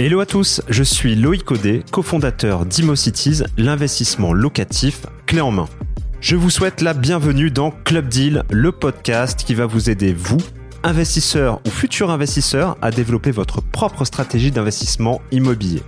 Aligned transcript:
Hello 0.00 0.20
à 0.20 0.26
tous, 0.26 0.62
je 0.68 0.84
suis 0.84 1.16
Loïc 1.16 1.50
Audet, 1.50 1.82
cofondateur 1.90 2.66
d'ImoCities, 2.66 3.42
l'investissement 3.56 4.32
locatif 4.32 5.06
clé 5.26 5.40
en 5.40 5.50
main. 5.50 5.68
Je 6.20 6.36
vous 6.36 6.50
souhaite 6.50 6.82
la 6.82 6.94
bienvenue 6.94 7.50
dans 7.50 7.72
Club 7.72 8.06
Deal, 8.06 8.44
le 8.48 8.70
podcast 8.70 9.42
qui 9.44 9.54
va 9.54 9.66
vous 9.66 9.90
aider, 9.90 10.12
vous, 10.12 10.38
investisseurs 10.84 11.60
ou 11.66 11.70
futurs 11.70 12.12
investisseurs, 12.12 12.76
à 12.80 12.92
développer 12.92 13.32
votre 13.32 13.60
propre 13.60 14.04
stratégie 14.04 14.52
d'investissement 14.52 15.20
immobilier. 15.32 15.82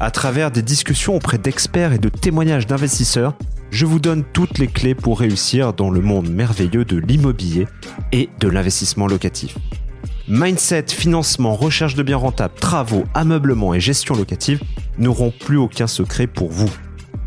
À 0.00 0.10
travers 0.10 0.50
des 0.50 0.62
discussions 0.62 1.14
auprès 1.14 1.36
d'experts 1.36 1.92
et 1.92 1.98
de 1.98 2.08
témoignages 2.08 2.66
d'investisseurs, 2.66 3.34
je 3.70 3.84
vous 3.84 4.00
donne 4.00 4.24
toutes 4.32 4.56
les 4.56 4.68
clés 4.68 4.94
pour 4.94 5.20
réussir 5.20 5.74
dans 5.74 5.90
le 5.90 6.00
monde 6.00 6.30
merveilleux 6.30 6.86
de 6.86 6.96
l'immobilier 6.96 7.66
et 8.12 8.30
de 8.40 8.48
l'investissement 8.48 9.06
locatif. 9.06 9.58
Mindset, 10.28 10.86
financement, 10.88 11.56
recherche 11.56 11.96
de 11.96 12.02
biens 12.04 12.16
rentables, 12.16 12.54
travaux, 12.54 13.04
ameublement 13.12 13.74
et 13.74 13.80
gestion 13.80 14.14
locative 14.14 14.60
n'auront 14.96 15.32
plus 15.32 15.56
aucun 15.56 15.88
secret 15.88 16.28
pour 16.28 16.50
vous. 16.50 16.70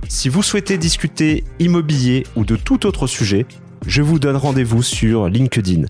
Si 0.08 0.30
vous 0.30 0.42
souhaitez 0.42 0.78
discuter 0.78 1.44
immobilier 1.60 2.26
ou 2.38 2.46
de 2.46 2.56
tout 2.56 2.86
autre 2.86 3.06
sujet, 3.06 3.46
je 3.86 4.02
vous 4.02 4.18
donne 4.18 4.38
rendez-vous 4.38 4.82
sur 4.82 5.28
LinkedIn. 5.28 5.84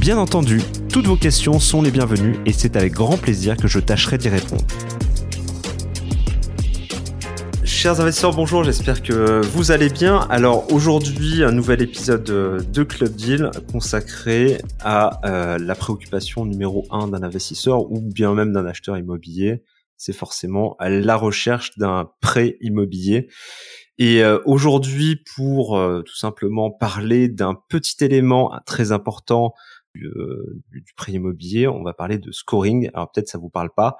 Bien 0.00 0.16
entendu, 0.16 0.62
toutes 0.90 1.06
vos 1.06 1.16
questions 1.16 1.60
sont 1.60 1.82
les 1.82 1.90
bienvenues 1.90 2.36
et 2.46 2.52
c'est 2.52 2.76
avec 2.76 2.94
grand 2.94 3.18
plaisir 3.18 3.56
que 3.58 3.68
je 3.68 3.78
tâcherai 3.78 4.16
d'y 4.16 4.30
répondre. 4.30 4.64
Chers 7.86 8.00
investisseurs, 8.00 8.34
bonjour, 8.34 8.64
j'espère 8.64 9.00
que 9.00 9.46
vous 9.46 9.70
allez 9.70 9.88
bien. 9.88 10.26
Alors 10.28 10.72
aujourd'hui, 10.72 11.44
un 11.44 11.52
nouvel 11.52 11.82
épisode 11.82 12.24
de 12.24 12.82
Club 12.82 13.14
Deal 13.14 13.52
consacré 13.70 14.58
à 14.80 15.20
euh, 15.24 15.56
la 15.56 15.76
préoccupation 15.76 16.44
numéro 16.46 16.84
un 16.90 17.06
d'un 17.06 17.22
investisseur 17.22 17.88
ou 17.92 18.00
bien 18.00 18.34
même 18.34 18.52
d'un 18.52 18.66
acheteur 18.66 18.98
immobilier. 18.98 19.62
C'est 19.96 20.12
forcément 20.12 20.74
à 20.80 20.88
la 20.88 21.14
recherche 21.14 21.78
d'un 21.78 22.10
prêt 22.20 22.56
immobilier. 22.60 23.28
Et 23.98 24.24
euh, 24.24 24.40
aujourd'hui, 24.46 25.22
pour 25.36 25.78
euh, 25.78 26.02
tout 26.02 26.16
simplement 26.16 26.72
parler 26.72 27.28
d'un 27.28 27.56
petit 27.68 28.04
élément 28.04 28.52
très 28.66 28.90
important 28.90 29.52
euh, 30.04 30.60
du, 30.72 30.92
prix 30.96 31.12
immobilier, 31.12 31.66
on 31.68 31.82
va 31.82 31.92
parler 31.92 32.18
de 32.18 32.30
scoring. 32.32 32.90
Alors 32.94 33.10
peut-être 33.10 33.28
ça 33.28 33.38
vous 33.38 33.50
parle 33.50 33.70
pas, 33.74 33.96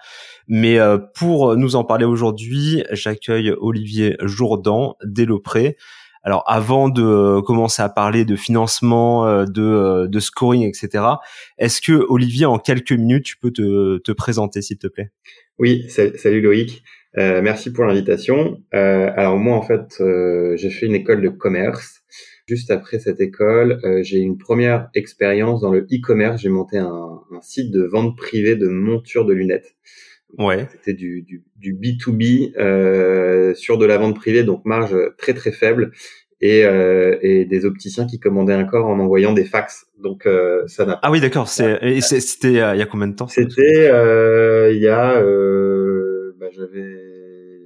mais 0.48 0.78
euh, 0.78 0.98
pour 0.98 1.56
nous 1.56 1.76
en 1.76 1.84
parler 1.84 2.04
aujourd'hui, 2.04 2.84
j'accueille 2.92 3.52
Olivier 3.58 4.16
Jourdan 4.20 4.96
d'Elopré. 5.04 5.76
Alors 6.26 6.42
avant 6.48 6.88
de 6.88 7.40
commencer 7.40 7.82
à 7.82 7.88
parler 7.88 8.24
de 8.24 8.34
financement, 8.34 9.28
euh, 9.28 9.44
de, 9.44 10.08
de 10.08 10.20
scoring, 10.20 10.64
etc., 10.64 11.04
est-ce 11.56 11.80
que 11.80 12.04
Olivier, 12.08 12.46
en 12.46 12.58
quelques 12.58 12.90
minutes, 12.90 13.24
tu 13.24 13.36
peux 13.36 13.52
te, 13.52 13.98
te 13.98 14.10
présenter, 14.10 14.60
s'il 14.60 14.78
te 14.78 14.88
plaît? 14.88 15.12
Oui, 15.60 15.88
salut 15.88 16.40
Loïc. 16.40 16.82
Euh, 17.16 17.40
merci 17.42 17.72
pour 17.72 17.84
l'invitation. 17.84 18.60
Euh, 18.74 19.10
alors 19.14 19.36
moi, 19.38 19.56
en 19.56 19.62
fait, 19.62 20.02
j'ai 20.56 20.70
fait 20.70 20.86
une 20.86 20.96
école 20.96 21.22
de 21.22 21.28
commerce. 21.28 22.02
Juste 22.46 22.70
après 22.70 23.00
cette 23.00 23.20
école, 23.20 23.80
euh, 23.82 24.04
j'ai 24.04 24.18
une 24.18 24.38
première 24.38 24.88
expérience 24.94 25.60
dans 25.60 25.72
le 25.72 25.80
e-commerce. 25.80 26.40
J'ai 26.40 26.48
monté 26.48 26.78
un, 26.78 27.20
un, 27.32 27.40
site 27.42 27.72
de 27.72 27.82
vente 27.82 28.16
privée 28.16 28.54
de 28.54 28.68
montures 28.68 29.24
de 29.24 29.32
lunettes. 29.32 29.74
Ouais. 30.38 30.68
C'était 30.70 30.94
du, 30.94 31.22
du, 31.22 31.42
du, 31.56 31.74
B2B 31.74 32.56
euh, 32.56 33.52
sur 33.54 33.78
de 33.78 33.86
la 33.86 33.98
vente 33.98 34.14
privée, 34.14 34.44
donc 34.44 34.64
marge 34.64 34.96
très 35.18 35.34
très 35.34 35.50
faible. 35.50 35.92
Et, 36.42 36.64
euh, 36.64 37.16
et 37.22 37.46
des 37.46 37.64
opticiens 37.64 38.06
qui 38.06 38.20
commandaient 38.20 38.52
un 38.52 38.64
corps 38.64 38.86
en 38.86 39.00
envoyant 39.00 39.32
des 39.32 39.46
fax. 39.46 39.86
Donc 39.98 40.26
euh, 40.26 40.66
ça 40.66 40.84
n'a. 40.84 41.00
Ah 41.02 41.10
oui, 41.10 41.20
d'accord. 41.20 41.48
C'est 41.48 42.00
c'était 42.00 42.48
il 42.48 42.54
y 42.56 42.60
a 42.60 42.86
combien 42.86 43.08
de 43.08 43.16
temps 43.16 43.26
C'était 43.26 43.88
euh, 43.90 44.70
il 44.70 44.80
y 44.80 44.88
a 44.88 45.14
bah, 46.38 46.46
j'avais 46.52 46.94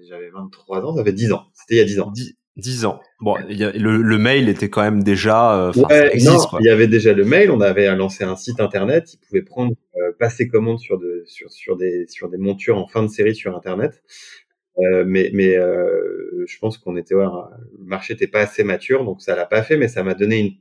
j'avais 0.08 0.30
23 0.30 0.86
ans, 0.86 0.96
ça 0.96 1.04
fait 1.04 1.12
10 1.12 1.32
ans. 1.32 1.46
C'était 1.52 1.74
il 1.74 1.78
y 1.78 1.80
a 1.80 1.84
10 1.84 2.00
ans. 2.00 2.10
10 2.12 2.36
ans. 2.84 3.00
Bon, 3.20 3.36
y 3.48 3.64
a, 3.64 3.72
le, 3.72 3.98
le, 3.98 4.18
mail 4.18 4.48
était 4.48 4.68
quand 4.68 4.82
même 4.82 5.02
déjà. 5.02 5.68
Euh, 5.68 5.72
ouais, 5.72 6.16
non, 6.22 6.38
il 6.60 6.66
y 6.66 6.68
avait 6.68 6.88
déjà 6.88 7.12
le 7.12 7.24
mail. 7.24 7.50
On 7.50 7.60
avait 7.60 7.94
lancé 7.96 8.24
un 8.24 8.36
site 8.36 8.60
internet. 8.60 9.14
Ils 9.14 9.18
pouvaient 9.18 9.42
prendre, 9.42 9.72
euh, 9.96 10.12
passer 10.18 10.48
commande 10.48 10.78
sur, 10.78 10.98
de, 10.98 11.22
sur, 11.26 11.50
sur, 11.50 11.76
des, 11.76 12.06
sur 12.08 12.28
des 12.28 12.38
montures 12.38 12.78
en 12.78 12.86
fin 12.86 13.02
de 13.02 13.08
série 13.08 13.34
sur 13.34 13.56
internet. 13.56 14.02
Euh, 14.78 15.04
mais 15.06 15.30
mais 15.32 15.54
je 15.54 16.58
pense 16.58 16.78
qu'on 16.78 16.96
était, 16.96 17.14
ouais, 17.14 17.24
le 17.24 17.84
marché 17.84 18.14
n'était 18.14 18.28
pas 18.28 18.40
assez 18.40 18.64
mature, 18.64 19.04
donc 19.04 19.20
ça 19.22 19.36
l'a 19.36 19.46
pas 19.46 19.62
fait. 19.62 19.76
Mais 19.76 19.88
ça 19.88 20.02
m'a 20.02 20.14
donné 20.14 20.38
une. 20.40 20.52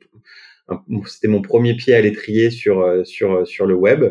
C'était 1.08 1.28
mon 1.28 1.42
premier 1.42 1.74
pied 1.76 1.96
à 1.96 2.02
l'étrier 2.02 2.52
sur 2.52 3.06
sur 3.06 3.48
sur 3.48 3.66
le 3.66 3.76
web. 3.76 4.06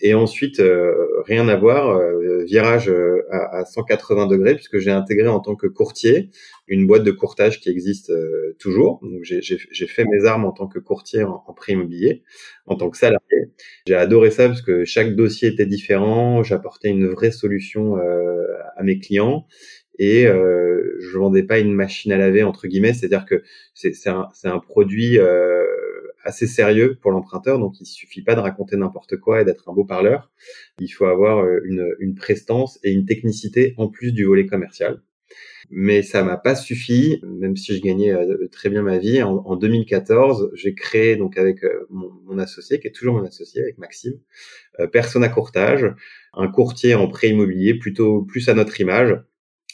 Et 0.00 0.14
ensuite, 0.14 0.60
euh, 0.60 0.94
rien 1.24 1.48
à 1.48 1.56
voir, 1.56 1.96
euh, 1.96 2.44
virage 2.44 2.88
euh, 2.88 3.22
à, 3.30 3.60
à, 3.60 3.64
180 3.64 4.26
degrés, 4.26 4.54
puisque 4.54 4.78
j'ai 4.78 4.90
intégré 4.90 5.28
en 5.28 5.40
tant 5.40 5.56
que 5.56 5.66
courtier 5.66 6.30
une 6.68 6.86
boîte 6.86 7.04
de 7.04 7.10
courtage 7.12 7.60
qui 7.60 7.70
existe 7.70 8.12
toujours. 8.58 9.00
Donc 9.02 9.22
j'ai 9.22 9.86
fait 9.86 10.04
mes 10.04 10.26
armes 10.26 10.44
en 10.44 10.52
tant 10.52 10.66
que 10.66 10.78
courtier 10.78 11.22
en, 11.22 11.42
en 11.46 11.52
prix 11.52 11.74
immobilier, 11.74 12.24
en 12.66 12.76
tant 12.76 12.90
que 12.90 12.98
salarié. 12.98 13.52
J'ai 13.86 13.94
adoré 13.94 14.30
ça 14.30 14.48
parce 14.48 14.62
que 14.62 14.84
chaque 14.84 15.14
dossier 15.14 15.48
était 15.48 15.66
différent, 15.66 16.42
j'apportais 16.42 16.88
une 16.88 17.06
vraie 17.06 17.30
solution 17.30 17.96
à 17.96 18.82
mes 18.82 18.98
clients 18.98 19.46
et 19.98 20.26
euh, 20.26 20.96
je 21.00 21.18
vendais 21.18 21.42
pas 21.42 21.58
une 21.58 21.72
machine 21.72 22.12
à 22.12 22.18
laver 22.18 22.42
entre 22.42 22.66
guillemets, 22.66 22.92
c'est-à-dire 22.92 23.24
que 23.24 23.42
c'est 23.74 23.94
un, 24.08 24.28
un, 24.44 24.58
produit 24.58 25.18
euh, 25.18 25.64
assez 26.26 26.46
sérieux 26.46 26.98
pour 27.00 27.12
l'emprunteur, 27.12 27.58
donc 27.58 27.80
il 27.80 27.86
suffit 27.86 28.22
pas 28.22 28.34
de 28.34 28.40
raconter 28.40 28.76
n'importe 28.76 29.16
quoi 29.16 29.40
et 29.40 29.44
d'être 29.44 29.68
un 29.68 29.72
beau 29.72 29.84
parleur. 29.84 30.30
Il 30.80 30.88
faut 30.88 31.06
avoir 31.06 31.38
euh, 31.38 31.60
une, 31.64 32.14
prestance 32.14 32.78
et 32.82 32.92
une 32.92 33.06
technicité 33.06 33.74
en 33.76 33.88
plus 33.88 34.12
du 34.12 34.24
volet 34.24 34.46
commercial. 34.46 35.02
Mais 35.70 36.02
ça 36.02 36.22
m'a 36.22 36.36
pas 36.36 36.54
suffi, 36.54 37.20
même 37.24 37.56
si 37.56 37.76
je 37.76 37.82
gagnais 37.82 38.12
euh, 38.12 38.48
très 38.50 38.68
bien 38.68 38.82
ma 38.82 38.98
vie. 38.98 39.22
En, 39.22 39.36
en 39.38 39.56
2014, 39.56 40.50
j'ai 40.54 40.74
créé 40.74 41.16
donc 41.16 41.38
avec 41.38 41.64
euh, 41.64 41.86
mon, 41.90 42.38
associé, 42.38 42.80
qui 42.80 42.88
est 42.88 42.92
toujours 42.92 43.14
mon 43.14 43.24
associé, 43.24 43.62
avec 43.62 43.78
Maxime, 43.78 44.18
Persona 44.92 45.28
Courtage, 45.28 45.86
un 46.34 46.48
courtier 46.48 46.94
en 46.94 47.08
prêt 47.08 47.30
immobilier 47.30 47.74
plutôt 47.78 48.22
plus 48.22 48.48
à 48.48 48.54
notre 48.54 48.78
image, 48.80 49.16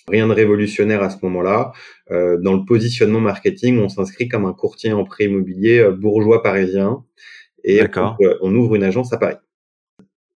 Rien 0.08 0.26
de 0.26 0.32
révolutionnaire 0.32 1.02
à 1.02 1.10
ce 1.10 1.18
moment-là. 1.22 1.72
Euh, 2.10 2.36
dans 2.38 2.54
le 2.54 2.64
positionnement 2.64 3.20
marketing, 3.20 3.78
on 3.78 3.88
s'inscrit 3.88 4.28
comme 4.28 4.44
un 4.44 4.52
courtier 4.52 4.92
en 4.92 5.04
prêt 5.04 5.24
immobilier 5.24 5.78
euh, 5.78 5.92
bourgeois 5.92 6.42
parisien 6.42 7.04
et 7.64 7.80
euh, 7.80 7.86
on, 8.40 8.54
ouvre 8.54 8.74
une 8.74 8.82
agence 8.82 9.12
à 9.12 9.18
Paris. 9.18 9.36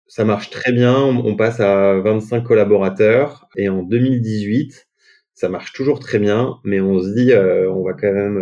Ça 0.06 0.24
marche 0.24 0.50
très 0.50 0.70
bien, 0.70 0.96
on, 0.96 1.34
passe 1.34 1.58
à 1.58 1.98
25 1.98 2.44
collaborateurs 2.44 3.48
et 3.56 3.68
en 3.68 3.82
2018, 3.82 4.86
ça 5.34 5.48
marche 5.48 5.72
toujours 5.72 5.98
très 5.98 6.20
bien, 6.20 6.58
mais 6.62 6.80
on 6.80 7.02
se 7.02 7.08
dit 7.08 7.32
on 7.34 7.82
va 7.82 7.92
quand 7.94 8.12
même 8.12 8.40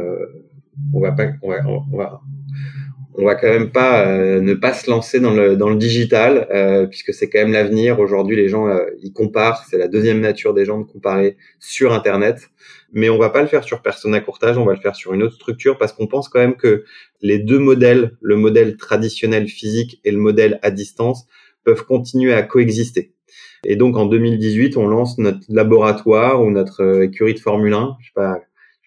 on 0.92 1.00
va 1.00 1.12
pas 1.12 1.28
on 1.40 1.48
va, 1.48 1.66
on 1.66 1.96
va 1.96 2.20
on 3.16 3.24
va 3.24 3.36
quand 3.36 3.48
même 3.48 3.70
pas 3.70 4.06
euh, 4.06 4.40
ne 4.40 4.54
pas 4.54 4.72
se 4.72 4.90
lancer 4.90 5.20
dans 5.20 5.32
le 5.32 5.56
dans 5.56 5.68
le 5.68 5.76
digital 5.76 6.48
euh, 6.52 6.86
puisque 6.86 7.14
c'est 7.14 7.28
quand 7.28 7.38
même 7.38 7.52
l'avenir. 7.52 8.00
Aujourd'hui, 8.00 8.36
les 8.36 8.48
gens 8.48 8.66
euh, 8.66 8.84
ils 9.02 9.12
comparent, 9.12 9.64
c'est 9.68 9.78
la 9.78 9.88
deuxième 9.88 10.20
nature 10.20 10.52
des 10.52 10.64
gens 10.64 10.78
de 10.78 10.84
comparer 10.84 11.36
sur 11.60 11.92
internet, 11.92 12.50
mais 12.92 13.08
on 13.08 13.18
va 13.18 13.30
pas 13.30 13.42
le 13.42 13.48
faire 13.48 13.62
sur 13.62 13.82
Persona 13.82 14.20
Courtage, 14.20 14.58
on 14.58 14.64
va 14.64 14.74
le 14.74 14.80
faire 14.80 14.96
sur 14.96 15.14
une 15.14 15.22
autre 15.22 15.34
structure 15.34 15.78
parce 15.78 15.92
qu'on 15.92 16.08
pense 16.08 16.28
quand 16.28 16.40
même 16.40 16.56
que 16.56 16.84
les 17.22 17.38
deux 17.38 17.58
modèles, 17.58 18.16
le 18.20 18.36
modèle 18.36 18.76
traditionnel 18.76 19.46
physique 19.46 20.00
et 20.04 20.10
le 20.10 20.18
modèle 20.18 20.58
à 20.62 20.70
distance 20.70 21.26
peuvent 21.64 21.84
continuer 21.84 22.34
à 22.34 22.42
coexister. 22.42 23.12
Et 23.64 23.76
donc 23.76 23.96
en 23.96 24.06
2018, 24.06 24.76
on 24.76 24.86
lance 24.86 25.18
notre 25.18 25.40
laboratoire 25.48 26.42
ou 26.42 26.50
notre 26.50 27.02
écurie 27.02 27.34
de 27.34 27.38
Formule 27.38 27.72
1, 27.72 27.96
je 28.00 28.06
sais 28.06 28.12
pas 28.14 28.40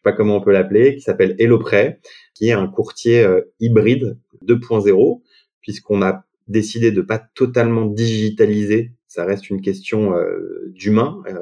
pas 0.07 0.13
comment 0.13 0.38
on 0.38 0.41
peut 0.41 0.53
l'appeler, 0.53 0.95
qui 0.95 1.02
s'appelle 1.02 1.35
HelloPrêt 1.37 1.99
qui 2.34 2.47
est 2.47 2.53
un 2.53 2.67
courtier 2.67 3.23
euh, 3.23 3.41
hybride 3.59 4.17
2.0, 4.46 5.22
puisqu'on 5.61 6.02
a 6.02 6.23
décidé 6.47 6.91
de 6.91 7.02
pas 7.02 7.17
totalement 7.17 7.85
digitaliser. 7.85 8.93
Ça 9.08 9.26
reste 9.26 9.49
une 9.49 9.59
question 9.59 10.16
euh, 10.16 10.72
d'humain. 10.73 11.22
Euh, 11.28 11.40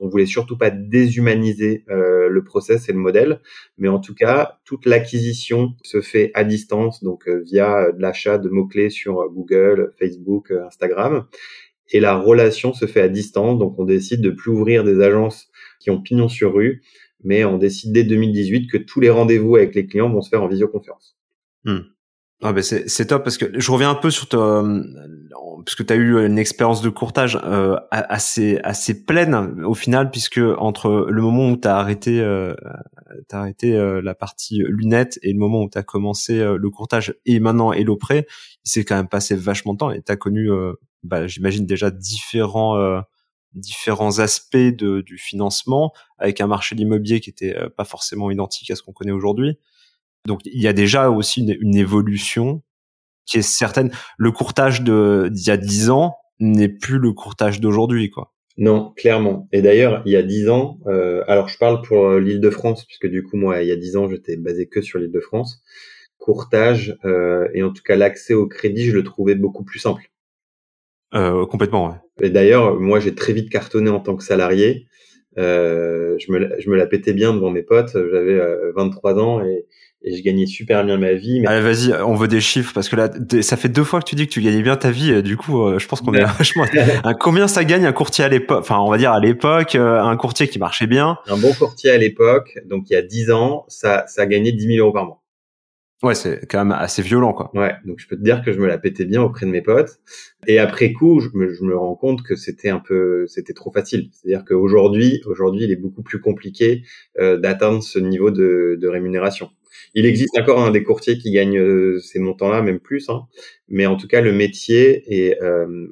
on 0.00 0.08
voulait 0.08 0.26
surtout 0.26 0.58
pas 0.58 0.68
déshumaniser 0.68 1.84
le 1.88 2.44
process 2.44 2.90
et 2.90 2.92
le 2.92 2.98
modèle, 2.98 3.40
mais 3.78 3.88
en 3.88 3.98
tout 3.98 4.14
cas, 4.14 4.58
toute 4.66 4.84
l'acquisition 4.84 5.72
se 5.82 6.02
fait 6.02 6.32
à 6.34 6.44
distance, 6.44 7.02
donc 7.02 7.26
via 7.26 7.86
l'achat 7.96 8.36
de 8.36 8.50
mots-clés 8.50 8.90
sur 8.90 9.26
Google, 9.30 9.94
Facebook, 9.98 10.50
Instagram. 10.50 11.24
Et 11.92 12.00
la 12.00 12.14
relation 12.14 12.74
se 12.74 12.84
fait 12.84 13.00
à 13.00 13.08
distance, 13.08 13.58
donc 13.58 13.78
on 13.78 13.84
décide 13.84 14.20
de 14.20 14.28
plus 14.28 14.50
ouvrir 14.50 14.84
des 14.84 15.00
agences 15.00 15.48
qui 15.80 15.88
ont 15.88 16.02
pignon 16.02 16.28
sur 16.28 16.52
rue, 16.52 16.82
mais 17.26 17.44
on 17.44 17.58
décide 17.58 17.92
dès 17.92 18.04
2018 18.04 18.68
que 18.68 18.78
tous 18.78 19.00
les 19.00 19.10
rendez-vous 19.10 19.56
avec 19.56 19.74
les 19.74 19.86
clients 19.86 20.10
vont 20.10 20.22
se 20.22 20.30
faire 20.30 20.42
en 20.42 20.48
visioconférence. 20.48 21.16
Hmm. 21.64 21.80
Ah 22.42 22.52
ben 22.52 22.62
c'est 22.62 23.06
top 23.06 23.24
parce 23.24 23.38
que 23.38 23.58
je 23.58 23.70
reviens 23.72 23.90
un 23.90 23.94
peu 23.94 24.10
sur 24.10 24.28
ta, 24.28 24.62
parce 25.64 25.74
que 25.74 25.82
tu 25.82 25.92
as 25.92 25.96
eu 25.96 26.26
une 26.26 26.38
expérience 26.38 26.82
de 26.82 26.90
courtage 26.90 27.40
euh, 27.42 27.76
assez 27.90 28.60
assez 28.62 29.04
pleine 29.04 29.64
au 29.64 29.72
final 29.72 30.10
puisque 30.10 30.40
entre 30.58 31.06
le 31.08 31.22
moment 31.22 31.48
où 31.48 31.56
tu 31.56 31.66
as 31.66 31.78
arrêté 31.78 32.20
euh, 32.20 32.54
as 33.32 33.38
arrêté 33.38 33.74
euh, 33.74 34.02
la 34.02 34.14
partie 34.14 34.62
lunettes 34.68 35.18
et 35.22 35.32
le 35.32 35.38
moment 35.38 35.62
où 35.62 35.70
tu 35.70 35.78
as 35.78 35.82
commencé 35.82 36.38
euh, 36.38 36.58
le 36.58 36.70
courtage 36.70 37.14
et 37.24 37.40
maintenant 37.40 37.72
et 37.72 37.84
l'auprès, 37.84 38.26
il 38.64 38.70
s'est 38.70 38.84
quand 38.84 38.96
même 38.96 39.08
passé 39.08 39.34
vachement 39.34 39.72
de 39.72 39.78
temps 39.78 39.90
et 39.90 40.02
tu 40.02 40.12
as 40.12 40.16
connu 40.16 40.50
bah, 41.02 41.26
j'imagine 41.26 41.64
déjà 41.64 41.90
différents 41.90 43.02
différents 43.56 44.18
aspects 44.18 44.56
de, 44.56 45.00
du 45.00 45.18
financement, 45.18 45.92
avec 46.18 46.40
un 46.40 46.46
marché 46.46 46.74
de 46.76 47.18
qui 47.18 47.30
était 47.30 47.54
pas 47.76 47.84
forcément 47.84 48.30
identique 48.30 48.70
à 48.70 48.76
ce 48.76 48.82
qu'on 48.82 48.92
connaît 48.92 49.12
aujourd'hui. 49.12 49.58
Donc 50.26 50.40
il 50.44 50.60
y 50.60 50.68
a 50.68 50.72
déjà 50.72 51.10
aussi 51.10 51.40
une, 51.40 51.56
une 51.60 51.76
évolution 51.76 52.62
qui 53.26 53.38
est 53.38 53.42
certaine. 53.42 53.90
Le 54.18 54.30
courtage 54.30 54.82
de 54.82 55.28
d'il 55.32 55.48
y 55.48 55.50
a 55.50 55.56
dix 55.56 55.90
ans 55.90 56.16
n'est 56.38 56.68
plus 56.68 56.98
le 56.98 57.12
courtage 57.12 57.60
d'aujourd'hui, 57.60 58.10
quoi. 58.10 58.32
Non, 58.58 58.92
clairement. 58.96 59.48
Et 59.52 59.60
d'ailleurs, 59.60 60.02
il 60.06 60.12
y 60.12 60.16
a 60.16 60.22
dix 60.22 60.48
ans, 60.48 60.78
euh, 60.86 61.22
alors 61.26 61.48
je 61.48 61.58
parle 61.58 61.82
pour 61.82 62.06
euh, 62.06 62.20
l'île 62.20 62.40
de 62.40 62.48
France, 62.48 62.86
puisque 62.86 63.06
du 63.06 63.22
coup, 63.22 63.36
moi, 63.36 63.62
il 63.62 63.68
y 63.68 63.72
a 63.72 63.76
dix 63.76 63.96
ans, 63.96 64.08
j'étais 64.08 64.36
basé 64.36 64.66
que 64.66 64.80
sur 64.80 64.98
l'île 64.98 65.12
de 65.12 65.20
France. 65.20 65.62
Courtage 66.18 66.96
euh, 67.04 67.48
et 67.52 67.62
en 67.62 67.70
tout 67.70 67.82
cas 67.82 67.96
l'accès 67.96 68.32
au 68.32 68.46
crédit, 68.46 68.86
je 68.86 68.96
le 68.96 69.04
trouvais 69.04 69.34
beaucoup 69.34 69.62
plus 69.62 69.78
simple. 69.78 70.10
Euh, 71.14 71.46
complètement, 71.46 71.88
ouais. 71.88 72.26
Et 72.26 72.30
d'ailleurs, 72.30 72.78
moi, 72.80 73.00
j'ai 73.00 73.14
très 73.14 73.32
vite 73.32 73.50
cartonné 73.50 73.90
en 73.90 74.00
tant 74.00 74.16
que 74.16 74.24
salarié. 74.24 74.86
Euh, 75.38 76.16
je, 76.18 76.32
me, 76.32 76.48
je 76.58 76.70
me 76.70 76.76
la 76.76 76.86
pétais 76.86 77.12
bien 77.12 77.34
devant 77.34 77.50
mes 77.50 77.62
potes. 77.62 77.92
J'avais 77.92 78.40
23 78.74 79.18
ans 79.18 79.44
et, 79.44 79.66
et 80.06 80.16
je 80.16 80.22
gagnais 80.22 80.46
super 80.46 80.84
bien 80.84 80.98
ma 80.98 81.14
vie. 81.14 81.40
Mais... 81.40 81.48
Allez, 81.48 81.62
vas-y, 81.62 81.92
on 82.02 82.14
veut 82.14 82.28
des 82.28 82.40
chiffres 82.40 82.72
parce 82.72 82.88
que 82.88 82.96
là, 82.96 83.10
ça 83.42 83.56
fait 83.56 83.68
deux 83.68 83.82
fois 83.82 84.00
que 84.00 84.04
tu 84.04 84.14
dis 84.14 84.26
que 84.26 84.32
tu 84.32 84.40
gagnais 84.40 84.62
bien 84.62 84.76
ta 84.76 84.90
vie. 84.90 85.22
Du 85.22 85.36
coup, 85.36 85.62
euh, 85.62 85.78
je 85.78 85.88
pense 85.88 86.00
qu'on 86.00 86.14
est 86.14 86.24
vachement. 86.24 86.64
combien 87.20 87.48
ça 87.48 87.64
gagne 87.64 87.84
un 87.84 87.92
courtier 87.92 88.24
à 88.24 88.28
l'époque 88.28 88.60
Enfin, 88.60 88.78
on 88.78 88.90
va 88.90 88.98
dire 88.98 89.12
à 89.12 89.20
l'époque, 89.20 89.74
euh, 89.74 90.00
un 90.00 90.16
courtier 90.16 90.48
qui 90.48 90.58
marchait 90.58 90.86
bien? 90.86 91.18
Un 91.26 91.36
bon 91.36 91.52
courtier 91.52 91.90
à 91.90 91.98
l'époque, 91.98 92.58
donc 92.66 92.88
il 92.88 92.92
y 92.92 92.96
a 92.96 93.02
dix 93.02 93.30
ans, 93.30 93.64
ça, 93.68 94.04
ça 94.06 94.26
gagnait 94.26 94.52
10 94.52 94.76
000 94.76 94.78
euros 94.78 94.92
par 94.92 95.06
mois. 95.06 95.22
Ouais, 96.02 96.14
c'est 96.14 96.46
quand 96.50 96.58
même 96.58 96.72
assez 96.72 97.00
violent, 97.00 97.32
quoi. 97.32 97.50
Ouais, 97.54 97.72
donc 97.86 97.98
je 98.00 98.06
peux 98.06 98.16
te 98.16 98.22
dire 98.22 98.42
que 98.44 98.52
je 98.52 98.60
me 98.60 98.66
la 98.66 98.76
pétais 98.76 99.06
bien 99.06 99.22
auprès 99.22 99.46
de 99.46 99.50
mes 99.50 99.62
potes. 99.62 99.98
Et 100.46 100.58
après 100.58 100.92
coup, 100.92 101.20
je 101.20 101.28
me, 101.32 101.54
je 101.54 101.64
me 101.64 101.74
rends 101.76 101.94
compte 101.94 102.22
que 102.22 102.36
c'était 102.36 102.68
un 102.68 102.80
peu, 102.80 103.26
c'était 103.28 103.54
trop 103.54 103.72
facile. 103.72 104.10
C'est-à-dire 104.12 104.44
qu'aujourd'hui, 104.44 105.22
aujourd'hui, 105.24 105.64
il 105.64 105.72
est 105.72 105.76
beaucoup 105.76 106.02
plus 106.02 106.20
compliqué 106.20 106.82
euh, 107.18 107.38
d'atteindre 107.38 107.82
ce 107.82 107.98
niveau 107.98 108.30
de, 108.30 108.76
de 108.78 108.88
rémunération. 108.88 109.50
Il 109.94 110.04
existe 110.04 110.38
encore 110.38 110.60
un 110.60 110.70
des 110.70 110.82
courtiers 110.82 111.16
qui 111.16 111.30
gagnent 111.30 111.58
euh, 111.58 111.98
ces 112.00 112.18
montants-là, 112.18 112.60
même 112.60 112.80
plus. 112.80 113.08
Hein. 113.08 113.26
Mais 113.68 113.86
en 113.86 113.96
tout 113.96 114.06
cas, 114.06 114.20
le 114.20 114.32
métier 114.32 115.02
et 115.08 115.42
euh, 115.42 115.86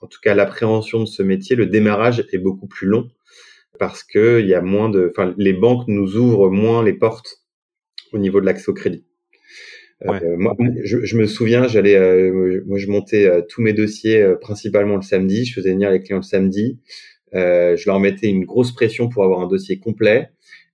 en 0.00 0.06
tout 0.08 0.18
cas 0.20 0.34
l'appréhension 0.34 1.00
de 1.00 1.06
ce 1.06 1.22
métier, 1.22 1.54
le 1.54 1.66
démarrage 1.66 2.26
est 2.32 2.38
beaucoup 2.38 2.66
plus 2.66 2.88
long 2.88 3.08
parce 3.78 4.02
que 4.02 4.40
il 4.40 4.48
y 4.48 4.54
a 4.54 4.60
moins 4.60 4.88
de, 4.88 5.12
enfin, 5.16 5.34
les 5.38 5.52
banques 5.52 5.86
nous 5.88 6.16
ouvrent 6.16 6.50
moins 6.50 6.82
les 6.82 6.92
portes 6.92 7.44
au 8.12 8.18
niveau 8.18 8.40
de 8.40 8.46
l'accès 8.46 8.68
au 8.68 8.74
crédit. 8.74 9.04
Euh, 10.08 10.36
moi, 10.36 10.56
je, 10.82 11.04
je, 11.04 11.16
me 11.16 11.26
souviens, 11.26 11.68
j'allais, 11.68 12.30
moi, 12.66 12.78
je 12.78 12.88
montais 12.88 13.30
tous 13.48 13.60
mes 13.60 13.72
dossiers 13.72 14.34
principalement 14.40 14.96
le 14.96 15.02
samedi. 15.02 15.44
Je 15.44 15.54
faisais 15.54 15.72
venir 15.72 15.90
les 15.90 16.00
clients 16.00 16.18
le 16.18 16.22
samedi. 16.22 16.78
je 17.32 17.86
leur 17.86 18.00
mettais 18.00 18.28
une 18.28 18.44
grosse 18.44 18.72
pression 18.72 19.08
pour 19.08 19.24
avoir 19.24 19.40
un 19.40 19.48
dossier 19.48 19.78
complet. 19.78 20.30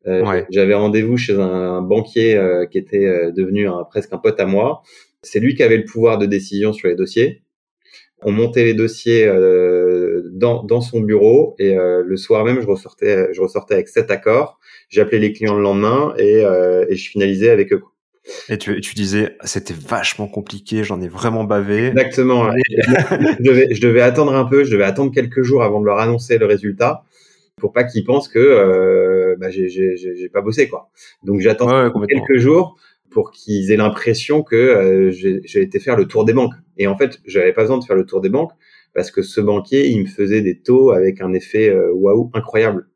Euh, 0.06 0.42
j'avais 0.50 0.74
rendez-vous 0.74 1.16
chez 1.16 1.34
un, 1.34 1.82
banquier 1.82 2.36
euh, 2.36 2.66
qui 2.66 2.78
était 2.78 3.06
euh, 3.06 3.32
devenu 3.32 3.68
un, 3.68 3.84
presque 3.84 4.12
un 4.12 4.18
pote 4.18 4.38
à 4.38 4.46
moi. 4.46 4.82
C'est 5.22 5.40
lui 5.40 5.54
qui 5.54 5.62
avait 5.62 5.76
le 5.76 5.84
pouvoir 5.84 6.18
de 6.18 6.26
décision 6.26 6.72
sur 6.72 6.88
les 6.88 6.94
dossiers. 6.94 7.42
On 8.22 8.30
montait 8.32 8.64
les 8.64 8.74
dossiers 8.74 9.26
dans, 10.32 10.62
dans 10.62 10.80
son 10.80 11.00
bureau 11.00 11.54
et 11.58 11.74
le 11.76 12.16
soir 12.16 12.44
même, 12.44 12.62
je 12.62 12.66
ressortais, 12.66 13.28
je 13.34 13.40
ressortais 13.42 13.74
avec 13.74 13.88
sept 13.88 14.10
accords. 14.10 14.58
J'appelais 14.88 15.18
les 15.18 15.32
clients 15.32 15.54
le 15.54 15.62
lendemain 15.62 16.14
et, 16.16 16.40
et 16.40 16.96
je 16.96 17.10
finalisais 17.10 17.50
avec 17.50 17.74
eux. 17.74 17.82
Et 18.48 18.58
tu, 18.58 18.80
tu 18.80 18.94
disais, 18.94 19.36
c'était 19.44 19.74
vachement 19.74 20.28
compliqué, 20.28 20.84
j'en 20.84 21.00
ai 21.00 21.08
vraiment 21.08 21.44
bavé. 21.44 21.88
Exactement. 21.88 22.50
je, 22.68 23.42
devais, 23.42 23.74
je 23.74 23.80
devais 23.80 24.00
attendre 24.00 24.34
un 24.34 24.44
peu, 24.44 24.64
je 24.64 24.70
devais 24.70 24.84
attendre 24.84 25.12
quelques 25.12 25.42
jours 25.42 25.62
avant 25.62 25.80
de 25.80 25.86
leur 25.86 25.98
annoncer 25.98 26.38
le 26.38 26.46
résultat 26.46 27.04
pour 27.56 27.72
pas 27.72 27.84
qu'ils 27.84 28.04
pensent 28.04 28.28
que 28.28 28.38
euh, 28.38 29.34
bah, 29.38 29.48
j'ai 29.50 30.28
pas 30.32 30.42
bossé 30.42 30.68
quoi. 30.68 30.90
Donc 31.24 31.40
j'attends 31.40 31.90
quelques 32.06 32.36
jours 32.36 32.76
pour 33.10 33.30
qu'ils 33.30 33.70
aient 33.70 33.76
l'impression 33.76 34.42
que 34.42 34.56
euh, 34.56 35.10
j'ai 35.10 35.62
été 35.62 35.80
faire 35.80 35.96
le 35.96 36.06
tour 36.06 36.24
des 36.24 36.34
banques. 36.34 36.52
Et 36.76 36.86
en 36.86 36.98
fait, 36.98 37.18
j'avais 37.24 37.52
pas 37.52 37.62
besoin 37.62 37.78
de 37.78 37.84
faire 37.84 37.96
le 37.96 38.04
tour 38.04 38.20
des 38.20 38.28
banques 38.28 38.52
parce 38.92 39.10
que 39.10 39.22
ce 39.22 39.40
banquier, 39.40 39.88
il 39.88 40.02
me 40.02 40.06
faisait 40.06 40.42
des 40.42 40.58
taux 40.58 40.90
avec 40.90 41.20
un 41.20 41.32
effet 41.32 41.70
euh, 41.70 41.90
waouh 41.94 42.30
incroyable. 42.34 42.88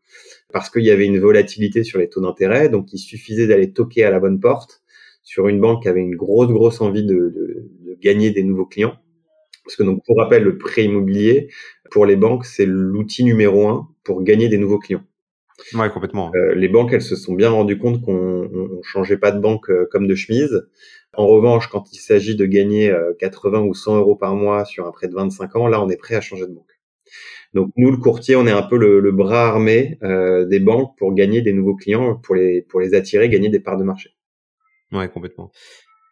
Parce 0.53 0.69
qu'il 0.69 0.83
y 0.83 0.91
avait 0.91 1.07
une 1.07 1.19
volatilité 1.19 1.85
sur 1.85 1.99
les 1.99 2.09
taux 2.09 2.21
d'intérêt, 2.21 2.69
donc 2.69 2.93
il 2.93 2.99
suffisait 2.99 3.47
d'aller 3.47 3.73
toquer 3.73 4.05
à 4.05 4.11
la 4.11 4.19
bonne 4.19 4.41
porte 4.41 4.80
sur 5.23 5.49
une 5.49 5.61
banque 5.61 5.83
qui 5.83 5.89
avait 5.89 6.01
une 6.01 6.17
grosse 6.17 6.49
grosse 6.49 6.81
envie 6.81 7.05
de, 7.05 7.15
de, 7.15 7.71
de 7.87 7.99
gagner 8.01 8.31
des 8.31 8.43
nouveaux 8.43 8.67
clients. 8.67 8.97
Parce 9.65 9.77
que 9.77 9.83
donc 9.83 10.03
pour 10.05 10.19
rappel, 10.19 10.43
le 10.43 10.59
prêt 10.59 10.85
immobilier 10.85 11.49
pour 11.91 12.07
les 12.07 12.17
banques, 12.17 12.45
c'est 12.45 12.67
l'outil 12.67 13.25
numéro 13.25 13.69
un 13.69 13.89
pour 14.05 14.23
gagner 14.23 14.49
des 14.49 14.59
nouveaux 14.59 14.79
clients. 14.79 15.05
Ouais, 15.75 15.91
complètement. 15.91 16.33
Euh, 16.35 16.55
les 16.55 16.69
banques, 16.69 16.93
elles 16.93 17.03
se 17.03 17.17
sont 17.17 17.35
bien 17.35 17.51
rendues 17.51 17.79
compte 17.79 18.03
qu'on 18.03 18.49
ne 18.49 18.83
changeait 18.83 19.19
pas 19.19 19.31
de 19.31 19.41
banque 19.41 19.71
euh, 19.71 19.87
comme 19.91 20.07
de 20.07 20.15
chemise. 20.15 20.67
En 21.15 21.27
revanche, 21.27 21.69
quand 21.69 21.93
il 21.93 21.99
s'agit 21.99 22.37
de 22.37 22.47
gagner 22.47 22.95
80 23.19 23.59
euh, 23.59 23.63
ou 23.63 23.75
100 23.75 23.99
euros 23.99 24.17
par 24.17 24.35
mois 24.35 24.65
sur 24.65 24.87
un 24.87 24.93
prêt 24.93 25.09
de 25.09 25.15
25 25.15 25.57
ans, 25.57 25.67
là, 25.67 25.83
on 25.83 25.89
est 25.89 25.97
prêt 25.97 26.15
à 26.15 26.21
changer 26.21 26.47
de 26.47 26.53
banque. 26.53 26.81
Donc 27.53 27.73
nous, 27.77 27.91
le 27.91 27.97
courtier, 27.97 28.37
on 28.37 28.47
est 28.47 28.53
un 28.53 28.63
peu 28.63 28.79
le, 28.79 29.11
bras 29.11 29.49
armé 29.49 29.99
des 30.03 30.61
banques 30.61 30.97
pour 30.99 31.13
gagner 31.15 31.43
des 31.43 31.53
nouveaux 31.53 31.75
clients, 31.75 32.15
pour 32.15 32.37
les 32.37 32.63
pour 32.63 32.81
les 32.81 32.95
attirer, 32.95 33.29
gagner 33.29 33.49
des 33.49 33.59
parts 33.59 33.77
de 33.77 33.83
marché. 33.83 34.11
Ouais, 34.93 35.09
complètement. 35.09 35.51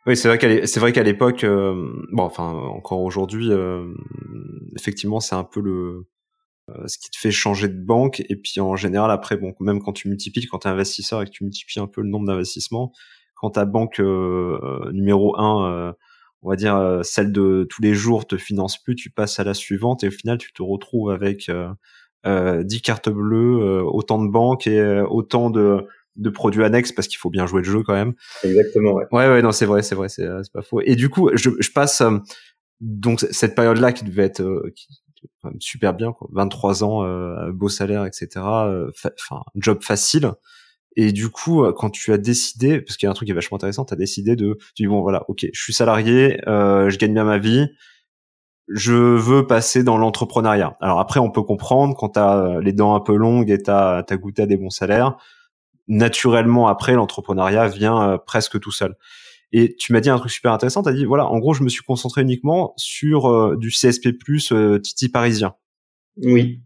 Oui, 0.07 0.17
c'est 0.17 0.29
vrai 0.29 0.93
qu'à 0.93 1.03
l'époque, 1.03 1.45
bon, 1.45 2.23
enfin 2.23 2.51
encore 2.51 3.03
aujourd'hui, 3.03 3.51
effectivement, 4.77 5.21
c'est 5.21 5.35
un 5.35 5.45
peu 5.45 5.61
le 5.61 6.07
euh, 6.71 6.87
ce 6.87 6.99
qui 6.99 7.11
te 7.11 7.17
fait 7.17 7.31
changer 7.31 7.69
de 7.69 7.81
banque. 7.81 8.23
Et 8.29 8.37
puis 8.37 8.61
en 8.61 8.77
général, 8.77 9.11
après, 9.11 9.37
bon, 9.37 9.55
même 9.61 9.81
quand 9.81 9.93
tu 9.93 10.09
multiplies, 10.09 10.47
quand 10.47 10.61
tu 10.61 10.69
es 10.69 10.71
investisseur 10.71 11.23
et 11.23 11.25
que 11.25 11.31
tu 11.31 11.45
multiplies 11.45 11.81
un 11.81 11.87
peu 11.87 12.03
le 12.03 12.09
nombre 12.09 12.27
d'investissements, 12.27 12.93
quand 13.35 13.51
ta 13.51 13.65
banque 13.65 14.01
euh, 14.01 14.59
euh, 14.63 14.93
numéro 14.93 15.39
un, 15.39 15.95
on 16.43 16.51
va 16.51 16.57
dire 16.57 17.01
celle 17.03 17.33
de 17.33 17.67
tous 17.69 17.83
les 17.83 17.95
jours, 17.95 18.27
te 18.27 18.37
finance 18.37 18.83
plus, 18.83 18.97
tu 18.97 19.11
passes 19.11 19.39
à 19.41 19.45
la 19.45 19.55
suivante 19.55 20.05
et 20.05 20.09
au 20.09 20.11
final, 20.11 20.39
tu 20.39 20.53
te 20.53 20.63
retrouves 20.63 21.11
avec 21.11 21.49
euh, 21.49 22.63
10 22.65 22.83
cartes 22.83 23.09
bleues, 23.09 23.83
autant 23.85 24.23
de 24.23 24.29
banques 24.29 24.67
et 24.67 25.01
autant 25.09 25.51
de 25.51 25.87
de 26.19 26.31
produits 26.31 26.65
annexes 26.65 26.93
parce 26.93 27.09
qu'il 27.09 27.19
faut 27.19 27.31
bien 27.31 27.47
jouer 27.47 27.63
le 27.63 27.69
jeu 27.71 27.83
quand 27.83 27.95
même. 27.95 28.15
Exactement, 28.45 28.93
ouais. 28.93 29.05
Ouais, 29.13 29.29
ouais, 29.29 29.43
non, 29.43 29.53
c'est 29.53 29.67
vrai, 29.67 29.83
c'est 29.83 29.95
vrai, 29.95 30.09
c'est 30.09 30.29
pas 30.53 30.63
faux. 30.63 30.81
Et 30.85 30.95
du 30.95 31.09
coup, 31.09 31.31
je, 31.35 31.51
je 31.59 31.71
passe 31.71 32.03
donc 32.81 33.21
cette 33.31 33.55
période-là 33.55 33.93
qui 33.93 34.05
devait 34.05 34.25
être 34.25 34.63
qui, 34.75 34.89
super 35.61 35.95
bien, 35.95 36.13
quoi. 36.13 36.29
23 36.33 36.85
ans, 36.85 37.05
euh, 37.05 37.53
beau 37.53 37.69
salaire, 37.69 38.05
etc. 38.05 38.29
Euh, 38.37 38.91
enfin, 39.19 39.43
job 39.57 39.83
facile. 39.83 40.33
Et 40.97 41.13
du 41.13 41.29
coup, 41.29 41.65
euh, 41.65 41.73
quand 41.73 41.91
tu 41.91 42.13
as 42.13 42.19
décidé, 42.19 42.81
parce 42.81 42.97
qu'il 42.97 43.07
y 43.07 43.09
a 43.09 43.11
un 43.11 43.15
truc 43.15 43.27
qui 43.27 43.33
est 43.33 43.35
vachement 43.35 43.57
intéressant, 43.57 43.85
tu 43.85 43.95
as 43.95 43.97
décidé 43.97 44.37
de, 44.37 44.59
tu 44.75 44.83
dis 44.83 44.87
bon 44.87 45.01
voilà, 45.03 45.25
ok, 45.29 45.47
je 45.53 45.63
suis 45.63 45.73
salarié, 45.73 46.41
euh, 46.49 46.91
je 46.91 46.99
gagne 46.99 47.15
bien 47.15 47.25
ma 47.25 47.39
vie, 47.39 47.69
je 48.69 48.93
veux 48.95 49.47
passer 49.47 49.83
dans 49.83 49.97
l'entrepreneuriat. 49.97 50.77
Alors 50.81 51.01
après, 51.01 51.21
on 51.21 51.31
peut 51.31 51.43
comprendre 51.43 51.97
quand 51.97 52.11
tu 52.11 52.19
as 52.19 52.61
les 52.63 52.73
dents 52.73 52.95
un 52.95 53.01
peu 53.01 53.17
longues 53.17 53.51
et 53.51 53.63
tu 53.63 53.71
as, 53.71 54.05
goûté 54.13 54.43
à 54.43 54.47
des 54.47 54.57
bons 54.57 54.71
salaires, 54.71 55.17
naturellement 55.89 56.69
après, 56.69 56.95
l'entrepreneuriat 56.95 57.69
vient 57.69 58.19
presque 58.27 58.61
tout 58.61 58.73
seul. 58.73 58.97
Et 59.53 59.77
tu 59.77 59.93
m'as 59.93 60.01
dit 60.01 60.11
un 60.11 60.19
truc 60.19 60.31
super 60.31 60.53
intéressant, 60.53 60.83
tu 60.83 60.89
as 60.91 60.93
dit, 60.93 61.05
voilà, 61.07 61.27
en 61.27 61.39
gros, 61.39 61.55
je 61.55 61.63
me 61.63 61.69
suis 61.69 61.83
concentré 61.83 62.21
uniquement 62.23 62.75
sur 62.77 63.31
euh, 63.31 63.57
du 63.57 63.71
CSP+, 63.71 64.09
euh, 64.53 64.79
Titi 64.79 65.09
parisien. 65.09 65.55
Oui. 66.19 66.61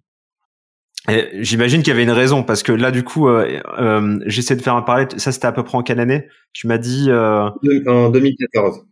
J'imagine 1.41 1.83
qu'il 1.83 1.89
y 1.89 1.93
avait 1.93 2.03
une 2.05 2.11
raison, 2.11 2.43
parce 2.43 2.63
que 2.63 2.73
là, 2.73 2.91
du 2.91 3.03
coup, 3.03 3.29
euh, 3.29 3.61
euh 3.79 4.19
j'essaie 4.27 4.57
de 4.57 4.63
faire 4.63 4.75
un 4.75 4.83
parallèle. 4.83 5.09
Ça, 5.17 5.33
c'était 5.33 5.47
à 5.47 5.53
peu 5.53 5.63
près 5.65 5.79
en 5.79 5.83
quelle 5.83 6.01
année? 6.01 6.29
Tu 6.53 6.67
m'as 6.67 6.79
dit... 6.79 7.09
En 7.13 8.11
2014. 8.11 8.85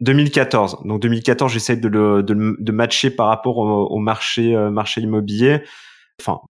2014. 0.00 0.78
Donc 0.84 1.00
2014, 1.00 1.52
j'essaie 1.52 1.76
de 1.76 1.88
le 1.88 2.22
de, 2.22 2.56
de, 2.58 2.72
matcher 2.72 3.10
par 3.10 3.28
rapport 3.28 3.58
au, 3.58 3.98
marché 3.98 4.54
marché 4.70 5.00
immobilier. 5.00 5.62
Enfin, 6.20 6.40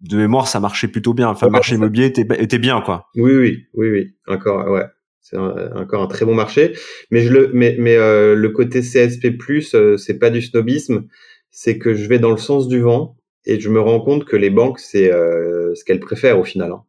de 0.00 0.16
mémoire, 0.16 0.48
ça 0.48 0.60
marchait 0.60 0.88
plutôt 0.88 1.14
bien. 1.14 1.28
Enfin, 1.28 1.46
le 1.46 1.52
marché 1.52 1.74
immobilier 1.74 2.06
était, 2.06 2.26
était 2.38 2.58
bien, 2.58 2.80
quoi. 2.80 3.06
Oui, 3.16 3.34
oui, 3.34 3.66
oui, 3.74 3.90
oui. 3.90 4.14
Encore, 4.26 4.68
ouais 4.70 4.84
c'est 5.28 5.36
encore 5.36 6.02
un 6.02 6.06
très 6.06 6.24
bon 6.24 6.34
marché. 6.34 6.74
Mais 7.10 7.22
je 7.22 7.32
le, 7.32 7.50
mais, 7.52 7.74
mais 7.78 7.96
euh, 7.96 8.34
le 8.36 8.48
côté 8.50 8.80
CSP+, 8.80 9.36
euh, 9.74 9.96
c'est 9.96 10.18
pas 10.18 10.30
du 10.30 10.40
snobisme, 10.40 11.06
c'est 11.50 11.78
que 11.78 11.94
je 11.94 12.08
vais 12.08 12.20
dans 12.20 12.30
le 12.30 12.36
sens 12.36 12.68
du 12.68 12.80
vent 12.80 13.16
et 13.44 13.58
je 13.58 13.68
me 13.68 13.80
rends 13.80 14.00
compte 14.00 14.24
que 14.24 14.36
les 14.36 14.50
banques 14.50 14.78
c'est 14.78 15.12
euh, 15.12 15.74
ce 15.74 15.84
qu'elles 15.84 16.00
préfèrent 16.00 16.38
au 16.38 16.44
final. 16.44 16.70
Hein. 16.70 16.84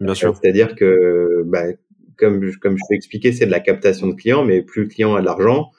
Bien 0.00 0.14
sûr. 0.14 0.34
C'est-à-dire 0.40 0.74
que, 0.74 1.42
bah, 1.44 1.64
comme 2.16 2.50
comme 2.62 2.76
je 2.78 2.82
t'ai 2.88 2.94
expliqué, 2.94 3.32
c'est 3.32 3.46
de 3.46 3.50
la 3.50 3.60
captation 3.60 4.06
de 4.06 4.14
clients, 4.14 4.44
mais 4.44 4.62
plus 4.62 4.84
le 4.84 4.88
client 4.88 5.14
a 5.14 5.20
de 5.20 5.26
l'argent, 5.26 5.70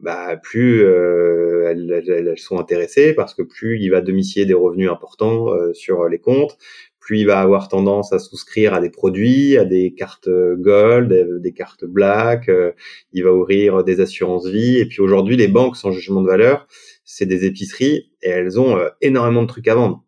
bah 0.00 0.36
plus 0.36 0.82
euh, 0.82 1.68
elles, 1.70 2.04
elles, 2.08 2.38
sont 2.38 2.58
intéressées 2.58 3.14
parce 3.14 3.34
que 3.34 3.42
plus 3.42 3.78
il 3.80 3.90
va 3.90 4.00
domicilier 4.00 4.46
des 4.46 4.54
revenus 4.54 4.90
importants 4.90 5.48
sur 5.72 6.08
les 6.08 6.18
comptes, 6.18 6.58
plus 7.04 7.20
il 7.20 7.26
va 7.26 7.40
avoir 7.40 7.68
tendance 7.68 8.14
à 8.14 8.18
souscrire 8.18 8.72
à 8.72 8.80
des 8.80 8.88
produits, 8.88 9.58
à 9.58 9.66
des 9.66 9.92
cartes 9.92 10.30
gold, 10.30 11.42
des 11.42 11.52
cartes 11.52 11.84
black, 11.84 12.48
euh, 12.48 12.72
il 13.12 13.24
va 13.24 13.32
ouvrir 13.32 13.84
des 13.84 14.00
assurances 14.00 14.46
vie. 14.46 14.78
Et 14.78 14.86
puis 14.86 15.02
aujourd'hui, 15.02 15.36
les 15.36 15.48
banques, 15.48 15.76
sans 15.76 15.92
jugement 15.92 16.22
de 16.22 16.28
valeur, 16.28 16.66
c'est 17.04 17.26
des 17.26 17.44
épiceries 17.44 18.10
et 18.22 18.30
elles 18.30 18.58
ont 18.58 18.78
euh, 18.78 18.88
énormément 19.02 19.42
de 19.42 19.48
trucs 19.48 19.68
à 19.68 19.74
vendre. 19.74 20.02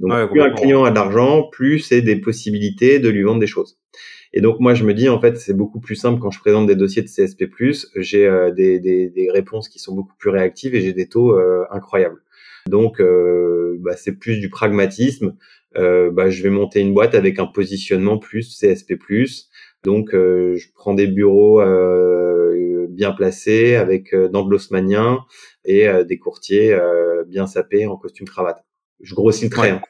Donc 0.00 0.30
plus 0.30 0.40
un 0.40 0.50
client 0.50 0.82
a 0.82 0.90
d'argent, 0.90 1.48
plus 1.52 1.78
c'est 1.78 2.02
des 2.02 2.16
possibilités 2.16 2.98
de 2.98 3.08
lui 3.08 3.22
vendre 3.22 3.38
des 3.38 3.46
choses. 3.46 3.78
Et 4.32 4.40
donc 4.40 4.60
moi 4.60 4.74
je 4.74 4.84
me 4.84 4.94
dis 4.94 5.08
en 5.08 5.20
fait 5.20 5.36
c'est 5.38 5.54
beaucoup 5.54 5.80
plus 5.80 5.96
simple 5.96 6.20
quand 6.20 6.30
je 6.30 6.38
présente 6.38 6.66
des 6.66 6.76
dossiers 6.76 7.02
de 7.02 7.08
CSP+, 7.08 7.48
j'ai 7.96 8.26
euh, 8.26 8.52
des, 8.52 8.78
des, 8.78 9.10
des, 9.10 9.30
réponses 9.30 9.68
qui 9.68 9.78
sont 9.78 9.94
beaucoup 9.94 10.14
plus 10.18 10.30
réactives 10.30 10.74
et 10.74 10.80
j'ai 10.80 10.92
des 10.92 11.08
taux 11.08 11.36
euh, 11.36 11.64
incroyables. 11.70 12.22
Donc 12.68 13.00
euh, 13.00 13.76
bah, 13.80 13.96
c'est 13.96 14.12
plus 14.12 14.38
du 14.38 14.48
pragmatisme. 14.48 15.34
bah, 15.74 16.30
je 16.30 16.42
vais 16.42 16.50
monter 16.50 16.80
une 16.80 16.94
boîte 16.94 17.14
avec 17.14 17.38
un 17.38 17.46
positionnement 17.46 18.18
plus 18.18 18.56
CSP+. 18.60 18.96
Donc 19.82 20.10
je 20.12 20.64
prends 20.74 20.94
des 20.94 21.06
bureaux 21.06 21.60
bien 22.88 23.12
placés 23.12 23.76
avec 23.76 24.14
d'anglo-haussmanniens 24.14 25.20
et 25.64 25.88
des 26.04 26.18
courtiers 26.18 26.76
bien 27.26 27.46
sapés 27.46 27.86
en 27.86 27.96
costume 27.96 28.26
cravate. 28.26 28.62
Je 29.00 29.14
grossis 29.14 29.44
le 29.44 29.50
trait. 29.50 29.70
Hein. 29.70 29.80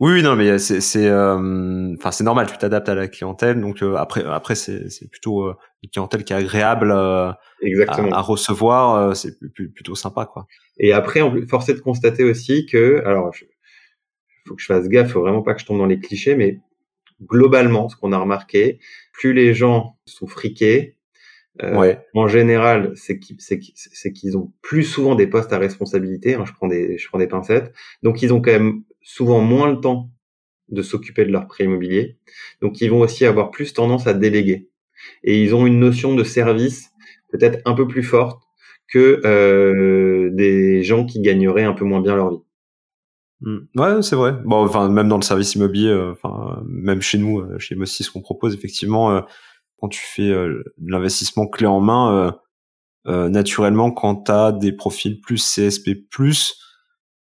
Oui, 0.00 0.22
non, 0.22 0.36
mais 0.36 0.58
c'est 0.58 0.80
c'est 0.80 1.06
euh, 1.06 1.94
enfin 1.96 2.10
c'est 2.10 2.24
normal, 2.24 2.46
tu 2.50 2.58
t'adaptes 2.58 2.88
à 2.88 2.94
la 2.94 3.08
clientèle, 3.08 3.60
donc 3.60 3.82
euh, 3.82 3.94
après 3.96 4.24
après 4.24 4.54
c'est 4.54 4.90
c'est 4.90 5.08
plutôt 5.08 5.42
euh, 5.42 5.56
une 5.82 5.90
clientèle 5.90 6.24
qui 6.24 6.32
est 6.32 6.36
agréable 6.36 6.92
Exactement. 7.62 8.12
À, 8.12 8.20
recevoir, 8.20 9.16
c'est 9.16 9.38
plutôt 9.74 9.94
sympa 9.94 10.26
quoi. 10.26 10.46
Et 10.78 10.92
après, 10.92 11.20
force 11.48 11.68
est 11.68 11.74
de 11.74 11.80
constater 11.80 12.24
aussi 12.24 12.66
que 12.66 13.02
alors 13.04 13.30
il 13.40 14.48
faut 14.48 14.56
que 14.56 14.62
je 14.62 14.66
fasse 14.66 14.88
gaffe, 14.88 15.12
faut 15.12 15.20
vraiment 15.20 15.42
pas 15.42 15.54
que 15.54 15.60
je 15.60 15.66
tombe 15.66 15.78
dans 15.78 15.86
les 15.86 16.00
clichés, 16.00 16.34
mais 16.34 16.60
globalement, 17.22 17.88
ce 17.88 17.96
qu'on 17.96 18.12
a 18.12 18.18
remarqué, 18.18 18.80
plus 19.12 19.32
les 19.32 19.54
gens 19.54 19.96
sont 20.06 20.26
friqués, 20.26 20.96
ouais. 21.62 22.00
En 22.14 22.26
général, 22.26 22.92
c'est 22.96 23.18
qu'ils 23.18 24.36
ont 24.36 24.52
plus 24.60 24.82
souvent 24.82 25.14
des 25.14 25.26
postes 25.26 25.52
à 25.52 25.58
responsabilité. 25.58 26.34
Hein, 26.34 26.44
je 26.46 26.52
prends 26.52 26.66
des 26.66 26.98
je 26.98 27.08
prends 27.08 27.18
des 27.18 27.28
pincettes. 27.28 27.72
Donc 28.02 28.22
ils 28.22 28.32
ont 28.32 28.40
quand 28.40 28.52
même 28.52 28.82
souvent 29.04 29.40
moins 29.40 29.70
le 29.70 29.80
temps 29.80 30.10
de 30.68 30.82
s'occuper 30.82 31.24
de 31.24 31.30
leur 31.30 31.46
prêt 31.46 31.64
immobilier. 31.64 32.18
Donc, 32.60 32.80
ils 32.80 32.90
vont 32.90 33.00
aussi 33.00 33.24
avoir 33.24 33.52
plus 33.52 33.72
tendance 33.72 34.08
à 34.08 34.14
déléguer. 34.14 34.70
Et 35.22 35.42
ils 35.42 35.54
ont 35.54 35.66
une 35.66 35.78
notion 35.78 36.14
de 36.14 36.24
service 36.24 36.90
peut-être 37.30 37.60
un 37.64 37.74
peu 37.74 37.86
plus 37.86 38.02
forte 38.02 38.42
que 38.88 39.20
euh, 39.24 40.30
des 40.32 40.82
gens 40.82 41.04
qui 41.04 41.20
gagneraient 41.20 41.64
un 41.64 41.74
peu 41.74 41.84
moins 41.84 42.00
bien 42.00 42.16
leur 42.16 42.30
vie. 42.30 42.42
Mmh. 43.40 43.58
Ouais, 43.76 44.02
c'est 44.02 44.16
vrai. 44.16 44.34
Bon, 44.44 44.64
enfin, 44.64 44.88
même 44.88 45.08
dans 45.08 45.16
le 45.16 45.22
service 45.22 45.54
immobilier, 45.54 45.88
euh, 45.88 46.12
enfin, 46.12 46.62
même 46.66 47.02
chez 47.02 47.18
nous, 47.18 47.40
euh, 47.40 47.58
chez 47.58 47.74
Mossi, 47.74 48.04
ce 48.04 48.10
qu'on 48.10 48.22
propose, 48.22 48.54
effectivement, 48.54 49.22
quand 49.78 49.88
tu 49.88 50.00
fais 50.00 50.32
l'investissement 50.82 51.46
clé 51.46 51.66
en 51.66 51.80
main, 51.80 52.34
naturellement, 53.04 53.90
quand 53.90 54.24
tu 54.24 54.32
as 54.32 54.52
des 54.52 54.72
profils 54.72 55.20
plus 55.20 55.42
CSP+, 55.42 56.06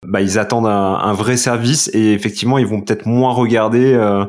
bah, 0.05 0.21
ils 0.21 0.39
attendent 0.39 0.67
un, 0.67 0.95
un, 0.95 1.13
vrai 1.13 1.37
service 1.37 1.89
et 1.93 2.13
effectivement 2.13 2.57
ils 2.57 2.65
vont 2.65 2.81
peut-être 2.81 3.05
moins 3.05 3.33
regarder 3.33 3.93
euh, 3.93 4.25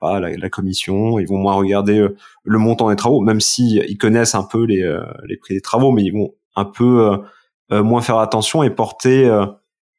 bah, 0.00 0.18
la, 0.18 0.34
la, 0.34 0.48
commission, 0.48 1.18
ils 1.18 1.26
vont 1.26 1.36
moins 1.36 1.54
regarder 1.54 1.98
euh, 1.98 2.16
le 2.44 2.58
montant 2.58 2.88
des 2.88 2.96
travaux, 2.96 3.20
même 3.20 3.40
si 3.40 3.82
ils 3.86 3.98
connaissent 3.98 4.34
un 4.34 4.44
peu 4.44 4.64
les, 4.64 4.82
euh, 4.82 5.02
les 5.26 5.36
prix 5.36 5.54
des 5.54 5.60
travaux, 5.60 5.92
mais 5.92 6.02
ils 6.02 6.12
vont 6.12 6.34
un 6.56 6.64
peu 6.64 7.18
euh, 7.70 7.82
moins 7.82 8.00
faire 8.00 8.18
attention 8.18 8.62
et 8.62 8.70
porter 8.70 9.28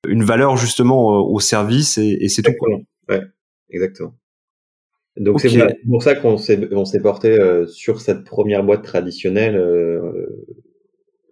une 0.07 0.23
valeur 0.23 0.57
justement 0.57 1.19
au 1.23 1.39
service 1.39 1.97
et, 1.99 2.17
et 2.19 2.29
c'est 2.29 2.41
tout. 2.41 2.53
Quoi. 2.59 2.79
Ouais, 3.09 3.21
exactement. 3.69 4.15
Donc 5.17 5.39
c'est 5.39 5.77
pour 5.87 6.01
ça 6.01 6.15
qu'on 6.15 6.37
s'est 6.37 6.67
on 6.73 6.85
s'est 6.85 7.01
porté 7.01 7.37
sur 7.67 8.01
cette 8.01 8.23
première 8.23 8.63
boîte 8.63 8.83
traditionnelle 8.83 9.61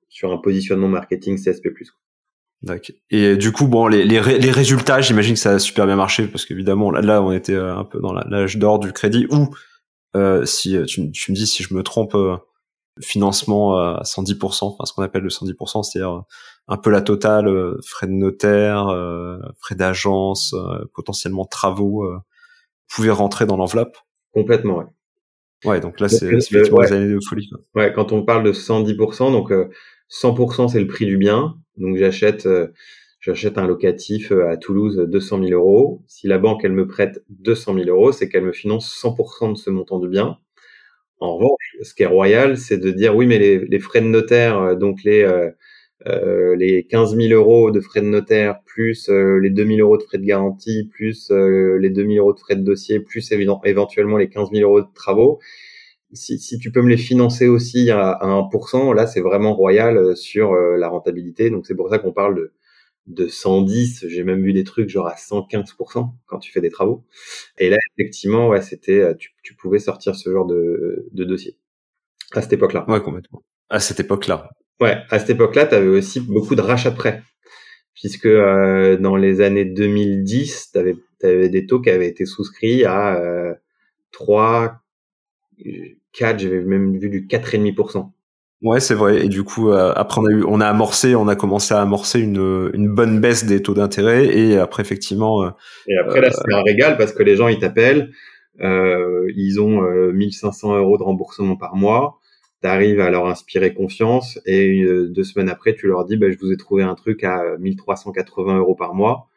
sur 0.10 0.32
un 0.32 0.38
positionnement 0.38 0.88
marketing 0.88 1.38
CSP+. 1.38 1.70
Et 3.10 3.38
du 3.38 3.52
coup, 3.52 3.68
bon, 3.68 3.88
les, 3.88 4.04
les, 4.04 4.20
les 4.40 4.52
résultats, 4.52 5.00
j'imagine 5.02 5.36
que 5.36 5.40
ça 5.40 5.52
a 5.52 5.60
super 5.60 5.86
bien 5.86 5.96
marché 5.96 6.28
parce 6.28 6.46
qu'évidemment, 6.46 6.92
là, 6.92 7.02
là, 7.02 7.22
on 7.22 7.32
était 7.32 7.54
euh, 7.54 7.76
un 7.76 7.86
peu 7.86 8.00
dans 8.00 8.14
l'âge 8.14 8.58
d'or 8.58 8.80
du 8.80 8.92
crédit. 8.92 9.28
Ou 9.32 9.50
euh, 10.16 10.46
si 10.46 10.76
euh, 10.76 10.86
tu, 10.86 11.12
tu, 11.12 11.32
me 11.32 11.36
dis 11.36 11.48
si 11.48 11.64
je 11.64 11.74
me 11.74 11.84
trompe, 11.84 12.16
euh, 12.16 12.38
financement 13.02 13.78
à 13.78 14.02
110%, 14.04 14.66
enfin 14.66 14.84
ce 14.86 14.92
qu'on 14.92 15.04
appelle 15.04 15.22
le 15.22 15.30
110%, 15.30 15.84
c'est-à-dire 15.84 16.24
un 16.68 16.76
peu 16.76 16.90
la 16.90 17.02
totale, 17.02 17.78
frais 17.86 18.08
de 18.08 18.12
notaire, 18.12 18.88
frais 19.62 19.76
d'agence, 19.76 20.54
potentiellement 20.94 21.46
travaux, 21.46 22.06
pouvaient 22.90 23.12
rentrer 23.12 23.46
dans 23.46 23.56
l'enveloppe. 23.56 23.96
Complètement, 24.34 24.80
ouais. 24.80 24.86
Ouais, 25.64 25.80
donc 25.80 26.02
là, 26.02 26.10
c'est 26.10 26.26
effectivement 26.26 26.82
des 26.82 26.92
années 26.92 27.14
de 27.14 27.20
folie. 27.22 27.48
Quoi. 27.48 27.60
Ouais, 27.76 27.94
quand 27.94 28.12
on 28.12 28.26
parle 28.26 28.44
de 28.44 28.52
110%, 28.52 29.32
donc 29.32 29.54
100% 30.10 30.68
c'est 30.68 30.82
le 30.82 30.88
prix 30.88 31.06
du 31.06 31.18
bien. 31.18 31.56
Donc 31.80 31.98
j'achète 31.98 32.46
euh, 32.46 32.68
j'achète 33.22 33.58
un 33.58 33.68
locatif 33.68 34.32
euh, 34.32 34.50
à 34.50 34.58
Toulouse 34.58 34.98
200 35.10 35.40
000 35.44 35.52
euros. 35.52 36.04
Si 36.08 36.28
la 36.28 36.38
banque 36.38 36.62
elle 36.64 36.74
me 36.74 36.88
prête 36.88 37.24
200 37.30 37.76
000 37.76 37.90
euros, 37.90 38.12
c'est 38.12 38.30
qu'elle 38.30 38.46
me 38.46 38.52
finance 38.54 38.90
100% 39.02 39.54
de 39.54 39.58
ce 39.58 39.70
montant 39.70 40.00
de 40.00 40.08
bien. 40.08 40.38
En 41.20 41.36
revanche, 41.38 41.78
ce 41.84 41.94
qui 41.94 42.04
est 42.04 42.08
royal, 42.08 42.58
c'est 42.58 42.78
de 42.78 42.92
dire 42.92 43.16
oui, 43.16 43.28
mais 43.28 43.40
les, 43.40 43.60
les 43.60 43.80
frais 43.80 44.02
de 44.02 44.08
notaire, 44.08 44.60
euh, 44.60 44.76
donc 44.76 45.04
les 45.04 45.24
euh, 45.24 46.56
les 46.56 46.86
15 46.86 47.16
000 47.18 47.34
euros 47.34 47.72
de 47.72 47.82
frais 47.82 48.02
de 48.02 48.08
notaire, 48.08 48.62
plus 48.66 49.10
les 49.10 49.50
2 49.50 49.66
000 49.66 49.80
euros 49.80 49.98
de 49.98 50.04
frais 50.04 50.18
de 50.18 50.26
garantie, 50.26 50.88
plus 50.90 51.30
les 51.30 51.90
2 51.90 52.02
000 52.08 52.14
euros 52.20 52.34
de 52.34 52.40
frais 52.40 52.56
de 52.56 52.64
dossier, 52.64 53.02
plus 53.02 53.34
éventuellement 53.34 54.16
les 54.18 54.30
15 54.30 54.50
000 54.54 54.64
euros 54.64 54.82
de 54.82 54.88
travaux, 54.96 55.40
si, 56.14 56.40
si, 56.40 56.58
tu 56.60 56.72
peux 56.72 56.82
me 56.82 56.90
les 56.90 56.98
financer 56.98 57.48
aussi 57.48 57.92
à, 57.92 58.12
à 58.12 58.28
1%, 58.28 58.96
là 58.96 59.08
c'est 59.08 59.22
vraiment 59.22 59.54
royal 59.54 59.98
euh, 59.98 60.16
sur 60.16 60.54
euh, 60.54 60.78
la 60.78 60.90
rentabilité. 60.90 61.50
Donc 61.50 61.68
c'est 61.68 61.76
pour 61.76 61.90
ça 61.90 62.00
qu'on 62.00 62.14
parle 62.14 62.36
de, 62.36 62.54
de 63.08 63.28
110. 63.28 64.06
J'ai 64.08 64.24
même 64.24 64.44
vu 64.44 64.54
des 64.54 64.64
trucs 64.64 64.90
genre 64.90 65.08
à 65.08 65.16
115% 65.16 66.12
quand 66.26 66.40
tu 66.40 66.52
fais 66.52 66.62
des 66.62 66.72
travaux. 66.72 67.06
Et 67.58 67.70
là 67.70 67.78
effectivement, 67.98 68.50
ouais, 68.50 68.62
c'était 68.62 69.00
euh, 69.02 69.14
tu, 69.14 69.32
tu 69.44 69.56
pouvais 69.56 69.80
sortir 69.80 70.16
ce 70.16 70.32
genre 70.32 70.46
de, 70.46 71.08
de 71.12 71.24
dossier 71.24 71.58
à 72.34 72.42
cette 72.42 72.54
époque-là. 72.54 72.86
Ouais, 72.88 73.02
complètement. 73.02 73.44
À 73.70 73.80
cette 73.80 74.00
époque-là. 74.00 74.50
Ouais, 74.80 74.98
à 75.10 75.20
cette 75.20 75.32
époque-là, 75.32 75.68
tu 75.68 75.76
avais 75.76 75.88
aussi 75.88 76.20
beaucoup 76.20 76.56
de 76.56 76.62
rachats 76.62 76.92
de 76.92 76.96
prêts. 76.96 77.22
Puisque 77.96 78.28
euh, 78.28 78.98
dans 78.98 79.16
les 79.16 79.42
années 79.42 79.66
2010, 79.66 80.72
tu 80.72 80.80
avais, 80.80 80.96
avais, 81.24 81.50
des 81.50 81.66
taux 81.66 81.82
qui 81.82 81.90
avaient 81.90 82.08
été 82.08 82.26
souscrits 82.26 82.86
à 82.86 83.18
euh, 83.18 83.54
3, 84.12 84.82
4, 86.14 86.40
j'avais 86.40 86.62
même 86.62 86.98
vu 86.98 87.10
du 87.10 87.28
4,5%. 87.28 88.12
Ouais, 88.62 88.82
c'est 88.82 88.94
vrai. 88.94 89.26
Et 89.26 89.30
du 89.30 89.44
coup, 89.44 89.72
euh, 89.72 89.94
après, 89.96 90.20
on 90.20 90.26
a 90.26 90.32
eu, 90.32 90.44
on 90.44 90.60
a 90.60 90.68
amorcé, 90.68 91.16
on 91.16 91.30
a 91.30 91.36
commencé 91.36 91.74
à 91.74 91.82
amorcer 91.82 92.20
une, 92.20 92.72
une 92.74 92.94
bonne 92.94 93.22
baisse 93.22 93.46
des 93.46 93.62
taux 93.62 93.74
d'intérêt. 93.74 94.26
Et 94.26 94.58
après, 94.58 94.84
effectivement. 94.84 95.44
Euh, 95.44 95.50
et 95.88 95.98
après, 95.98 96.20
là, 96.20 96.30
c'est 96.32 96.54
un 96.54 96.62
régal 96.62 96.98
parce 96.98 97.14
que 97.14 97.24
les 97.24 97.38
gens, 97.38 97.48
ils 97.48 97.60
t'appellent, 97.60 98.12
euh, 98.62 99.32
ils 99.36 99.62
ont 99.62 99.82
1500 100.12 100.78
euros 100.78 100.98
de 100.98 101.04
remboursement 101.04 101.56
par 101.56 101.76
mois. 101.76 102.20
Tu 102.62 102.68
arrives 102.68 103.00
à 103.00 103.10
leur 103.10 103.28
inspirer 103.28 103.74
confiance 103.74 104.38
et 104.46 104.84
deux 104.86 105.24
semaines 105.24 105.48
après, 105.48 105.74
tu 105.74 105.88
leur 105.88 106.04
dis, 106.04 106.18
bah, 106.18 106.30
je 106.30 106.38
vous 106.38 106.52
ai 106.52 106.58
trouvé 106.58 106.84
un 106.84 106.96
truc 106.96 107.24
à 107.24 107.42
1380 107.60 108.58
euros 108.58 108.76
par 108.76 108.94
mois 108.94 109.29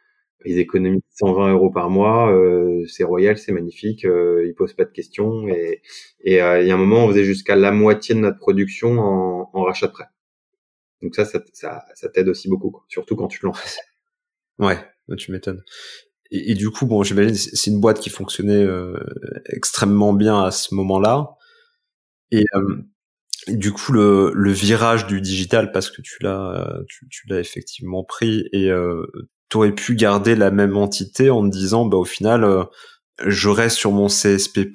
ils 0.45 0.59
économisent 0.59 1.01
120 1.11 1.53
euros 1.53 1.69
par 1.71 1.89
mois, 1.89 2.31
euh, 2.33 2.85
c'est 2.87 3.03
royal, 3.03 3.37
c'est 3.37 3.51
magnifique, 3.51 4.05
euh, 4.05 4.45
ils 4.47 4.53
posent 4.55 4.73
pas 4.73 4.85
de 4.85 4.91
questions 4.91 5.47
et 5.47 5.81
et 6.21 6.41
euh, 6.41 6.61
il 6.61 6.67
y 6.67 6.71
a 6.71 6.75
un 6.75 6.77
moment 6.77 7.05
on 7.05 7.09
faisait 7.09 7.23
jusqu'à 7.23 7.55
la 7.55 7.71
moitié 7.71 8.15
de 8.15 8.19
notre 8.21 8.37
production 8.39 8.99
en, 8.99 9.49
en 9.53 9.63
rachat 9.63 9.87
de 9.87 9.93
prêt. 9.93 10.05
Donc 11.01 11.15
ça, 11.15 11.25
ça, 11.25 11.43
ça, 11.53 11.85
ça 11.95 12.09
t'aide 12.09 12.29
aussi 12.29 12.47
beaucoup, 12.49 12.71
quoi. 12.71 12.85
surtout 12.87 13.15
quand 13.15 13.27
tu 13.27 13.39
te 13.39 13.45
lances. 13.45 13.77
Ouais, 14.59 14.77
tu 15.17 15.31
m'étonnes. 15.31 15.63
Et, 16.31 16.51
et, 16.51 16.55
du 16.55 16.69
coup, 16.69 16.85
bon, 16.85 17.03
j'imagine 17.03 17.35
c'est 17.35 17.71
une 17.71 17.79
boîte 17.81 17.99
qui 17.99 18.09
fonctionnait 18.11 18.63
euh, 18.63 18.97
extrêmement 19.47 20.13
bien 20.13 20.43
à 20.43 20.51
ce 20.51 20.75
moment-là. 20.75 21.31
Et 22.31 22.45
euh, 22.55 22.83
du 23.47 23.71
coup, 23.71 23.91
le, 23.93 24.31
le 24.33 24.51
virage 24.51 25.07
du 25.07 25.21
digital, 25.21 25.71
parce 25.71 25.89
que 25.91 26.01
tu 26.01 26.17
l'as, 26.21 26.79
tu, 26.87 27.07
tu 27.09 27.27
l'as 27.27 27.39
effectivement 27.39 28.03
pris 28.03 28.47
et 28.53 28.69
euh, 28.71 29.05
tu 29.61 29.73
pu 29.73 29.95
garder 29.95 30.35
la 30.35 30.51
même 30.51 30.77
entité 30.77 31.29
en 31.29 31.43
te 31.43 31.49
disant, 31.55 31.85
bah, 31.85 31.97
au 31.97 32.05
final, 32.05 32.43
euh, 32.43 32.63
je 33.25 33.49
reste 33.49 33.77
sur 33.77 33.91
mon 33.91 34.07
CSP+, 34.07 34.71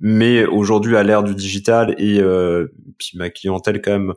mais 0.00 0.46
aujourd'hui, 0.46 0.96
à 0.96 1.02
l'ère 1.02 1.22
du 1.22 1.34
digital 1.34 1.94
et 1.98 2.20
euh, 2.20 2.68
puis 2.98 3.12
ma 3.16 3.30
clientèle 3.30 3.82
quand 3.82 3.90
même 3.90 4.14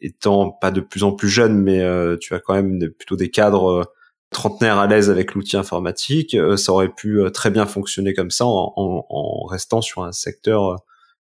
étant 0.00 0.50
pas 0.50 0.70
de 0.70 0.80
plus 0.80 1.04
en 1.04 1.12
plus 1.12 1.28
jeune, 1.28 1.58
mais 1.58 1.82
euh, 1.82 2.16
tu 2.16 2.34
as 2.34 2.40
quand 2.40 2.54
même 2.54 2.78
plutôt 2.98 3.16
des 3.16 3.30
cadres 3.30 3.92
trentenaires 4.30 4.78
à 4.78 4.86
l'aise 4.86 5.10
avec 5.10 5.34
l'outil 5.34 5.56
informatique, 5.56 6.36
ça 6.56 6.72
aurait 6.72 6.90
pu 6.90 7.20
très 7.32 7.50
bien 7.50 7.64
fonctionner 7.66 8.12
comme 8.12 8.30
ça 8.30 8.44
en, 8.44 8.74
en, 8.76 9.46
restant 9.46 9.80
sur 9.80 10.04
un 10.04 10.12
secteur 10.12 10.84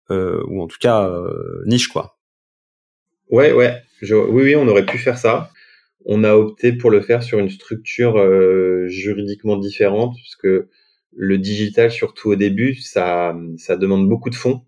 ou 0.10 0.62
en 0.62 0.68
tout 0.68 0.78
cas 0.82 1.10
niche 1.66 1.88
quoi. 1.88 2.18
Ouais, 3.30 3.54
ouais, 3.54 3.82
oui, 4.02 4.28
oui, 4.30 4.56
on 4.58 4.68
aurait 4.68 4.86
pu 4.86 4.98
faire 4.98 5.18
ça 5.18 5.50
on 6.06 6.24
a 6.24 6.36
opté 6.36 6.74
pour 6.74 6.92
le 6.92 7.02
faire 7.02 7.24
sur 7.24 7.40
une 7.40 7.50
structure 7.50 8.18
euh, 8.18 8.88
juridiquement 8.88 9.58
différente, 9.58 10.16
parce 10.16 10.36
que 10.36 10.68
le 11.16 11.38
digital, 11.38 11.92
surtout 11.92 12.30
au 12.32 12.36
début, 12.36 12.76
ça, 12.76 13.36
ça 13.58 13.76
demande 13.76 14.08
beaucoup 14.08 14.30
de 14.30 14.36
fonds. 14.36 14.62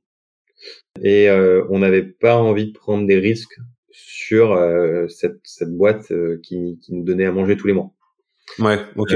Et 1.02 1.30
euh, 1.30 1.66
on 1.70 1.80
n'avait 1.80 2.04
pas 2.04 2.36
envie 2.38 2.68
de 2.68 2.78
prendre 2.78 3.08
des 3.08 3.18
risques 3.18 3.60
sur 3.92 4.54
euh, 4.54 5.08
cette, 5.08 5.40
cette 5.44 5.76
boîte 5.76 6.12
qui, 6.44 6.80
qui 6.82 6.94
nous 6.94 7.04
donnait 7.04 7.26
à 7.26 7.32
manger 7.32 7.58
tous 7.58 7.68
les 7.68 7.74
mois. 7.74 7.92
Ouais, 8.60 8.78
ok, 8.98 9.14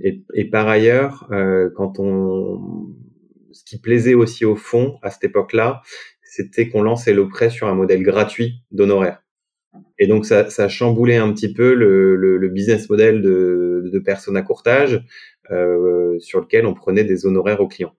et, 0.00 0.24
et, 0.34 0.44
par 0.46 0.68
ailleurs, 0.68 1.28
euh, 1.30 1.70
quand 1.76 1.98
on, 1.98 2.88
ce 3.52 3.64
qui 3.64 3.78
plaisait 3.78 4.14
aussi 4.14 4.44
au 4.44 4.56
fond 4.56 4.98
à 5.02 5.10
cette 5.10 5.24
époque-là, 5.24 5.82
c'était 6.22 6.68
qu'on 6.68 6.82
lançait 6.82 7.12
le 7.12 7.28
prêt 7.28 7.50
sur 7.50 7.68
un 7.68 7.74
modèle 7.74 8.02
gratuit 8.02 8.62
d'honoraires. 8.70 9.22
Et 9.98 10.06
donc 10.06 10.26
ça, 10.26 10.50
ça 10.50 10.68
chamboulait 10.68 11.16
un 11.16 11.32
petit 11.32 11.52
peu 11.52 11.74
le, 11.74 12.16
le, 12.16 12.36
le 12.36 12.48
business 12.48 12.90
model 12.90 13.22
de, 13.22 13.88
de 13.92 13.98
personnes 13.98 14.36
à 14.36 14.42
courtage 14.42 15.02
euh, 15.50 16.18
sur 16.18 16.40
lequel 16.40 16.66
on 16.66 16.74
prenait 16.74 17.04
des 17.04 17.26
honoraires 17.26 17.60
aux 17.60 17.68
clients. 17.68 17.94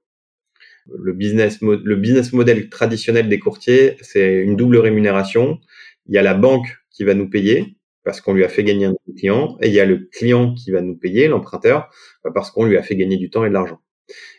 Le 0.88 1.13
business, 1.13 1.62
le 1.62 1.96
business 1.96 2.34
model 2.34 2.70
traditionnel 2.70 3.30
des 3.30 3.39
courtiers, 3.39 3.96
c'est 4.01 4.42
une 4.42 4.56
double 4.56 4.77
rémunération. 4.77 5.60
Il 6.08 6.13
y 6.13 6.18
a 6.18 6.24
la 6.24 6.34
banque 6.34 6.68
qui 6.92 7.03
va 7.06 7.13
nous 7.13 7.30
payer 7.30 7.77
parce 8.03 8.20
qu'on 8.20 8.34
lui 8.34 8.44
a 8.44 8.50
fait 8.50 8.63
gagner 8.63 8.86
un 8.86 8.96
client, 9.15 9.58
et 9.62 9.70
il 9.70 9.74
y 9.74 9.80
a 9.80 9.86
le 9.86 10.10
client 10.12 10.53
qui 10.53 10.72
va 10.72 10.82
nous 10.82 10.98
payer, 10.98 11.30
l'emprunteur, 11.30 11.89
parce 12.34 12.51
qu'on 12.51 12.65
lui 12.65 12.75
a 12.75 12.84
fait 12.84 12.98
gagner 12.98 13.15
du 13.15 13.30
temps 13.30 13.46
et 13.46 13.48
de 13.50 13.53
l'argent. 13.53 13.80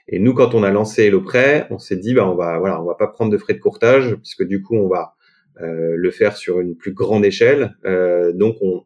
Et 0.06 0.18
nous, 0.18 0.34
quand 0.34 0.54
on 0.54 0.62
a 0.62 0.70
lancé 0.70 1.08
le 1.08 1.22
prêt, 1.22 1.66
on 1.70 1.78
s'est 1.78 1.96
dit, 1.96 2.12
bah, 2.12 2.28
on 2.28 2.34
va, 2.34 2.58
voilà, 2.58 2.82
on 2.82 2.84
va 2.84 2.94
pas 2.94 3.06
prendre 3.06 3.32
de 3.32 3.38
frais 3.38 3.54
de 3.54 3.60
courtage, 3.60 4.16
puisque 4.16 4.44
du 4.44 4.62
coup, 4.62 4.76
on 4.76 4.88
va 4.88 5.14
le 5.60 6.10
faire 6.10 6.36
sur 6.36 6.60
une 6.60 6.76
plus 6.76 6.92
grande 6.92 7.24
échelle. 7.24 7.76
Euh, 7.84 8.32
donc, 8.32 8.56
on, 8.60 8.82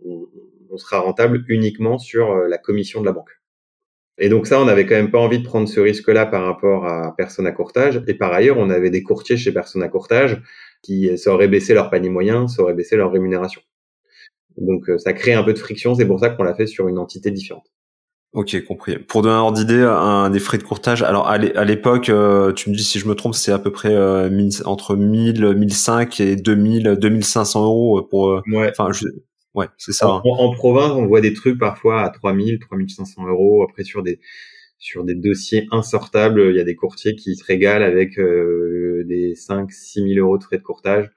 sera 0.77 1.01
rentable 1.01 1.45
uniquement 1.49 1.99
sur 1.99 2.31
euh, 2.31 2.47
la 2.47 2.57
commission 2.57 3.01
de 3.01 3.07
la 3.07 3.11
banque. 3.11 3.41
Et 4.17 4.29
donc 4.29 4.47
ça, 4.47 4.61
on 4.61 4.67
n'avait 4.67 4.87
quand 4.87 4.95
même 4.95 5.11
pas 5.11 5.19
envie 5.19 5.41
de 5.41 5.45
prendre 5.45 5.67
ce 5.67 5.81
risque-là 5.81 6.25
par 6.27 6.45
rapport 6.45 6.87
à 6.87 7.17
personne 7.17 7.49
à 7.49 7.53
courtage. 7.53 8.01
Et 8.07 8.15
par 8.15 8.33
ailleurs, 8.33 8.59
on 8.59 8.71
avait 8.71 8.91
des 8.91 9.03
courtiers 9.03 9.37
chez 9.37 9.51
personne 9.51 9.83
à 9.83 9.89
courtage 9.89 10.41
qui 10.83 11.19
ça 11.19 11.33
aurait 11.35 11.49
baissé 11.49 11.75
leur 11.75 11.91
panier 11.91 12.11
moyen, 12.11 12.47
ça 12.47 12.63
aurait 12.63 12.75
baissé 12.75 12.97
leur 12.97 13.11
rémunération. 13.11 13.61
Donc 14.57 14.89
ça 14.99 15.13
crée 15.15 15.33
un 15.33 15.43
peu 15.43 15.53
de 15.53 15.59
friction. 15.59 15.97
C'est 15.97 16.07
pour 16.07 16.21
ça 16.21 16.31
qu'on 16.31 16.45
l'a 16.45 16.55
fait 16.55 16.67
sur 16.69 16.87
une 16.87 16.99
entité 16.99 17.33
différente. 17.33 17.67
Ok, 18.35 18.63
compris. 18.67 18.99
Pour 18.99 19.23
donner 19.23 19.35
un 19.35 19.41
ordre 19.41 19.57
d'idée, 19.57 19.83
un 19.83 20.29
des 20.29 20.39
frais 20.39 20.59
de 20.59 20.63
courtage. 20.63 21.03
Alors 21.03 21.29
à 21.29 21.39
l'époque, 21.39 22.11
euh, 22.11 22.53
tu 22.53 22.69
me 22.69 22.75
dis 22.75 22.85
si 22.85 22.99
je 22.99 23.09
me 23.09 23.15
trompe, 23.15 23.35
c'est 23.35 23.53
à 23.53 23.59
peu 23.59 23.73
près 23.73 23.95
euh, 23.95 24.29
entre 24.67 24.97
1000, 24.97 25.55
1005 25.55 26.21
et 26.21 26.37
2000, 26.37 26.99
2500 27.01 27.65
euros 27.65 28.03
pour. 28.03 28.29
Euh, 28.29 28.43
ouais. 28.53 28.71
Enfin, 28.71 28.91
ouais, 29.55 29.67
c'est 29.79 29.93
ça. 29.93 30.09
En, 30.11 30.23
en, 30.25 30.53
province, 30.53 30.93
on 30.93 31.07
voit 31.07 31.23
des 31.23 31.33
trucs 31.33 31.59
parfois 31.59 32.03
à 32.03 32.11
3000, 32.11 32.59
3500 32.59 33.29
euros. 33.29 33.63
Après 33.63 33.83
sur 33.83 34.03
des 34.03 34.21
sur 34.77 35.05
des 35.05 35.15
dossiers 35.15 35.67
insortables, 35.73 36.51
il 36.51 36.57
y 36.57 36.61
a 36.61 36.65
des 36.65 36.77
courtiers 36.77 37.17
qui 37.17 37.35
se 37.35 37.45
régalent 37.45 37.83
avec 37.83 38.21
des 38.21 39.35
5, 39.37 39.73
6000 39.73 40.19
euros 40.19 40.37
de 40.37 40.45
frais 40.45 40.59
de 40.59 40.63
courtage. 40.63 41.11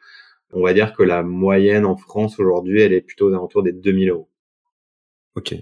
On 0.53 0.63
va 0.63 0.73
dire 0.73 0.93
que 0.93 1.03
la 1.03 1.23
moyenne 1.23 1.85
en 1.85 1.97
France 1.97 2.39
aujourd'hui, 2.39 2.81
elle 2.81 2.93
est 2.93 3.01
plutôt 3.01 3.29
aux 3.29 3.33
alentours 3.33 3.63
des 3.63 3.73
2000 3.73 4.09
euros. 4.09 4.29
Ok. 5.35 5.55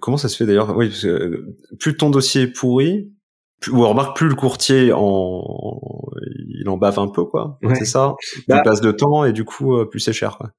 Comment 0.00 0.16
ça 0.16 0.28
se 0.28 0.36
fait 0.36 0.46
d'ailleurs? 0.46 0.76
Oui, 0.76 0.88
parce 0.88 1.02
que 1.02 1.46
plus 1.78 1.96
ton 1.96 2.10
dossier 2.10 2.42
est 2.42 2.52
pourri, 2.52 3.12
plus, 3.60 3.72
ou 3.72 3.86
remarque 3.86 4.16
plus 4.16 4.28
le 4.28 4.34
courtier 4.34 4.92
en, 4.94 5.42
il 6.48 6.68
en 6.68 6.76
bave 6.76 6.98
un 6.98 7.08
peu 7.08 7.24
quoi. 7.24 7.58
C'est 7.74 7.84
ça? 7.84 8.14
Bah, 8.48 8.58
il 8.58 8.62
passe 8.62 8.80
de 8.80 8.92
temps 8.92 9.24
et 9.24 9.32
du 9.32 9.44
coup 9.44 9.76
euh, 9.76 9.84
plus 9.86 10.00
c'est 10.00 10.12
cher 10.12 10.38
quoi. 10.38 10.52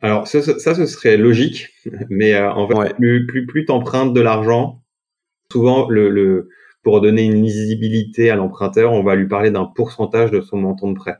Alors 0.00 0.26
ça, 0.26 0.42
ça, 0.42 0.74
ce 0.74 0.86
serait 0.86 1.16
logique, 1.16 1.68
mais 2.10 2.34
euh, 2.34 2.52
en 2.52 2.68
fait 2.68 2.94
plus 2.94 3.26
plus 3.26 3.46
plus 3.46 3.64
t'empruntes 3.64 4.12
de 4.12 4.20
l'argent, 4.20 4.82
souvent 5.50 5.88
le, 5.88 6.10
le 6.10 6.48
pour 6.82 7.00
donner 7.00 7.24
une 7.24 7.42
lisibilité 7.42 8.28
à 8.28 8.36
l'emprunteur, 8.36 8.92
on 8.92 9.02
va 9.02 9.14
lui 9.14 9.26
parler 9.26 9.50
d'un 9.50 9.64
pourcentage 9.64 10.30
de 10.30 10.42
son 10.42 10.58
montant 10.58 10.90
de 10.90 10.94
prêt. 10.94 11.16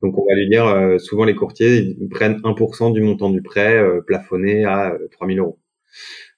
Donc 0.00 0.16
on 0.16 0.24
va 0.24 0.36
lui 0.36 0.48
dire, 0.48 0.66
euh, 0.66 0.98
souvent 0.98 1.24
les 1.24 1.34
courtiers 1.34 1.96
ils 1.98 2.08
prennent 2.08 2.40
1% 2.42 2.92
du 2.92 3.00
montant 3.00 3.30
du 3.30 3.42
prêt 3.42 3.82
plafonné 4.06 4.64
à 4.64 4.92
3000 5.10 5.40
euros 5.40 5.58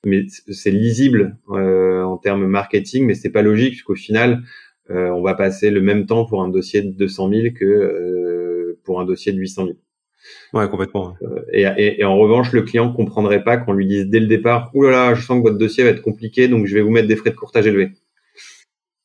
mais 0.05 0.27
c'est 0.29 0.71
lisible 0.71 1.37
euh, 1.51 2.03
en 2.03 2.17
termes 2.17 2.47
marketing, 2.47 3.07
mais 3.07 3.15
c'est 3.15 3.31
pas 3.31 3.43
logique 3.43 3.71
puisqu'au 3.71 3.95
final, 3.95 4.43
euh, 4.91 5.09
on 5.11 5.23
va 5.23 5.35
passer 5.35 5.71
le 5.71 5.81
même 5.81 6.07
temps 6.07 6.25
pour 6.25 6.43
un 6.43 6.49
dossier 6.49 6.83
de 6.83 6.91
200 6.91 7.31
000 7.31 7.55
que 7.55 7.65
euh, 7.65 8.79
pour 8.85 9.01
un 9.01 9.05
dossier 9.05 9.33
de 9.33 9.39
800 9.39 9.67
000. 9.67 9.77
Ouais, 10.53 10.69
complètement. 10.69 11.15
Euh, 11.23 11.43
et, 11.53 11.63
et, 11.63 12.01
et, 12.01 12.05
en 12.05 12.17
revanche, 12.17 12.53
le 12.53 12.63
client 12.63 12.93
comprendrait 12.93 13.43
pas 13.43 13.57
qu'on 13.57 13.73
lui 13.73 13.87
dise 13.87 14.07
dès 14.07 14.21
le 14.21 14.27
départ, 14.27 14.71
ouh 14.75 14.85
là 14.85 14.91
là, 14.91 15.15
je 15.15 15.23
sens 15.23 15.39
que 15.39 15.43
votre 15.43 15.59
dossier 15.59 15.85
va 15.85 15.91
être 15.91 16.03
compliqué, 16.03 16.49
donc 16.49 16.67
je 16.67 16.75
vais 16.75 16.83
vous 16.83 16.91
mettre 16.91 17.09
des 17.09 17.17
frais 17.17 17.31
de 17.31 17.37
courtage 17.37 17.67
élevés. 17.67 17.93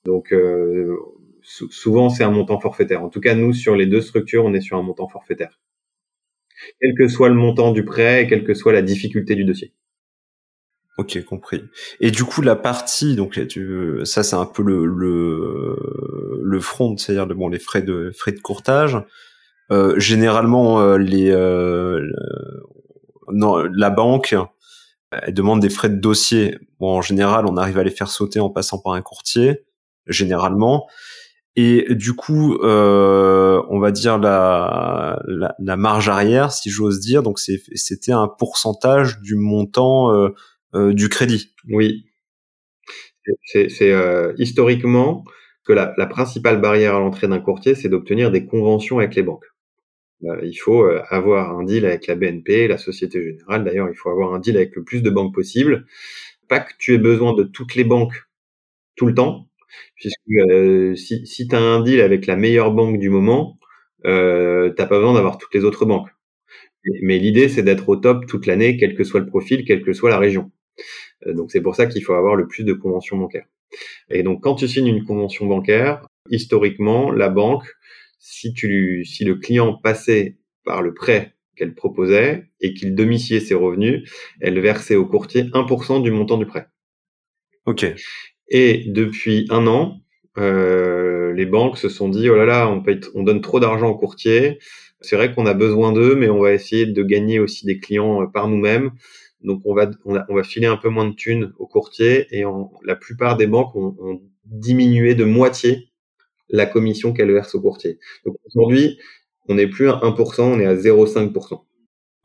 Donc 0.05 0.31
euh, 0.33 0.97
souvent 1.41 2.09
c'est 2.09 2.23
un 2.23 2.31
montant 2.31 2.59
forfaitaire. 2.59 3.03
En 3.03 3.09
tout 3.09 3.21
cas, 3.21 3.35
nous 3.35 3.53
sur 3.53 3.75
les 3.75 3.85
deux 3.85 4.01
structures, 4.01 4.45
on 4.45 4.53
est 4.53 4.61
sur 4.61 4.77
un 4.77 4.83
montant 4.83 5.07
forfaitaire, 5.07 5.59
quel 6.79 6.95
que 6.95 7.07
soit 7.07 7.29
le 7.29 7.35
montant 7.35 7.71
du 7.71 7.85
prêt 7.85 8.23
et 8.23 8.27
quelle 8.27 8.43
que 8.43 8.53
soit 8.53 8.73
la 8.73 8.81
difficulté 8.81 9.35
du 9.35 9.45
dossier. 9.45 9.73
Ok, 10.97 11.21
compris. 11.25 11.63
Et 11.99 12.09
du 12.09 12.23
coup, 12.23 12.41
la 12.41 12.55
partie, 12.55 13.15
donc 13.15 13.39
ça, 14.05 14.23
c'est 14.23 14.35
un 14.35 14.45
peu 14.45 14.63
le 14.63 14.85
le, 14.85 15.75
le 16.41 16.59
front, 16.61 16.95
c'est-à-dire 16.97 17.27
bon 17.35 17.49
les 17.49 17.59
frais 17.59 17.81
de 17.81 18.11
frais 18.17 18.31
de 18.31 18.39
courtage. 18.39 18.97
Euh, 19.71 19.99
généralement, 19.99 20.79
euh, 20.79 20.97
les 20.97 21.31
euh, 21.31 21.99
non, 23.31 23.57
la 23.73 23.89
banque 23.89 24.35
elle 25.11 25.33
demande 25.33 25.61
des 25.61 25.69
frais 25.69 25.89
de 25.89 25.95
dossier. 25.95 26.57
Bon, 26.79 26.97
en 26.97 27.01
général, 27.01 27.45
on 27.45 27.57
arrive 27.57 27.77
à 27.77 27.83
les 27.83 27.91
faire 27.91 28.09
sauter 28.09 28.39
en 28.39 28.49
passant 28.49 28.79
par 28.79 28.93
un 28.93 29.01
courtier, 29.01 29.65
généralement. 30.07 30.87
Et 31.55 31.95
du 31.95 32.13
coup, 32.13 32.55
euh, 32.63 33.61
on 33.69 33.79
va 33.79 33.91
dire 33.91 34.17
la, 34.17 35.21
la, 35.25 35.55
la 35.57 35.77
marge 35.77 36.09
arrière, 36.09 36.51
si 36.51 36.69
j'ose 36.69 36.99
dire. 36.99 37.23
Donc, 37.23 37.39
c'était 37.39 38.11
un 38.11 38.27
pourcentage 38.27 39.21
du 39.21 39.35
montant 39.35 40.13
euh, 40.13 40.29
du 40.73 41.09
crédit. 41.09 41.53
Oui. 41.69 42.05
C'est 43.45 43.91
euh, 43.91 44.33
historiquement 44.37 45.23
que 45.65 45.73
la, 45.73 45.87
principale 46.05 46.61
barrière 46.61 46.95
à 46.95 46.99
l'entrée 46.99 47.27
d'un 47.27 47.39
courtier, 47.39 47.75
c'est 47.75 47.89
d'obtenir 47.89 48.31
des 48.31 48.45
conventions 48.45 48.99
avec 48.99 49.15
les 49.15 49.23
banques. 49.23 49.45
Euh, 50.23 50.39
il 50.43 50.55
faut 50.55 50.83
euh, 50.83 51.01
avoir 51.09 51.57
un 51.57 51.63
deal 51.63 51.85
avec 51.85 52.07
la 52.07 52.15
BNP, 52.15 52.67
la 52.67 52.77
Société 52.77 53.23
Générale. 53.23 53.63
D'ailleurs, 53.63 53.89
il 53.89 53.95
faut 53.95 54.09
avoir 54.09 54.33
un 54.33 54.39
deal 54.39 54.57
avec 54.57 54.75
le 54.75 54.83
plus 54.83 55.01
de 55.01 55.09
banques 55.09 55.33
possible. 55.33 55.85
Pas 56.47 56.59
que 56.59 56.73
tu 56.77 56.93
aies 56.93 56.99
besoin 56.99 57.33
de 57.33 57.43
toutes 57.43 57.75
les 57.75 57.83
banques 57.83 58.13
tout 58.95 59.07
le 59.07 59.15
temps, 59.15 59.49
puisque 59.95 60.19
euh, 60.49 60.95
si, 60.95 61.25
si 61.27 61.47
tu 61.47 61.55
as 61.55 61.59
un 61.59 61.81
deal 61.81 62.01
avec 62.01 62.27
la 62.27 62.35
meilleure 62.35 62.71
banque 62.71 62.99
du 62.99 63.09
moment, 63.09 63.59
euh, 64.05 64.71
t'as 64.71 64.85
pas 64.85 64.97
besoin 64.99 65.15
d'avoir 65.15 65.37
toutes 65.37 65.53
les 65.55 65.63
autres 65.65 65.85
banques. 65.85 66.09
Mais 67.01 67.17
l'idée, 67.19 67.49
c'est 67.49 67.63
d'être 67.63 67.89
au 67.89 67.95
top 67.95 68.27
toute 68.27 68.45
l'année, 68.45 68.77
quel 68.77 68.95
que 68.95 69.03
soit 69.03 69.19
le 69.19 69.25
profil, 69.25 69.65
quelle 69.65 69.83
que 69.83 69.93
soit 69.93 70.11
la 70.11 70.19
région. 70.19 70.51
Euh, 71.25 71.33
donc 71.33 71.51
c'est 71.51 71.61
pour 71.61 71.75
ça 71.75 71.85
qu'il 71.85 72.03
faut 72.03 72.13
avoir 72.13 72.35
le 72.35 72.47
plus 72.47 72.63
de 72.63 72.73
conventions 72.73 73.17
bancaires. 73.17 73.47
Et 74.09 74.23
donc 74.23 74.41
quand 74.41 74.55
tu 74.55 74.67
signes 74.67 74.87
une 74.87 75.03
convention 75.03 75.45
bancaire, 75.45 76.05
historiquement, 76.29 77.11
la 77.11 77.29
banque, 77.29 77.65
si 78.19 78.53
tu, 78.53 79.05
si 79.05 79.23
le 79.23 79.35
client 79.35 79.73
passait 79.73 80.37
par 80.63 80.81
le 80.81 80.93
prêt 80.93 81.33
qu'elle 81.55 81.73
proposait 81.73 82.49
et 82.59 82.73
qu'il 82.73 82.95
domiciliait 82.95 83.39
ses 83.39 83.53
revenus, 83.53 84.09
elle 84.41 84.59
versait 84.59 84.95
au 84.95 85.05
courtier 85.05 85.43
1% 85.43 86.01
du 86.01 86.11
montant 86.11 86.37
du 86.37 86.45
prêt. 86.45 86.67
Ok. 87.65 87.85
Et 88.49 88.83
depuis 88.87 89.47
un 89.49 89.67
an, 89.67 90.01
euh, 90.37 91.33
les 91.33 91.45
banques 91.45 91.77
se 91.77 91.89
sont 91.89 92.09
dit 92.09 92.29
oh 92.29 92.35
là 92.35 92.45
là, 92.45 92.69
on, 92.69 92.81
paye, 92.81 92.99
on 93.13 93.23
donne 93.23 93.41
trop 93.41 93.59
d'argent 93.59 93.89
au 93.89 93.97
courtier. 93.97 94.59
C'est 95.01 95.15
vrai 95.15 95.33
qu'on 95.33 95.45
a 95.45 95.53
besoin 95.53 95.91
d'eux, 95.91 96.15
mais 96.15 96.29
on 96.29 96.39
va 96.39 96.53
essayer 96.53 96.85
de 96.85 97.03
gagner 97.03 97.39
aussi 97.39 97.65
des 97.65 97.79
clients 97.79 98.21
euh, 98.21 98.27
par 98.27 98.47
nous-mêmes. 98.47 98.91
Donc 99.45 99.61
on 99.65 99.73
va, 99.73 99.89
on, 100.05 100.35
va 100.35 100.43
filer 100.43 100.67
un 100.67 100.77
peu 100.77 100.89
moins 100.89 101.07
de 101.07 101.15
thunes 101.15 101.53
aux 101.59 101.67
courtiers 101.67 102.27
et 102.31 102.43
la 102.83 102.95
plupart 102.95 103.37
des 103.37 103.47
banques 103.47 103.75
ont, 103.75 103.95
ont 103.99 104.21
diminué 104.45 105.15
de 105.15 105.23
moitié 105.23 105.89
la 106.49 106.65
commission 106.65 107.13
qu'elles 107.13 107.31
versent 107.31 107.55
aux 107.55 107.61
courtiers. 107.61 107.99
Donc 108.25 108.35
aujourd'hui, 108.45 108.99
on 109.47 109.55
n'est 109.55 109.67
plus 109.67 109.89
à 109.89 109.93
1%, 109.93 110.41
on 110.41 110.59
est 110.59 110.65
à 110.65 110.75
0,5%. 110.75 111.61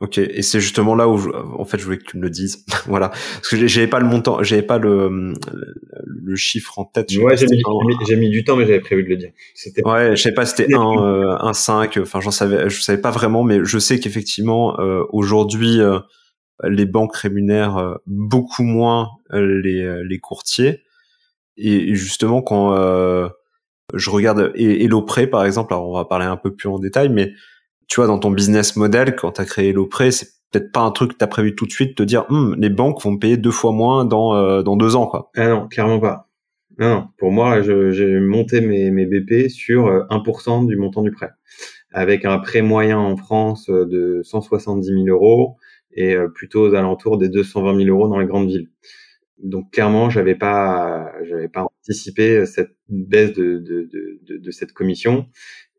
Ok, 0.01 0.17
et 0.17 0.41
c'est 0.41 0.59
justement 0.59 0.95
là 0.95 1.07
où, 1.07 1.19
en 1.59 1.63
fait, 1.63 1.77
je 1.77 1.85
voulais 1.85 1.99
que 1.99 2.05
tu 2.05 2.17
me 2.17 2.23
le 2.23 2.31
dises. 2.31 2.65
voilà, 2.87 3.09
parce 3.09 3.49
que 3.49 3.67
j'avais 3.67 3.87
pas 3.87 3.99
le 3.99 4.07
montant, 4.07 4.41
j'avais 4.41 4.63
pas 4.63 4.79
le, 4.79 5.35
le 6.03 6.35
chiffre 6.35 6.79
en 6.79 6.85
tête. 6.85 7.11
Ouais, 7.17 7.37
j'ai 7.37 7.45
mis, 7.45 8.17
mis, 8.17 8.29
du 8.31 8.43
temps, 8.43 8.55
mais 8.55 8.65
j'avais 8.65 8.79
prévu 8.79 9.03
de 9.03 9.09
le 9.09 9.17
dire. 9.17 9.29
C'était. 9.53 9.87
Ouais, 9.87 10.15
je 10.15 10.21
sais 10.23 10.33
pas, 10.33 10.47
c'était 10.47 10.73
un, 10.73 10.97
euh, 10.97 11.37
un 11.39 11.53
5. 11.53 11.97
Enfin, 11.97 12.19
j'en 12.19 12.31
savais, 12.31 12.67
je 12.67 12.81
savais 12.81 12.99
pas 12.99 13.11
vraiment, 13.11 13.43
mais 13.43 13.59
je 13.63 13.77
sais 13.77 13.99
qu'effectivement, 13.99 14.79
euh, 14.79 15.03
aujourd'hui, 15.11 15.79
euh, 15.79 15.99
les 16.69 16.85
banques 16.85 17.15
rémunèrent 17.15 17.77
euh, 17.77 17.95
beaucoup 18.05 18.63
moins 18.63 19.09
euh, 19.33 19.61
les, 19.61 19.81
euh, 19.81 20.03
les 20.03 20.19
courtiers. 20.19 20.83
Et 21.57 21.93
justement, 21.95 22.41
quand 22.41 22.73
je 23.93 24.09
regarde 24.09 24.53
Prêt 25.05 25.27
par 25.27 25.45
exemple, 25.45 25.73
alors 25.73 25.89
on 25.89 25.93
va 25.93 26.05
parler 26.05 26.25
un 26.25 26.37
peu 26.37 26.55
plus 26.55 26.69
en 26.69 26.79
détail, 26.79 27.09
mais 27.09 27.33
tu 27.87 27.97
vois, 27.97 28.07
dans 28.07 28.17
ton 28.17 28.31
business 28.31 28.77
model, 28.77 29.15
quand 29.15 29.33
tu 29.33 29.41
as 29.41 29.45
créé 29.45 29.73
Prêt 29.89 30.11
c'est 30.11 30.29
peut-être 30.49 30.71
pas 30.71 30.79
un 30.79 30.91
truc 30.91 31.11
que 31.11 31.17
tu 31.17 31.23
as 31.23 31.27
prévu 31.27 31.53
tout 31.53 31.65
de 31.65 31.71
suite, 31.71 31.97
de 31.97 32.05
dire, 32.05 32.25
hum, 32.29 32.55
les 32.57 32.69
banques 32.69 33.03
vont 33.03 33.17
payer 33.17 33.37
deux 33.37 33.51
fois 33.51 33.73
moins 33.73 34.05
dans, 34.05 34.63
dans 34.63 34.75
deux 34.75 34.95
ans. 34.95 35.07
Quoi. 35.07 35.29
Ah 35.35 35.49
non, 35.49 35.67
clairement 35.67 35.99
pas. 35.99 36.29
Non, 36.79 36.89
non. 36.89 37.07
Pour 37.17 37.31
moi, 37.31 37.61
j'ai 37.61 38.19
monté 38.19 38.61
mes, 38.61 38.89
mes 38.89 39.05
BP 39.05 39.49
sur 39.49 39.85
1% 39.85 40.65
du 40.65 40.77
montant 40.77 41.03
du 41.03 41.11
prêt, 41.11 41.31
avec 41.91 42.25
un 42.25 42.39
prêt 42.39 42.61
moyen 42.61 42.97
en 42.97 43.17
France 43.17 43.69
de 43.69 44.21
170 44.23 44.87
000 44.87 45.07
euros 45.09 45.57
et 45.93 46.15
plutôt 46.33 46.69
aux 46.69 46.73
alentours 46.75 47.17
des 47.17 47.29
220 47.29 47.83
000 47.83 47.89
euros 47.89 48.07
dans 48.07 48.19
les 48.19 48.25
grandes 48.25 48.47
villes. 48.47 48.69
Donc 49.43 49.71
clairement, 49.71 50.09
j'avais 50.09 50.35
pas, 50.35 51.11
j'avais 51.23 51.49
pas 51.49 51.63
anticipé 51.63 52.45
cette 52.45 52.75
baisse 52.89 53.33
de, 53.33 53.57
de, 53.57 54.37
de, 54.37 54.51
cette 54.51 54.71
commission. 54.71 55.27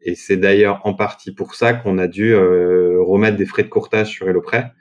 Et 0.02 0.14
c'est 0.16 0.36
d'ailleurs 0.36 0.80
en 0.84 0.94
partie 0.94 1.32
pour 1.32 1.54
ça 1.54 1.74
qu'on 1.74 1.98
a 1.98 2.08
dû 2.08 2.34
remettre 2.34 3.36
des 3.36 3.46
frais 3.46 3.62
de 3.62 3.68
courtage 3.68 4.10
sur 4.10 4.28
HelloPrêt 4.28 4.72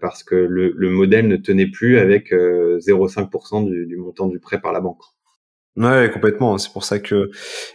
parce 0.00 0.22
que 0.22 0.34
le, 0.34 0.72
le, 0.76 0.90
modèle 0.90 1.28
ne 1.28 1.36
tenait 1.36 1.70
plus 1.70 1.98
avec 1.98 2.32
0,5% 2.32 3.64
du, 3.66 3.86
du 3.86 3.96
montant 3.96 4.26
du 4.26 4.40
prêt 4.40 4.60
par 4.60 4.72
la 4.72 4.80
banque. 4.80 5.02
Ouais, 5.76 6.10
complètement. 6.10 6.56
C'est 6.56 6.72
pour 6.72 6.84
ça 6.84 6.98
que 6.98 7.30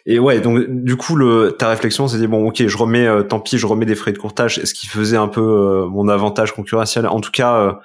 et 0.08 0.18
ouais, 0.18 0.42
donc 0.42 0.66
du 0.68 0.96
coup, 0.96 1.16
le 1.16 1.52
ta 1.52 1.70
réflexion, 1.70 2.08
c'est 2.08 2.18
dit 2.18 2.28
bon, 2.28 2.48
ok, 2.48 2.66
je 2.66 2.78
remets, 2.78 3.06
euh, 3.06 3.22
tant 3.22 3.40
pis, 3.40 3.60
je 3.60 3.68
remets 3.68 3.86
des 3.86 3.96
frais 3.96 4.12
de 4.12 4.18
courtage, 4.18 4.60
ce 4.64 4.74
qui 4.74 4.88
faisait 4.88 5.18
un 5.18 5.28
peu 5.28 5.42
euh, 5.42 5.86
mon 5.86 6.08
avantage 6.08 6.52
concurrentiel, 6.52 7.06
en 7.06 7.22
tout 7.22 7.32
cas 7.32 7.80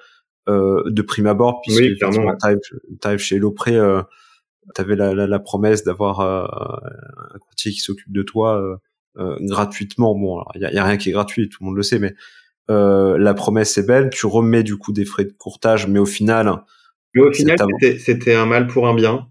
euh, 0.49 0.83
de 0.87 1.03
prime 1.03 1.27
abord, 1.27 1.61
puisque 1.61 1.81
oui, 1.81 1.99
t'arrives, 1.99 2.61
t'arrives 3.01 3.19
chez 3.19 3.39
Lopré, 3.39 3.77
euh, 3.77 4.01
t'avais 4.75 4.97
la, 4.97 5.13
la, 5.15 5.27
la 5.27 5.39
promesse 5.39 5.85
d'avoir 5.85 6.21
un 6.21 7.39
courtier 7.39 7.73
qui 7.73 7.81
s'occupe 7.81 8.13
de 8.13 8.23
toi 8.23 8.81
gratuitement. 9.17 10.15
Bon, 10.15 10.43
il 10.55 10.63
y 10.63 10.65
a, 10.65 10.73
y 10.73 10.79
a, 10.79 10.85
rien 10.85 10.97
qui 10.97 11.11
est 11.11 11.13
gratuit, 11.13 11.51
tout 11.51 11.59
le 11.61 11.67
monde 11.67 11.77
le 11.77 11.83
sait, 11.83 11.99
mais 11.99 12.15
la 12.69 13.35
promesse 13.35 13.77
est 13.77 13.87
belle. 13.87 14.09
Tu 14.09 14.25
remets 14.25 14.63
du 14.63 14.79
coup 14.79 14.93
des 14.93 15.05
frais 15.05 15.25
de 15.25 15.33
courtage, 15.33 15.87
mais 15.87 15.99
au 15.99 16.07
final, 16.07 16.63
mais 17.15 17.23
au 17.23 17.33
final, 17.33 17.57
c'était 17.99 18.35
un 18.35 18.47
mal 18.47 18.67
pour 18.67 18.89
un 18.89 18.95
bien 18.95 19.27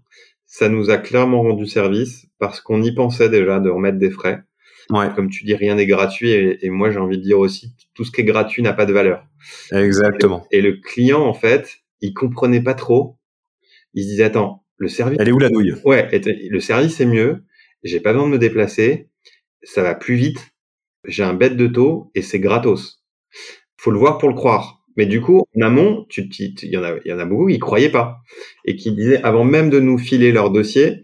ça 0.46 0.68
nous 0.68 0.90
a 0.90 0.98
clairement 0.98 1.42
rendu 1.42 1.66
service 1.66 2.26
parce 2.38 2.60
qu'on 2.60 2.82
y 2.82 2.94
pensait 2.94 3.28
déjà 3.28 3.60
de 3.60 3.68
remettre 3.68 3.98
des 3.98 4.10
frais. 4.10 4.42
Ouais. 4.90 5.08
Comme 5.14 5.28
tu 5.28 5.44
dis, 5.44 5.54
rien 5.54 5.74
n'est 5.74 5.86
gratuit 5.86 6.30
et, 6.30 6.70
moi 6.70 6.90
j'ai 6.90 6.98
envie 6.98 7.18
de 7.18 7.22
dire 7.22 7.38
aussi, 7.38 7.74
tout 7.94 8.04
ce 8.04 8.12
qui 8.12 8.20
est 8.20 8.24
gratuit 8.24 8.62
n'a 8.62 8.72
pas 8.72 8.86
de 8.86 8.92
valeur. 8.92 9.26
Exactement. 9.72 10.46
Et, 10.52 10.60
le 10.60 10.74
client, 10.74 11.22
en 11.22 11.34
fait, 11.34 11.78
il 12.00 12.14
comprenait 12.14 12.62
pas 12.62 12.74
trop. 12.74 13.18
Il 13.94 14.04
se 14.04 14.08
disait, 14.08 14.24
attends, 14.24 14.64
le 14.76 14.88
service. 14.88 15.18
Elle 15.20 15.28
est 15.28 15.32
où 15.32 15.38
la 15.38 15.48
douille? 15.48 15.74
Ouais, 15.84 16.08
le 16.12 16.60
service 16.60 17.00
est 17.00 17.06
mieux. 17.06 17.42
J'ai 17.82 18.00
pas 18.00 18.12
besoin 18.12 18.28
de 18.28 18.32
me 18.32 18.38
déplacer. 18.38 19.08
Ça 19.62 19.82
va 19.82 19.94
plus 19.94 20.14
vite. 20.14 20.52
J'ai 21.04 21.22
un 21.22 21.34
bête 21.34 21.56
de 21.56 21.66
taux 21.66 22.10
et 22.14 22.22
c'est 22.22 22.40
gratos. 22.40 23.02
Faut 23.76 23.90
le 23.90 23.98
voir 23.98 24.18
pour 24.18 24.28
le 24.28 24.34
croire. 24.34 24.85
Mais 24.96 25.06
du 25.06 25.20
coup, 25.20 25.44
en 25.56 25.60
amont, 25.62 26.06
il 26.16 26.70
y 26.70 26.76
en 26.76 26.82
a, 26.82 26.94
y 27.04 27.12
en 27.12 27.18
a 27.18 27.24
beaucoup 27.24 27.48
qui 27.48 27.58
croyaient 27.58 27.90
pas 27.90 28.18
et 28.64 28.76
qui 28.76 28.92
disaient 28.92 29.22
avant 29.22 29.44
même 29.44 29.70
de 29.70 29.80
nous 29.80 29.98
filer 29.98 30.32
leur 30.32 30.50
dossier, 30.50 31.02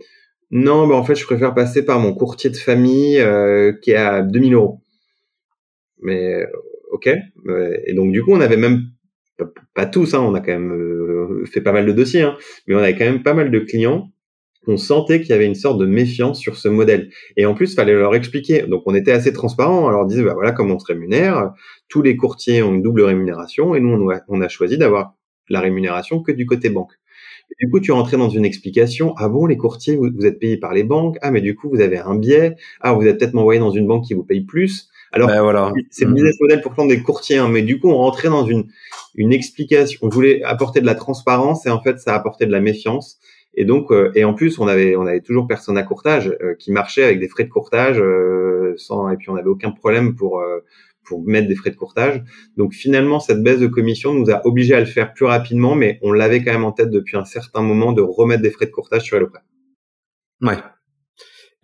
non, 0.51 0.87
ben 0.87 0.95
en 0.95 1.05
fait, 1.05 1.15
je 1.15 1.25
préfère 1.25 1.55
passer 1.55 1.85
par 1.85 1.99
mon 1.99 2.15
courtier 2.15 2.51
de 2.51 2.57
famille 2.57 3.19
euh, 3.19 3.73
qui 3.83 3.93
est 3.93 3.97
à 3.97 4.23
2000 4.23 4.55
euros. 4.55 4.83
Mais 6.03 6.47
ok. 6.91 7.09
Et 7.87 7.95
donc 7.95 8.13
du 8.13 8.23
coup, 8.23 8.33
on 8.33 8.41
avait 8.41 8.59
même 8.59 8.83
pas, 9.75 9.87
tous, 9.87 10.15
hein, 10.15 10.21
on 10.21 10.35
a 10.35 10.41
quand 10.41 10.53
même 10.53 10.73
euh, 10.73 11.45
fait 11.47 11.63
pas 11.63 11.73
mal 11.73 11.87
de 11.87 11.93
dossiers, 11.93 12.23
hein, 12.23 12.37
mais 12.67 12.75
on 12.75 12.79
avait 12.79 12.95
quand 12.97 13.05
même 13.05 13.23
pas 13.23 13.35
mal 13.35 13.51
de 13.51 13.59
clients 13.59 14.12
on 14.67 14.77
sentait 14.77 15.21
qu'il 15.21 15.31
y 15.31 15.33
avait 15.33 15.47
une 15.47 15.55
sorte 15.55 15.79
de 15.79 15.87
méfiance 15.87 16.39
sur 16.39 16.57
ce 16.57 16.69
modèle. 16.69 17.11
Et 17.37 17.47
en 17.47 17.55
plus, 17.55 17.73
il 17.73 17.75
fallait 17.75 17.95
leur 17.95 18.15
expliquer. 18.15 18.63
Donc, 18.63 18.83
on 18.87 18.95
était 18.95 19.13
assez 19.13 19.33
transparent. 19.33 19.87
On 19.87 19.91
leur 19.91 20.07
disait, 20.07 20.23
bah, 20.23 20.35
voilà 20.35 20.53
comment 20.53 20.75
on 20.75 20.79
se 20.79 20.87
rémunère. 20.87 21.53
Tous 21.89 22.03
les 22.03 22.17
courtiers 22.17 22.63
ont 22.63 22.75
une 22.75 22.83
double 22.83 23.03
rémunération 23.03 23.75
et 23.75 23.81
nous, 23.81 23.91
on 23.91 24.11
a, 24.11 24.21
on 24.29 24.41
a 24.41 24.49
choisi 24.49 24.79
d'avoir 24.79 25.15
la 25.49 25.61
rémunération 25.61 26.23
que 26.23 26.33
du 26.33 26.47
côté 26.47 26.71
banque. 26.71 26.93
Et 27.51 27.67
du 27.67 27.71
coup, 27.71 27.81
tu 27.81 27.93
rentrais 27.93 28.17
dans 28.17 28.31
une 28.31 28.45
explication. 28.45 29.15
Ah 29.17 29.29
bon, 29.29 29.47
les 29.47 29.57
courtiers, 29.57 29.97
vous, 29.97 30.25
êtes 30.25 30.39
payés 30.39 30.57
par 30.57 30.73
les 30.73 30.85
banques? 30.85 31.17
Ah, 31.23 31.31
mais 31.31 31.41
du 31.41 31.55
coup, 31.55 31.69
vous 31.69 31.81
avez 31.81 31.99
un 31.99 32.15
biais. 32.15 32.57
Ah, 32.81 32.93
vous 32.93 33.07
êtes 33.07 33.19
peut-être 33.19 33.37
envoyé 33.37 33.61
dans 33.61 33.71
une 33.71 33.87
banque 33.87 34.05
qui 34.05 34.15
vous 34.15 34.25
paye 34.25 34.43
plus. 34.43 34.89
Alors, 35.15 35.29
ben 35.29 35.43
voilà. 35.43 35.73
c'est 35.91 36.07
le 36.07 36.15
business 36.15 36.41
model 36.41 36.63
pourtant 36.63 36.87
des 36.87 37.03
courtiers, 37.03 37.37
hein, 37.37 37.49
mais 37.49 37.61
du 37.61 37.79
coup, 37.79 37.91
on 37.91 37.99
rentrait 37.99 38.31
dans 38.31 38.47
une, 38.47 38.69
une 39.15 39.33
explication. 39.33 39.99
On 40.01 40.09
voulait 40.09 40.43
apporter 40.43 40.81
de 40.81 40.87
la 40.87 40.95
transparence 40.95 41.67
et 41.67 41.71
en 41.71 41.83
fait, 41.83 41.99
ça 41.99 42.15
apportait 42.15 42.47
de 42.47 42.53
la 42.53 42.61
méfiance. 42.61 43.19
Et 43.55 43.65
donc, 43.65 43.91
euh, 43.91 44.11
et 44.15 44.25
en 44.25 44.35
plus, 44.35 44.59
on 44.59 44.67
avait, 44.67 44.97
on 44.97 45.07
avait 45.07 45.21
toujours 45.21 45.47
personne 45.47 45.77
à 45.77 45.83
courtage 45.83 46.35
euh, 46.43 46.55
qui 46.55 46.73
marchait 46.73 47.05
avec 47.05 47.21
des 47.21 47.29
frais 47.29 47.45
de 47.45 47.51
courtage 47.51 48.01
euh, 48.01 48.75
sans, 48.77 49.11
et 49.11 49.17
puis 49.17 49.29
on 49.29 49.35
n'avait 49.35 49.49
aucun 49.49 49.71
problème 49.71 50.15
pour 50.15 50.43
pour 51.05 51.25
mettre 51.25 51.49
des 51.49 51.57
frais 51.57 51.71
de 51.71 51.77
courtage. 51.77 52.23
Donc 52.57 52.75
finalement, 52.75 53.19
cette 53.19 53.43
baisse 53.43 53.59
de 53.59 53.67
commission 53.67 54.15
nous 54.15 54.31
a 54.31 54.47
obligés 54.47 54.75
à 54.75 54.81
le 54.81 54.87
faire 54.87 55.13
plus 55.13 55.27
rapidement, 55.27 55.75
mais 55.75 55.99
on 56.03 56.13
l'avait 56.13 56.43
quand 56.45 56.53
même 56.53 56.65
en 56.65 56.73
tête 56.73 56.91
depuis 56.91 57.17
un 57.17 57.25
certain 57.25 57.61
moment 57.61 57.93
de 57.93 58.03
remettre 58.03 58.43
des 58.43 58.51
frais 58.51 58.67
de 58.67 58.71
courtage 58.71 59.03
sur 59.03 59.17
HelloPrêt. 59.17 59.41
Ouais. 60.43 60.59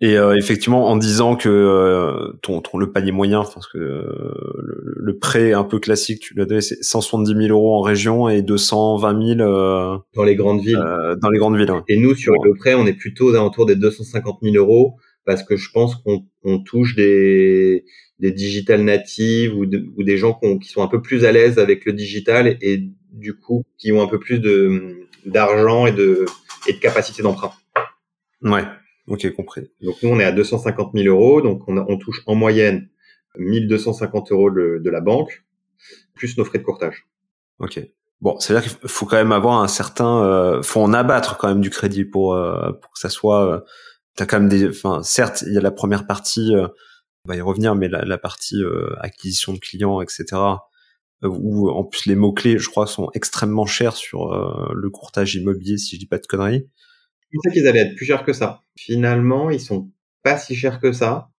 Et 0.01 0.17
euh, 0.17 0.35
effectivement, 0.37 0.87
en 0.87 0.95
disant 0.95 1.35
que 1.35 1.49
euh, 1.49 2.31
ton, 2.41 2.61
ton, 2.61 2.77
le 2.77 2.89
panier 2.91 3.11
moyen, 3.11 3.43
parce 3.43 3.67
que 3.67 3.77
euh, 3.77 4.33
le, 4.61 4.93
le, 4.95 5.17
prêt 5.17 5.51
un 5.51 5.65
peu 5.65 5.79
classique, 5.79 6.21
tu 6.21 6.33
l'as 6.35 6.45
donné, 6.45 6.61
c'est 6.61 6.81
170 6.81 7.47
000 7.47 7.57
euros 7.57 7.75
en 7.75 7.81
région 7.81 8.29
et 8.29 8.41
220 8.41 9.37
000 9.37 10.01
dans 10.15 10.23
les 10.23 10.35
grandes 10.35 10.61
villes. 10.61 10.81
dans 11.21 11.29
les 11.29 11.37
grandes 11.37 11.57
villes. 11.57 11.73
Et 11.89 11.97
nous, 11.97 12.15
sur 12.15 12.33
le 12.43 12.53
prêt, 12.55 12.75
on 12.75 12.85
est 12.87 12.93
plutôt 12.93 13.29
aux 13.29 13.35
alentours 13.35 13.65
des 13.65 13.75
250 13.75 14.39
000 14.41 14.55
euros 14.55 14.95
parce 15.25 15.43
que 15.43 15.57
je 15.57 15.69
pense 15.71 15.95
qu'on 15.95 16.25
on 16.43 16.59
touche 16.59 16.95
des, 16.95 17.83
des 18.19 18.31
digital 18.31 18.83
natives 18.83 19.53
ou, 19.53 19.65
ou 19.65 20.03
des 20.03 20.17
gens 20.17 20.39
qui 20.61 20.69
sont 20.69 20.81
un 20.81 20.87
peu 20.87 21.01
plus 21.01 21.25
à 21.25 21.31
l'aise 21.33 21.59
avec 21.59 21.85
le 21.85 21.93
digital 21.93 22.57
et, 22.61 22.89
du 23.11 23.33
coup 23.33 23.63
qui 23.77 23.91
ont 23.91 24.03
un 24.03 24.07
peu 24.07 24.19
plus 24.19 24.39
de 24.39 25.07
d'argent 25.25 25.87
et 25.87 25.91
de 25.91 26.25
et 26.67 26.73
de 26.73 26.77
capacité 26.77 27.23
d'emprunt. 27.23 27.51
Ouais. 28.43 28.63
Ok, 29.09 29.29
compris. 29.35 29.69
Donc 29.81 29.95
nous, 30.03 30.09
on 30.09 30.19
est 30.19 30.23
à 30.23 30.31
250 30.31 30.91
000 30.93 31.07
euros, 31.07 31.41
donc 31.41 31.63
on, 31.67 31.77
on 31.77 31.97
touche 31.97 32.21
en 32.27 32.35
moyenne 32.35 32.87
1250 33.37 34.31
euros 34.31 34.51
de, 34.51 34.89
la 34.89 35.01
banque, 35.01 35.43
plus 36.13 36.37
nos 36.37 36.45
frais 36.45 36.59
de 36.59 36.63
courtage. 36.63 37.07
Ok. 37.59 37.79
Bon, 38.21 38.37
c'est-à-dire 38.39 38.69
qu'il 38.69 38.89
faut 38.89 39.05
quand 39.05 39.15
même 39.15 39.31
avoir 39.31 39.61
un 39.61 39.67
certain, 39.67 40.23
euh, 40.23 40.61
faut 40.61 40.81
en 40.81 40.93
abattre 40.93 41.37
quand 41.37 41.47
même 41.47 41.61
du 41.61 41.69
crédit 41.69 42.03
pour 42.03 42.33
euh, 42.33 42.71
pour 42.73 42.91
que 42.93 42.99
ça 42.99 43.09
soit. 43.09 43.45
Euh, 43.45 43.59
T'as 44.15 44.25
quand 44.25 44.39
même 44.41 44.49
des, 44.49 44.67
enfin, 44.67 45.01
certes, 45.01 45.45
il 45.47 45.53
y 45.53 45.57
a 45.57 45.61
la 45.61 45.71
première 45.71 46.05
partie, 46.05 46.53
euh, 46.53 46.67
on 47.23 47.29
va 47.29 47.37
y 47.37 47.41
revenir, 47.41 47.73
mais 47.75 47.87
la, 47.87 48.03
la 48.03 48.17
partie 48.17 48.61
euh, 48.61 48.93
acquisition 48.99 49.53
de 49.53 49.59
clients, 49.59 50.01
etc. 50.01 50.25
Où 51.23 51.69
en 51.69 51.85
plus 51.85 52.05
les 52.05 52.15
mots 52.15 52.33
clés, 52.33 52.57
je 52.57 52.69
crois, 52.69 52.85
sont 52.85 53.09
extrêmement 53.13 53.65
chers 53.65 53.95
sur 53.95 54.33
le 54.73 54.89
courtage 54.89 55.35
immobilier, 55.35 55.77
si 55.77 55.95
je 55.95 55.99
dis 55.99 56.05
pas 56.05 56.17
de 56.17 56.25
conneries. 56.25 56.67
Je 57.31 57.37
pensais 57.37 57.51
qu'ils 57.51 57.67
allaient 57.67 57.81
être 57.81 57.95
plus 57.95 58.05
chers 58.05 58.23
que 58.23 58.33
ça. 58.33 58.61
Finalement, 58.77 59.49
ils 59.49 59.59
sont 59.59 59.89
pas 60.23 60.37
si 60.37 60.55
chers 60.55 60.79
que 60.79 60.91
ça. 60.91 61.29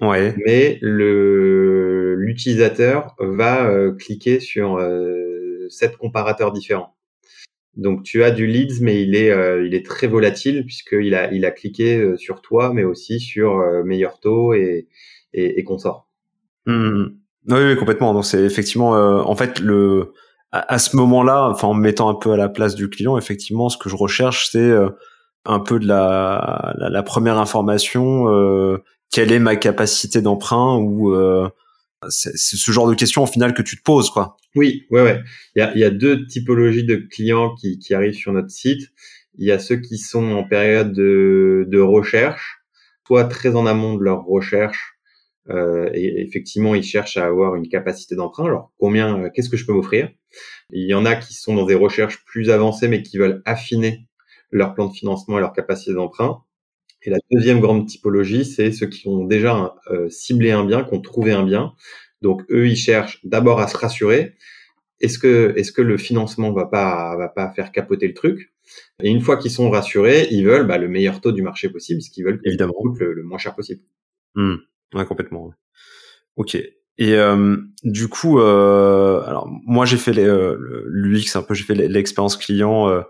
Ouais. 0.00 0.34
Mais 0.46 0.78
le 0.80 2.14
l'utilisateur 2.14 3.14
va 3.18 3.66
euh, 3.66 3.92
cliquer 3.92 4.40
sur 4.40 4.78
euh, 4.78 5.66
sept 5.68 5.96
comparateurs 5.96 6.52
différents. 6.52 6.96
Donc 7.76 8.02
tu 8.02 8.22
as 8.22 8.30
du 8.30 8.46
leads, 8.46 8.80
mais 8.80 9.02
il 9.02 9.14
est 9.14 9.30
euh, 9.30 9.66
il 9.66 9.74
est 9.74 9.84
très 9.84 10.06
volatile 10.06 10.64
puisqu'il 10.64 11.14
a 11.14 11.30
il 11.32 11.44
a 11.44 11.50
cliqué 11.50 11.98
euh, 11.98 12.16
sur 12.16 12.40
toi, 12.40 12.72
mais 12.72 12.84
aussi 12.84 13.20
sur 13.20 13.62
meilleur 13.84 14.20
taux 14.20 14.54
et 14.54 14.88
et, 15.34 15.58
et 15.58 15.64
consort. 15.64 16.08
Mmh. 16.66 17.04
Oui, 17.48 17.58
oui, 17.62 17.76
complètement. 17.76 18.14
Donc 18.14 18.24
c'est 18.24 18.42
effectivement 18.42 18.92
en 18.92 19.36
fait 19.36 19.60
le 19.60 20.14
à, 20.50 20.72
à 20.72 20.78
ce 20.78 20.96
moment-là, 20.96 21.50
enfin 21.50 21.68
en 21.68 21.74
me 21.74 21.82
mettant 21.82 22.08
un 22.08 22.14
peu 22.14 22.30
à 22.32 22.36
la 22.38 22.48
place 22.48 22.74
du 22.74 22.88
client, 22.88 23.18
effectivement, 23.18 23.68
ce 23.68 23.76
que 23.76 23.90
je 23.90 23.96
recherche, 23.96 24.48
c'est 24.50 24.72
un 25.44 25.60
peu 25.60 25.78
de 25.78 25.86
la, 25.86 26.74
la, 26.78 27.02
première 27.02 27.38
information, 27.38 28.28
euh, 28.28 28.78
quelle 29.10 29.32
est 29.32 29.38
ma 29.38 29.56
capacité 29.56 30.22
d'emprunt 30.22 30.76
ou 30.76 31.12
euh, 31.12 31.48
c'est 32.08 32.36
ce 32.36 32.72
genre 32.72 32.88
de 32.88 32.94
questions 32.94 33.22
au 33.22 33.26
final 33.26 33.54
que 33.54 33.62
tu 33.62 33.76
te 33.76 33.82
poses 33.82 34.10
quoi. 34.10 34.36
Oui, 34.54 34.86
ouais, 34.90 35.02
ouais. 35.02 35.22
Il 35.54 35.60
y 35.60 35.62
a, 35.62 35.76
y 35.76 35.84
a 35.84 35.90
deux 35.90 36.26
typologies 36.26 36.84
de 36.84 36.96
clients 36.96 37.54
qui, 37.54 37.78
qui 37.78 37.94
arrivent 37.94 38.14
sur 38.14 38.32
notre 38.32 38.50
site. 38.50 38.90
Il 39.36 39.46
y 39.46 39.50
a 39.50 39.58
ceux 39.58 39.76
qui 39.76 39.98
sont 39.98 40.32
en 40.32 40.44
période 40.44 40.92
de, 40.92 41.66
de 41.68 41.80
recherche, 41.80 42.58
soit 43.06 43.24
très 43.24 43.56
en 43.56 43.66
amont 43.66 43.94
de 43.94 44.04
leur 44.04 44.24
recherche, 44.24 44.94
euh, 45.50 45.90
et 45.92 46.22
effectivement 46.22 46.74
ils 46.74 46.84
cherchent 46.84 47.16
à 47.16 47.26
avoir 47.26 47.56
une 47.56 47.68
capacité 47.68 48.16
d'emprunt. 48.16 48.46
Alors 48.46 48.72
combien, 48.78 49.28
qu'est-ce 49.30 49.50
que 49.50 49.56
je 49.56 49.66
peux 49.66 49.72
m'offrir? 49.72 50.10
Il 50.70 50.88
y 50.88 50.94
en 50.94 51.04
a 51.04 51.16
qui 51.16 51.34
sont 51.34 51.54
dans 51.54 51.66
des 51.66 51.74
recherches 51.74 52.24
plus 52.24 52.50
avancées 52.50 52.88
mais 52.88 53.02
qui 53.02 53.18
veulent 53.18 53.42
affiner 53.44 54.06
leur 54.54 54.74
plan 54.74 54.86
de 54.86 54.94
financement 54.94 55.36
et 55.38 55.40
leur 55.40 55.52
capacité 55.52 55.92
d'emprunt. 55.92 56.42
Et 57.02 57.10
la 57.10 57.18
deuxième 57.30 57.60
grande 57.60 57.86
typologie, 57.86 58.44
c'est 58.44 58.72
ceux 58.72 58.86
qui 58.86 59.08
ont 59.08 59.24
déjà 59.24 59.74
euh, 59.90 60.08
ciblé 60.08 60.52
un 60.52 60.64
bien, 60.64 60.84
qui 60.84 60.94
ont 60.94 61.00
trouvé 61.00 61.32
un 61.32 61.42
bien. 61.42 61.74
Donc 62.22 62.42
eux, 62.50 62.66
ils 62.66 62.76
cherchent 62.76 63.20
d'abord 63.24 63.60
à 63.60 63.68
se 63.68 63.76
rassurer. 63.76 64.36
Est-ce 65.00 65.18
que, 65.18 65.52
est-ce 65.56 65.72
que 65.72 65.82
le 65.82 65.98
financement 65.98 66.52
va 66.52 66.64
pas, 66.66 67.16
va 67.16 67.28
pas 67.28 67.50
faire 67.50 67.72
capoter 67.72 68.06
le 68.08 68.14
truc? 68.14 68.52
Et 69.02 69.10
une 69.10 69.20
fois 69.20 69.36
qu'ils 69.36 69.50
sont 69.50 69.68
rassurés, 69.68 70.28
ils 70.30 70.46
veulent 70.46 70.66
bah, 70.66 70.78
le 70.78 70.88
meilleur 70.88 71.20
taux 71.20 71.32
du 71.32 71.42
marché 71.42 71.68
possible, 71.68 72.00
ce 72.00 72.10
qu'ils 72.10 72.24
veulent 72.24 72.40
évidemment 72.44 72.72
le, 72.98 73.12
le, 73.12 73.22
moins 73.22 73.38
cher 73.38 73.54
possible. 73.54 73.82
Mmh. 74.36 74.54
Ouais, 74.94 75.04
complètement. 75.04 75.52
Ok. 76.36 76.54
Et 76.54 77.14
euh, 77.16 77.56
du 77.82 78.08
coup, 78.08 78.38
euh, 78.38 79.20
alors 79.26 79.48
moi 79.48 79.84
j'ai 79.84 79.96
fait 79.96 80.12
l'UX 80.12 81.34
un 81.34 81.42
peu, 81.42 81.54
j'ai 81.54 81.64
fait 81.64 81.74
l'expérience 81.74 82.36
client 82.36 83.04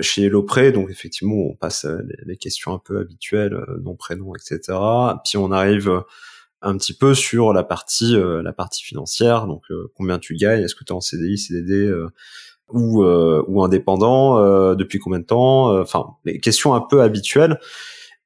chez 0.00 0.28
Lopré, 0.28 0.72
donc 0.72 0.90
effectivement, 0.90 1.36
on 1.36 1.54
passe 1.54 1.86
les 2.24 2.36
questions 2.36 2.72
un 2.72 2.78
peu 2.78 2.98
habituelles, 2.98 3.54
euh, 3.54 3.78
nom, 3.82 3.96
prénom, 3.96 4.34
etc. 4.34 4.78
Puis 5.24 5.36
on 5.36 5.50
arrive 5.52 6.02
un 6.62 6.76
petit 6.76 6.94
peu 6.94 7.14
sur 7.14 7.52
la 7.52 7.62
partie 7.64 8.16
la 8.16 8.52
partie 8.52 8.82
financière, 8.82 9.46
donc 9.46 9.62
combien 9.94 10.18
tu 10.18 10.34
gagnes, 10.34 10.62
est-ce 10.62 10.74
que 10.74 10.84
tu 10.84 10.92
es 10.92 10.96
en 10.96 11.00
CDI, 11.00 11.38
CDD 11.38 11.92
ou 12.72 13.04
ou 13.04 13.62
indépendant, 13.62 14.74
depuis 14.74 14.98
combien 14.98 15.20
de 15.20 15.26
temps, 15.26 15.78
enfin 15.78 16.06
les 16.24 16.40
questions 16.40 16.74
un 16.74 16.80
peu 16.80 17.02
habituelles. 17.02 17.60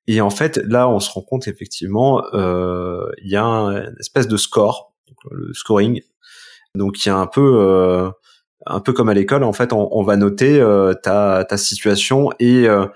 Et 0.07 0.21
en 0.21 0.31
fait, 0.31 0.59
là, 0.59 0.89
on 0.89 1.01
se 1.01 1.11
rend 1.11 1.23
compte 1.23 1.49
effectivement, 1.49 2.25
il 2.33 3.31
y 3.31 3.37
a 3.37 3.45
une 3.45 3.97
espèce 3.99 4.29
de 4.29 4.37
score, 4.37 4.95
le 5.31 5.53
scoring. 5.53 6.01
Donc 6.75 7.05
il 7.05 7.09
y 7.09 7.13
a 7.13 7.17
un 7.17 7.27
peu 7.27 8.11
un 8.67 8.81
peu 8.81 8.93
comme 8.93 9.09
à 9.09 9.15
l'école, 9.15 9.45
en 9.45 9.53
fait, 9.53 9.73
on, 9.73 10.03
va 10.03 10.17
noter 10.17 10.61
euh, 10.61 10.93
ta, 10.95 11.45
ta 11.49 11.57
situation 11.57 12.31
et 12.39 12.69
euh, 12.69 12.87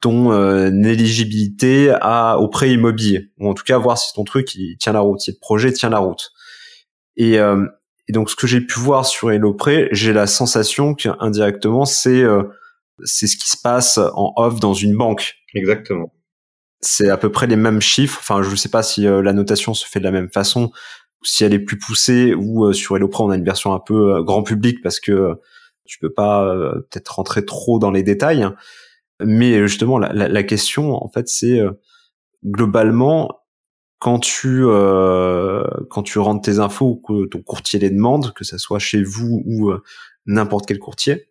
ton 0.00 0.32
euh, 0.32 0.68
éligibilité 0.68 1.94
à, 2.00 2.38
au 2.38 2.48
prêt 2.48 2.72
immobilier, 2.72 3.30
ou 3.38 3.48
en 3.48 3.54
tout 3.54 3.64
cas 3.64 3.78
voir 3.78 3.98
si 3.98 4.12
ton 4.14 4.24
truc 4.24 4.54
il 4.54 4.76
tient 4.78 4.92
la 4.92 5.00
route, 5.00 5.20
si 5.20 5.30
le 5.30 5.38
projet 5.40 5.72
tient 5.72 5.90
la 5.90 5.98
route. 5.98 6.32
Et, 7.16 7.34
et 7.34 8.12
donc 8.12 8.30
ce 8.30 8.36
que 8.36 8.46
j'ai 8.46 8.62
pu 8.62 8.78
voir 8.78 9.04
sur 9.04 9.30
HelloPrêt, 9.30 9.88
j'ai 9.92 10.14
la 10.14 10.26
sensation 10.26 10.94
qu'indirectement 10.94 11.84
c'est 11.84 12.24
c'est 13.04 13.26
ce 13.26 13.36
qui 13.36 13.50
se 13.50 13.58
passe 13.58 13.98
en 13.98 14.32
off 14.36 14.60
dans 14.60 14.72
une 14.72 14.96
banque. 14.96 15.34
Exactement. 15.54 16.10
C'est 16.80 17.10
à 17.10 17.18
peu 17.18 17.30
près 17.30 17.46
les 17.46 17.56
mêmes 17.56 17.82
chiffres. 17.82 18.18
Enfin, 18.18 18.42
je 18.42 18.48
ne 18.48 18.56
sais 18.56 18.70
pas 18.70 18.82
si 18.82 19.02
la 19.02 19.32
notation 19.34 19.74
se 19.74 19.86
fait 19.86 19.98
de 19.98 20.04
la 20.04 20.10
même 20.10 20.30
façon, 20.30 20.72
si 21.24 21.44
elle 21.44 21.54
est 21.54 21.58
plus 21.58 21.78
poussée 21.78 22.34
ou 22.34 22.66
euh, 22.66 22.72
sur 22.72 22.96
HelloPro 22.96 23.26
on 23.26 23.30
a 23.30 23.36
une 23.36 23.44
version 23.44 23.72
un 23.72 23.80
peu 23.80 24.16
euh, 24.16 24.22
grand 24.22 24.42
public 24.42 24.82
parce 24.82 25.00
que 25.00 25.12
euh, 25.12 25.34
tu 25.84 25.98
peux 25.98 26.12
pas 26.12 26.54
peut-être 26.90 27.16
rentrer 27.16 27.44
trop 27.44 27.78
dans 27.80 27.90
les 27.90 28.04
détails. 28.04 28.46
Mais 29.20 29.66
justement, 29.66 29.98
la, 29.98 30.12
la, 30.12 30.42
question 30.44 30.94
en 30.94 31.08
fait, 31.08 31.28
c'est 31.28 31.60
globalement 32.46 33.40
quand 33.98 34.20
tu 34.20 34.62
quand 34.62 36.02
tu 36.04 36.18
rentres 36.20 36.42
tes 36.42 36.60
infos 36.60 36.86
ou 36.86 36.96
que 37.06 37.26
ton 37.26 37.42
courtier 37.42 37.80
les 37.80 37.90
demande, 37.90 38.32
que 38.32 38.44
ça 38.44 38.58
soit 38.58 38.78
chez 38.78 39.02
vous 39.02 39.42
ou 39.44 39.72
n'importe 40.24 40.66
quel 40.66 40.78
courtier, 40.78 41.26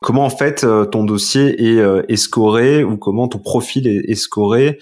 comment 0.00 0.24
en 0.24 0.30
fait 0.30 0.64
ton 0.92 1.02
dossier 1.02 1.60
est, 1.60 1.82
est 2.08 2.84
ou 2.84 2.96
comment 2.96 3.26
ton 3.26 3.40
profil 3.40 3.88
est, 3.88 4.08
est 4.08 4.14
scoré 4.14 4.78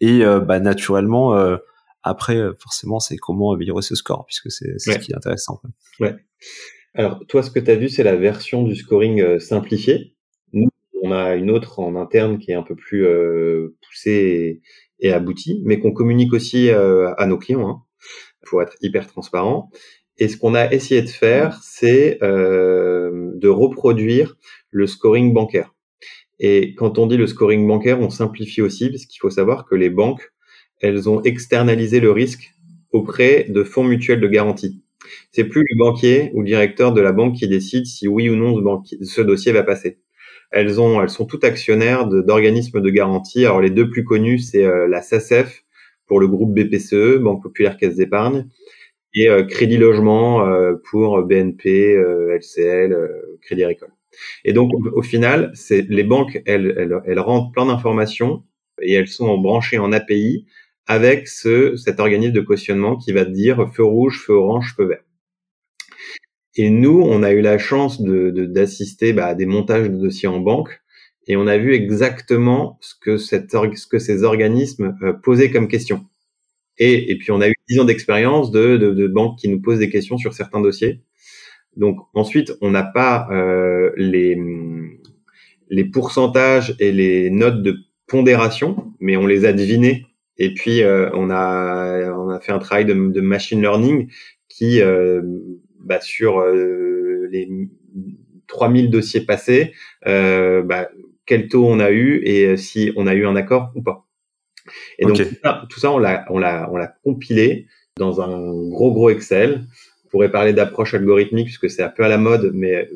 et 0.00 0.24
bah, 0.24 0.60
naturellement 0.60 1.36
après, 2.02 2.36
euh, 2.36 2.52
forcément, 2.58 3.00
c'est 3.00 3.16
comment 3.16 3.52
améliorer 3.52 3.82
ce 3.82 3.94
score, 3.94 4.26
puisque 4.26 4.50
c'est 4.50 4.78
ce 4.78 4.98
qui 4.98 5.12
est 5.12 5.16
intéressant. 5.16 5.60
Ouais. 6.00 6.14
Alors, 6.94 7.20
toi, 7.28 7.42
ce 7.42 7.50
que 7.50 7.60
tu 7.60 7.70
as 7.70 7.76
vu, 7.76 7.88
c'est 7.88 8.02
la 8.02 8.16
version 8.16 8.62
du 8.62 8.74
scoring 8.74 9.20
euh, 9.20 9.38
simplifié. 9.38 10.14
Nous, 10.52 10.68
on 11.02 11.12
a 11.12 11.36
une 11.36 11.50
autre 11.50 11.78
en 11.78 11.96
interne 11.96 12.38
qui 12.38 12.50
est 12.50 12.54
un 12.54 12.62
peu 12.62 12.74
plus 12.74 13.06
euh, 13.06 13.76
poussée 13.86 14.60
et, 14.98 15.12
aboutie, 15.12 15.62
mais 15.64 15.78
qu'on 15.78 15.92
communique 15.92 16.32
aussi 16.32 16.70
à 16.70 17.26
nos 17.26 17.36
clients, 17.36 17.68
hein, 17.68 17.82
pour 18.46 18.62
être 18.62 18.76
hyper 18.82 19.08
transparent. 19.08 19.70
Et 20.18 20.28
ce 20.28 20.36
qu'on 20.36 20.54
a 20.54 20.70
essayé 20.72 21.02
de 21.02 21.08
faire, 21.08 21.60
c'est 21.60 22.18
de 22.20 23.48
reproduire 23.48 24.36
le 24.70 24.86
scoring 24.86 25.34
bancaire. 25.34 25.74
Et 26.38 26.76
quand 26.76 26.98
on 26.98 27.08
dit 27.08 27.16
le 27.16 27.26
scoring 27.26 27.66
bancaire, 27.66 28.00
on 28.00 28.10
simplifie 28.10 28.62
aussi, 28.62 28.90
parce 28.90 29.06
qu'il 29.06 29.18
faut 29.18 29.30
savoir 29.30 29.64
que 29.64 29.74
les 29.74 29.90
banques 29.90 30.32
elles 30.82 31.08
ont 31.08 31.22
externalisé 31.22 32.00
le 32.00 32.10
risque 32.10 32.54
auprès 32.92 33.46
de 33.48 33.62
fonds 33.64 33.84
mutuels 33.84 34.20
de 34.20 34.28
garantie. 34.28 34.82
C'est 35.30 35.44
plus 35.44 35.64
le 35.68 35.78
banquier 35.78 36.30
ou 36.34 36.40
le 36.40 36.46
directeur 36.46 36.92
de 36.92 37.00
la 37.00 37.12
banque 37.12 37.36
qui 37.36 37.48
décide 37.48 37.86
si 37.86 38.06
oui 38.08 38.28
ou 38.28 38.36
non 38.36 38.82
ce, 39.02 39.20
dossier 39.20 39.52
va 39.52 39.62
passer. 39.62 39.98
Elles 40.50 40.80
ont, 40.80 41.00
elles 41.00 41.08
sont 41.08 41.24
toutes 41.24 41.44
actionnaires 41.44 42.06
d'organismes 42.06 42.80
de, 42.80 42.90
garantie. 42.90 43.44
Alors 43.44 43.60
les 43.60 43.70
deux 43.70 43.88
plus 43.88 44.04
connus, 44.04 44.38
c'est 44.38 44.64
euh, 44.64 44.86
la 44.86 45.00
SACEF 45.00 45.64
pour 46.06 46.20
le 46.20 46.28
groupe 46.28 46.54
BPCE, 46.54 47.18
Banque 47.18 47.42
Populaire 47.42 47.78
Caisse 47.78 47.96
d'Épargne, 47.96 48.48
et 49.14 49.28
euh, 49.28 49.44
Crédit 49.44 49.78
Logement 49.78 50.46
euh, 50.46 50.74
pour 50.90 51.22
BNP, 51.22 51.94
LCL, 51.94 52.96
Crédit 53.40 53.64
Agricole. 53.64 53.92
Et 54.44 54.52
donc 54.52 54.72
au, 54.74 55.00
final, 55.00 55.52
les 55.70 56.04
banques, 56.04 56.42
elles, 56.44 56.74
elles, 56.76 57.00
elles 57.06 57.22
plein 57.54 57.64
d'informations 57.64 58.42
et 58.82 58.92
elles 58.92 59.08
sont 59.08 59.38
branchées 59.38 59.78
en 59.78 59.90
API 59.90 60.46
avec 60.86 61.28
ce, 61.28 61.76
cet 61.76 62.00
organisme 62.00 62.32
de 62.32 62.40
cautionnement 62.40 62.96
qui 62.96 63.12
va 63.12 63.24
te 63.24 63.30
dire 63.30 63.70
feu 63.74 63.84
rouge, 63.84 64.22
feu 64.26 64.34
orange, 64.34 64.74
feu 64.76 64.86
vert. 64.86 65.04
Et 66.54 66.70
nous, 66.70 67.00
on 67.00 67.22
a 67.22 67.32
eu 67.32 67.40
la 67.40 67.58
chance 67.58 68.02
de, 68.02 68.30
d'assister 68.30 69.12
bah, 69.12 69.26
à 69.26 69.34
des 69.34 69.46
montages 69.46 69.88
de 69.88 69.96
dossiers 69.96 70.28
en 70.28 70.40
banque 70.40 70.82
et 71.26 71.36
on 71.36 71.46
a 71.46 71.56
vu 71.56 71.72
exactement 71.74 72.78
ce 72.80 72.94
que, 73.00 73.16
ce 73.16 73.86
que 73.86 73.98
ces 73.98 74.22
organismes 74.24 74.96
euh, 75.02 75.12
posaient 75.12 75.50
comme 75.50 75.68
question. 75.68 76.04
Et, 76.78 77.10
et 77.10 77.18
puis 77.18 77.30
on 77.30 77.40
a 77.40 77.48
eu 77.48 77.54
10 77.68 77.80
ans 77.80 77.84
d'expérience 77.84 78.50
de, 78.50 78.76
de, 78.76 78.92
de, 78.92 79.06
banques 79.06 79.38
qui 79.38 79.48
nous 79.48 79.60
posent 79.60 79.78
des 79.78 79.90
questions 79.90 80.18
sur 80.18 80.32
certains 80.32 80.60
dossiers. 80.60 81.02
Donc 81.76 81.98
ensuite, 82.14 82.52
on 82.60 82.70
n'a 82.70 82.82
pas 82.82 83.28
euh, 83.30 83.92
les, 83.96 84.38
les 85.70 85.84
pourcentages 85.84 86.74
et 86.80 86.92
les 86.92 87.30
notes 87.30 87.62
de 87.62 87.76
pondération, 88.06 88.92
mais 89.00 89.16
on 89.16 89.26
les 89.26 89.44
a 89.44 89.52
devinés 89.52 90.06
et 90.38 90.54
puis 90.54 90.82
euh, 90.82 91.10
on 91.14 91.30
a 91.30 92.12
on 92.12 92.30
a 92.30 92.40
fait 92.40 92.52
un 92.52 92.58
travail 92.58 92.84
de, 92.84 92.94
de 92.94 93.20
machine 93.20 93.60
learning 93.60 94.10
qui 94.48 94.80
euh, 94.80 95.22
bah, 95.80 96.00
sur 96.00 96.40
euh, 96.40 97.28
les 97.30 97.48
3000 98.46 98.90
dossiers 98.90 99.22
passés, 99.22 99.72
bah, 100.04 100.88
quel 101.26 101.48
taux 101.48 101.66
on 101.66 101.80
a 101.80 101.90
eu 101.90 102.22
et 102.24 102.56
si 102.56 102.92
on 102.96 103.06
a 103.06 103.14
eu 103.14 103.26
un 103.26 103.36
accord 103.36 103.72
ou 103.74 103.82
pas. 103.82 104.06
Et 104.98 105.06
donc 105.06 105.18
tout 105.68 105.80
ça, 105.80 105.90
on 105.92 105.98
l'a 105.98 106.26
on 106.28 106.38
l'a 106.38 106.68
on 106.72 106.76
l'a 106.76 106.94
compilé 107.04 107.66
dans 107.98 108.20
un 108.20 108.52
gros 108.68 108.92
gros 108.92 109.10
Excel 109.10 109.66
pourrait 110.12 110.30
parler 110.30 110.52
d'approche 110.52 110.94
algorithmique 110.94 111.46
puisque 111.46 111.68
c'est 111.68 111.82
un 111.82 111.88
peu 111.88 112.04
à 112.04 112.08
la 112.08 112.18
mode, 112.18 112.52
mais 112.54 112.88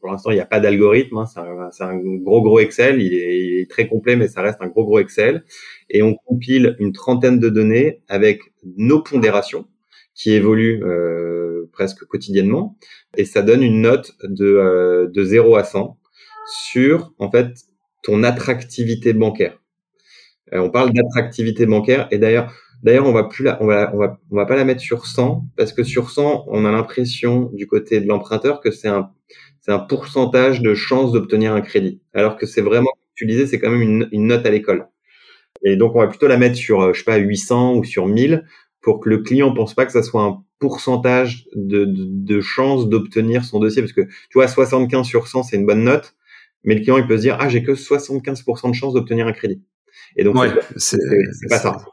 pour 0.00 0.10
l'instant 0.10 0.30
il 0.30 0.36
n'y 0.36 0.40
a 0.40 0.46
pas 0.46 0.60
d'algorithme. 0.60 1.18
Hein, 1.18 1.26
c'est 1.72 1.82
un, 1.84 1.96
gros 1.98 2.40
gros 2.40 2.60
Excel. 2.60 3.02
Il 3.02 3.12
est, 3.12 3.38
il 3.40 3.58
est, 3.58 3.70
très 3.70 3.88
complet, 3.88 4.16
mais 4.16 4.28
ça 4.28 4.40
reste 4.40 4.62
un 4.62 4.68
gros 4.68 4.84
gros 4.84 5.00
Excel. 5.00 5.44
Et 5.90 6.02
on 6.02 6.14
compile 6.14 6.76
une 6.78 6.92
trentaine 6.92 7.40
de 7.40 7.48
données 7.48 8.02
avec 8.08 8.40
nos 8.76 9.02
pondérations 9.02 9.66
qui 10.14 10.32
évoluent 10.32 10.82
euh, 10.84 11.68
presque 11.72 12.04
quotidiennement, 12.04 12.76
et 13.16 13.24
ça 13.24 13.42
donne 13.42 13.62
une 13.62 13.80
note 13.80 14.12
de, 14.22 14.44
euh, 14.44 15.08
de 15.08 15.24
0 15.24 15.56
à 15.56 15.64
100 15.64 15.98
sur 16.46 17.12
en 17.18 17.30
fait 17.30 17.48
ton 18.02 18.22
attractivité 18.22 19.12
bancaire. 19.12 19.60
Euh, 20.52 20.60
on 20.60 20.70
parle 20.70 20.92
d'attractivité 20.92 21.66
bancaire, 21.66 22.06
et 22.10 22.18
d'ailleurs 22.18 22.52
D'ailleurs, 22.82 23.06
on 23.06 23.12
va 23.12 23.24
plus 23.24 23.44
la, 23.44 23.62
on 23.62 23.66
va, 23.66 23.90
on 23.94 23.98
va, 23.98 24.18
on 24.30 24.36
va 24.36 24.46
pas 24.46 24.56
la 24.56 24.64
mettre 24.64 24.80
sur 24.80 25.06
100 25.06 25.44
parce 25.56 25.72
que 25.72 25.82
sur 25.82 26.10
100, 26.10 26.46
on 26.48 26.64
a 26.64 26.72
l'impression 26.72 27.50
du 27.52 27.66
côté 27.66 28.00
de 28.00 28.08
l'emprunteur 28.08 28.60
que 28.60 28.70
c'est 28.70 28.88
un, 28.88 29.10
c'est 29.60 29.72
un 29.72 29.78
pourcentage 29.78 30.62
de 30.62 30.74
chance 30.74 31.12
d'obtenir 31.12 31.52
un 31.52 31.60
crédit. 31.60 32.00
Alors 32.14 32.36
que 32.36 32.46
c'est 32.46 32.62
vraiment, 32.62 32.90
tu 33.14 33.26
disais, 33.26 33.46
c'est 33.46 33.58
quand 33.58 33.70
même 33.70 33.82
une, 33.82 34.08
une 34.12 34.26
note 34.26 34.46
à 34.46 34.50
l'école. 34.50 34.88
Et 35.62 35.76
donc, 35.76 35.94
on 35.94 36.00
va 36.00 36.06
plutôt 36.08 36.26
la 36.26 36.38
mettre 36.38 36.56
sur, 36.56 36.80
euh, 36.80 36.92
je 36.94 37.00
sais 37.00 37.04
pas, 37.04 37.16
800 37.16 37.74
ou 37.76 37.84
sur 37.84 38.06
1000 38.06 38.44
pour 38.80 39.00
que 39.00 39.10
le 39.10 39.18
client 39.18 39.52
pense 39.52 39.74
pas 39.74 39.84
que 39.84 39.92
ça 39.92 40.02
soit 40.02 40.22
un 40.22 40.42
pourcentage 40.58 41.46
de, 41.54 41.84
de, 41.84 42.06
de 42.08 42.40
chance 42.40 42.88
d'obtenir 42.88 43.44
son 43.44 43.58
dossier. 43.60 43.82
Parce 43.82 43.92
que, 43.92 44.02
tu 44.02 44.34
vois, 44.34 44.48
75 44.48 45.06
sur 45.06 45.28
100, 45.28 45.42
c'est 45.44 45.56
une 45.56 45.66
bonne 45.66 45.84
note. 45.84 46.14
Mais 46.64 46.74
le 46.74 46.80
client, 46.80 46.98
il 46.98 47.06
peut 47.06 47.16
se 47.16 47.22
dire, 47.22 47.36
ah, 47.40 47.48
j'ai 47.48 47.62
que 47.62 47.72
75% 47.72 48.70
de 48.70 48.74
chance 48.74 48.94
d'obtenir 48.94 49.26
un 49.26 49.32
crédit. 49.32 49.62
Et 50.16 50.24
donc, 50.24 50.36
c'est 50.76 51.48
pas 51.48 51.58
ça. 51.58 51.84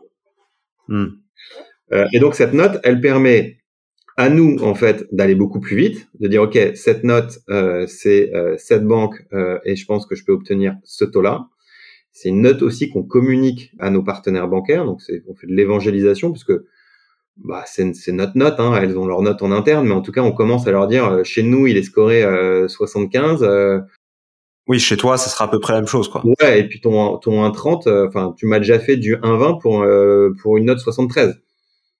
Hmm. 0.87 1.07
Euh, 1.93 2.05
et 2.13 2.19
donc 2.19 2.35
cette 2.35 2.53
note, 2.53 2.79
elle 2.83 3.01
permet 3.01 3.57
à 4.17 4.29
nous 4.29 4.57
en 4.61 4.73
fait 4.73 5.05
d'aller 5.11 5.35
beaucoup 5.35 5.59
plus 5.59 5.75
vite, 5.75 6.07
de 6.19 6.27
dire 6.27 6.41
ok 6.41 6.57
cette 6.73 7.03
note 7.03 7.37
euh, 7.49 7.85
c'est 7.87 8.33
euh, 8.33 8.55
cette 8.57 8.83
banque 8.83 9.23
et 9.63 9.75
je 9.75 9.85
pense 9.85 10.07
que 10.07 10.15
je 10.15 10.25
peux 10.25 10.31
obtenir 10.31 10.75
ce 10.83 11.05
taux-là. 11.05 11.47
C'est 12.11 12.29
une 12.29 12.41
note 12.41 12.63
aussi 12.63 12.89
qu'on 12.89 13.03
communique 13.03 13.71
à 13.77 13.91
nos 13.91 14.01
partenaires 14.01 14.47
bancaires, 14.47 14.85
donc 14.85 15.01
on 15.27 15.35
fait 15.35 15.45
de 15.45 15.53
l'évangélisation 15.53 16.31
puisque 16.31 16.53
bah 17.37 17.63
c'est 17.67 17.93
notre 18.11 18.35
note, 18.35 18.55
hein, 18.59 18.73
elles 18.81 18.97
ont 18.97 19.05
leur 19.05 19.21
note 19.21 19.43
en 19.43 19.51
interne, 19.51 19.87
mais 19.87 19.93
en 19.93 20.01
tout 20.01 20.11
cas 20.11 20.21
on 20.23 20.31
commence 20.31 20.65
à 20.65 20.71
leur 20.71 20.87
dire 20.87 21.23
chez 21.23 21.43
nous 21.43 21.67
il 21.67 21.77
est 21.77 21.83
scoré 21.83 22.23
75, 22.67 23.43
oui, 24.67 24.79
chez 24.79 24.97
toi, 24.97 25.17
ça 25.17 25.29
sera 25.29 25.45
à 25.45 25.47
peu 25.47 25.59
près 25.59 25.73
la 25.73 25.79
même 25.79 25.87
chose, 25.87 26.09
quoi. 26.09 26.23
Ouais, 26.41 26.59
et 26.59 26.67
puis 26.67 26.81
ton, 26.81 27.17
ton 27.17 27.43
1,30, 27.49 27.87
euh, 27.87 28.07
enfin, 28.07 28.33
tu 28.37 28.45
m'as 28.47 28.59
déjà 28.59 28.79
fait 28.79 28.97
du 28.97 29.15
1,20 29.15 29.61
pour, 29.61 29.81
euh, 29.81 30.31
pour 30.41 30.57
une 30.57 30.65
note 30.65 30.79
73. 30.79 31.39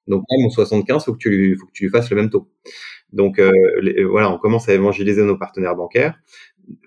Donc, 0.07 0.23
là, 0.29 0.37
mon 0.41 0.49
75, 0.49 1.05
faut 1.05 1.13
que 1.13 1.17
tu, 1.17 1.57
faut 1.59 1.65
que 1.65 1.71
tu 1.71 1.85
lui 1.85 1.91
fasses 1.91 2.09
le 2.09 2.17
même 2.17 2.29
taux. 2.29 2.49
Donc, 3.13 3.39
euh, 3.39 3.51
voilà, 4.09 4.29
on 4.31 4.37
commence 4.37 4.67
à 4.67 4.73
évangéliser 4.73 5.23
nos 5.23 5.37
partenaires 5.37 5.75
bancaires. 5.75 6.19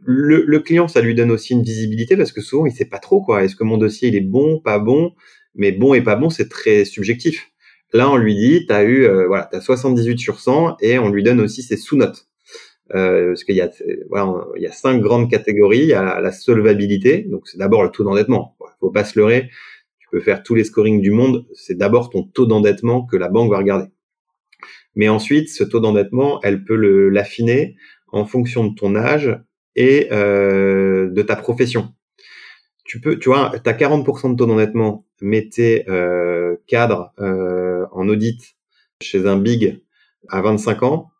Le, 0.04 0.58
client, 0.58 0.88
ça 0.88 1.00
lui 1.00 1.14
donne 1.14 1.30
aussi 1.30 1.54
une 1.54 1.62
visibilité 1.62 2.14
parce 2.16 2.32
que 2.32 2.42
souvent, 2.42 2.66
il 2.66 2.72
sait 2.72 2.84
pas 2.84 2.98
trop, 2.98 3.22
quoi. 3.22 3.42
Est-ce 3.44 3.56
que 3.56 3.64
mon 3.64 3.78
dossier, 3.78 4.08
il 4.08 4.16
est 4.16 4.20
bon, 4.20 4.60
pas 4.60 4.78
bon? 4.78 5.12
Mais 5.54 5.72
bon 5.72 5.94
et 5.94 6.02
pas 6.02 6.16
bon, 6.16 6.28
c'est 6.28 6.48
très 6.50 6.84
subjectif. 6.84 7.50
Là, 7.94 8.10
on 8.10 8.16
lui 8.16 8.34
dit, 8.36 8.66
tu 8.66 8.72
as 8.72 8.84
eu, 8.84 9.08
voilà, 9.26 9.48
tu 9.50 9.56
as 9.56 9.62
78 9.62 10.18
sur 10.18 10.40
100 10.40 10.76
et 10.80 10.98
on 10.98 11.08
lui 11.08 11.22
donne 11.22 11.40
aussi 11.40 11.62
ses 11.62 11.78
sous-notes. 11.78 12.29
Euh, 12.94 13.28
parce 13.28 13.44
qu'il 13.44 13.54
y 13.54 13.60
a 13.60 13.70
voilà, 14.08 14.46
il 14.56 14.62
y 14.62 14.66
a 14.66 14.72
cinq 14.72 15.00
grandes 15.00 15.30
catégories. 15.30 15.80
Il 15.80 15.88
y 15.88 15.94
a 15.94 16.20
la 16.20 16.32
solvabilité, 16.32 17.22
donc 17.22 17.48
c'est 17.48 17.58
d'abord 17.58 17.82
le 17.82 17.90
taux 17.90 18.04
d'endettement. 18.04 18.56
Il 18.60 18.78
faut 18.80 18.90
pas 18.90 19.04
se 19.04 19.18
leurrer. 19.18 19.50
Tu 19.98 20.08
peux 20.10 20.20
faire 20.20 20.42
tous 20.42 20.54
les 20.54 20.64
scorings 20.64 21.00
du 21.00 21.10
monde. 21.10 21.46
C'est 21.54 21.76
d'abord 21.76 22.10
ton 22.10 22.24
taux 22.24 22.46
d'endettement 22.46 23.06
que 23.06 23.16
la 23.16 23.28
banque 23.28 23.50
va 23.50 23.58
regarder. 23.58 23.88
Mais 24.96 25.08
ensuite, 25.08 25.48
ce 25.48 25.64
taux 25.64 25.80
d'endettement, 25.80 26.40
elle 26.42 26.64
peut 26.64 26.76
l'affiner 27.08 27.76
en 28.08 28.24
fonction 28.24 28.66
de 28.66 28.74
ton 28.74 28.96
âge 28.96 29.38
et 29.76 30.08
euh, 30.12 31.10
de 31.10 31.22
ta 31.22 31.36
profession. 31.36 31.94
Tu 32.84 33.00
peux, 33.00 33.18
tu 33.18 33.28
vois, 33.28 33.52
tu 33.62 33.70
as 33.70 33.72
40% 33.72 34.32
de 34.32 34.36
taux 34.36 34.46
d'endettement, 34.46 35.06
mais 35.20 35.48
t'es 35.48 35.84
euh, 35.88 36.56
cadre 36.66 37.12
euh, 37.20 37.86
en 37.92 38.08
audit 38.08 38.56
chez 39.00 39.26
un 39.26 39.36
big 39.36 39.82
à 40.28 40.42
25 40.42 40.82
ans, 40.82 41.10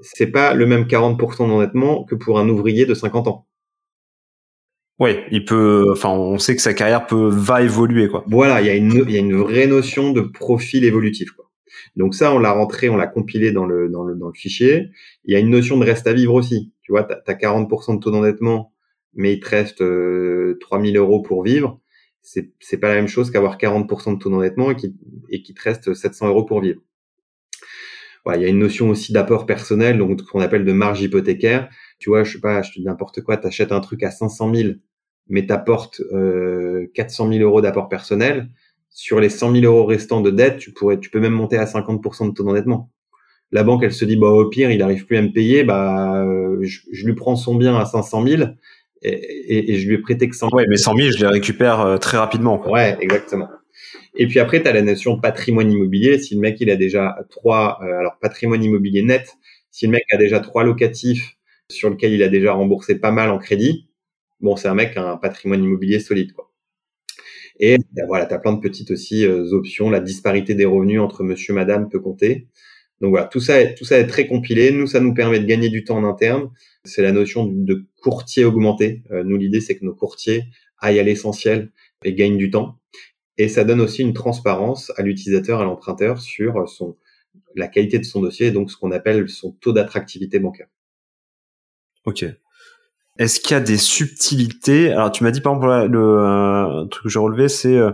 c'est 0.00 0.28
pas 0.28 0.54
le 0.54 0.66
même 0.66 0.84
40% 0.84 1.48
d'endettement 1.48 2.04
que 2.04 2.14
pour 2.14 2.38
un 2.38 2.48
ouvrier 2.48 2.86
de 2.86 2.94
50 2.94 3.28
ans. 3.28 3.46
Oui, 5.00 5.16
il 5.32 5.44
peut. 5.44 5.88
Enfin, 5.90 6.10
on 6.10 6.38
sait 6.38 6.54
que 6.54 6.62
sa 6.62 6.72
carrière 6.72 7.06
peut 7.06 7.28
va 7.28 7.62
évoluer 7.62 8.08
quoi. 8.08 8.24
Voilà, 8.28 8.60
il 8.60 8.66
y 8.66 8.70
a 8.70 8.76
une 8.76 9.04
il 9.08 9.10
y 9.10 9.16
a 9.16 9.20
une 9.20 9.36
vraie 9.36 9.66
notion 9.66 10.12
de 10.12 10.20
profil 10.20 10.84
évolutif 10.84 11.32
quoi. 11.32 11.44
Donc 11.96 12.14
ça, 12.14 12.32
on 12.34 12.38
l'a 12.38 12.52
rentré, 12.52 12.88
on 12.88 12.96
l'a 12.96 13.06
compilé 13.06 13.52
dans 13.52 13.66
le, 13.66 13.88
dans 13.88 14.04
le, 14.04 14.14
dans 14.16 14.28
le 14.28 14.34
fichier. 14.34 14.90
Il 15.24 15.32
y 15.32 15.36
a 15.36 15.40
une 15.40 15.50
notion 15.50 15.78
de 15.78 15.84
reste 15.84 16.06
à 16.06 16.12
vivre 16.12 16.34
aussi. 16.34 16.72
Tu 16.82 16.92
vois, 16.92 17.04
tu 17.04 17.12
as, 17.12 17.34
40% 17.34 17.96
de 17.96 18.00
taux 18.00 18.10
d'endettement, 18.10 18.72
mais 19.14 19.34
il 19.34 19.40
te 19.40 19.48
reste 19.48 19.80
euh, 19.82 20.58
3000 20.60 20.96
euros 20.96 21.22
pour 21.22 21.42
vivre. 21.44 21.80
C'est, 22.22 22.52
c'est 22.60 22.78
pas 22.78 22.88
la 22.88 22.94
même 22.96 23.08
chose 23.08 23.30
qu'avoir 23.30 23.58
40% 23.58 24.14
de 24.14 24.18
taux 24.18 24.30
d'endettement 24.30 24.70
et 24.70 24.76
qui, 24.76 24.96
et 25.28 25.42
qui 25.42 25.54
te 25.54 25.62
reste 25.62 25.94
700 25.94 26.28
euros 26.28 26.44
pour 26.44 26.60
vivre. 26.60 26.80
Il 28.32 28.42
y 28.42 28.44
a 28.44 28.48
une 28.48 28.58
notion 28.58 28.88
aussi 28.88 29.12
d'apport 29.12 29.46
personnel, 29.46 29.98
donc 29.98 30.22
qu'on 30.22 30.40
appelle 30.40 30.64
de 30.64 30.72
marge 30.72 31.02
hypothécaire. 31.02 31.68
Tu 31.98 32.08
vois, 32.10 32.24
je 32.24 32.32
sais 32.32 32.40
pas, 32.40 32.62
je 32.62 32.72
te 32.72 32.78
dis 32.78 32.84
n'importe 32.84 33.20
quoi, 33.22 33.36
t'achètes 33.36 33.72
un 33.72 33.80
truc 33.80 34.02
à 34.02 34.10
500 34.10 34.54
000, 34.54 34.68
mais 35.28 35.46
t'apportes 35.46 36.00
euh, 36.12 36.86
400 36.94 37.30
000 37.30 37.42
euros 37.42 37.60
d'apport 37.60 37.88
personnel 37.88 38.48
sur 38.94 39.18
les 39.20 39.28
100 39.28 39.52
000 39.56 39.64
euros 39.64 39.84
restants 39.84 40.20
de 40.20 40.30
dette, 40.30 40.58
tu 40.58 40.72
pourrais, 40.72 40.98
tu 40.98 41.10
peux 41.10 41.20
même 41.20 41.32
monter 41.32 41.58
à 41.58 41.64
50% 41.64 42.28
de 42.28 42.32
taux 42.32 42.44
d'endettement. 42.44 42.90
La 43.50 43.64
banque, 43.64 43.82
elle 43.82 43.92
se 43.92 44.04
dit, 44.04 44.16
bah, 44.16 44.28
au 44.28 44.48
pire, 44.48 44.70
il 44.70 44.78
n'arrive 44.78 45.04
plus 45.04 45.16
à 45.16 45.22
me 45.22 45.32
payer, 45.32 45.64
bah, 45.64 46.24
je, 46.62 47.04
lui 47.04 47.14
prends 47.14 47.36
son 47.36 47.56
bien 47.56 47.76
à 47.76 47.84
500 47.84 48.26
000 48.26 48.42
et, 49.02 49.72
et, 49.72 49.76
je 49.76 49.86
lui 49.86 49.96
ai 49.96 49.98
prêté 49.98 50.28
que 50.28 50.36
100 50.36 50.48
000. 50.48 50.56
Ouais, 50.56 50.64
mais 50.68 50.76
100 50.76 50.96
000, 50.96 51.10
je 51.10 51.18
les 51.18 51.26
récupère 51.26 51.80
euh, 51.80 51.96
très 51.98 52.16
rapidement. 52.16 52.56
Quoi. 52.56 52.72
Ouais, 52.72 52.96
exactement. 53.00 53.48
Et 54.16 54.26
puis 54.26 54.38
après, 54.38 54.62
tu 54.62 54.68
as 54.68 54.72
la 54.72 54.82
notion 54.82 55.20
patrimoine 55.20 55.70
immobilier. 55.70 56.18
Si 56.18 56.34
le 56.34 56.40
mec, 56.40 56.56
il 56.60 56.70
a 56.70 56.76
déjà 56.76 57.16
trois, 57.30 57.78
euh, 57.82 57.98
alors 57.98 58.18
patrimoine 58.20 58.62
immobilier 58.62 59.02
net, 59.02 59.36
si 59.70 59.86
le 59.86 59.92
mec 59.92 60.04
a 60.12 60.16
déjà 60.16 60.40
trois 60.40 60.64
locatifs 60.64 61.36
sur 61.70 61.90
lequel 61.90 62.12
il 62.12 62.22
a 62.22 62.28
déjà 62.28 62.52
remboursé 62.52 62.98
pas 63.00 63.10
mal 63.10 63.30
en 63.30 63.38
crédit, 63.38 63.88
bon, 64.40 64.56
c'est 64.56 64.68
un 64.68 64.74
mec 64.74 64.92
qui 64.92 64.98
a 64.98 65.10
un 65.10 65.16
patrimoine 65.16 65.64
immobilier 65.64 65.98
solide, 66.00 66.32
quoi. 66.32 66.50
Et 67.60 67.76
ben 67.92 68.06
voilà, 68.06 68.26
tu 68.26 68.34
as 68.34 68.38
plein 68.38 68.52
de 68.52 68.60
petites 68.60 68.90
aussi 68.90 69.24
euh, 69.24 69.52
options. 69.52 69.90
La 69.90 70.00
disparité 70.00 70.54
des 70.54 70.64
revenus 70.64 71.00
entre 71.00 71.22
monsieur, 71.22 71.54
madame 71.54 71.88
peut 71.88 72.00
compter. 72.00 72.48
Donc 73.00 73.10
voilà, 73.10 73.26
tout 73.26 73.40
ça, 73.40 73.64
tout 73.66 73.84
ça 73.84 73.98
est 73.98 74.06
très 74.06 74.26
compilé. 74.26 74.70
Nous, 74.70 74.86
ça 74.86 75.00
nous 75.00 75.14
permet 75.14 75.40
de 75.40 75.46
gagner 75.46 75.68
du 75.68 75.84
temps 75.84 75.98
en 75.98 76.04
interne. 76.04 76.50
C'est 76.84 77.02
la 77.02 77.12
notion 77.12 77.46
de 77.46 77.86
courtier 78.00 78.44
augmenté. 78.44 79.02
Euh, 79.10 79.24
nous, 79.24 79.36
l'idée, 79.36 79.60
c'est 79.60 79.76
que 79.76 79.84
nos 79.84 79.94
courtiers 79.94 80.44
aillent 80.78 81.00
à 81.00 81.02
l'essentiel 81.02 81.70
et 82.04 82.14
gagnent 82.14 82.36
du 82.36 82.50
temps. 82.50 82.78
Et 83.36 83.48
ça 83.48 83.64
donne 83.64 83.80
aussi 83.80 84.02
une 84.02 84.14
transparence 84.14 84.92
à 84.96 85.02
l'utilisateur, 85.02 85.60
à 85.60 85.64
l'emprunteur 85.64 86.20
sur 86.20 86.68
son, 86.68 86.96
la 87.56 87.68
qualité 87.68 87.98
de 87.98 88.04
son 88.04 88.20
dossier, 88.20 88.50
donc 88.50 88.70
ce 88.70 88.76
qu'on 88.76 88.92
appelle 88.92 89.28
son 89.28 89.52
taux 89.52 89.72
d'attractivité 89.72 90.38
bancaire. 90.38 90.68
Ok. 92.04 92.24
Est-ce 93.18 93.40
qu'il 93.40 93.52
y 93.52 93.54
a 93.54 93.60
des 93.60 93.76
subtilités? 93.76 94.92
Alors, 94.92 95.12
tu 95.12 95.22
m'as 95.22 95.30
dit 95.30 95.40
par 95.40 95.54
exemple 95.54 95.88
le, 95.90 96.18
euh, 96.18 96.84
truc 96.86 97.04
que 97.04 97.08
j'ai 97.08 97.18
relevé, 97.18 97.48
c'est 97.48 97.76
euh, 97.76 97.92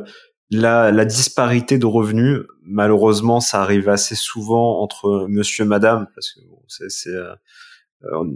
la, 0.51 0.91
la, 0.91 1.05
disparité 1.05 1.79
de 1.79 1.87
revenus. 1.87 2.41
Malheureusement, 2.63 3.41
ça 3.41 3.63
arrive 3.63 3.89
assez 3.89 4.15
souvent 4.15 4.81
entre 4.81 5.27
Monsieur 5.29 5.65
et 5.65 5.69
Madame 5.69 6.07
parce 6.15 6.33
que 6.33 6.41
bon, 6.41 6.63
c'est 6.67 7.11
euh, 7.11 7.35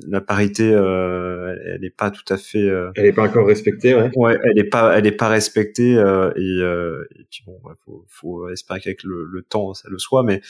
la 0.08 0.20
parité, 0.20 0.68
elle 0.68 1.80
n'est 1.80 1.90
pas 1.90 2.10
tout 2.10 2.32
à 2.32 2.36
fait. 2.36 2.66
elle 2.96 3.04
n'est 3.04 3.12
pas 3.12 3.24
encore 3.24 3.46
respectée, 3.46 3.94
ouais. 3.94 4.10
Ouais, 4.14 4.38
elle 4.44 4.54
n'est 4.54 4.64
pas, 4.64 4.96
elle 4.96 5.06
est 5.06 5.12
pas 5.12 5.28
respectée 5.28 5.92
et, 5.92 6.60
et 6.60 7.26
puis 7.30 7.44
bon, 7.46 7.58
faut, 7.84 8.04
faut 8.08 8.48
espérer 8.50 8.80
qu'avec 8.80 9.02
le, 9.02 9.24
le, 9.24 9.42
temps 9.42 9.74
ça 9.74 9.88
le 9.90 9.98
soit, 9.98 10.22
mais 10.22 10.40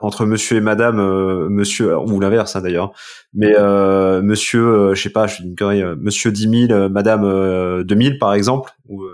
entre 0.00 0.26
monsieur 0.26 0.58
et 0.58 0.60
madame 0.60 1.00
euh, 1.00 1.48
monsieur 1.48 1.96
ou 1.98 2.20
l'inverse 2.20 2.56
hein, 2.56 2.60
d'ailleurs 2.60 2.92
mais 3.34 3.52
euh, 3.56 4.22
monsieur 4.22 4.62
euh, 4.62 4.94
je 4.94 5.02
sais 5.02 5.10
pas 5.10 5.26
je 5.26 5.34
suis 5.34 5.44
une 5.44 5.56
connerie 5.56 5.82
euh, 5.82 5.96
monsieur 5.98 6.30
10 6.30 6.68
000 6.68 6.88
madame 6.88 7.82
2000 7.84 8.18
par 8.18 8.34
exemple 8.34 8.70
ou, 8.88 9.04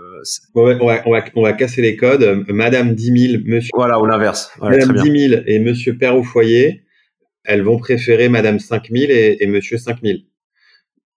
ouais, 0.55 0.77
on, 0.79 0.87
va, 0.87 1.01
on, 1.05 1.11
va, 1.11 1.23
on 1.35 1.43
va 1.43 1.53
casser 1.53 1.81
les 1.81 1.95
codes 1.95 2.45
madame 2.49 2.93
10 2.93 3.29
000 3.29 3.43
monsieur 3.45 3.71
voilà 3.73 3.99
ou 3.99 4.05
l'inverse 4.05 4.51
madame 4.61 4.93
10 4.93 5.29
000 5.29 5.41
et 5.47 5.59
monsieur 5.59 5.97
père 5.97 6.15
au 6.15 6.23
foyer 6.23 6.83
elles 7.45 7.63
vont 7.63 7.77
préférer 7.77 8.29
madame 8.29 8.59
5000 8.59 9.11
et, 9.11 9.37
et 9.39 9.47
monsieur 9.47 9.77
5000 9.77 10.25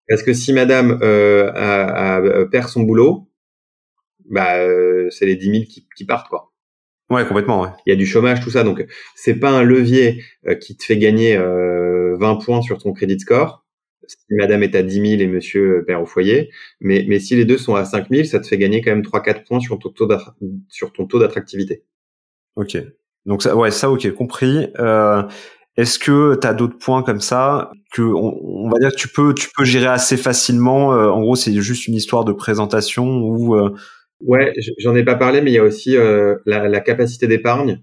parce 0.08 0.22
que 0.22 0.32
si 0.32 0.52
madame 0.52 0.98
a, 1.02 2.16
a, 2.16 2.46
perd 2.46 2.68
son 2.68 2.82
boulot 2.82 3.28
bah 4.30 4.56
c'est 5.10 5.26
les 5.26 5.36
10 5.36 5.50
000 5.50 5.64
qui, 5.64 5.86
qui 5.96 6.04
partent 6.04 6.28
quoi 6.28 6.48
Ouais, 7.10 7.26
complètement. 7.26 7.62
Ouais. 7.62 7.70
Il 7.86 7.90
y 7.90 7.92
a 7.92 7.96
du 7.96 8.06
chômage, 8.06 8.40
tout 8.40 8.50
ça. 8.50 8.64
Donc, 8.64 8.84
c'est 9.14 9.34
pas 9.34 9.50
un 9.50 9.62
levier 9.62 10.22
euh, 10.46 10.54
qui 10.54 10.76
te 10.76 10.84
fait 10.84 10.98
gagner 10.98 11.36
euh, 11.36 12.16
20 12.18 12.36
points 12.36 12.60
sur 12.60 12.78
ton 12.78 12.92
crédit 12.92 13.18
score. 13.18 13.64
Si 14.06 14.16
madame 14.30 14.62
est 14.62 14.74
à 14.74 14.82
10 14.82 14.94
000 14.94 15.06
et 15.20 15.26
monsieur 15.26 15.78
euh, 15.78 15.84
perd 15.84 16.02
au 16.02 16.06
foyer. 16.06 16.50
Mais, 16.80 17.04
mais 17.08 17.18
si 17.18 17.34
les 17.34 17.44
deux 17.44 17.58
sont 17.58 17.74
à 17.74 17.84
5 17.84 18.08
000, 18.10 18.24
ça 18.24 18.40
te 18.40 18.46
fait 18.46 18.58
gagner 18.58 18.82
quand 18.82 18.90
même 18.90 19.02
3-4 19.02 19.44
points 19.44 19.60
sur 19.60 19.78
ton 19.78 19.90
taux 19.90 20.08
sur 20.68 20.92
ton 20.92 21.06
taux 21.06 21.18
d'attractivité. 21.18 21.84
Ok. 22.56 22.76
Donc, 23.24 23.42
ça, 23.42 23.56
ouais, 23.56 23.70
ça, 23.70 23.90
ok, 23.90 24.10
compris. 24.12 24.68
Euh, 24.78 25.22
Est-ce 25.78 25.98
que 25.98 26.38
tu 26.38 26.46
as 26.46 26.52
d'autres 26.52 26.78
points 26.78 27.02
comme 27.02 27.20
ça 27.20 27.70
que 27.92 28.02
on, 28.02 28.68
va 28.68 28.78
dire 28.78 28.90
que 28.90 28.96
tu 28.96 29.08
peux, 29.08 29.32
tu 29.32 29.48
peux 29.56 29.64
gérer 29.64 29.86
assez 29.86 30.18
facilement 30.18 30.92
euh, 30.92 31.08
En 31.08 31.22
gros, 31.22 31.36
c'est 31.36 31.52
juste 31.62 31.86
une 31.86 31.94
histoire 31.94 32.24
de 32.26 32.32
présentation 32.32 33.06
ou 33.06 33.56
Ouais, 34.20 34.52
j'en 34.78 34.96
ai 34.96 35.04
pas 35.04 35.14
parlé, 35.14 35.40
mais 35.40 35.50
il 35.52 35.54
y 35.54 35.58
a 35.58 35.62
aussi 35.62 35.96
euh, 35.96 36.36
la, 36.44 36.80
capacité 36.80 37.26
d'épargne. 37.28 37.82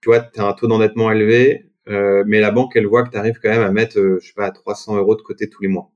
Tu 0.00 0.08
vois, 0.08 0.20
tu 0.20 0.40
as 0.40 0.44
un 0.44 0.52
taux 0.52 0.66
d'endettement 0.66 1.12
élevé, 1.12 1.70
euh, 1.88 2.24
mais 2.26 2.40
la 2.40 2.50
banque, 2.50 2.74
elle 2.76 2.86
voit 2.86 3.04
que 3.04 3.10
tu 3.10 3.16
arrives 3.16 3.38
quand 3.42 3.50
même 3.50 3.62
à 3.62 3.70
mettre, 3.70 3.98
euh, 3.98 4.18
je 4.20 4.28
sais 4.28 4.34
pas, 4.34 4.50
300 4.50 4.96
euros 4.96 5.14
de 5.16 5.22
côté 5.22 5.48
tous 5.48 5.62
les 5.62 5.68
mois. 5.68 5.90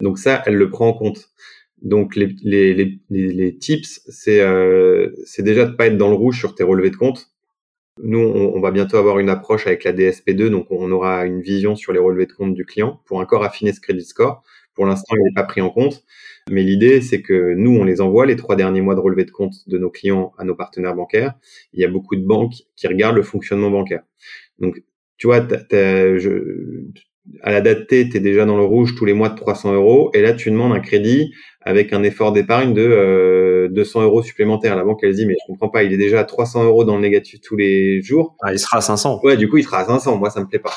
Donc 0.00 0.18
ça, 0.18 0.42
elle 0.46 0.56
le 0.56 0.70
prend 0.70 0.88
en 0.88 0.92
compte. 0.94 1.30
Donc 1.82 2.16
les, 2.16 2.34
les, 2.42 2.74
les, 2.74 3.00
les 3.10 3.58
tips, 3.58 4.02
c'est 4.08 4.40
euh, 4.40 5.10
déjà 5.38 5.66
de 5.66 5.72
pas 5.72 5.86
être 5.86 5.98
dans 5.98 6.08
le 6.08 6.14
rouge 6.14 6.38
sur 6.38 6.54
tes 6.54 6.64
relevés 6.64 6.90
de 6.90 6.96
compte. 6.96 7.33
Nous, 8.02 8.18
on, 8.18 8.60
va 8.60 8.72
bientôt 8.72 8.96
avoir 8.96 9.20
une 9.20 9.28
approche 9.28 9.66
avec 9.68 9.84
la 9.84 9.92
DSP2, 9.92 10.48
donc 10.48 10.66
on 10.70 10.90
aura 10.90 11.26
une 11.26 11.40
vision 11.40 11.76
sur 11.76 11.92
les 11.92 12.00
relevés 12.00 12.26
de 12.26 12.32
compte 12.32 12.54
du 12.54 12.64
client 12.64 13.00
pour 13.06 13.18
encore 13.18 13.44
affiner 13.44 13.72
ce 13.72 13.80
crédit 13.80 14.04
score. 14.04 14.42
Pour 14.74 14.86
l'instant, 14.86 15.14
il 15.16 15.22
n'est 15.22 15.34
pas 15.34 15.44
pris 15.44 15.60
en 15.60 15.70
compte. 15.70 16.02
Mais 16.50 16.64
l'idée, 16.64 17.00
c'est 17.00 17.22
que 17.22 17.54
nous, 17.54 17.70
on 17.70 17.84
les 17.84 18.00
envoie 18.00 18.26
les 18.26 18.36
trois 18.36 18.56
derniers 18.56 18.80
mois 18.80 18.96
de 18.96 19.00
relevé 19.00 19.24
de 19.24 19.30
compte 19.30 19.54
de 19.68 19.78
nos 19.78 19.90
clients 19.90 20.32
à 20.38 20.44
nos 20.44 20.56
partenaires 20.56 20.94
bancaires. 20.96 21.34
Il 21.72 21.80
y 21.80 21.84
a 21.84 21.88
beaucoup 21.88 22.16
de 22.16 22.24
banques 22.26 22.54
qui 22.76 22.88
regardent 22.88 23.16
le 23.16 23.22
fonctionnement 23.22 23.70
bancaire. 23.70 24.02
Donc, 24.58 24.82
tu 25.16 25.28
vois, 25.28 25.46
je, 25.70 26.84
à 27.42 27.52
la 27.52 27.60
date 27.60 27.86
T, 27.86 28.08
tu 28.08 28.16
es 28.16 28.20
déjà 28.20 28.44
dans 28.44 28.56
le 28.56 28.64
rouge 28.64 28.94
tous 28.96 29.04
les 29.04 29.12
mois 29.12 29.28
de 29.28 29.36
300 29.36 29.74
euros. 29.74 30.10
Et 30.14 30.22
là, 30.22 30.32
tu 30.32 30.50
demandes 30.50 30.72
un 30.72 30.80
crédit 30.80 31.32
avec 31.62 31.92
un 31.92 32.02
effort 32.02 32.32
d'épargne 32.32 32.74
de 32.74 32.82
euh, 32.82 33.68
200 33.70 34.02
euros 34.02 34.22
supplémentaires. 34.22 34.76
La 34.76 34.84
banque, 34.84 35.00
elle 35.02 35.14
dit, 35.14 35.26
mais 35.26 35.34
je 35.34 35.46
comprends 35.46 35.68
pas, 35.68 35.82
il 35.82 35.92
est 35.92 35.96
déjà 35.98 36.20
à 36.20 36.24
300 36.24 36.64
euros 36.64 36.84
dans 36.84 36.96
le 36.96 37.02
négatif 37.02 37.40
tous 37.40 37.56
les 37.56 38.02
jours. 38.02 38.36
Ah, 38.42 38.52
il 38.52 38.58
sera 38.58 38.78
à 38.78 38.80
500. 38.80 39.20
Ouais, 39.22 39.36
du 39.36 39.48
coup, 39.48 39.56
il 39.56 39.64
sera 39.64 39.80
à 39.80 39.86
500. 39.86 40.16
Moi, 40.16 40.30
ça 40.30 40.40
me 40.40 40.46
plaît 40.46 40.58
pas. 40.58 40.72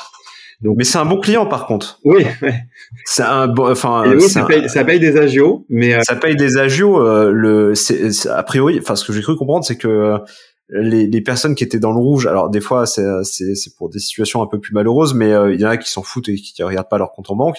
Donc, 0.60 0.74
mais 0.76 0.82
c'est 0.82 0.98
un 0.98 1.04
bon 1.04 1.20
client 1.20 1.46
par 1.46 1.66
contre. 1.66 2.00
Oui. 2.04 2.24
C'est 3.04 3.22
un 3.22 3.46
bon, 3.46 3.70
enfin. 3.70 4.04
ça, 4.18 4.44
paye, 4.44 4.68
ça, 4.68 4.84
paye, 4.84 4.98
des 4.98 5.16
agios, 5.16 5.64
mais 5.68 5.94
euh, 5.94 6.00
ça 6.02 6.16
paye 6.16 6.34
des 6.34 6.56
agios. 6.56 7.00
Euh, 7.00 7.30
le, 7.30 7.74
c'est, 7.74 8.26
a 8.28 8.42
priori, 8.42 8.78
enfin, 8.80 8.96
ce 8.96 9.04
que 9.04 9.12
j'ai 9.12 9.22
cru 9.22 9.36
comprendre, 9.36 9.64
c'est 9.64 9.76
que 9.76 9.86
euh, 9.86 10.18
les, 10.70 11.06
les, 11.06 11.20
personnes 11.20 11.54
qui 11.54 11.64
étaient 11.64 11.78
dans 11.78 11.92
le 11.92 11.98
rouge, 11.98 12.26
alors 12.26 12.50
des 12.50 12.60
fois 12.60 12.86
c'est, 12.86 13.06
c'est, 13.24 13.54
c'est 13.54 13.74
pour 13.76 13.88
des 13.88 13.98
situations 13.98 14.42
un 14.42 14.46
peu 14.46 14.60
plus 14.60 14.72
malheureuses, 14.72 15.14
mais 15.14 15.30
il 15.52 15.60
y 15.60 15.64
en 15.64 15.70
a 15.70 15.76
qui 15.76 15.90
s'en 15.90 16.02
foutent 16.02 16.28
et 16.28 16.34
qui 16.36 16.62
regardent 16.62 16.88
pas 16.88 16.98
leur 16.98 17.12
compte 17.12 17.30
en 17.30 17.36
banque. 17.36 17.58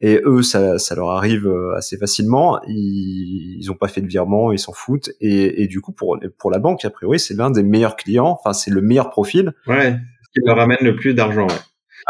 Et 0.00 0.20
eux, 0.24 0.42
ça, 0.42 0.78
ça 0.78 0.94
leur 0.94 1.10
arrive 1.10 1.52
assez 1.76 1.98
facilement. 1.98 2.60
Ils, 2.68 3.56
ils 3.58 3.70
ont 3.72 3.74
pas 3.74 3.88
fait 3.88 4.00
de 4.00 4.06
virement, 4.06 4.52
ils 4.52 4.58
s'en 4.58 4.72
foutent. 4.72 5.10
Et, 5.20 5.62
et 5.62 5.66
du 5.66 5.80
coup, 5.80 5.90
pour 5.90 6.16
pour 6.38 6.52
la 6.52 6.60
banque, 6.60 6.84
a 6.84 6.90
priori, 6.90 7.18
c'est 7.18 7.34
l'un 7.34 7.50
des 7.50 7.64
meilleurs 7.64 7.96
clients. 7.96 8.38
Enfin, 8.38 8.52
c'est 8.52 8.70
le 8.70 8.80
meilleur 8.80 9.10
profil. 9.10 9.54
Ouais. 9.66 9.96
Ce 10.22 10.28
qui 10.32 10.46
leur 10.46 10.56
ramène 10.56 10.78
le 10.82 10.94
plus 10.94 11.14
d'argent. 11.14 11.48
Ouais. 11.48 11.54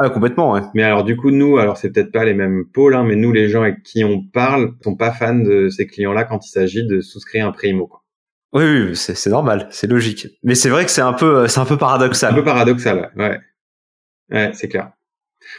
Ah 0.00 0.10
complètement. 0.10 0.52
Ouais. 0.52 0.60
Mais 0.74 0.84
alors 0.84 1.02
du 1.02 1.16
coup 1.16 1.32
nous, 1.32 1.58
alors 1.58 1.76
c'est 1.76 1.90
peut-être 1.90 2.12
pas 2.12 2.24
les 2.24 2.34
mêmes 2.34 2.64
pôles, 2.72 2.94
hein, 2.94 3.04
mais 3.04 3.16
nous 3.16 3.32
les 3.32 3.48
gens 3.48 3.62
avec 3.62 3.82
qui 3.82 4.04
on 4.04 4.22
parle 4.22 4.74
sont 4.84 4.94
pas 4.94 5.10
fans 5.10 5.34
de 5.34 5.68
ces 5.70 5.88
clients-là 5.88 6.24
quand 6.24 6.46
il 6.46 6.50
s'agit 6.50 6.86
de 6.86 7.00
souscrire 7.00 7.46
un 7.46 7.52
primo. 7.52 7.90
Oui, 8.52 8.64
oui 8.64 8.96
c'est 8.96 9.30
normal, 9.30 9.68
c'est 9.70 9.86
logique. 9.86 10.28
Mais 10.42 10.54
c'est 10.54 10.70
vrai 10.70 10.84
que 10.84 10.90
c'est 10.90 11.02
un 11.02 11.12
peu, 11.12 11.48
c'est 11.48 11.60
un 11.60 11.66
peu 11.66 11.76
paradoxal. 11.76 12.32
Un 12.32 12.36
peu 12.36 12.44
paradoxal, 12.44 13.12
ouais. 13.16 13.38
Ouais, 14.30 14.50
c'est 14.54 14.68
clair. 14.68 14.92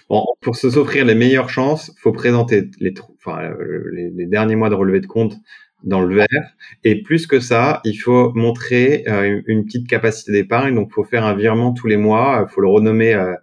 Bon, 0.09 0.23
pour 0.41 0.55
se 0.55 0.69
s'offrir 0.69 1.05
les 1.05 1.15
meilleures 1.15 1.49
chances, 1.49 1.91
faut 1.99 2.11
présenter 2.11 2.69
les, 2.79 2.93
enfin, 3.17 3.51
les, 3.91 4.09
les, 4.11 4.25
derniers 4.25 4.55
mois 4.55 4.69
de 4.69 4.75
relevé 4.75 4.99
de 4.99 5.07
compte 5.07 5.35
dans 5.83 6.01
le 6.01 6.15
vert. 6.15 6.53
Et 6.83 7.01
plus 7.01 7.25
que 7.27 7.39
ça, 7.39 7.81
il 7.85 7.95
faut 7.95 8.31
montrer 8.33 9.03
euh, 9.07 9.41
une 9.47 9.65
petite 9.65 9.87
capacité 9.87 10.31
d'épargne. 10.31 10.75
Donc, 10.75 10.89
il 10.91 10.93
faut 10.93 11.03
faire 11.03 11.25
un 11.25 11.33
virement 11.33 11.73
tous 11.73 11.87
les 11.87 11.97
mois. 11.97 12.45
Il 12.47 12.53
faut 12.53 12.61
le 12.61 12.67
renommer 12.67 13.13
euh, 13.13 13.33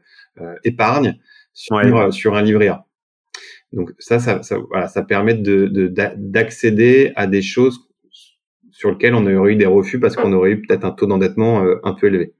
euh, 0.41 0.55
épargne 0.65 1.19
sur, 1.53 2.13
sur 2.13 2.37
un 2.37 2.43
livret 2.43 2.69
A. 2.69 2.87
Donc 3.73 3.91
ça, 3.99 4.19
ça, 4.19 4.43
ça, 4.43 4.59
voilà, 4.59 4.89
ça 4.89 5.03
permet 5.03 5.35
de, 5.35 5.67
d'accéder 6.17 7.13
à 7.17 7.27
des 7.27 7.43
choses 7.43 7.86
sur 8.77 8.91
lesquelles 8.91 9.15
on 9.15 9.27
aurait 9.27 9.53
eu 9.53 9.57
des 9.57 9.67
refus 9.67 9.99
parce 9.99 10.17
qu'on 10.17 10.33
aurait 10.33 10.51
eu 10.53 10.63
peut-être 10.63 10.85
un 10.85 10.91
taux 10.91 11.07
d'endettement 11.07 11.65
un 11.83 11.93
peu 11.95 12.09
élevé. 12.09 12.35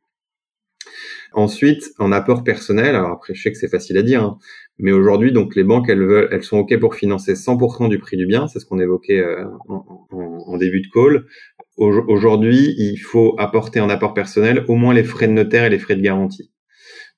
Ensuite, 1.33 1.93
en 1.99 2.13
apport 2.13 2.45
personnel, 2.45 2.95
alors 2.95 3.11
après, 3.11 3.35
je 3.35 3.43
sais 3.43 3.53
que 3.53 3.59
c'est 3.59 3.69
facile 3.69 3.99
à 3.99 4.03
dire, 4.03 4.23
hein, 4.23 4.39
mais 4.79 4.93
aujourd'hui, 4.93 5.33
donc 5.33 5.55
les 5.55 5.65
banques, 5.65 5.89
elles 5.89 6.03
veulent, 6.03 6.29
elles 6.31 6.43
sont 6.43 6.59
ok 6.59 6.79
pour 6.79 6.95
financer 6.95 7.35
100% 7.35 7.89
du 7.89 7.99
prix 7.99 8.17
du 8.17 8.27
bien, 8.27 8.47
c'est 8.47 8.59
ce 8.59 8.65
qu'on 8.65 8.79
évoquait 8.79 9.21
euh, 9.21 9.45
en, 9.69 10.57
début 10.57 10.81
de 10.81 10.87
call. 10.89 11.27
Aujourd'hui, 11.77 12.75
il 12.79 12.97
faut 12.97 13.35
apporter 13.39 13.81
en 13.81 13.91
apport 13.91 14.15
personnel 14.15 14.65
au 14.69 14.77
moins 14.77 14.95
les 14.95 15.05
frais 15.05 15.29
de 15.29 15.33
notaire 15.33 15.65
et 15.65 15.71
les 15.71 15.79
frais 15.79 15.97
de 15.97 16.01
garantie. 16.01 16.51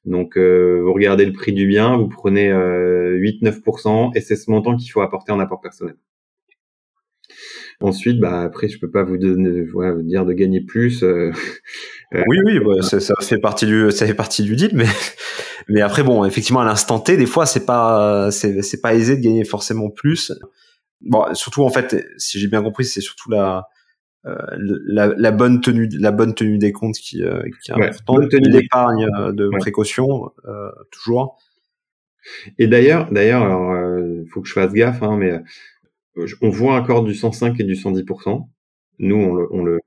Donc, 0.04 0.36
euh, 0.36 0.80
vous 0.82 0.92
regardez 0.92 1.24
le 1.24 1.32
prix 1.32 1.52
du 1.52 1.68
bien, 1.68 1.96
vous 1.96 2.08
prenez 2.08 2.50
8-9%, 2.50 4.08
euh, 4.08 4.10
et 4.16 4.20
c'est 4.20 4.34
ce 4.34 4.50
montant 4.50 4.76
qu'il 4.76 4.90
faut 4.90 5.00
apporter 5.00 5.30
en 5.30 5.38
apport 5.38 5.60
personnel. 5.60 5.94
Ensuite, 7.80 8.18
bah 8.18 8.42
après, 8.42 8.66
je 8.68 8.76
peux 8.80 8.90
pas 8.90 9.04
vous 9.04 9.18
donner, 9.18 9.62
voilà, 9.62 9.92
vous 9.92 10.02
dire 10.02 10.26
de 10.26 10.32
gagner 10.32 10.60
plus. 10.60 11.04
Euh, 11.04 11.30
euh, 12.12 12.24
oui, 12.28 12.38
oui, 12.44 12.58
bah, 12.58 12.82
ça, 12.82 12.98
ça, 12.98 13.14
fait 13.20 13.38
partie 13.38 13.66
du, 13.66 13.92
ça 13.92 14.04
fait 14.04 14.14
partie 14.14 14.42
du 14.42 14.56
deal, 14.56 14.70
mais 14.74 14.84
mais 15.68 15.80
après, 15.80 16.02
bon, 16.02 16.24
effectivement, 16.24 16.60
à 16.60 16.64
l'instant 16.64 16.98
T, 16.98 17.16
des 17.16 17.26
fois, 17.26 17.46
c'est 17.46 17.66
pas, 17.66 18.30
c'est 18.32 18.80
pas 18.82 18.94
aisé 18.94 19.16
de 19.16 19.22
gagner 19.22 19.44
forcément 19.44 19.90
plus. 19.90 20.32
Bon, 21.02 21.32
surtout 21.34 21.62
en 21.62 21.70
fait, 21.70 22.04
si 22.16 22.40
j'ai 22.40 22.48
bien 22.48 22.64
compris, 22.64 22.84
c'est 22.84 23.00
surtout 23.00 23.30
la, 23.30 23.68
euh, 24.26 24.34
la, 24.88 25.06
la, 25.16 25.30
bonne 25.30 25.60
tenue, 25.60 25.88
la 26.00 26.10
bonne 26.10 26.34
tenue 26.34 26.58
des 26.58 26.72
comptes 26.72 26.96
qui, 26.96 27.22
qui 27.62 27.70
est 27.70 27.74
importante, 27.74 28.32
l'épargne 28.32 29.06
de 29.32 29.50
précaution, 29.60 30.32
toujours. 30.90 31.38
Et 32.58 32.66
d'ailleurs, 32.66 33.08
d'ailleurs, 33.12 33.42
alors, 33.42 33.72
faut 34.32 34.40
que 34.40 34.48
je 34.48 34.52
fasse 34.52 34.72
gaffe, 34.72 35.00
hein, 35.04 35.16
mais 35.16 35.40
on 36.40 36.50
voit 36.50 36.74
encore 36.74 37.04
du 37.04 37.14
105 37.14 37.58
et 37.60 37.64
du 37.64 37.74
110%. 37.74 38.48
Nous, 39.00 39.16
on 39.16 39.34
le, 39.34 39.46
on 39.50 39.62
le, 39.64 39.78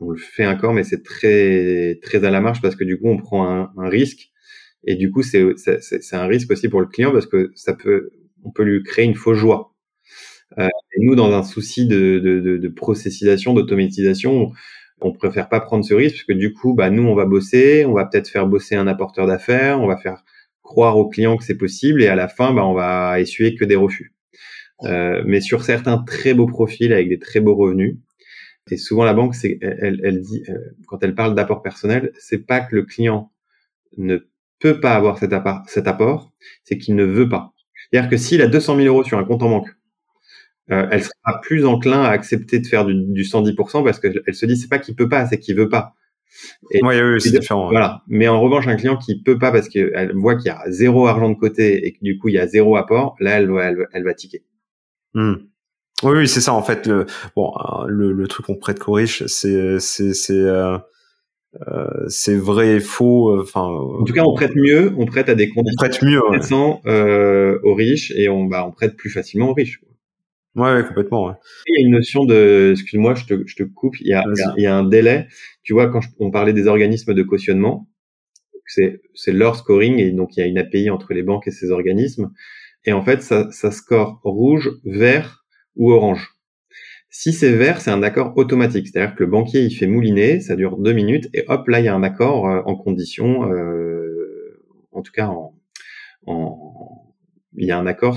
on 0.00 0.10
le, 0.10 0.18
fait 0.18 0.46
encore, 0.46 0.74
mais 0.74 0.84
c'est 0.84 1.02
très, 1.02 1.98
très 2.02 2.24
à 2.24 2.30
la 2.30 2.40
marge 2.40 2.60
parce 2.60 2.76
que 2.76 2.84
du 2.84 2.98
coup, 2.98 3.08
on 3.08 3.16
prend 3.16 3.48
un, 3.48 3.72
un 3.76 3.88
risque. 3.88 4.30
Et 4.84 4.94
du 4.94 5.10
coup, 5.10 5.22
c'est, 5.22 5.42
un 6.12 6.26
risque 6.26 6.50
aussi 6.50 6.68
pour 6.68 6.80
le 6.80 6.86
client 6.86 7.12
parce 7.12 7.26
que 7.26 7.50
ça 7.54 7.74
peut, 7.74 8.10
on 8.44 8.50
peut 8.50 8.62
lui 8.62 8.82
créer 8.82 9.04
une 9.04 9.14
fausse 9.14 9.38
joie. 9.38 9.74
Euh, 10.58 10.68
nous, 10.98 11.14
dans 11.14 11.32
un 11.32 11.42
souci 11.42 11.86
de, 11.86 12.18
de 12.18 12.68
processisation, 12.68 13.54
d'automatisation, 13.54 14.52
on 15.00 15.12
préfère 15.12 15.48
pas 15.48 15.60
prendre 15.60 15.84
ce 15.84 15.94
risque 15.94 16.16
parce 16.16 16.24
que 16.24 16.32
du 16.32 16.52
coup, 16.52 16.74
bah, 16.74 16.90
nous, 16.90 17.04
on 17.04 17.14
va 17.14 17.24
bosser, 17.24 17.84
on 17.84 17.92
va 17.92 18.04
peut-être 18.06 18.28
faire 18.28 18.46
bosser 18.46 18.74
un 18.74 18.86
apporteur 18.86 19.26
d'affaires, 19.26 19.80
on 19.80 19.86
va 19.86 19.96
faire 19.96 20.24
croire 20.62 20.98
au 20.98 21.08
client 21.08 21.36
que 21.36 21.44
c'est 21.44 21.56
possible 21.56 22.02
et 22.02 22.08
à 22.08 22.14
la 22.14 22.28
fin, 22.28 22.52
bah, 22.52 22.66
on 22.66 22.74
va 22.74 23.20
essuyer 23.20 23.54
que 23.54 23.64
des 23.64 23.76
refus. 23.76 24.12
Euh, 24.84 25.22
mais 25.26 25.40
sur 25.40 25.64
certains 25.64 25.98
très 25.98 26.34
beaux 26.34 26.46
profils 26.46 26.92
avec 26.92 27.08
des 27.08 27.18
très 27.18 27.40
beaux 27.40 27.54
revenus. 27.54 27.96
Et 28.70 28.76
souvent 28.76 29.04
la 29.04 29.14
banque, 29.14 29.34
c'est, 29.34 29.58
elle, 29.62 30.00
elle 30.04 30.20
dit, 30.20 30.42
euh, 30.48 30.58
quand 30.86 31.02
elle 31.02 31.14
parle 31.14 31.34
d'apport 31.34 31.62
personnel, 31.62 32.12
c'est 32.18 32.46
pas 32.46 32.60
que 32.60 32.76
le 32.76 32.82
client 32.82 33.32
ne 33.96 34.18
peut 34.58 34.80
pas 34.80 34.94
avoir 34.94 35.18
cet 35.18 35.32
apport, 35.32 35.62
cet 35.66 35.86
apport 35.86 36.32
c'est 36.64 36.78
qu'il 36.78 36.94
ne 36.94 37.04
veut 37.04 37.28
pas. 37.28 37.54
C'est-à-dire 37.90 38.10
que 38.10 38.16
s'il 38.16 38.42
a 38.42 38.46
200 38.46 38.76
000 38.76 38.86
euros 38.88 39.04
sur 39.04 39.18
un 39.18 39.24
compte 39.24 39.42
en 39.42 39.50
banque, 39.50 39.68
euh, 40.70 40.86
elle 40.90 41.02
sera 41.02 41.40
plus 41.40 41.64
enclin 41.64 42.02
à 42.02 42.10
accepter 42.10 42.58
de 42.58 42.66
faire 42.66 42.84
du, 42.84 42.94
du 42.94 43.22
110% 43.22 43.82
parce 43.82 43.98
qu'elle 44.00 44.22
se 44.34 44.46
dit 44.46 44.56
c'est 44.56 44.68
pas 44.68 44.78
qu'il 44.78 44.94
peut 44.94 45.08
pas, 45.08 45.26
c'est 45.26 45.38
qu'il 45.38 45.56
veut 45.56 45.70
pas. 45.70 45.94
Et 46.72 46.80
oui, 46.82 47.00
oui, 47.00 47.20
c'est 47.20 47.30
différent. 47.30 47.70
Voilà. 47.70 48.02
Mais 48.06 48.28
en 48.28 48.38
revanche, 48.40 48.66
un 48.68 48.76
client 48.76 48.98
qui 48.98 49.22
peut 49.22 49.38
pas 49.38 49.50
parce 49.50 49.68
qu'elle 49.68 50.12
voit 50.14 50.36
qu'il 50.36 50.48
y 50.48 50.50
a 50.50 50.62
zéro 50.70 51.06
argent 51.06 51.30
de 51.30 51.36
côté 51.36 51.86
et 51.86 51.92
que 51.92 51.98
du 52.02 52.18
coup 52.18 52.28
il 52.28 52.34
y 52.34 52.38
a 52.38 52.46
zéro 52.46 52.76
apport, 52.76 53.16
là 53.18 53.38
elle 53.38 53.50
va, 53.50 53.64
elle, 53.70 53.86
elle 53.92 54.04
va 54.04 54.12
tiquer. 54.12 54.42
Hmm. 55.14 55.34
Oui, 56.02 56.12
oui 56.18 56.28
c'est 56.28 56.40
ça 56.40 56.52
en 56.52 56.62
fait. 56.62 56.86
Le, 56.86 57.06
bon, 57.34 57.52
euh, 57.56 57.86
le, 57.88 58.12
le 58.12 58.28
truc 58.28 58.46
qu'on 58.46 58.56
prête 58.56 58.78
qu'aux 58.78 58.92
riches, 58.92 59.24
c'est 59.26 59.80
c'est 59.80 60.14
c'est 60.14 60.32
euh, 60.34 60.78
euh, 61.66 61.88
c'est 62.08 62.36
vrai 62.36 62.76
et 62.76 62.80
faux. 62.80 63.40
Enfin. 63.40 63.62
en 63.62 64.04
tout 64.04 64.12
cas, 64.12 64.22
on 64.24 64.34
prête 64.34 64.54
mieux, 64.54 64.92
on 64.96 65.06
prête 65.06 65.28
à 65.28 65.34
des 65.34 65.48
conditions. 65.48 65.76
On 65.78 65.88
prête 65.88 66.02
mieux 66.02 66.20
euh, 66.86 67.58
aux 67.64 67.74
riches 67.74 68.12
et 68.16 68.28
on 68.28 68.44
bah 68.44 68.64
on 68.66 68.72
prête 68.72 68.96
plus 68.96 69.10
facilement 69.10 69.50
aux 69.50 69.54
riches. 69.54 69.80
Ouais, 70.54 70.74
ouais, 70.74 70.84
complètement. 70.84 71.26
Ouais. 71.26 71.34
Il 71.68 71.80
y 71.80 71.84
a 71.84 71.86
une 71.86 71.92
notion 71.92 72.24
de, 72.24 72.70
excuse-moi, 72.72 73.14
je 73.14 73.26
te, 73.26 73.42
je 73.46 73.54
te 73.54 73.62
coupe. 73.62 74.00
Il 74.00 74.08
y 74.08 74.14
a, 74.14 74.24
il 74.56 74.62
y 74.62 74.66
a, 74.66 74.76
un 74.76 74.82
délai. 74.82 75.28
Tu 75.62 75.72
vois, 75.72 75.88
quand 75.88 76.00
on 76.18 76.30
parlait 76.30 76.52
des 76.52 76.66
organismes 76.66 77.14
de 77.14 77.22
cautionnement, 77.22 77.88
c'est 78.66 79.32
leur 79.32 79.56
scoring 79.56 79.98
et 79.98 80.10
donc 80.10 80.36
il 80.36 80.40
y 80.40 80.42
a 80.42 80.46
une 80.46 80.58
API 80.58 80.90
entre 80.90 81.14
les 81.14 81.22
banques 81.22 81.46
et 81.46 81.50
ces 81.50 81.70
organismes. 81.70 82.30
Et 82.88 82.92
en 82.94 83.02
fait, 83.02 83.20
ça, 83.20 83.52
ça 83.52 83.70
score 83.70 84.18
rouge, 84.24 84.70
vert 84.82 85.44
ou 85.76 85.92
orange. 85.92 86.30
Si 87.10 87.34
c'est 87.34 87.52
vert, 87.52 87.82
c'est 87.82 87.90
un 87.90 88.02
accord 88.02 88.32
automatique. 88.38 88.88
C'est-à-dire 88.88 89.14
que 89.14 89.22
le 89.22 89.28
banquier, 89.28 89.60
il 89.60 89.70
fait 89.74 89.86
mouliner, 89.86 90.40
ça 90.40 90.56
dure 90.56 90.78
deux 90.78 90.94
minutes, 90.94 91.28
et 91.34 91.44
hop, 91.48 91.68
là, 91.68 91.80
il 91.80 91.84
y 91.84 91.88
a 91.88 91.94
un 91.94 92.02
accord 92.02 92.48
euh, 92.48 92.62
en 92.64 92.76
condition, 92.76 93.52
euh, 93.52 94.64
en 94.92 95.02
tout 95.02 95.12
cas, 95.12 95.26
en, 95.26 95.54
en, 96.24 97.14
il 97.58 97.66
y 97.66 97.72
a 97.72 97.78
un 97.78 97.86
accord 97.86 98.16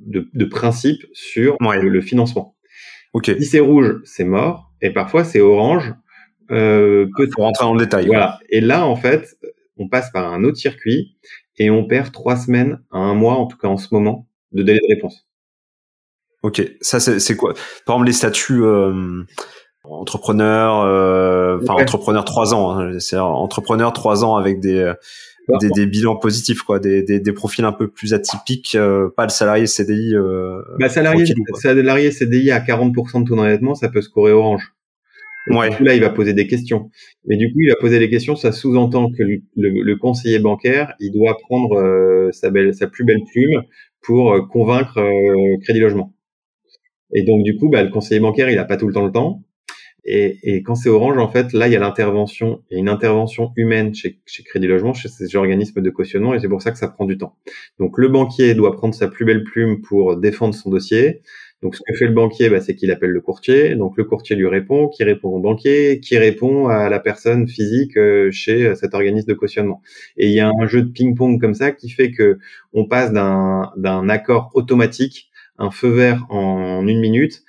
de, 0.00 0.28
de 0.34 0.44
principe 0.44 1.06
sur 1.14 1.56
le, 1.58 2.00
financement. 2.02 2.54
Okay. 3.14 3.40
Si 3.40 3.46
c'est 3.46 3.60
rouge, 3.60 4.02
c'est 4.04 4.24
mort, 4.24 4.70
et 4.82 4.90
parfois 4.90 5.24
c'est 5.24 5.40
orange. 5.40 5.94
Euh, 6.50 7.06
peut 7.16 7.26
Pour 7.32 7.44
rentrer 7.44 7.64
dans 7.64 7.72
le 7.72 7.80
détail. 7.80 8.06
Voilà. 8.06 8.38
Et 8.50 8.60
là, 8.60 8.84
en 8.84 8.96
fait, 8.96 9.34
on 9.76 9.88
passe 9.88 10.10
par 10.10 10.32
un 10.32 10.44
autre 10.44 10.56
circuit 10.56 11.16
et 11.58 11.70
on 11.70 11.86
perd 11.86 12.12
trois 12.12 12.36
semaines 12.36 12.80
à 12.90 12.98
un 12.98 13.14
mois, 13.14 13.34
en 13.34 13.46
tout 13.46 13.56
cas 13.56 13.68
en 13.68 13.76
ce 13.76 13.88
moment, 13.92 14.28
de 14.52 14.62
délai 14.62 14.78
de 14.78 14.94
réponse. 14.94 15.26
Ok, 16.42 16.62
ça 16.80 16.98
c'est 16.98 17.36
quoi? 17.36 17.54
Par 17.86 17.96
exemple 17.96 18.06
les 18.06 18.12
statuts 18.12 18.64
euh, 18.64 19.22
entrepreneur, 19.84 20.80
euh, 20.80 21.58
enfin 21.62 21.74
entrepreneur 21.74 22.24
trois 22.24 22.52
ans, 22.52 22.78
hein, 22.78 22.98
c'est 22.98 23.16
entrepreneur 23.16 23.92
trois 23.92 24.24
ans 24.24 24.36
avec 24.36 24.58
des 24.58 24.78
euh, 24.78 24.94
des, 25.60 25.70
des, 25.70 25.86
bilans 25.86 26.16
positifs 26.16 26.62
quoi, 26.62 26.78
des, 26.78 27.02
des, 27.02 27.20
des, 27.20 27.32
profils 27.32 27.64
un 27.64 27.72
peu 27.72 27.88
plus 27.88 28.14
atypiques, 28.14 28.74
euh, 28.74 29.08
pas 29.16 29.24
le 29.24 29.30
salarié 29.30 29.66
CDI. 29.66 30.14
Euh, 30.14 30.62
bah, 30.78 30.88
salarié, 30.88 31.24
salarié 31.54 32.12
CDI 32.12 32.50
à 32.52 32.60
40% 32.60 33.22
de 33.22 33.28
taux 33.28 33.36
d'endettement, 33.36 33.74
ça 33.74 33.88
peut 33.88 34.02
scorer 34.02 34.32
orange. 34.32 34.72
Ouais. 35.48 35.70
là, 35.80 35.94
il 35.94 36.00
va 36.00 36.10
poser 36.10 36.34
des 36.34 36.46
questions. 36.46 36.90
Mais 37.26 37.36
du 37.36 37.52
coup, 37.52 37.60
il 37.60 37.68
va 37.68 37.76
poser 37.76 37.98
des 37.98 38.08
questions. 38.08 38.36
Ça 38.36 38.52
sous-entend 38.52 39.10
que 39.10 39.22
le, 39.22 39.40
le, 39.56 39.96
conseiller 39.96 40.38
bancaire, 40.38 40.94
il 41.00 41.12
doit 41.12 41.36
prendre 41.38 41.76
euh, 41.78 42.30
sa, 42.32 42.50
belle, 42.50 42.74
sa 42.74 42.86
plus 42.86 43.04
belle 43.04 43.22
plume 43.30 43.62
pour 44.00 44.32
euh, 44.32 44.42
convaincre 44.42 44.98
euh, 44.98 45.56
Crédit 45.62 45.80
Logement. 45.80 46.14
Et 47.12 47.24
donc, 47.24 47.42
du 47.42 47.56
coup, 47.56 47.68
bah, 47.68 47.82
le 47.82 47.90
conseiller 47.90 48.20
bancaire, 48.20 48.50
il 48.50 48.56
n'a 48.56 48.64
pas 48.64 48.76
tout 48.76 48.86
le 48.86 48.94
temps 48.94 49.04
le 49.04 49.12
temps. 49.12 49.42
Et, 50.04 50.38
et 50.42 50.62
quand 50.62 50.74
c'est 50.74 50.88
Orange, 50.88 51.18
en 51.18 51.28
fait, 51.28 51.52
là, 51.52 51.68
il 51.68 51.72
y 51.72 51.76
a 51.76 51.78
l'intervention, 51.78 52.62
il 52.70 52.74
y 52.74 52.76
a 52.76 52.80
une 52.80 52.88
intervention 52.88 53.52
humaine 53.56 53.94
chez, 53.94 54.18
chez 54.26 54.42
Crédit 54.42 54.66
Logement, 54.66 54.94
chez 54.94 55.08
ces 55.08 55.36
organismes 55.36 55.80
de 55.80 55.90
cautionnement, 55.90 56.34
et 56.34 56.40
c'est 56.40 56.48
pour 56.48 56.60
ça 56.60 56.72
que 56.72 56.78
ça 56.78 56.88
prend 56.88 57.04
du 57.04 57.18
temps. 57.18 57.36
Donc, 57.78 57.98
le 57.98 58.08
banquier 58.08 58.54
doit 58.54 58.72
prendre 58.72 58.94
sa 58.94 59.06
plus 59.06 59.24
belle 59.24 59.44
plume 59.44 59.80
pour 59.80 60.16
défendre 60.16 60.54
son 60.54 60.70
dossier. 60.70 61.22
Donc, 61.62 61.76
ce 61.76 61.80
que 61.86 61.94
fait 61.96 62.06
le 62.06 62.12
banquier, 62.12 62.50
bah, 62.50 62.60
c'est 62.60 62.74
qu'il 62.74 62.90
appelle 62.90 63.10
le 63.10 63.20
courtier. 63.20 63.76
Donc, 63.76 63.96
le 63.96 64.02
courtier 64.02 64.34
lui 64.34 64.48
répond, 64.48 64.88
qui 64.88 65.04
répond 65.04 65.28
au 65.28 65.38
banquier, 65.38 66.00
qui 66.00 66.18
répond 66.18 66.66
à 66.66 66.88
la 66.88 66.98
personne 66.98 67.46
physique 67.46 67.96
euh, 67.96 68.32
chez 68.32 68.66
euh, 68.66 68.74
cet 68.74 68.94
organisme 68.94 69.28
de 69.28 69.34
cautionnement. 69.34 69.80
Et 70.16 70.26
il 70.26 70.32
y 70.32 70.40
a 70.40 70.50
un 70.50 70.66
jeu 70.66 70.82
de 70.82 70.90
ping-pong 70.90 71.40
comme 71.40 71.54
ça 71.54 71.70
qui 71.70 71.88
fait 71.88 72.10
que 72.10 72.38
on 72.72 72.86
passe 72.86 73.12
d'un, 73.12 74.08
accord 74.08 74.50
automatique, 74.54 75.30
un 75.56 75.70
feu 75.70 75.90
vert 75.90 76.26
en 76.30 76.86
une 76.88 77.00
minute, 77.00 77.44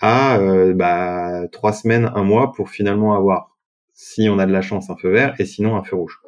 à 0.00 0.38
euh, 0.38 0.72
bah, 0.72 1.46
trois 1.52 1.74
semaines, 1.74 2.10
un 2.14 2.24
mois 2.24 2.52
pour 2.54 2.70
finalement 2.70 3.14
avoir, 3.14 3.54
si 3.92 4.30
on 4.30 4.38
a 4.38 4.46
de 4.46 4.52
la 4.52 4.62
chance, 4.62 4.88
un 4.88 4.96
feu 4.96 5.10
vert 5.10 5.34
et 5.38 5.44
sinon 5.44 5.76
un 5.76 5.84
feu 5.84 5.96
rouge. 5.96 6.18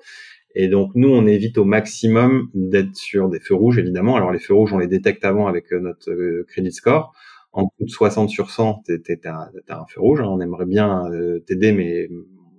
Et 0.55 0.69
donc 0.69 0.91
nous, 0.95 1.09
on 1.09 1.27
évite 1.27 1.57
au 1.57 1.65
maximum 1.65 2.51
d'être 2.55 2.97
sur 2.97 3.29
des 3.29 3.41
feux 3.41 3.55
rouges, 3.55 3.79
évidemment. 3.79 4.17
Alors 4.17 4.33
les 4.33 4.41
feux 4.41 4.53
rouges, 4.53 4.75
on 4.75 4.79
les 4.79 4.89
détecte 4.89 5.25
avant 5.25 5.47
avec 5.47 5.71
notre 5.71 6.43
crédit 6.49 6.73
score 6.73 7.15
en 7.53 7.67
coup 7.67 7.85
de 7.85 7.91
60 7.91 8.31
sur 8.31 8.51
100, 8.51 8.83
t'as 9.23 9.51
un 9.69 9.87
feu 9.87 10.01
rouge. 10.01 10.21
Hein. 10.21 10.29
On 10.29 10.41
aimerait 10.41 10.67
bien 10.67 11.11
euh, 11.13 11.41
t'aider, 11.41 11.73
mais 11.73 12.09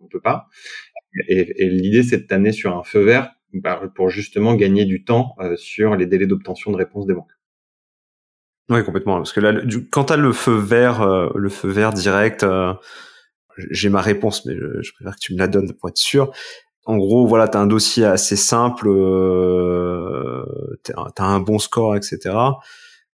on 0.01 0.07
peut 0.07 0.19
pas. 0.19 0.47
Et, 1.27 1.63
et 1.63 1.69
l'idée, 1.69 2.03
c'est 2.03 2.17
de 2.17 2.23
t'amener 2.23 2.51
sur 2.51 2.75
un 2.75 2.83
feu 2.83 3.01
vert 3.01 3.33
bah, 3.53 3.81
pour 3.95 4.09
justement 4.09 4.55
gagner 4.55 4.85
du 4.85 5.03
temps 5.03 5.35
euh, 5.39 5.55
sur 5.55 5.95
les 5.95 6.05
délais 6.05 6.27
d'obtention 6.27 6.71
de 6.71 6.77
réponse 6.77 7.05
des 7.05 7.13
banques. 7.13 7.31
Oui, 8.69 8.83
complètement. 8.83 9.17
Parce 9.17 9.33
que 9.33 9.39
là, 9.39 9.53
du, 9.53 9.89
quand 9.89 10.05
t'as 10.05 10.17
le 10.17 10.31
feu 10.31 10.55
vert, 10.55 11.01
euh, 11.01 11.29
le 11.35 11.49
feu 11.49 11.69
vert 11.69 11.91
direct, 11.93 12.45
j'ai 13.69 13.89
ma 13.89 14.01
réponse, 14.01 14.45
mais 14.45 14.55
je, 14.55 14.81
je, 14.81 14.93
préfère 14.93 15.15
que 15.15 15.19
tu 15.19 15.33
me 15.33 15.39
la 15.39 15.47
donnes 15.47 15.73
pour 15.73 15.89
être 15.89 15.97
sûr. 15.97 16.31
En 16.85 16.97
gros, 16.97 17.27
voilà, 17.27 17.47
t'as 17.47 17.59
un 17.59 17.67
dossier 17.67 18.05
assez 18.05 18.35
simple, 18.35 18.89
t'as 20.83 21.23
un 21.23 21.39
bon 21.39 21.59
score, 21.59 21.95
etc 21.95 22.31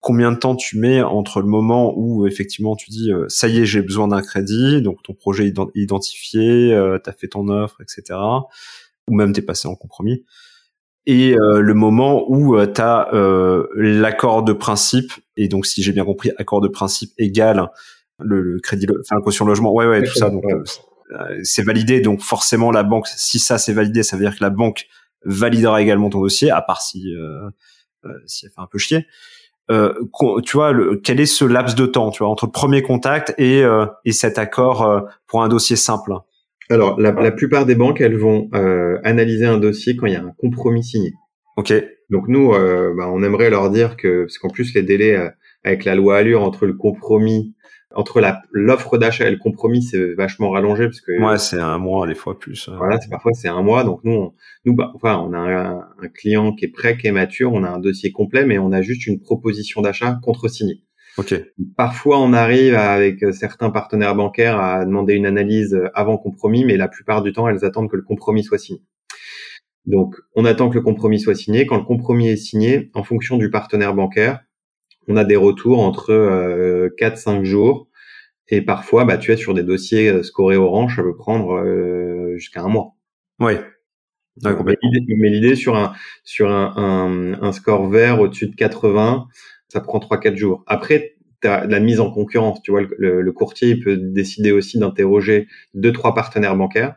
combien 0.06 0.32
de 0.32 0.38
temps 0.38 0.56
tu 0.56 0.78
mets 0.78 1.02
entre 1.02 1.42
le 1.42 1.48
moment 1.48 1.92
où 1.98 2.28
effectivement 2.28 2.76
tu 2.76 2.92
dis 2.92 3.10
ça 3.28 3.48
y 3.48 3.58
est 3.58 3.66
j'ai 3.66 3.82
besoin 3.82 4.08
d'un 4.08 4.22
crédit 4.22 4.84
donc 4.84 5.02
ton 5.02 5.16
projet 5.16 5.48
est 5.48 5.60
identifié 5.74 6.76
euh, 6.76 7.00
tu 7.04 7.10
as 7.10 7.14
fait 7.14 7.28
ton 7.28 7.48
offre 7.48 7.82
etc 7.82 8.20
ou 9.10 9.16
même 9.16 9.34
t'es 9.34 9.42
passé 9.42 9.68
en 9.68 9.74
compromis 9.74 10.24
et 11.08 11.34
le 11.34 11.74
moment 11.74 12.24
où 12.30 12.56
tu 12.68 12.82
as 12.82 13.10
l'accord 13.76 14.44
de 14.44 14.54
principe 14.54 15.12
et 15.38 15.48
donc 15.48 15.66
si 15.66 15.82
j'ai 15.82 15.92
bien 15.92 16.06
compris 16.06 16.30
accord 16.38 16.62
de 16.62 16.68
principe 16.68 17.12
égal 17.18 17.72
le, 18.20 18.60
crédit 18.62 18.86
enfin 19.02 19.16
la 19.16 19.22
caution 19.22 19.44
logement 19.44 19.74
ouais 19.74 19.88
ouais 19.88 20.04
tout 20.04 20.14
ça 20.14 20.30
donc 20.30 20.44
c'est 21.42 21.64
validé 21.64 22.00
donc 22.02 22.22
forcément 22.22 22.70
la 22.70 22.84
banque 22.84 23.08
si 23.08 23.40
ça 23.40 23.58
c'est 23.58 23.74
validé 23.74 24.04
ça 24.04 24.18
veut 24.18 24.24
dire 24.24 24.38
que 24.38 24.44
la 24.44 24.52
banque 24.52 24.86
validera 25.24 25.82
également 25.82 26.12
ton 26.12 26.22
dossier 26.22 26.52
à 26.52 26.62
part 26.62 26.84
si 26.84 27.12
si 28.28 28.46
elle 28.46 28.52
fait 28.52 28.62
un 28.62 28.68
peu 28.68 28.78
chier 28.78 29.08
euh, 29.72 29.94
tu 30.44 30.58
vois, 30.58 30.72
le, 30.72 30.98
quel 31.04 31.20
est 31.20 31.26
ce 31.26 31.46
laps 31.46 31.76
de 31.76 31.86
temps, 31.86 32.12
tu 32.12 32.20
vois, 32.20 32.30
entre 32.30 32.46
le 32.46 32.52
premier 32.52 32.82
contact 32.82 33.34
et, 33.38 33.64
euh, 33.64 33.86
et 34.04 34.12
cet 34.12 34.38
accord 34.38 34.84
euh, 34.84 35.02
pour 35.28 35.44
un 35.44 35.48
dossier 35.48 35.76
simple? 35.76 36.14
Alors, 36.70 37.00
la, 37.00 37.12
la, 37.12 37.32
plupart 37.32 37.66
des 37.66 37.76
banques, 37.76 38.02
elles 38.02 38.18
vont 38.18 38.50
analyser 39.04 39.46
un 39.46 39.58
dossier 39.58 39.96
quand 39.96 40.08
il 40.08 40.14
y 40.14 40.16
a 40.16 40.24
un 40.24 40.34
compromis 40.38 40.84
signé. 40.84 41.14
Ok. 41.58 41.74
Donc 42.10 42.28
nous, 42.28 42.52
bah, 42.52 43.08
on 43.12 43.22
aimerait 43.22 43.52
leur 43.52 43.70
dire 43.70 43.98
que, 43.98 44.24
parce 44.24 44.40
qu'en 44.40 44.50
plus 44.50 44.74
les 44.74 44.82
délais 44.82 45.32
avec 45.66 45.84
la 45.84 45.96
loi 45.96 46.18
Allure 46.18 46.44
entre 46.44 46.66
le 46.66 46.74
compromis 46.74 47.54
entre 47.96 48.20
la 48.20 48.42
l'offre 48.52 48.98
d'achat 48.98 49.28
et 49.28 49.32
le 49.32 49.38
compromis, 49.38 49.82
c'est 49.82 50.14
vachement 50.16 50.50
rallongé 50.50 50.86
parce 50.86 51.00
que 51.00 51.18
ouais, 51.18 51.38
c'est 51.38 51.60
un 51.60 51.78
mois 51.78 52.06
des 52.06 52.16
fois 52.16 52.38
plus. 52.38 52.68
Euh. 52.68 52.76
Voilà, 52.78 53.00
c'est 53.00 53.10
parfois 53.10 53.32
c'est 53.34 53.48
un 53.48 53.62
mois. 53.62 53.84
Donc 53.84 54.02
nous, 54.04 54.12
on, 54.12 54.34
nous, 54.66 54.76
bah, 54.76 54.92
enfin, 54.96 55.18
on 55.18 55.34
a 55.34 55.38
un, 55.38 55.80
un, 56.02 56.08
client 56.10 56.54
qui 56.54 56.66
est 56.66 56.70
prêt, 56.70 56.98
qui 56.98 57.08
est 57.08 57.14
mature, 57.14 57.54
on 57.54 57.64
a 57.64 57.70
un 57.70 57.80
dossier 57.80 58.12
complet, 58.12 58.46
mais 58.46 58.58
on 58.58 58.74
a 58.74 58.82
juste 58.82 59.08
une 59.08 59.22
proposition 59.22 59.82
d'achat 59.82 60.20
contre-signée. 60.22 60.84
Ok. 61.18 61.34
Parfois, 61.78 62.20
on 62.20 62.34
arrive 62.34 62.76
avec 62.76 63.24
certains 63.34 63.70
partenaires 63.70 64.16
bancaires 64.16 64.60
à 64.60 64.84
demander 64.84 65.14
une 65.14 65.26
analyse 65.26 65.80
avant 65.94 66.18
compromis, 66.18 66.66
mais 66.66 66.76
la 66.76 66.90
plupart 66.90 67.22
du 67.22 67.32
temps, 67.32 67.48
elles 67.48 67.64
attendent 67.64 67.90
que 67.90 67.96
le 67.96 68.04
compromis 68.04 68.44
soit 68.44 68.58
signé. 68.58 68.82
Donc, 69.86 70.16
on 70.36 70.44
attend 70.44 70.70
que 70.70 70.76
le 70.76 70.82
compromis 70.82 71.22
soit 71.22 71.36
signé. 71.36 71.66
Quand 71.66 71.78
le 71.78 71.86
compromis 71.86 72.28
est 72.28 72.36
signé, 72.36 72.90
en 72.94 73.04
fonction 73.04 73.38
du 73.38 73.50
partenaire 73.50 73.94
bancaire, 73.94 74.42
on 75.08 75.18
a 75.18 75.24
des 75.24 75.36
retours 75.36 75.80
entre 75.82 76.12
euh, 76.12 76.90
4-5 77.00 77.44
jours. 77.44 77.88
Et 78.48 78.62
parfois, 78.62 79.06
bah, 79.06 79.18
tu 79.18 79.32
es 79.32 79.38
sur 79.38 79.54
des 79.54 79.64
dossiers 79.64 80.10
euh, 80.10 80.24
scorés 80.24 80.58
orange, 80.58 80.96
ça 80.98 81.04
peut 81.04 81.16
prendre 81.16 81.58
euh, 81.58 82.36
jusqu'à 82.38 82.62
un 82.62 82.68
mois. 82.68 82.94
Oui. 83.40 83.54
mais 85.18 85.30
l'idée 85.30 85.56
sur 85.56 85.76
un 85.76 85.94
sur 86.24 86.52
un, 86.52 86.74
un, 86.76 87.42
un 87.42 87.52
score 87.52 87.90
vert 87.90 88.20
au-dessus 88.20 88.48
de 88.48 88.56
80, 88.56 89.28
ça 89.70 89.82
prend 89.82 90.00
3-4 90.00 90.36
jours. 90.36 90.64
Après, 90.68 91.16
tu 91.42 91.48
as 91.48 91.66
la 91.66 91.80
mise 91.80 92.00
en 92.00 92.12
concurrence. 92.12 92.62
Tu 92.62 92.72
vois, 92.72 92.82
le, 92.82 93.22
le 93.22 93.32
courtier 93.32 93.70
il 93.70 93.80
peut 93.84 93.98
décider 93.98 94.52
aussi 94.52 94.78
d'interroger 94.78 95.48
deux 95.74 95.94
trois 95.94 96.14
partenaires 96.14 96.56
bancaires. 96.56 96.96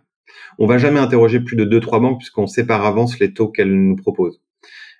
On 0.58 0.66
va 0.66 0.78
jamais 0.78 1.00
interroger 1.00 1.40
plus 1.40 1.56
de 1.56 1.64
deux 1.64 1.80
trois 1.80 2.00
banques 2.00 2.18
puisqu'on 2.18 2.46
sait 2.46 2.66
par 2.66 2.84
avance 2.84 3.18
les 3.20 3.32
taux 3.32 3.48
qu'elles 3.48 3.72
nous 3.72 3.96
proposent. 3.96 4.42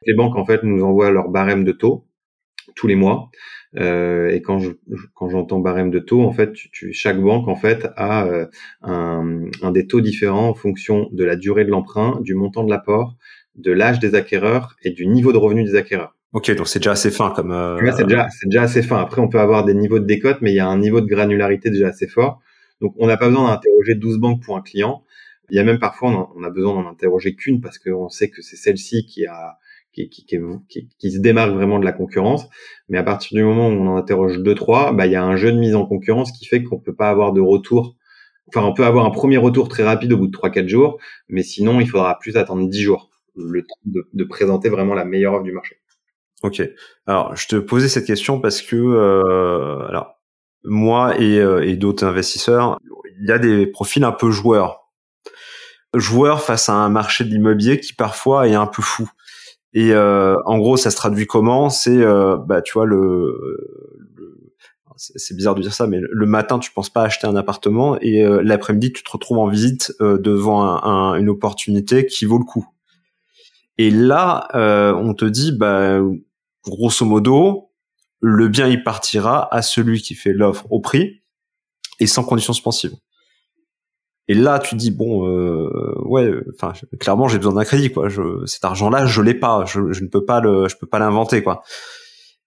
Les 0.07 0.15
banques 0.15 0.37
en 0.37 0.47
fait 0.47 0.63
nous 0.63 0.83
envoient 0.83 1.11
leur 1.11 1.29
barème 1.29 1.65
de 1.65 1.73
taux 1.73 2.08
tous 2.75 2.87
les 2.87 2.95
mois. 2.95 3.31
Euh, 3.77 4.31
et 4.31 4.41
quand 4.41 4.59
je, 4.59 4.71
quand 5.15 5.29
j'entends 5.29 5.59
barème 5.59 5.91
de 5.91 5.99
taux, 5.99 6.23
en 6.23 6.33
fait, 6.33 6.53
tu, 6.53 6.93
chaque 6.93 7.21
banque 7.21 7.49
en 7.49 7.57
fait 7.57 7.89
a 7.97 8.27
euh, 8.27 8.47
un, 8.83 9.45
un, 9.63 9.71
des 9.73 9.87
taux 9.87 10.01
différents 10.01 10.49
en 10.49 10.55
fonction 10.55 11.09
de 11.13 11.25
la 11.25 11.37
durée 11.37 11.65
de 11.65 11.71
l'emprunt, 11.71 12.19
du 12.23 12.35
montant 12.35 12.65
de 12.65 12.71
l'apport, 12.71 13.17
de 13.57 13.73
l'âge 13.73 13.99
des 13.99 14.15
acquéreurs 14.15 14.77
et 14.83 14.91
du 14.91 15.07
niveau 15.07 15.33
de 15.33 15.39
revenu 15.39 15.65
des 15.65 15.75
acquéreurs. 15.75 16.15
Ok, 16.33 16.55
donc 16.55 16.69
c'est 16.69 16.79
déjà 16.79 16.93
assez 16.93 17.11
fin 17.11 17.31
comme. 17.31 17.53
Euh... 17.53 17.79
c'est 17.97 18.05
déjà 18.05 18.29
c'est 18.31 18.49
déjà 18.49 18.63
assez 18.63 18.83
fin. 18.83 18.99
Après, 18.99 19.21
on 19.21 19.29
peut 19.29 19.41
avoir 19.41 19.65
des 19.65 19.75
niveaux 19.75 19.99
de 19.99 20.05
décote, 20.05 20.39
mais 20.41 20.53
il 20.53 20.57
y 20.57 20.61
a 20.61 20.69
un 20.69 20.79
niveau 20.79 21.01
de 21.01 21.07
granularité 21.07 21.71
déjà 21.71 21.89
assez 21.89 22.07
fort. 22.07 22.41
Donc, 22.81 22.95
on 22.99 23.07
n'a 23.07 23.17
pas 23.17 23.29
besoin 23.29 23.49
d'interroger 23.51 23.95
12 23.95 24.19
banques 24.19 24.43
pour 24.43 24.57
un 24.57 24.63
client. 24.63 25.05
Il 25.51 25.57
y 25.57 25.59
a 25.59 25.65
même 25.65 25.79
parfois, 25.79 26.31
on, 26.37 26.45
a 26.45 26.51
besoin 26.51 26.75
d'en 26.75 26.89
interroger 26.89 27.35
qu'une 27.35 27.61
parce 27.61 27.79
qu'on 27.79 28.09
sait 28.09 28.29
que 28.29 28.43
c'est 28.43 28.57
celle-ci 28.57 29.07
qui 29.07 29.27
a 29.27 29.59
qui, 30.07 31.11
se 31.11 31.19
démarque 31.19 31.53
vraiment 31.53 31.79
de 31.79 31.85
la 31.85 31.93
concurrence. 31.93 32.49
Mais 32.89 32.99
à 32.99 33.03
partir 33.03 33.37
du 33.37 33.43
moment 33.43 33.69
où 33.69 33.73
on 33.73 33.89
en 33.89 33.97
interroge 33.97 34.39
deux, 34.39 34.55
trois, 34.55 34.93
bah, 34.93 35.07
il 35.07 35.13
y 35.13 35.17
a 35.17 35.25
un 35.25 35.37
jeu 35.37 35.51
de 35.51 35.59
mise 35.59 35.75
en 35.75 35.87
concurrence 35.87 36.33
qui 36.33 36.47
fait 36.47 36.63
qu'on 36.63 36.79
peut 36.79 36.95
pas 36.95 37.11
avoir 37.11 37.33
de 37.33 37.41
retour. 37.41 37.97
Enfin, 38.49 38.65
on 38.65 38.73
peut 38.73 38.85
avoir 38.85 39.05
un 39.05 39.11
premier 39.11 39.37
retour 39.37 39.69
très 39.69 39.83
rapide 39.83 40.13
au 40.13 40.17
bout 40.17 40.27
de 40.27 40.33
trois, 40.33 40.51
quatre 40.51 40.69
jours, 40.69 40.99
mais 41.29 41.43
sinon, 41.43 41.81
il 41.81 41.89
faudra 41.89 42.19
plus 42.19 42.37
attendre 42.37 42.69
dix 42.69 42.81
jours 42.81 43.11
le 43.37 43.63
temps 43.63 44.03
de, 44.13 44.25
présenter 44.25 44.69
vraiment 44.69 44.95
la 44.95 45.05
meilleure 45.05 45.35
offre 45.35 45.45
du 45.45 45.53
marché. 45.53 45.77
Ok. 46.43 46.63
Alors, 47.07 47.37
je 47.37 47.49
te 47.49 47.57
posais 47.57 47.89
cette 47.89 48.07
question 48.07 48.41
parce 48.41 48.63
que, 48.63 48.77
euh, 48.77 49.87
alors, 49.89 50.19
moi 50.65 51.15
euh, 51.21 51.61
et 51.61 51.77
d'autres 51.77 52.05
investisseurs, 52.05 52.79
il 53.21 53.29
y 53.29 53.33
a 53.33 53.39
des 53.39 53.67
profils 53.67 54.05
un 54.05 54.13
peu 54.13 54.31
joueurs. 54.31 54.91
Joueurs 55.95 56.43
face 56.43 56.69
à 56.69 56.75
un 56.75 56.89
marché 56.89 57.25
de 57.25 57.31
l'immobilier 57.31 57.81
qui 57.81 57.95
parfois 57.95 58.49
est 58.49 58.55
un 58.55 58.67
peu 58.67 58.83
fou. 58.83 59.09
Et 59.75 59.93
euh, 59.93 60.37
en 60.45 60.59
gros, 60.59 60.77
ça 60.77 60.91
se 60.91 60.97
traduit 60.97 61.27
comment? 61.27 61.71
C'est, 61.71 62.03
euh, 62.03 62.37
bah, 62.37 62.63
tu 62.63 62.73
vois, 62.73 62.87
le, 62.87 63.37
c'est 64.97 65.37
bizarre 65.37 65.55
de 65.55 65.63
dire 65.63 65.75
ça, 65.75 65.87
mais 65.87 66.01
le 66.01 66.27
matin, 66.27 66.59
tu 66.59 66.73
penses 66.73 66.91
pas 66.91 67.03
acheter 67.03 67.27
un 67.27 67.37
appartement 67.37 67.99
et 68.01 68.25
euh, 68.25 68.43
l'après-midi, 68.43 68.93
tu 68.93 69.05
te 69.05 69.11
retrouves 69.11 69.39
en 69.39 69.47
visite 69.47 69.93
devant 70.01 70.63
un, 70.63 71.15
une 71.15 71.29
opportunité 71.29 72.07
qui 72.07 72.25
vaut 72.25 72.39
le 72.39 72.45
coup. 72.45 72.67
Et 73.77 73.91
là, 73.91 74.49
on 74.97 75.15
te 75.15 75.25
dit, 75.25 75.53
bah, 75.53 76.01
grosso 76.65 77.05
modo, 77.07 77.71
le 78.21 78.49
bien 78.49 78.67
il 78.67 78.83
partira 78.83 79.55
à 79.55 79.63
celui 79.63 80.03
qui 80.03 80.15
fait 80.15 80.33
l'offre 80.33 80.67
au 80.71 80.81
prix 80.81 81.23
et 82.01 82.07
sans 82.09 82.25
conditions 82.25 82.53
suspensives. 82.53 82.97
Et 84.29 84.35
là, 84.35 84.59
tu 84.59 84.75
dis 84.75 84.91
bon, 84.91 85.27
euh, 85.27 85.95
ouais, 86.05 86.31
enfin, 86.55 86.75
clairement, 87.01 87.29
j'ai 87.29 87.39
besoin 87.39 87.55
d'un 87.55 87.65
crédit, 87.65 87.91
quoi. 87.91 88.11
Je, 88.11 88.45
cet 88.45 88.65
argent-là, 88.65 89.07
je 89.07 89.23
l'ai 89.23 89.35
pas. 89.35 89.65
Je, 89.65 89.93
je, 89.93 90.03
ne 90.03 90.09
peux 90.09 90.25
pas 90.25 90.41
le, 90.41 90.69
je 90.69 90.77
peux 90.77 90.87
pas 90.87 90.99
l'inventer, 90.99 91.43
quoi. 91.43 91.63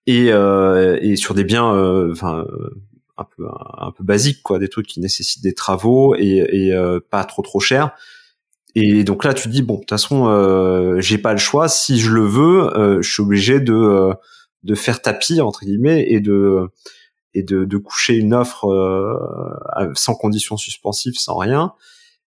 Et, 0.06 0.32
euh, 0.32 1.00
et 1.02 1.16
sur 1.16 1.34
des 1.34 1.44
biens, 1.44 1.74
euh, 1.74 2.12
enfin, 2.12 2.46
un 3.18 3.24
peu, 3.36 3.48
un, 3.48 3.92
peu 3.92 4.04
basiques, 4.04 4.44
quoi, 4.44 4.60
des 4.60 4.70
trucs 4.70 4.86
qui 4.86 5.00
nécessitent 5.00 5.44
des 5.44 5.54
travaux 5.54 6.16
et, 6.16 6.48
et 6.52 6.74
euh, 6.74 7.00
pas 7.10 7.24
trop 7.24 7.42
trop 7.42 7.60
cher. 7.60 7.92
Et 8.76 9.04
donc 9.04 9.24
là, 9.24 9.34
tu 9.34 9.50
dis 9.50 9.64
bon, 9.64 9.76
de 9.76 9.80
toute 9.80 9.90
façon, 9.90 10.28
euh, 10.28 11.02
j'ai 11.02 11.18
pas 11.18 11.34
le 11.34 11.40
choix. 11.40 11.68
Si 11.68 12.00
je 12.00 12.12
le 12.12 12.24
veux, 12.24 13.02
je 13.02 13.12
suis 13.12 13.22
obligé 13.22 13.60
de 13.60 14.12
de 14.64 14.76
faire 14.76 15.02
tapis 15.02 15.42
entre 15.42 15.66
guillemets 15.66 16.06
et 16.08 16.20
de 16.20 16.68
et 17.34 17.44
de, 17.44 17.66
de 17.66 17.78
coucher 17.78 18.16
une 18.16 18.34
offre 18.34 18.66
euh, 18.66 19.92
sans 19.96 20.16
conditions 20.16 20.58
suspensives, 20.58 21.16
sans 21.18 21.38
rien. 21.38 21.74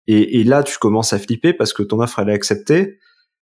Et, 0.07 0.39
et, 0.39 0.43
là, 0.43 0.63
tu 0.63 0.77
commences 0.77 1.13
à 1.13 1.19
flipper 1.19 1.53
parce 1.53 1.73
que 1.73 1.83
ton 1.83 1.99
offre 1.99 2.19
elle 2.19 2.29
est 2.29 2.33
acceptée 2.33 2.99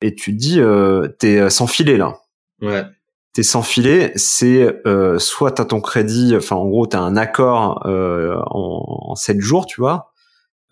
et 0.02 0.14
tu 0.14 0.32
te 0.32 0.36
dis 0.38 0.60
euh, 0.60 1.08
t'es 1.18 1.38
euh, 1.38 1.50
sans 1.50 1.66
filet 1.66 1.96
là. 1.96 2.20
Ouais. 2.60 2.84
T'es 3.32 3.44
sans 3.44 3.62
filet, 3.62 4.12
c'est 4.16 4.74
euh, 4.86 5.20
soit 5.20 5.52
t'as 5.52 5.64
ton 5.64 5.80
crédit, 5.80 6.34
enfin 6.36 6.56
en 6.56 6.68
gros 6.68 6.86
t'as 6.86 6.98
un 6.98 7.16
accord 7.16 7.86
euh, 7.86 8.36
en, 8.46 9.10
en 9.10 9.14
7 9.14 9.40
jours, 9.40 9.66
tu 9.66 9.80
vois, 9.80 10.12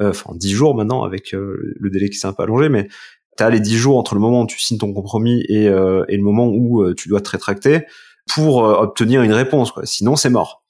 euh, 0.02 0.10
enfin 0.10 0.32
10 0.34 0.50
jours 0.50 0.74
maintenant 0.74 1.04
avec 1.04 1.30
le 1.32 1.90
délai 1.90 2.10
qui 2.10 2.18
s'est 2.18 2.26
un 2.26 2.32
peu 2.32 2.42
allongé, 2.42 2.68
mais 2.68 2.88
t'as 3.36 3.48
les 3.48 3.60
10 3.60 3.76
jours 3.76 3.96
entre 3.96 4.16
le 4.16 4.20
moment 4.20 4.42
où 4.42 4.46
tu 4.48 4.58
signes 4.58 4.78
ton 4.78 4.92
compromis 4.92 5.44
et, 5.48 5.66
et 5.66 6.16
le 6.16 6.22
moment 6.22 6.48
où 6.48 6.92
tu 6.94 7.08
dois 7.08 7.20
te 7.20 7.30
rétracter 7.30 7.86
pour 8.29 8.64
euh, 8.64 8.74
obtenir 8.74 9.22
une 9.22 9.33
réponse. 9.33 9.72
Sinon, 9.85 10.16
c'est 10.16 10.31
mort. 10.31 10.62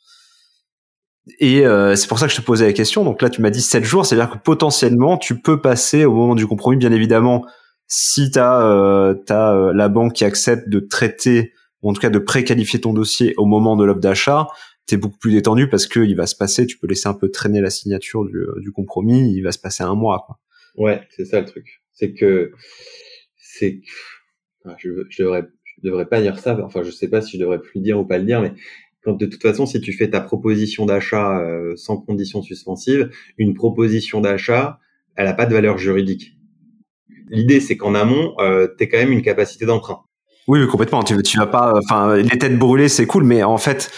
Et 1.38 1.66
euh, 1.66 1.94
c'est 1.94 2.08
pour 2.08 2.18
ça 2.18 2.26
que 2.26 2.32
je 2.32 2.38
te 2.38 2.44
posais 2.44 2.66
la 2.66 2.72
question. 2.72 3.04
Donc 3.04 3.20
là, 3.20 3.28
tu 3.28 3.42
m'as 3.42 3.50
dit 3.50 3.60
7 3.60 3.84
jours, 3.84 4.06
c'est-à-dire 4.06 4.30
que 4.30 4.38
potentiellement, 4.38 5.18
tu 5.18 5.40
peux 5.40 5.60
passer 5.60 6.04
au 6.04 6.14
moment 6.14 6.34
du 6.34 6.46
compromis, 6.46 6.78
bien 6.78 6.92
évidemment, 6.92 7.44
si 7.86 8.30
tu 8.30 8.38
as, 8.38 8.62
euh, 8.62 9.72
la 9.74 9.88
banque 9.88 10.14
qui 10.14 10.24
accepte 10.24 10.68
de 10.68 10.80
traiter, 10.80 11.52
ou 11.82 11.90
en 11.90 11.92
tout 11.92 12.00
cas 12.00 12.10
de 12.10 12.18
préqualifier 12.18 12.80
ton 12.80 12.92
dossier 12.92 13.34
au 13.36 13.44
moment 13.44 13.76
de 13.76 13.84
l'offre 13.84 14.00
d'achat, 14.00 14.46
tu 14.86 14.94
es 14.94 14.98
beaucoup 14.98 15.18
plus 15.18 15.32
détendu 15.32 15.68
parce 15.68 15.86
qu'il 15.86 16.16
va 16.16 16.26
se 16.26 16.34
passer, 16.34 16.66
tu 16.66 16.78
peux 16.78 16.86
laisser 16.86 17.08
un 17.08 17.14
peu 17.14 17.30
traîner 17.30 17.60
la 17.60 17.70
signature 17.70 18.24
du, 18.24 18.38
du 18.58 18.72
compromis, 18.72 19.32
il 19.34 19.42
va 19.42 19.52
se 19.52 19.58
passer 19.58 19.82
un 19.84 19.94
mois. 19.94 20.24
Quoi. 20.26 20.38
Ouais, 20.76 21.02
c'est 21.10 21.26
ça 21.26 21.40
le 21.40 21.46
truc. 21.46 21.82
C'est 21.92 22.14
que 22.14 22.52
c'est 23.36 23.80
je, 24.78 24.90
je 25.08 25.22
devrais 25.22 25.46
je 25.82 25.88
devrais 25.88 26.06
pas 26.06 26.20
dire 26.20 26.38
ça. 26.38 26.58
Enfin, 26.64 26.82
je 26.82 26.90
sais 26.90 27.08
pas 27.08 27.22
si 27.22 27.36
je 27.36 27.42
devrais 27.42 27.60
plus 27.60 27.72
le 27.76 27.82
dire 27.82 27.98
ou 27.98 28.04
pas 28.04 28.18
le 28.18 28.24
dire, 28.24 28.40
mais 28.40 28.52
quand 29.02 29.14
de 29.14 29.26
toute 29.26 29.42
façon, 29.42 29.66
si 29.66 29.80
tu 29.80 29.92
fais 29.92 30.10
ta 30.10 30.20
proposition 30.20 30.86
d'achat 30.86 31.38
euh, 31.40 31.74
sans 31.76 31.98
condition 31.98 32.42
suspensive, 32.42 33.10
une 33.36 33.54
proposition 33.54 34.20
d'achat, 34.20 34.78
elle 35.16 35.26
a 35.26 35.34
pas 35.34 35.46
de 35.46 35.54
valeur 35.54 35.78
juridique. 35.78 36.36
L'idée, 37.30 37.60
c'est 37.60 37.76
qu'en 37.76 37.94
amont, 37.94 38.34
euh, 38.40 38.68
tu 38.78 38.88
quand 38.88 38.98
même 38.98 39.12
une 39.12 39.22
capacité 39.22 39.66
d'emprunt. 39.66 40.00
Oui, 40.46 40.66
complètement. 40.66 41.02
Tu, 41.02 41.22
tu 41.22 41.38
vas 41.38 41.46
pas. 41.46 41.74
Enfin, 41.76 42.16
les 42.16 42.38
têtes 42.38 42.58
brûlées, 42.58 42.88
c'est 42.88 43.06
cool, 43.06 43.24
mais 43.24 43.42
en 43.42 43.58
fait, 43.58 43.90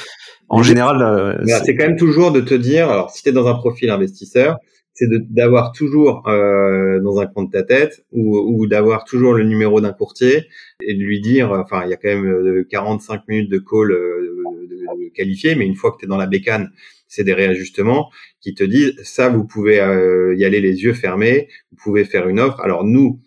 en 0.49 0.65
général, 0.65 1.01
euh, 1.01 1.61
c'est 1.65 1.77
quand 1.77 1.87
même 1.87 1.97
toujours 1.97 2.33
de 2.33 2.41
te 2.41 2.55
dire. 2.55 2.91
Alors, 2.91 3.11
si 3.11 3.23
tu 3.23 3.29
es 3.29 3.33
dans 3.33 3.47
un 3.47 3.55
profil 3.55 3.89
investisseur, 3.89 4.57
c'est 5.01 5.09
d'avoir 5.33 5.73
toujours 5.73 6.29
euh, 6.29 7.01
dans 7.01 7.21
un 7.21 7.27
coin 7.27 7.45
de 7.45 7.51
ta 7.51 7.63
tête 7.63 8.05
ou, 8.13 8.67
d'avoir 8.67 9.05
toujours 9.05 9.33
le 9.33 9.45
numéro 9.45 9.81
d'un 9.81 9.95
courtier 9.95 10.47
et 10.83 10.93
de 10.93 11.03
lui 11.03 11.23
dire, 11.23 11.53
enfin, 11.53 11.85
il 11.87 11.91
y 11.91 11.95
a 11.95 11.97
quand 11.97 12.09
même 12.09 12.67
45 12.69 13.15
euh, 13.15 13.19
minutes 13.29 13.51
de 13.51 13.59
call 13.59 13.93
euh, 13.93 15.11
qualifié, 15.15 15.55
mais 15.55 15.65
une 15.65 15.75
fois 15.75 15.93
que 15.93 15.97
tu 15.97 16.05
es 16.05 16.09
dans 16.09 16.19
la 16.19 16.27
bécane, 16.27 16.71
c'est 17.09 17.25
des 17.25 17.33
réajustements 17.33 18.11
qui 18.43 18.55
te 18.55 18.63
disent 18.63 18.95
ça, 19.03 19.31
vous 19.31 19.47
pouvez 19.47 19.77
y 19.77 20.45
aller 20.45 20.61
les 20.61 20.83
yeux 20.83 20.93
fermés, 20.93 21.49
vous 21.71 21.79
pouvez 21.83 22.05
faire 22.05 22.29
une 22.29 22.39
offre. 22.39 22.61
Alors 22.61 22.85
nous, 22.85 23.21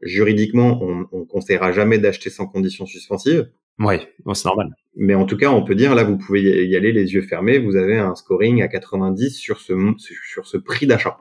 juridiquement, 0.00 0.82
on, 0.82 1.06
on 1.12 1.26
conseillera 1.26 1.72
jamais 1.72 1.98
d'acheter 1.98 2.30
sans 2.30 2.46
condition 2.46 2.86
suspensive. 2.86 3.50
Oui, 3.78 3.96
c'est 4.34 4.44
normal. 4.44 4.68
Mais 4.96 5.14
en 5.14 5.24
tout 5.24 5.36
cas, 5.36 5.50
on 5.50 5.62
peut 5.62 5.76
dire 5.76 5.94
là, 5.94 6.02
vous 6.02 6.18
pouvez 6.18 6.66
y 6.66 6.76
aller 6.76 6.92
les 6.92 7.14
yeux 7.14 7.22
fermés. 7.22 7.58
Vous 7.58 7.76
avez 7.76 7.98
un 7.98 8.14
scoring 8.16 8.62
à 8.62 8.68
90 8.68 9.30
sur 9.30 9.60
ce 9.60 9.74
sur 9.96 10.46
ce 10.46 10.56
prix 10.56 10.86
d'achat. 10.86 11.18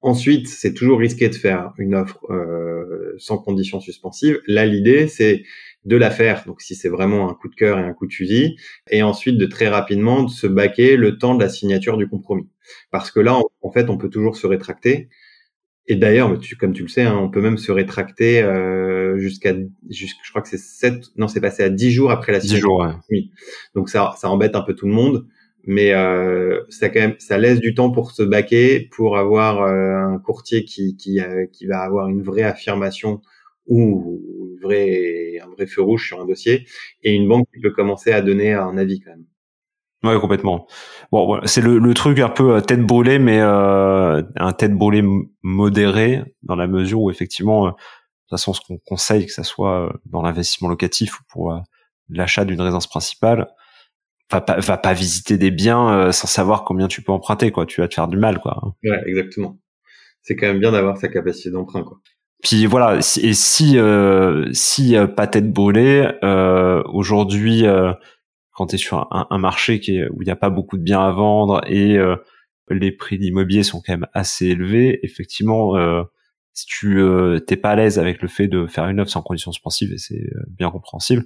Ensuite, 0.00 0.46
c'est 0.46 0.74
toujours 0.74 1.00
risqué 1.00 1.28
de 1.28 1.34
faire 1.34 1.72
une 1.76 1.96
offre 1.96 2.24
euh, 2.30 3.14
sans 3.18 3.38
condition 3.38 3.80
suspensive. 3.80 4.40
Là, 4.46 4.64
l'idée, 4.64 5.08
c'est 5.08 5.42
de 5.84 5.96
la 5.96 6.10
faire. 6.10 6.44
Donc, 6.46 6.60
si 6.60 6.76
c'est 6.76 6.88
vraiment 6.88 7.28
un 7.28 7.34
coup 7.34 7.48
de 7.48 7.56
cœur 7.56 7.80
et 7.80 7.82
un 7.82 7.92
coup 7.92 8.06
de 8.06 8.12
fusil, 8.12 8.56
et 8.90 9.02
ensuite 9.02 9.38
de 9.38 9.46
très 9.46 9.66
rapidement 9.68 10.22
de 10.22 10.30
se 10.30 10.46
baquer 10.46 10.96
le 10.96 11.18
temps 11.18 11.34
de 11.34 11.42
la 11.42 11.48
signature 11.48 11.96
du 11.96 12.08
compromis. 12.08 12.48
Parce 12.92 13.10
que 13.10 13.18
là, 13.18 13.40
en 13.62 13.72
fait, 13.72 13.90
on 13.90 13.98
peut 13.98 14.10
toujours 14.10 14.36
se 14.36 14.46
rétracter. 14.46 15.08
Et 15.90 15.96
d'ailleurs, 15.96 16.38
comme 16.60 16.74
tu 16.74 16.82
le 16.82 16.88
sais, 16.88 17.02
hein, 17.02 17.16
on 17.16 17.30
peut 17.30 17.40
même 17.40 17.56
se 17.56 17.72
rétracter 17.72 18.42
euh, 18.42 19.18
jusqu'à, 19.18 19.54
je 19.88 20.06
crois 20.28 20.42
que 20.42 20.48
c'est 20.48 20.58
7, 20.58 21.02
non, 21.16 21.28
c'est 21.28 21.40
passé 21.40 21.62
à 21.62 21.70
10 21.70 21.90
jours 21.90 22.10
après 22.10 22.30
la 22.30 22.40
signature. 22.40 22.58
10 22.58 22.62
jours, 22.62 22.80
ouais. 22.80 22.92
Oui. 23.10 23.30
Donc 23.74 23.88
ça, 23.88 24.12
ça 24.18 24.28
embête 24.28 24.54
un 24.54 24.60
peu 24.60 24.74
tout 24.74 24.86
le 24.86 24.92
monde, 24.92 25.26
mais 25.64 25.94
euh, 25.94 26.60
ça 26.68 26.90
quand 26.90 27.00
même, 27.00 27.16
ça 27.18 27.38
laisse 27.38 27.58
du 27.58 27.74
temps 27.74 27.90
pour 27.90 28.10
se 28.10 28.22
baquer, 28.22 28.88
pour 28.92 29.16
avoir 29.16 29.62
euh, 29.62 30.14
un 30.14 30.18
courtier 30.18 30.64
qui 30.64 30.94
qui, 30.96 31.20
euh, 31.20 31.46
qui 31.50 31.66
va 31.66 31.80
avoir 31.80 32.08
une 32.08 32.22
vraie 32.22 32.42
affirmation 32.42 33.22
ou 33.66 34.20
une 34.52 34.60
vraie, 34.60 35.38
un 35.42 35.48
vrai 35.48 35.66
feu 35.66 35.82
rouge 35.82 36.06
sur 36.06 36.20
un 36.20 36.26
dossier, 36.26 36.66
et 37.02 37.14
une 37.14 37.28
banque 37.28 37.48
qui 37.54 37.60
peut 37.60 37.70
commencer 37.70 38.12
à 38.12 38.20
donner 38.20 38.52
un 38.52 38.76
avis 38.76 39.00
quand 39.00 39.10
même. 39.10 39.24
Ouais, 40.04 40.18
complètement. 40.20 40.66
Bon, 41.10 41.26
voilà, 41.26 41.46
c'est 41.46 41.60
le, 41.60 41.78
le, 41.78 41.94
truc 41.94 42.20
un 42.20 42.28
peu 42.28 42.54
euh, 42.54 42.60
tête 42.60 42.82
brûlée, 42.82 43.18
mais 43.18 43.40
euh, 43.40 44.22
un 44.36 44.52
tête 44.52 44.72
brûlée 44.74 45.02
modéré 45.42 46.22
dans 46.42 46.54
la 46.54 46.68
mesure 46.68 47.02
où 47.02 47.10
effectivement, 47.10 47.66
euh, 47.66 47.70
de 47.70 47.74
toute 47.74 48.30
façon, 48.30 48.52
ce 48.52 48.60
qu'on 48.60 48.78
conseille, 48.78 49.26
que 49.26 49.32
ça 49.32 49.42
soit 49.42 49.86
euh, 49.86 49.92
dans 50.06 50.22
l'investissement 50.22 50.68
locatif 50.68 51.18
ou 51.18 51.24
pour 51.28 51.60
l'achat 52.10 52.44
d'une 52.44 52.60
résidence 52.60 52.86
principale, 52.86 53.48
va 54.30 54.40
pas, 54.40 54.60
va 54.60 54.76
pas 54.76 54.92
visiter 54.92 55.36
des 55.36 55.50
biens 55.50 56.12
sans 56.12 56.28
savoir 56.28 56.64
combien 56.64 56.86
tu 56.86 57.02
peux 57.02 57.12
emprunter, 57.12 57.50
quoi. 57.50 57.66
Tu 57.66 57.80
vas 57.80 57.88
te 57.88 57.94
faire 57.94 58.08
du 58.08 58.18
mal, 58.18 58.38
quoi. 58.38 58.74
Ouais, 58.84 59.02
exactement. 59.06 59.58
C'est 60.22 60.36
quand 60.36 60.46
même 60.46 60.60
bien 60.60 60.70
d'avoir 60.70 60.96
sa 60.96 61.08
capacité 61.08 61.50
d'emprunt, 61.50 61.82
quoi. 61.82 61.98
Puis 62.40 62.66
voilà, 62.66 62.98
et 62.98 63.34
si 63.34 63.78
euh, 63.78 64.48
si 64.52 64.94
pas 65.16 65.26
tête 65.26 65.50
brûlée, 65.52 66.08
aujourd'hui 66.86 67.64
quand 68.58 68.66
tu 68.66 68.74
es 68.74 68.78
sur 68.78 69.06
un, 69.12 69.38
marché 69.38 69.80
où 70.10 70.20
il 70.20 70.24
n'y 70.24 70.32
a 70.32 70.36
pas 70.36 70.50
beaucoup 70.50 70.78
de 70.78 70.82
biens 70.82 71.06
à 71.06 71.12
vendre 71.12 71.60
et 71.68 71.96
euh, 71.96 72.16
les 72.70 72.90
prix 72.90 73.16
d'immobilier 73.16 73.62
sont 73.62 73.80
quand 73.80 73.92
même 73.92 74.08
assez 74.14 74.46
élevés, 74.46 74.98
effectivement, 75.04 75.76
euh, 75.76 76.02
si 76.54 76.66
tu 76.66 76.98
euh, 76.98 77.38
t'es 77.38 77.56
pas 77.56 77.70
à 77.70 77.76
l'aise 77.76 78.00
avec 78.00 78.20
le 78.20 78.26
fait 78.26 78.48
de 78.48 78.66
faire 78.66 78.88
une 78.88 78.98
offre 78.98 79.12
sans 79.12 79.22
condition 79.22 79.52
suspensive, 79.52 79.92
et 79.92 79.98
c'est 79.98 80.28
bien 80.48 80.72
compréhensible, 80.72 81.24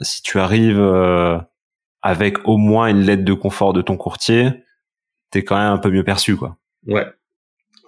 si 0.00 0.22
tu 0.22 0.38
arrives 0.38 0.80
avec 2.02 2.46
au 2.46 2.56
moins 2.56 2.86
une 2.86 3.00
lettre 3.00 3.24
de 3.24 3.34
confort 3.34 3.72
de 3.72 3.82
ton 3.82 3.96
courtier, 3.96 4.50
t'es 5.32 5.42
quand 5.42 5.56
même 5.56 5.72
un 5.72 5.78
peu 5.78 5.90
mieux 5.90 6.04
perçu, 6.04 6.36
quoi. 6.36 6.56
Ouais, 6.86 7.06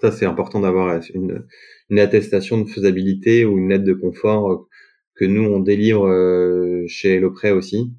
ça 0.01 0.11
c'est 0.11 0.26
important 0.26 0.59
d'avoir 0.59 1.01
une, 1.14 1.47
une, 1.89 1.99
attestation 2.01 2.59
de 2.61 2.68
faisabilité 2.68 3.45
ou 3.45 3.59
une 3.59 3.68
lettre 3.68 3.85
de 3.85 3.95
confort 3.95 4.66
que 5.14 5.24
nous 5.24 5.45
on 5.45 5.61
délivre 5.61 6.09
chez 6.89 7.20
Lopré 7.20 7.53
aussi. 7.53 7.93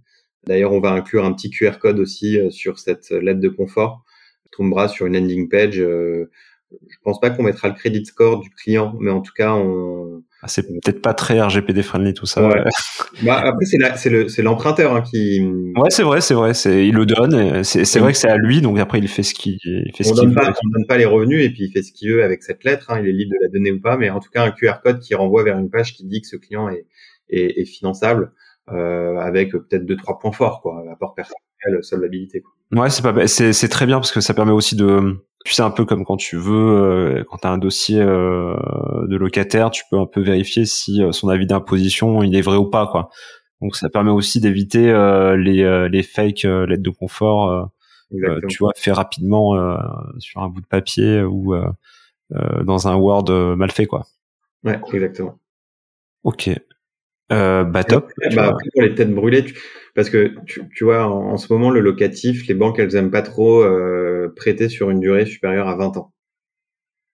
D'ailleurs, 0.46 0.74
on 0.74 0.80
va 0.80 0.92
inclure 0.92 1.26
un 1.26 1.34
petit 1.34 1.50
QR 1.50 1.78
code 1.80 2.00
aussi 2.00 2.40
euh, 2.40 2.50
sur 2.50 2.80
cette 2.80 3.10
lettre 3.12 3.40
de 3.40 3.50
confort 3.50 4.04
qui 4.44 4.52
tombera 4.52 4.88
sur 4.88 5.06
une 5.06 5.14
landing 5.14 5.50
page. 5.50 5.80
Euh, 5.80 6.30
je 6.90 6.98
pense 7.04 7.20
pas 7.20 7.30
qu'on 7.30 7.44
mettra 7.44 7.68
le 7.68 7.76
credit 7.76 8.06
score 8.06 8.40
du 8.40 8.50
client, 8.50 8.96
mais 9.00 9.12
en 9.12 9.22
tout 9.22 9.32
cas, 9.36 9.54
on. 9.54 10.24
Ah, 10.42 10.48
c'est 10.48 10.64
peut-être 10.64 11.02
pas 11.02 11.14
très 11.14 11.40
RGPD 11.40 11.84
friendly 11.84 12.14
tout 12.14 12.26
ça. 12.26 12.46
Ouais. 12.46 12.64
bah, 13.24 13.42
après, 13.46 13.66
c'est 13.66 14.42
l'emprunteur 14.42 14.94
hein, 14.94 15.02
qui. 15.02 15.40
Ouais, 15.76 15.90
c'est 15.90 16.04
vrai, 16.04 16.20
c'est 16.20 16.34
vrai. 16.34 16.54
C'est 16.54 16.86
il 16.88 16.96
le 16.96 17.06
donne. 17.06 17.64
C'est 17.64 18.00
vrai 18.00 18.12
que 18.12 18.18
c'est 18.18 18.28
à 18.28 18.38
lui, 18.38 18.60
donc 18.60 18.80
après 18.80 19.00
il 19.00 19.08
fait 19.08 19.24
ce 19.24 19.34
qu'il 19.34 19.58
fait. 19.96 20.10
On 20.10 20.14
donne 20.16 20.36
on 20.38 20.70
donne 20.70 20.88
pas 20.88 20.98
les 20.98 21.06
revenus 21.06 21.46
et 21.46 21.50
puis 21.50 21.66
il 21.66 21.72
fait 21.72 21.84
ce 21.84 21.94
qu'il 21.94 22.12
veut 22.12 22.24
avec 22.24 22.44
cette 22.44 22.64
lettre. 22.64 22.90
Hein, 22.90 23.00
il 23.02 23.08
est 23.08 23.14
libre 23.14 23.32
de 23.40 23.46
la 23.46 23.50
donner 23.50 23.72
ou 23.72 23.80
pas, 23.80 23.96
mais 23.96 24.10
en 24.10 24.20
tout 24.20 24.30
cas 24.32 24.44
un 24.44 24.52
QR 24.52 24.82
code 24.84 25.00
qui 25.00 25.16
renvoie 25.16 25.44
vers 25.44 25.58
une 25.58 25.70
page 25.70 25.94
qui 25.94 26.06
dit 26.06 26.22
que 26.22 26.28
ce 26.28 26.36
client 26.36 26.68
est, 26.68 26.88
est, 27.30 27.62
est 27.62 27.66
finançable 27.66 28.34
euh, 28.72 29.18
avec 29.18 29.52
peut-être 29.52 29.86
deux 29.86 29.98
trois 29.98 30.20
points 30.20 30.32
forts 30.32 30.62
quoi 30.62 30.84
apport 30.92 31.14
personnel 31.16 31.84
solvabilité 31.84 32.42
quoi. 32.42 32.84
ouais 32.84 32.90
c'est 32.90 33.02
pas 33.02 33.28
c'est 33.28 33.54
c'est 33.54 33.68
très 33.68 33.86
bien 33.86 33.98
parce 33.98 34.12
que 34.12 34.22
ça 34.22 34.34
permet 34.34 34.52
aussi 34.52 34.76
de 34.76 35.18
tu 35.44 35.54
sais 35.54 35.62
un 35.62 35.72
peu 35.72 35.86
comme 35.86 36.06
quand 36.06 36.18
tu 36.18 36.38
veux 36.38 36.54
euh, 36.54 37.24
quand 37.30 37.38
tu 37.38 37.48
as 37.48 37.52
un 37.52 37.58
dossier 37.58 38.00
euh, 38.00 38.56
de 39.08 39.18
locataire 39.18 39.72
tu 39.72 39.84
peux 39.90 40.00
un 40.00 40.06
peu 40.06 40.22
vérifier 40.22 40.66
si 40.66 41.04
euh, 41.04 41.12
son 41.12 41.28
avis 41.28 41.46
d'imposition 41.46 42.24
il 42.24 42.36
est 42.36 42.42
vrai 42.42 42.58
ou 42.58 42.70
pas 42.70 42.88
quoi. 42.88 43.10
Donc 43.62 43.76
ça 43.76 43.90
permet 43.90 44.12
aussi 44.12 44.42
d'éviter 44.42 44.88
les 45.38 45.88
les 45.90 46.04
fake 46.04 46.44
lettres 46.44 46.84
de 46.84 46.90
confort 46.90 47.72
tu 48.12 48.58
vois 48.60 48.72
fait 48.76 48.92
rapidement 48.92 49.56
sur 50.20 50.42
un 50.42 50.50
bout 50.50 50.60
de 50.60 50.66
papier 50.66 51.24
ou 51.24 51.56
dans 52.30 52.88
un 52.90 52.96
Word 52.96 53.32
mal 53.56 53.72
fait 53.72 53.86
quoi. 53.86 54.06
Ouais 54.66 54.82
exactement. 54.92 55.40
Ok 56.26 56.50
euh, 57.34 57.64
bah 57.64 57.84
top. 57.84 58.12
bah, 58.36 58.50
après, 58.50 58.70
pour 58.74 58.82
les 58.84 58.96
têtes 58.96 59.14
brûlées, 59.14 59.46
parce 59.96 60.10
que 60.10 60.34
tu, 60.46 60.62
tu 60.76 60.84
vois, 60.84 61.06
en, 61.06 61.38
ce 61.38 61.52
moment, 61.52 61.70
le 61.70 61.80
locatif, 61.80 62.48
les 62.48 62.54
banques, 62.54 62.80
elles 62.80 62.96
aiment 62.96 63.12
pas 63.12 63.22
trop 63.22 63.62
euh, 63.62 64.34
prêter 64.36 64.70
sur 64.70 64.90
une 64.90 65.00
durée 65.00 65.26
supérieure 65.26 65.68
à 65.68 65.76
20 65.76 65.98
ans. 65.98 66.14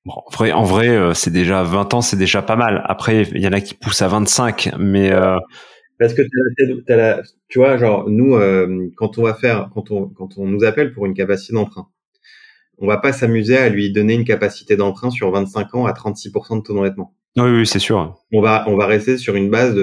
Bon, 0.05 0.13
en 0.13 0.31
vrai, 0.31 0.51
en 0.53 0.63
vrai 0.63 0.89
euh, 0.89 1.13
c'est 1.13 1.31
déjà 1.31 1.63
20 1.63 1.93
ans, 1.93 2.01
c'est 2.01 2.17
déjà 2.17 2.41
pas 2.41 2.55
mal. 2.55 2.83
Après, 2.85 3.23
il 3.23 3.41
y 3.41 3.47
en 3.47 3.51
a 3.51 3.59
qui 3.59 3.73
poussent 3.73 4.01
à 4.01 4.07
25, 4.07 4.71
mais 4.79 5.11
euh, 5.11 5.37
parce 5.99 6.13
que 6.13 6.21
as, 6.21 6.95
la, 6.95 7.21
tu 7.49 7.59
vois, 7.59 7.77
genre 7.77 8.09
nous, 8.09 8.37
quand 8.95 9.17
on 9.17 9.23
va 9.23 9.33
faire, 9.33 9.69
quand 9.73 9.91
on 9.91 10.07
quand 10.07 10.37
on 10.37 10.47
nous 10.47 10.63
appelle 10.63 10.93
pour 10.93 11.05
une 11.05 11.13
capacité 11.13 11.53
d'emprunt, 11.53 11.89
on 12.77 12.87
va 12.87 12.97
pas 12.97 13.11
s'amuser 13.11 13.57
à 13.57 13.67
lui 13.67 13.91
donner 13.91 14.13
une 14.13 14.23
capacité 14.23 14.77
d'emprunt 14.77 15.09
sur 15.09 15.29
25 15.31 15.75
ans 15.75 15.85
à 15.85 15.91
36% 15.91 16.59
de 16.59 16.63
taux 16.63 16.73
d'endettement. 16.73 17.13
Oui, 17.45 17.65
c'est 17.67 17.79
sûr. 17.79 18.15
On 18.31 18.41
va, 18.41 18.85
rester 18.85 19.17
sur 19.17 19.35
une 19.35 19.49
base 19.49 19.75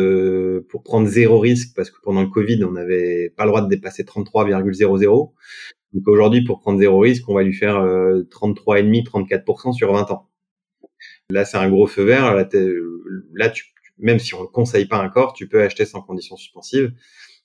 pour 0.69 0.83
prendre 0.83 1.07
zéro 1.09 1.39
risque, 1.39 1.75
parce 1.75 1.91
que 1.91 1.97
pendant 2.03 2.23
le 2.23 2.29
Covid, 2.29 2.63
on 2.65 2.73
n'avait 2.73 3.33
pas 3.37 3.45
le 3.45 3.51
droit 3.51 3.63
de 3.63 3.69
dépasser 3.69 4.05
33,00. 4.05 5.33
Donc 5.93 6.09
aujourd'hui, 6.09 6.45
pour 6.45 6.61
prendre 6.61 6.79
zéro 6.79 6.99
risque, 6.99 7.29
on 7.29 7.35
va 7.35 7.43
lui 7.43 7.55
faire 7.55 7.77
euh, 7.77 8.23
33,5, 8.31 9.05
34% 9.05 9.73
sur 9.73 9.93
20 9.93 10.11
ans. 10.11 10.29
Là, 11.31 11.45
c'est 11.45 11.57
un 11.57 11.69
gros 11.71 11.87
feu 11.87 12.05
vert. 12.05 12.35
Là, 12.35 13.49
tu, 13.49 13.65
même 13.99 14.19
si 14.19 14.35
on 14.35 14.43
ne 14.43 14.47
conseille 14.47 14.87
pas 14.87 15.03
encore, 15.03 15.33
tu 15.33 15.49
peux 15.49 15.63
acheter 15.63 15.87
sans 15.87 16.03
condition 16.03 16.37
suspensive. 16.37 16.93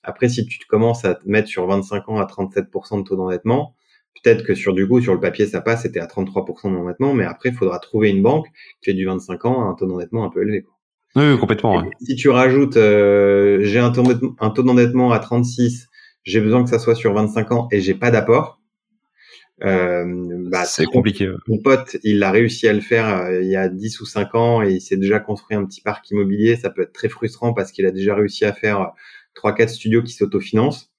Après, 0.02 0.28
si 0.28 0.46
tu 0.46 0.58
commences 0.66 1.04
à 1.04 1.14
te 1.14 1.28
mettre 1.28 1.48
sur 1.48 1.66
25 1.66 2.08
ans 2.08 2.20
à 2.20 2.26
37% 2.26 3.02
de 3.02 3.08
taux 3.08 3.16
d'endettement, 3.16 3.74
Peut-être 4.22 4.44
que 4.44 4.54
sur 4.54 4.74
du 4.74 4.86
coup, 4.86 5.00
sur 5.00 5.14
le 5.14 5.20
papier, 5.20 5.46
ça 5.46 5.60
passe, 5.60 5.82
c'était 5.82 6.00
à 6.00 6.06
33% 6.06 6.72
d'endettement, 6.72 7.14
mais 7.14 7.24
après, 7.24 7.48
il 7.48 7.54
faudra 7.54 7.78
trouver 7.78 8.10
une 8.10 8.22
banque 8.22 8.46
qui 8.80 8.90
fait 8.90 8.94
du 8.94 9.06
25 9.06 9.44
ans 9.46 9.62
à 9.62 9.70
un 9.70 9.74
taux 9.74 9.86
d'endettement 9.86 10.24
un 10.24 10.30
peu 10.30 10.42
élevé. 10.42 10.62
Quoi. 10.62 10.74
Oui, 11.16 11.38
complètement. 11.38 11.82
Si 12.00 12.16
tu 12.16 12.30
rajoutes, 12.30 12.76
euh, 12.76 13.58
j'ai 13.62 13.78
un 13.78 13.90
taux 13.90 14.62
d'endettement 14.62 15.12
à 15.12 15.18
36, 15.18 15.88
j'ai 16.24 16.40
besoin 16.40 16.64
que 16.64 16.70
ça 16.70 16.78
soit 16.78 16.94
sur 16.94 17.12
25 17.12 17.52
ans 17.52 17.68
et 17.70 17.80
j'ai 17.80 17.94
pas 17.94 18.10
d'apport. 18.10 18.60
Euh, 19.62 20.04
bah, 20.50 20.64
c'est 20.64 20.86
compliqué. 20.86 21.28
Mon 21.46 21.58
pote, 21.58 21.96
il 22.02 22.22
a 22.22 22.30
réussi 22.30 22.66
à 22.66 22.72
le 22.72 22.80
faire 22.80 23.08
euh, 23.08 23.42
il 23.42 23.48
y 23.48 23.56
a 23.56 23.68
10 23.68 24.00
ou 24.00 24.06
5 24.06 24.34
ans 24.34 24.62
et 24.62 24.72
il 24.72 24.80
s'est 24.80 24.96
déjà 24.96 25.20
construit 25.20 25.56
un 25.56 25.64
petit 25.64 25.82
parc 25.82 26.10
immobilier. 26.10 26.56
Ça 26.56 26.70
peut 26.70 26.82
être 26.82 26.92
très 26.92 27.08
frustrant 27.08 27.52
parce 27.52 27.70
qu'il 27.72 27.86
a 27.86 27.90
déjà 27.90 28.14
réussi 28.14 28.44
à 28.44 28.52
faire 28.52 28.92
3-4 29.36 29.68
studios 29.68 30.02
qui 30.02 30.12
s'autofinancent. 30.12 30.91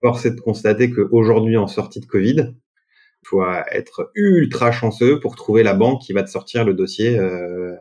Force 0.00 0.26
est 0.26 0.34
de 0.34 0.40
constater 0.40 0.90
qu'aujourd'hui, 0.90 1.56
en 1.56 1.66
sortie 1.66 2.00
de 2.00 2.06
Covid, 2.06 2.54
il 3.22 3.26
faut 3.26 3.44
être 3.72 4.10
ultra 4.14 4.70
chanceux 4.70 5.18
pour 5.20 5.36
trouver 5.36 5.62
la 5.62 5.74
banque 5.74 6.02
qui 6.02 6.12
va 6.12 6.22
te 6.22 6.30
sortir 6.30 6.64
le 6.64 6.74
dossier 6.74 7.18
euh, 7.18 7.74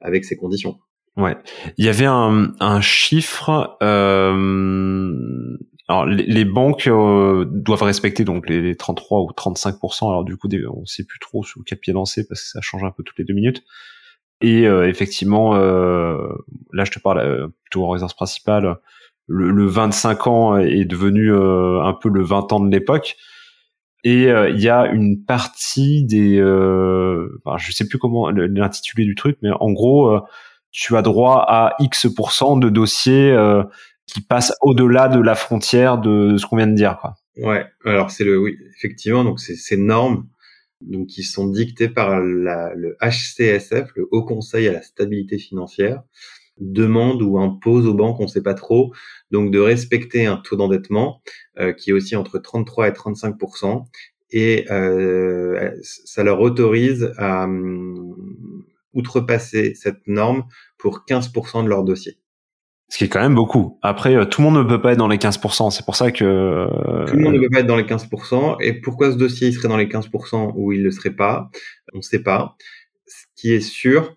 avec 0.00 0.24
ces 0.24 0.36
conditions. 0.36 0.78
Ouais, 1.16 1.36
il 1.76 1.84
y 1.84 1.88
avait 1.88 2.06
un, 2.06 2.52
un 2.60 2.80
chiffre. 2.80 3.76
Euh, 3.82 5.56
alors 5.86 6.06
les, 6.06 6.44
banques 6.46 6.86
euh, 6.86 7.44
doivent 7.44 7.82
respecter 7.82 8.24
donc 8.24 8.48
les, 8.48 8.74
33 8.74 9.20
ou 9.20 9.30
35% 9.30 10.08
Alors 10.08 10.24
du 10.24 10.36
coup, 10.36 10.48
on 10.72 10.86
sait 10.86 11.04
plus 11.04 11.18
trop 11.18 11.44
sur 11.44 11.60
quel 11.66 11.78
pied 11.78 11.92
danser 11.92 12.26
parce 12.26 12.40
que 12.40 12.48
ça 12.48 12.60
change 12.62 12.84
un 12.84 12.90
peu 12.90 13.02
toutes 13.02 13.18
les 13.18 13.24
deux 13.24 13.34
minutes. 13.34 13.62
Et 14.40 14.66
euh, 14.66 14.88
effectivement, 14.88 15.54
euh, 15.56 16.16
là 16.72 16.84
je 16.84 16.90
te 16.90 16.98
parle 16.98 17.50
plutôt 17.64 17.84
en 17.84 17.90
résidence 17.90 18.14
principale 18.14 18.76
le, 19.26 19.50
le 19.50 19.66
25 19.66 20.26
ans 20.26 20.58
est 20.58 20.84
devenu 20.84 21.32
euh, 21.32 21.82
un 21.82 21.94
peu 21.94 22.08
le 22.08 22.22
20 22.22 22.52
ans 22.52 22.60
de 22.60 22.70
l'époque. 22.70 23.16
Et 24.04 24.26
euh, 24.26 24.50
il 24.50 24.60
y 24.60 24.68
a 24.68 24.86
une 24.86 25.24
partie 25.24 26.04
des, 26.04 26.38
euh, 26.38 27.40
enfin, 27.44 27.56
je 27.58 27.72
sais 27.72 27.88
plus 27.88 27.98
comment 27.98 28.30
l'intitulé 28.30 29.04
du 29.04 29.14
truc, 29.14 29.38
mais 29.42 29.50
en 29.60 29.72
gros, 29.72 30.18
tu 30.70 30.96
as 30.96 31.02
droit 31.02 31.44
à 31.48 31.74
X 31.78 32.06
de 32.06 32.68
dossiers 32.68 33.34
qui 34.06 34.20
passe 34.20 34.52
au-delà 34.60 35.08
de 35.08 35.20
la 35.20 35.34
frontière 35.34 35.96
de 35.96 36.36
ce 36.36 36.44
qu'on 36.44 36.56
vient 36.56 36.66
de 36.66 36.74
dire. 36.74 36.98
Quoi. 37.00 37.14
Ouais, 37.38 37.66
alors 37.86 38.10
c'est 38.10 38.24
le 38.24 38.38
oui, 38.38 38.58
effectivement, 38.76 39.24
donc 39.24 39.40
c'est 39.40 39.56
ces 39.56 39.78
normes 39.78 40.26
donc 40.82 41.06
qui 41.06 41.22
sont 41.22 41.48
dictées 41.48 41.88
par 41.88 42.20
la, 42.20 42.74
le 42.74 42.96
HCSF, 43.00 43.90
le 43.96 44.06
Haut 44.10 44.24
Conseil 44.24 44.68
à 44.68 44.72
la 44.72 44.82
stabilité 44.82 45.38
financière, 45.38 46.02
demande 46.58 47.22
ou 47.22 47.38
impose 47.38 47.86
aux 47.86 47.94
banques, 47.94 48.20
on 48.20 48.24
ne 48.24 48.28
sait 48.28 48.42
pas 48.42 48.54
trop, 48.54 48.92
donc 49.30 49.50
de 49.50 49.58
respecter 49.58 50.26
un 50.26 50.36
taux 50.36 50.56
d'endettement 50.56 51.20
euh, 51.58 51.72
qui 51.72 51.90
est 51.90 51.92
aussi 51.92 52.16
entre 52.16 52.38
33 52.38 52.88
et 52.88 52.92
35% 52.92 53.84
et 54.30 54.66
euh, 54.70 55.70
ça 55.82 56.24
leur 56.24 56.40
autorise 56.40 57.12
à 57.18 57.44
um, 57.44 58.14
outrepasser 58.92 59.74
cette 59.74 60.06
norme 60.06 60.44
pour 60.76 61.04
15% 61.08 61.64
de 61.64 61.68
leur 61.68 61.84
dossier. 61.84 62.18
Ce 62.88 62.98
qui 62.98 63.04
est 63.04 63.08
quand 63.08 63.20
même 63.20 63.34
beaucoup. 63.34 63.78
Après, 63.82 64.14
euh, 64.14 64.24
tout 64.24 64.42
le 64.42 64.50
monde 64.50 64.58
ne 64.58 64.68
peut 64.68 64.80
pas 64.80 64.92
être 64.92 64.98
dans 64.98 65.08
les 65.08 65.18
15%. 65.18 65.70
C'est 65.70 65.84
pour 65.84 65.96
ça 65.96 66.10
que... 66.10 66.24
Euh, 66.24 67.06
tout 67.06 67.16
le 67.16 67.22
monde 67.22 67.34
ne 67.34 67.40
peut 67.40 67.50
pas 67.50 67.60
être 67.60 67.66
dans 67.66 67.76
les 67.76 67.84
15%. 67.84 68.56
Et 68.60 68.74
pourquoi 68.74 69.10
ce 69.10 69.16
dossier 69.16 69.48
il 69.48 69.54
serait 69.54 69.68
dans 69.68 69.76
les 69.76 69.86
15% 69.86 70.52
ou 70.56 70.72
il 70.72 70.80
ne 70.80 70.84
le 70.84 70.90
serait 70.90 71.14
pas? 71.14 71.50
On 71.92 71.98
ne 71.98 72.02
sait 72.02 72.22
pas. 72.22 72.56
Ce 73.06 73.24
qui 73.36 73.52
est 73.52 73.60
sûr, 73.60 74.16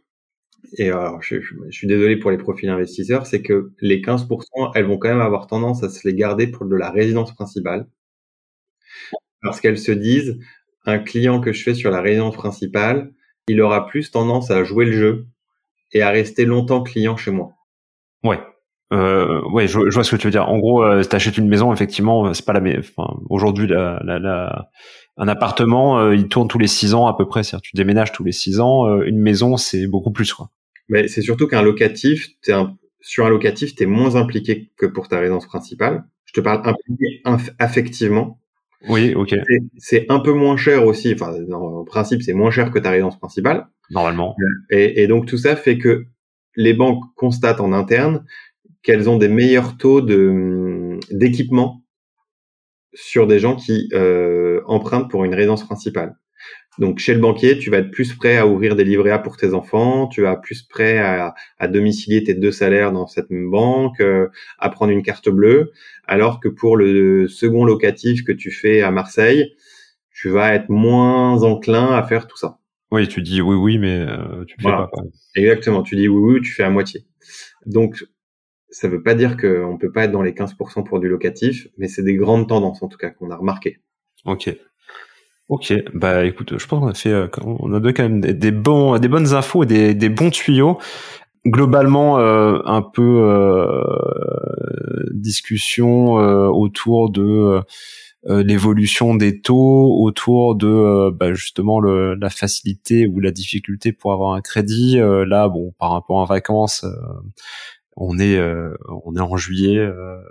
et 0.73 0.89
alors 0.89 1.21
je, 1.21 1.37
suis 1.69 1.87
désolé 1.87 2.17
pour 2.17 2.31
les 2.31 2.37
profils 2.37 2.69
investisseurs, 2.69 3.25
c'est 3.25 3.41
que 3.41 3.71
les 3.81 4.01
15%, 4.01 4.71
elles 4.75 4.85
vont 4.85 4.97
quand 4.97 5.09
même 5.09 5.21
avoir 5.21 5.47
tendance 5.47 5.83
à 5.83 5.89
se 5.89 6.07
les 6.07 6.13
garder 6.13 6.47
pour 6.47 6.65
de 6.65 6.75
la 6.75 6.89
résidence 6.89 7.33
principale. 7.33 7.87
Parce 9.41 9.61
qu'elles 9.61 9.77
se 9.77 9.91
disent, 9.91 10.39
un 10.85 10.99
client 10.99 11.39
que 11.39 11.53
je 11.53 11.63
fais 11.63 11.73
sur 11.73 11.91
la 11.91 12.01
résidence 12.01 12.35
principale, 12.35 13.11
il 13.47 13.61
aura 13.61 13.87
plus 13.87 14.11
tendance 14.11 14.51
à 14.51 14.63
jouer 14.63 14.85
le 14.85 14.91
jeu 14.91 15.27
et 15.93 16.01
à 16.01 16.09
rester 16.09 16.45
longtemps 16.45 16.83
client 16.83 17.15
chez 17.15 17.31
moi. 17.31 17.53
Ouais, 18.23 18.39
euh, 18.93 19.41
ouais, 19.51 19.67
je, 19.67 19.79
vois 19.79 20.03
ce 20.03 20.11
que 20.11 20.15
tu 20.15 20.27
veux 20.27 20.31
dire. 20.31 20.49
En 20.49 20.57
gros, 20.57 20.83
euh, 20.83 21.03
t'achètes 21.03 21.37
une 21.37 21.47
maison, 21.47 21.71
effectivement, 21.71 22.33
c'est 22.33 22.45
pas 22.45 22.53
la 22.53 22.61
même. 22.61 22.79
Enfin, 22.79 23.19
aujourd'hui, 23.29 23.67
un 25.17 25.27
appartement, 25.27 25.99
euh, 25.99 26.15
il 26.15 26.27
tourne 26.27 26.47
tous 26.47 26.59
les 26.59 26.67
six 26.67 26.93
ans 26.93 27.07
à 27.07 27.17
peu 27.17 27.27
près. 27.27 27.43
C'est-à-dire, 27.43 27.63
tu 27.63 27.75
déménages 27.75 28.11
tous 28.11 28.23
les 28.23 28.31
six 28.31 28.59
ans. 28.59 28.85
Euh, 28.87 29.03
une 29.05 29.19
maison, 29.19 29.57
c'est 29.57 29.87
beaucoup 29.87 30.11
plus, 30.11 30.33
quoi. 30.33 30.49
Mais 30.89 31.07
c'est 31.07 31.21
surtout 31.21 31.47
qu'un 31.47 31.61
locatif, 31.61 32.29
es 32.47 32.51
un, 32.51 32.77
sur 33.01 33.25
un 33.25 33.29
locatif, 33.29 33.75
t'es 33.75 33.85
moins 33.85 34.15
impliqué 34.15 34.71
que 34.77 34.85
pour 34.85 35.07
ta 35.07 35.19
résidence 35.19 35.45
principale. 35.45 36.05
Je 36.25 36.33
te 36.33 36.41
parle 36.41 36.61
impliqué 36.65 37.21
affectivement. 37.59 38.39
Oui, 38.89 39.13
ok. 39.15 39.35
C'est 39.77 40.05
un 40.09 40.19
peu 40.19 40.33
moins 40.33 40.57
cher 40.57 40.85
aussi. 40.85 41.13
Enfin, 41.13 41.33
en 41.51 41.83
principe, 41.83 42.21
c'est 42.21 42.33
moins 42.33 42.51
cher 42.51 42.71
que 42.71 42.79
ta 42.79 42.91
résidence 42.91 43.17
principale. 43.17 43.67
Normalement. 43.89 44.35
Et, 44.69 45.01
et 45.01 45.07
donc 45.07 45.25
tout 45.25 45.37
ça 45.37 45.55
fait 45.55 45.77
que 45.77 46.05
les 46.55 46.73
banques 46.73 47.03
constatent 47.15 47.61
en 47.61 47.71
interne 47.71 48.25
qu'elles 48.83 49.09
ont 49.09 49.17
des 49.17 49.27
meilleurs 49.29 49.77
taux 49.77 50.01
de 50.01 50.99
d'équipement 51.11 51.83
sur 52.93 53.27
des 53.27 53.39
gens 53.39 53.55
qui 53.55 53.89
euh, 53.93 54.61
empruntent 54.65 55.09
pour 55.09 55.23
une 55.23 55.35
résidence 55.35 55.63
principale. 55.63 56.15
Donc 56.79 56.99
chez 56.99 57.13
le 57.13 57.19
banquier, 57.19 57.57
tu 57.57 57.69
vas 57.71 57.77
être 57.77 57.91
plus 57.91 58.13
prêt 58.13 58.37
à 58.37 58.45
ouvrir 58.45 58.75
des 58.75 58.83
livrets 58.83 59.11
A 59.11 59.19
pour 59.19 59.37
tes 59.37 59.53
enfants, 59.53 60.07
tu 60.07 60.21
vas 60.21 60.35
plus 60.35 60.61
prêt 60.61 60.99
à, 60.99 61.33
à 61.57 61.67
domicilier 61.67 62.23
tes 62.23 62.35
deux 62.35 62.51
salaires 62.51 62.91
dans 62.91 63.07
cette 63.07 63.29
même 63.29 63.49
banque, 63.49 63.99
euh, 63.99 64.27
à 64.59 64.69
prendre 64.69 64.91
une 64.91 65.01
carte 65.01 65.29
bleue, 65.29 65.71
alors 66.05 66.39
que 66.39 66.47
pour 66.47 66.77
le 66.77 67.27
second 67.27 67.65
locatif 67.65 68.23
que 68.23 68.31
tu 68.31 68.51
fais 68.51 68.81
à 68.81 68.91
Marseille, 68.91 69.55
tu 70.11 70.29
vas 70.29 70.53
être 70.53 70.69
moins 70.69 71.41
enclin 71.43 71.93
à 71.93 72.03
faire 72.03 72.27
tout 72.27 72.37
ça. 72.37 72.59
Oui, 72.91 73.07
tu 73.07 73.21
dis 73.21 73.41
oui, 73.41 73.55
oui, 73.55 73.77
mais 73.79 73.99
euh, 73.99 74.45
tu 74.45 74.55
fais 74.59 74.69
pas. 74.69 74.89
Exactement, 75.35 75.81
tu 75.81 75.95
dis 75.95 76.07
oui, 76.07 76.35
oui, 76.35 76.41
tu 76.41 76.51
fais 76.51 76.63
à 76.63 76.69
moitié. 76.69 77.05
Donc 77.65 78.05
ça 78.69 78.87
veut 78.87 79.01
pas 79.01 79.15
dire 79.15 79.37
qu'on 79.37 79.77
peut 79.77 79.91
pas 79.91 80.05
être 80.05 80.11
dans 80.11 80.21
les 80.21 80.33
15% 80.33 80.83
pour 80.83 80.99
du 80.99 81.09
locatif, 81.09 81.67
mais 81.77 81.87
c'est 81.87 82.03
des 82.03 82.15
grandes 82.15 82.47
tendances 82.47 82.81
en 82.83 82.87
tout 82.87 82.97
cas 82.97 83.09
qu'on 83.09 83.31
a 83.31 83.35
remarqué. 83.35 83.79
Ok. 84.25 84.55
Ok, 85.49 85.73
bah 85.93 86.25
écoute, 86.25 86.57
je 86.57 86.67
pense 86.67 86.79
qu'on 86.81 86.87
a 86.87 86.93
fait, 86.93 87.09
euh, 87.09 87.27
on 87.41 87.73
a 87.73 87.79
donné 87.79 87.93
quand 87.93 88.03
même 88.03 88.19
des, 88.19 88.51
bons, 88.51 88.99
des 88.99 89.07
bonnes 89.07 89.33
infos 89.33 89.63
et 89.63 89.93
des, 89.93 90.09
bons 90.09 90.29
tuyaux. 90.29 90.77
Globalement, 91.45 92.19
euh, 92.19 92.59
un 92.65 92.81
peu 92.81 93.21
euh, 93.23 93.81
discussion 95.13 96.13
autour 96.49 97.09
de 97.09 97.61
l'évolution 98.25 99.15
des 99.15 99.39
taux, 99.39 100.03
autour 100.03 100.55
de 100.55 101.11
bah, 101.11 101.33
justement 101.33 101.79
le, 101.79 102.15
la 102.15 102.29
facilité 102.29 103.07
ou 103.07 103.21
la 103.21 103.31
difficulté 103.31 103.93
pour 103.93 104.11
avoir 104.11 104.33
un 104.33 104.41
crédit. 104.41 104.97
là, 104.97 105.47
bon, 105.47 105.73
par 105.79 105.91
rapport 105.91 106.21
à 106.21 106.25
vacances, 106.25 106.85
on 107.97 108.19
est 108.19 108.37
euh, 108.37 108.75
on 109.03 109.15
est 109.15 109.21
en 109.21 109.35
juillet. 109.37 109.77
Euh. 109.77 110.21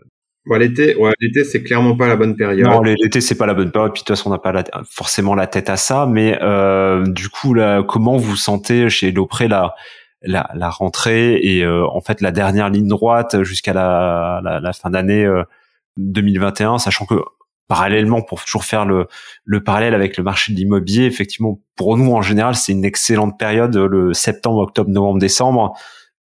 L'été, 0.54 0.96
ouais, 0.96 1.12
l'été 1.20 1.44
c'est 1.44 1.62
clairement 1.62 1.96
pas 1.96 2.06
la 2.06 2.16
bonne 2.16 2.36
période. 2.36 2.68
Non, 2.68 2.80
l'été 2.82 3.20
c'est 3.20 3.34
pas 3.34 3.46
la 3.46 3.54
bonne 3.54 3.70
période. 3.70 3.92
Puis 3.92 4.02
de 4.02 4.06
toute 4.06 4.16
façon, 4.16 4.30
on 4.30 4.32
n'a 4.32 4.38
pas 4.38 4.64
forcément 4.88 5.34
la 5.34 5.46
tête 5.46 5.68
à 5.68 5.76
ça. 5.76 6.06
Mais 6.06 6.38
euh, 6.42 7.04
du 7.06 7.28
coup, 7.28 7.54
là, 7.54 7.82
comment 7.82 8.16
vous 8.16 8.36
sentez 8.36 8.88
chez 8.88 9.10
Lopré 9.12 9.48
la 9.48 9.74
la, 10.22 10.50
la 10.54 10.70
rentrée 10.70 11.38
et 11.42 11.64
en 11.66 12.00
fait 12.00 12.20
la 12.20 12.32
dernière 12.32 12.68
ligne 12.70 12.88
droite 12.88 13.42
jusqu'à 13.42 13.72
la, 13.72 14.40
la, 14.42 14.72
fin 14.72 14.90
d'année 14.90 15.28
2021, 15.98 16.78
sachant 16.78 17.04
que 17.04 17.14
parallèlement 17.68 18.22
pour 18.22 18.44
toujours 18.44 18.64
faire 18.64 18.86
le, 18.86 19.06
le 19.44 19.62
parallèle 19.62 19.94
avec 19.94 20.16
le 20.16 20.24
marché 20.24 20.52
de 20.52 20.58
l'immobilier, 20.58 21.04
effectivement 21.04 21.60
pour 21.76 21.96
nous 21.96 22.12
en 22.12 22.22
général 22.22 22.54
c'est 22.54 22.72
une 22.72 22.84
excellente 22.84 23.38
période 23.38 23.76
le 23.76 24.14
septembre, 24.14 24.58
octobre, 24.58 24.90
novembre, 24.90 25.20
décembre 25.20 25.74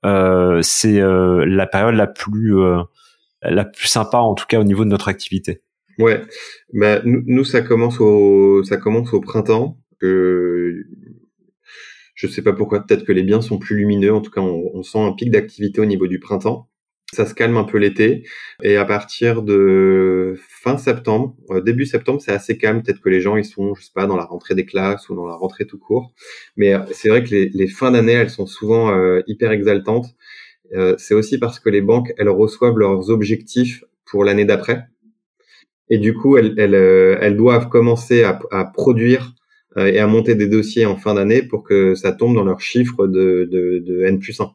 euh, 0.06 0.62
c'est 0.64 1.00
euh, 1.00 1.46
la 1.46 1.68
période 1.68 1.96
la 1.96 2.08
plus 2.08 2.60
euh, 2.60 2.82
la 3.42 3.66
plus 3.66 3.88
sympa 3.88 4.18
en 4.18 4.34
tout 4.34 4.46
cas 4.48 4.60
au 4.60 4.64
niveau 4.64 4.84
de 4.84 4.90
notre 4.90 5.08
activité. 5.08 5.62
Ouais, 6.00 6.22
bah, 6.74 7.02
nous, 7.04 7.44
ça 7.44 7.62
commence 7.62 8.00
au 8.00 8.64
ça 8.64 8.78
commence 8.78 9.14
au 9.14 9.22
printemps. 9.22 9.78
Euh, 10.04 10.88
je 12.16 12.28
sais 12.28 12.42
pas 12.42 12.54
pourquoi, 12.54 12.86
peut-être 12.86 13.06
que 13.06 13.12
les 13.12 13.24
biens 13.24 13.42
sont 13.42 13.58
plus 13.58 13.76
lumineux. 13.76 14.14
En 14.14 14.22
tout 14.22 14.32
cas, 14.32 14.42
on, 14.42 14.72
on 14.74 14.84
sent 14.84 15.00
un 15.00 15.14
pic 15.14 15.32
d'activité 15.32 15.82
au 15.82 15.86
niveau 15.86 16.08
du 16.08 16.20
printemps. 16.20 16.70
Ça 17.14 17.26
se 17.26 17.34
calme 17.34 17.58
un 17.58 17.66
peu 17.66 17.78
l'été. 17.78 18.24
Et 18.64 18.78
à 18.78 18.86
partir 18.86 19.42
de 19.42 20.36
fin 20.62 20.78
septembre, 20.78 21.36
euh, 21.50 21.60
début 21.60 21.86
septembre, 21.86 22.22
c'est 22.22 22.32
assez 22.32 22.58
calme. 22.58 22.82
Peut-être 22.82 23.02
que 23.02 23.10
les 23.10 23.20
gens, 23.20 23.36
ils 23.36 23.44
sont, 23.44 23.76
je 23.76 23.84
sais 23.84 23.92
pas, 23.94 24.06
dans 24.06 24.16
la 24.16 24.24
rentrée 24.24 24.56
des 24.56 24.66
classes 24.66 25.10
ou 25.10 25.16
dans 25.16 25.28
la 25.28 25.36
rentrée 25.36 25.66
tout 25.66 25.78
court. 25.78 26.14
Mais 26.56 26.74
euh, 26.74 26.80
c'est 26.92 27.10
vrai 27.10 27.24
que 27.24 27.30
les, 27.32 27.50
les, 27.50 27.68
fins 27.68 27.92
d'année, 27.92 28.14
elles 28.14 28.30
sont 28.30 28.46
souvent 28.46 28.92
euh, 28.96 29.22
hyper 29.28 29.52
exaltantes. 29.52 30.08
C'est 30.98 31.14
aussi 31.14 31.38
parce 31.38 31.60
que 31.60 31.70
les 31.70 31.82
banques, 31.82 32.14
elles 32.18 32.30
reçoivent 32.30 32.78
leurs 32.78 33.10
objectifs 33.10 33.84
pour 34.06 34.24
l'année 34.24 34.46
d'après. 34.46 34.86
Et 35.90 35.98
du 35.98 36.14
coup, 36.14 36.38
elles, 36.38 36.54
elles, 36.58 36.74
elles 36.74 37.36
doivent 37.36 37.68
commencer 37.68 38.24
à, 38.24 38.40
à 38.52 38.66
produire 38.66 39.34
et 39.78 40.00
à 40.00 40.08
monter 40.08 40.36
des 40.36 40.48
dossiers 40.48 40.86
en 40.86 40.96
fin 40.96 41.14
d'année 41.14 41.44
pour 41.44 41.64
que 41.64 41.96
ça 41.96 42.12
tombe 42.14 42.36
dans 42.36 42.44
leurs 42.44 42.62
chiffres 42.62 43.08
de, 43.08 43.48
de, 43.52 43.84
de 43.86 44.04
N 44.04 44.20
plus 44.20 44.40
1 44.40 44.50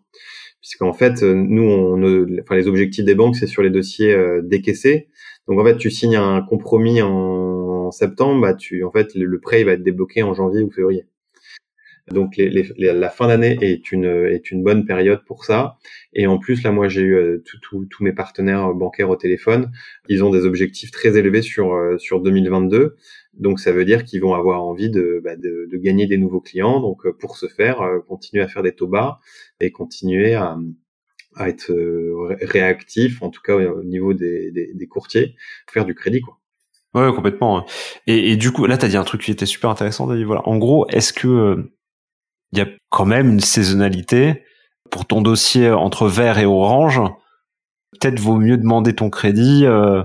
puisqu'en 0.67 0.93
fait, 0.93 1.23
euh, 1.23 1.33
nous, 1.33 1.63
on, 1.63 2.41
enfin, 2.41 2.57
les 2.57 2.67
objectifs 2.67 3.05
des 3.05 3.15
banques, 3.15 3.37
c'est 3.37 3.47
sur 3.47 3.63
les 3.63 3.71
dossiers 3.71 4.13
euh, 4.13 4.41
décaissés. 4.43 5.07
Donc 5.47 5.61
en 5.61 5.65
fait, 5.65 5.77
tu 5.77 5.93
signes 5.93 6.17
un 6.17 6.43
compromis 6.43 7.01
en, 7.03 7.93
septembre, 7.93 8.41
bah, 8.41 8.55
tu, 8.55 8.83
en 8.83 8.91
fait, 8.91 9.15
le, 9.15 9.39
prêt 9.39 9.63
va 9.63 9.75
être 9.75 9.85
débloqué 9.85 10.25
en 10.25 10.35
janvier 10.35 10.65
ou 10.65 10.71
février. 10.73 11.07
Donc 12.13 12.35
la 12.37 13.11
fin 13.11 13.27
d'année 13.27 13.59
est 13.61 13.91
une 13.91 14.05
est 14.05 14.51
une 14.51 14.63
bonne 14.63 14.85
période 14.85 15.25
pour 15.25 15.45
ça. 15.45 15.77
Et 16.13 16.27
en 16.27 16.39
plus 16.39 16.63
là, 16.63 16.71
moi 16.71 16.89
j'ai 16.89 17.03
eu 17.03 17.15
euh, 17.15 17.43
tous 17.43 18.05
mes 18.05 18.13
partenaires 18.13 18.73
bancaires 18.75 19.11
au 19.11 19.17
téléphone. 19.17 19.73
Ils 20.09 20.23
ont 20.23 20.31
des 20.31 20.45
objectifs 20.45 20.93
très 20.93 21.19
élevés 21.19 21.43
sur 21.43 21.75
sur 21.99 22.21
2022. 22.21 22.97
Donc 23.39 23.61
ça 23.61 23.73
veut 23.73 23.85
dire 23.85 24.05
qu'ils 24.05 24.21
vont 24.21 24.35
avoir 24.35 24.65
envie 24.65 24.91
de, 24.91 25.21
bah, 25.23 25.37
de, 25.37 25.69
gagner 25.77 26.07
des 26.07 26.17
nouveaux 26.17 26.41
clients. 26.41 26.81
Donc 26.81 27.07
euh, 27.07 27.13
pour 27.13 27.37
ce 27.37 27.47
faire, 27.47 27.83
euh, 27.83 28.01
continuer 28.01 28.43
à 28.43 28.49
faire 28.49 28.63
des 28.63 28.75
taux 28.75 28.89
bas 28.89 29.21
et 29.61 29.71
continuer 29.71 30.35
à, 30.35 30.57
à 31.35 31.49
être 31.49 31.71
euh, 31.71 32.37
réactif, 32.41 33.23
en 33.23 33.31
tout 33.31 33.43
cas 33.43 33.55
au 33.55 33.85
niveau 33.85 34.15
des, 34.15 34.51
des, 34.51 34.87
courtiers, 34.87 35.37
faire 35.71 35.85
du 35.85 35.95
crédit 35.95 36.21
quoi. 36.21 36.39
Ouais, 36.95 37.13
complètement. 37.15 37.67
Et, 38.07 38.33
et, 38.33 38.37
du 38.37 38.53
coup, 38.53 38.65
là, 38.65 38.79
tu 38.79 38.87
as 38.87 38.89
dit 38.89 38.97
un 38.97 39.05
truc 39.05 39.21
qui 39.21 39.31
était 39.31 39.45
super 39.45 39.69
intéressant. 39.69 40.07
David. 40.07 40.25
Voilà. 40.25 40.49
En 40.49 40.57
gros, 40.57 40.87
est-ce 40.89 41.13
que 41.13 41.69
il 42.53 42.59
y 42.59 42.63
a 42.63 42.67
quand 42.91 43.07
même 43.07 43.31
une 43.31 43.41
saisonnalité 43.41 44.45
pour 44.91 45.07
ton 45.07 45.23
dossier 45.23 45.71
entre 45.71 46.07
vert 46.09 46.39
et 46.39 46.47
orange 46.47 47.01
Peut-être 48.01 48.21
vaut 48.21 48.37
mieux 48.37 48.59
demander 48.59 48.95
ton 48.95 49.09
crédit 49.09 49.65
euh, 49.65 50.03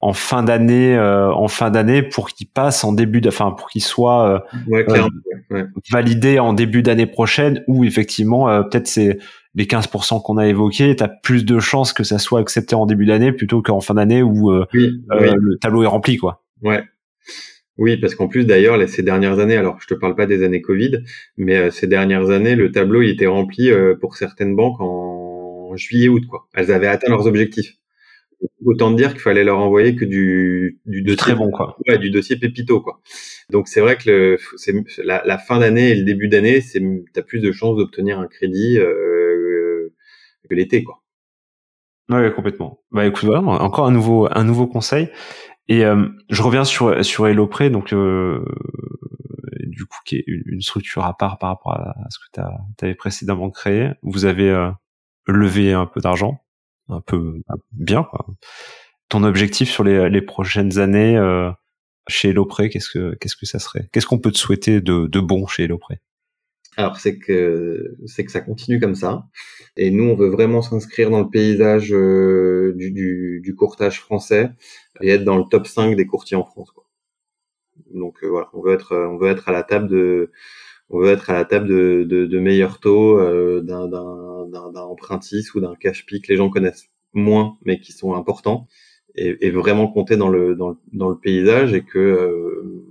en 0.00 0.12
fin 0.12 0.42
d'année 0.42 0.96
euh, 0.96 1.32
en 1.32 1.48
fin 1.48 1.70
d'année 1.70 2.02
pour 2.02 2.30
qu'il 2.30 2.48
passe 2.48 2.84
en 2.84 2.92
début 2.92 3.20
de, 3.20 3.28
enfin 3.28 3.50
pour 3.56 3.68
qu'il 3.68 3.82
soit 3.82 4.44
euh, 4.70 5.08
euh, 5.52 5.66
validé 5.90 6.38
en 6.38 6.52
début 6.52 6.82
d'année 6.82 7.06
prochaine 7.06 7.62
ou 7.66 7.84
effectivement 7.84 8.46
peut-être 8.64 8.86
c'est 8.86 9.18
les 9.56 9.64
15% 9.64 10.22
qu'on 10.22 10.38
a 10.38 10.46
évoqués, 10.46 10.94
tu 10.94 11.02
as 11.02 11.08
plus 11.08 11.44
de 11.44 11.58
chances 11.58 11.92
que 11.92 12.04
ça 12.04 12.18
soit 12.18 12.38
accepté 12.38 12.76
en 12.76 12.86
début 12.86 13.04
d'année 13.04 13.32
plutôt 13.32 13.62
qu'en 13.62 13.80
fin 13.80 13.94
d'année 13.94 14.22
où 14.22 14.50
le 14.50 15.58
tableau 15.60 15.82
est 15.82 15.86
rempli 15.86 16.16
quoi. 16.16 16.44
Ouais. 16.62 16.84
Oui, 17.78 17.96
parce 17.96 18.14
qu'en 18.14 18.28
plus 18.28 18.44
d'ailleurs, 18.44 18.88
ces 18.88 19.02
dernières 19.02 19.38
années, 19.38 19.56
alors 19.56 19.80
je 19.80 19.86
te 19.86 19.94
parle 19.94 20.14
pas 20.14 20.26
des 20.26 20.42
années 20.42 20.60
Covid, 20.60 20.98
mais 21.36 21.70
ces 21.70 21.86
dernières 21.86 22.30
années, 22.30 22.54
le 22.54 22.70
tableau 22.72 23.00
il 23.02 23.10
était 23.10 23.26
rempli 23.26 23.70
pour 24.00 24.16
certaines 24.16 24.54
banques 24.54 24.80
en 24.80 25.76
juillet-août 25.76 26.24
quoi. 26.28 26.48
Elles 26.54 26.72
avaient 26.72 26.86
atteint 26.86 27.10
leurs 27.10 27.26
objectifs. 27.26 27.76
autant 28.64 28.90
dire 28.90 29.12
qu'il 29.12 29.20
fallait 29.20 29.44
leur 29.44 29.58
envoyer 29.58 29.96
que 29.96 30.04
du, 30.04 30.80
du 30.86 31.02
dossier 31.02 31.16
très 31.16 31.34
bon 31.34 31.50
quoi. 31.50 31.76
Ouais, 31.88 31.98
du 31.98 32.10
dossier 32.10 32.36
pépito 32.36 32.80
quoi. 32.80 33.00
Donc 33.50 33.68
c'est 33.68 33.80
vrai 33.80 33.96
que 33.96 34.10
le, 34.10 34.38
c'est 34.56 34.74
la, 35.04 35.22
la, 35.24 35.38
fin 35.38 35.58
d'année 35.58 35.90
et 35.90 35.94
le 35.94 36.04
début 36.04 36.28
d'année, 36.28 36.60
c'est 36.60 36.82
t'as 37.12 37.22
plus 37.22 37.40
de 37.40 37.52
chances 37.52 37.76
d'obtenir 37.76 38.18
un 38.18 38.26
crédit 38.26 38.78
euh, 38.78 39.92
que 40.48 40.54
l'été 40.54 40.82
quoi. 40.82 41.02
Ouais, 42.08 42.32
complètement. 42.34 42.80
Bah 42.90 43.06
écoute, 43.06 43.24
voilà, 43.24 43.40
encore 43.40 43.86
un 43.86 43.92
nouveau 43.92 44.26
un 44.30 44.44
nouveau 44.44 44.66
conseil. 44.66 45.10
Et 45.70 45.84
euh, 45.84 46.08
je 46.28 46.42
reviens 46.42 46.64
sur 46.64 47.04
sur 47.04 47.28
HelloPré, 47.28 47.70
donc 47.70 47.92
euh, 47.92 48.44
du 49.60 49.86
coup 49.86 49.98
qui 50.04 50.16
est 50.16 50.24
une 50.26 50.60
structure 50.60 51.04
à 51.04 51.16
part 51.16 51.38
par 51.38 51.50
rapport 51.50 51.74
à 51.74 51.94
ce 52.10 52.18
que 52.18 52.24
tu 52.76 52.84
avais 52.84 52.96
précédemment 52.96 53.50
créé. 53.50 53.92
Vous 54.02 54.24
avez 54.24 54.50
euh, 54.50 54.68
levé 55.28 55.72
un 55.72 55.86
peu 55.86 56.00
d'argent, 56.00 56.42
un 56.88 57.00
peu 57.00 57.40
bien. 57.70 58.02
Quoi. 58.02 58.26
Ton 59.08 59.22
objectif 59.22 59.70
sur 59.70 59.84
les, 59.84 60.10
les 60.10 60.22
prochaines 60.22 60.80
années 60.80 61.16
euh, 61.16 61.52
chez 62.08 62.30
HelloPré, 62.30 62.68
qu'est-ce 62.68 62.90
que 62.90 63.14
qu'est-ce 63.20 63.36
que 63.36 63.46
ça 63.46 63.60
serait? 63.60 63.88
Qu'est-ce 63.92 64.06
qu'on 64.06 64.18
peut 64.18 64.32
te 64.32 64.38
souhaiter 64.38 64.80
de, 64.80 65.06
de 65.06 65.20
bon 65.20 65.46
chez 65.46 65.64
HelloPré 65.64 66.00
alors 66.76 66.98
c'est 66.98 67.18
que 67.18 67.96
c'est 68.06 68.24
que 68.24 68.32
ça 68.32 68.40
continue 68.40 68.80
comme 68.80 68.94
ça, 68.94 69.26
et 69.76 69.90
nous 69.90 70.04
on 70.04 70.14
veut 70.14 70.28
vraiment 70.28 70.62
s'inscrire 70.62 71.10
dans 71.10 71.20
le 71.20 71.28
paysage 71.28 71.92
euh, 71.92 72.72
du, 72.76 72.92
du, 72.92 73.40
du, 73.42 73.54
courtage 73.54 74.00
français 74.00 74.50
et 75.00 75.10
être 75.10 75.24
dans 75.24 75.36
le 75.36 75.44
top 75.50 75.66
5 75.66 75.96
des 75.96 76.06
courtiers 76.06 76.36
en 76.36 76.44
France. 76.44 76.70
Quoi. 76.70 76.84
Donc 77.94 78.22
euh, 78.22 78.28
voilà, 78.28 78.48
on 78.54 78.62
veut 78.62 78.72
être 78.72 78.96
on 78.96 79.18
veut 79.18 79.30
être 79.30 79.48
à 79.48 79.52
la 79.52 79.62
table 79.62 79.88
de 79.88 80.30
on 80.90 81.00
veut 81.00 81.10
être 81.10 81.30
à 81.30 81.34
la 81.34 81.44
table 81.44 81.68
de, 81.68 82.04
de, 82.08 82.26
de 82.26 82.38
meilleurs 82.38 82.80
taux 82.80 83.18
euh, 83.18 83.60
d'un 83.62 83.88
d'un 83.88 84.80
empruntis 84.82 85.46
ou 85.54 85.60
d'un 85.60 85.74
cash 85.76 86.06
pick 86.06 86.28
les 86.28 86.36
gens 86.36 86.50
connaissent 86.50 86.88
moins 87.12 87.56
mais 87.64 87.80
qui 87.80 87.92
sont 87.92 88.14
importants 88.14 88.66
et, 89.14 89.46
et 89.46 89.50
vraiment 89.50 89.88
compter 89.88 90.16
dans 90.16 90.28
le 90.28 90.54
dans 90.54 90.70
le, 90.70 90.76
dans 90.92 91.08
le 91.08 91.18
paysage 91.18 91.74
et 91.74 91.82
que, 91.82 91.98
euh, 91.98 92.84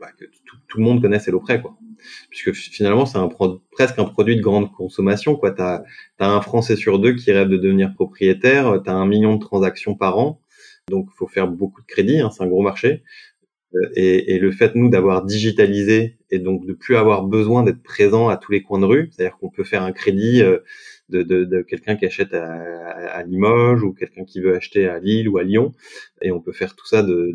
bah, 0.00 0.08
que 0.18 0.24
tout, 0.24 0.56
tout, 0.68 0.78
le 0.78 0.84
monde 0.84 1.00
connaisse 1.00 1.30
prêt 1.42 1.60
quoi 1.60 1.76
puisque 2.30 2.52
finalement 2.52 3.06
c'est 3.06 3.18
un 3.18 3.28
presque 3.70 3.98
un 3.98 4.04
produit 4.04 4.36
de 4.36 4.42
grande 4.42 4.72
consommation 4.72 5.36
quoi. 5.36 5.50
T'as 5.52 5.82
as 6.18 6.30
un 6.30 6.40
Français 6.40 6.76
sur 6.76 6.98
deux 6.98 7.14
qui 7.14 7.32
rêve 7.32 7.48
de 7.48 7.56
devenir 7.56 7.94
propriétaire 7.94 8.80
t'as 8.84 8.92
un 8.92 9.06
million 9.06 9.36
de 9.36 9.40
transactions 9.40 9.94
par 9.94 10.18
an. 10.18 10.40
Donc 10.90 11.08
faut 11.16 11.28
faire 11.28 11.48
beaucoup 11.48 11.80
de 11.80 11.86
crédit 11.86 12.20
hein, 12.20 12.30
c'est 12.30 12.42
un 12.42 12.48
gros 12.48 12.62
marché. 12.62 13.02
Euh, 13.74 13.88
et, 13.94 14.34
et, 14.34 14.38
le 14.38 14.52
fait 14.52 14.74
nous 14.74 14.90
d'avoir 14.90 15.24
digitalisé 15.24 16.18
et 16.30 16.38
donc 16.38 16.66
de 16.66 16.72
plus 16.74 16.96
avoir 16.96 17.22
besoin 17.24 17.62
d'être 17.62 17.82
présent 17.82 18.28
à 18.28 18.36
tous 18.36 18.52
les 18.52 18.62
coins 18.62 18.80
de 18.80 18.84
rue, 18.84 19.10
c'est-à-dire 19.10 19.38
qu'on 19.38 19.48
peut 19.50 19.64
faire 19.64 19.82
un 19.82 19.92
crédit 19.92 20.42
euh, 20.42 20.58
de, 21.08 21.22
de, 21.22 21.44
de 21.44 21.62
quelqu'un 21.62 21.96
qui 21.96 22.06
achète 22.06 22.34
à, 22.34 22.44
à, 22.52 23.22
Limoges 23.22 23.82
ou 23.82 23.92
quelqu'un 23.92 24.24
qui 24.24 24.40
veut 24.40 24.54
acheter 24.54 24.88
à 24.88 24.98
Lille 24.98 25.28
ou 25.28 25.38
à 25.38 25.42
Lyon, 25.42 25.72
et 26.20 26.32
on 26.32 26.40
peut 26.40 26.52
faire 26.52 26.74
tout 26.76 26.86
ça 26.86 27.02
de 27.02 27.32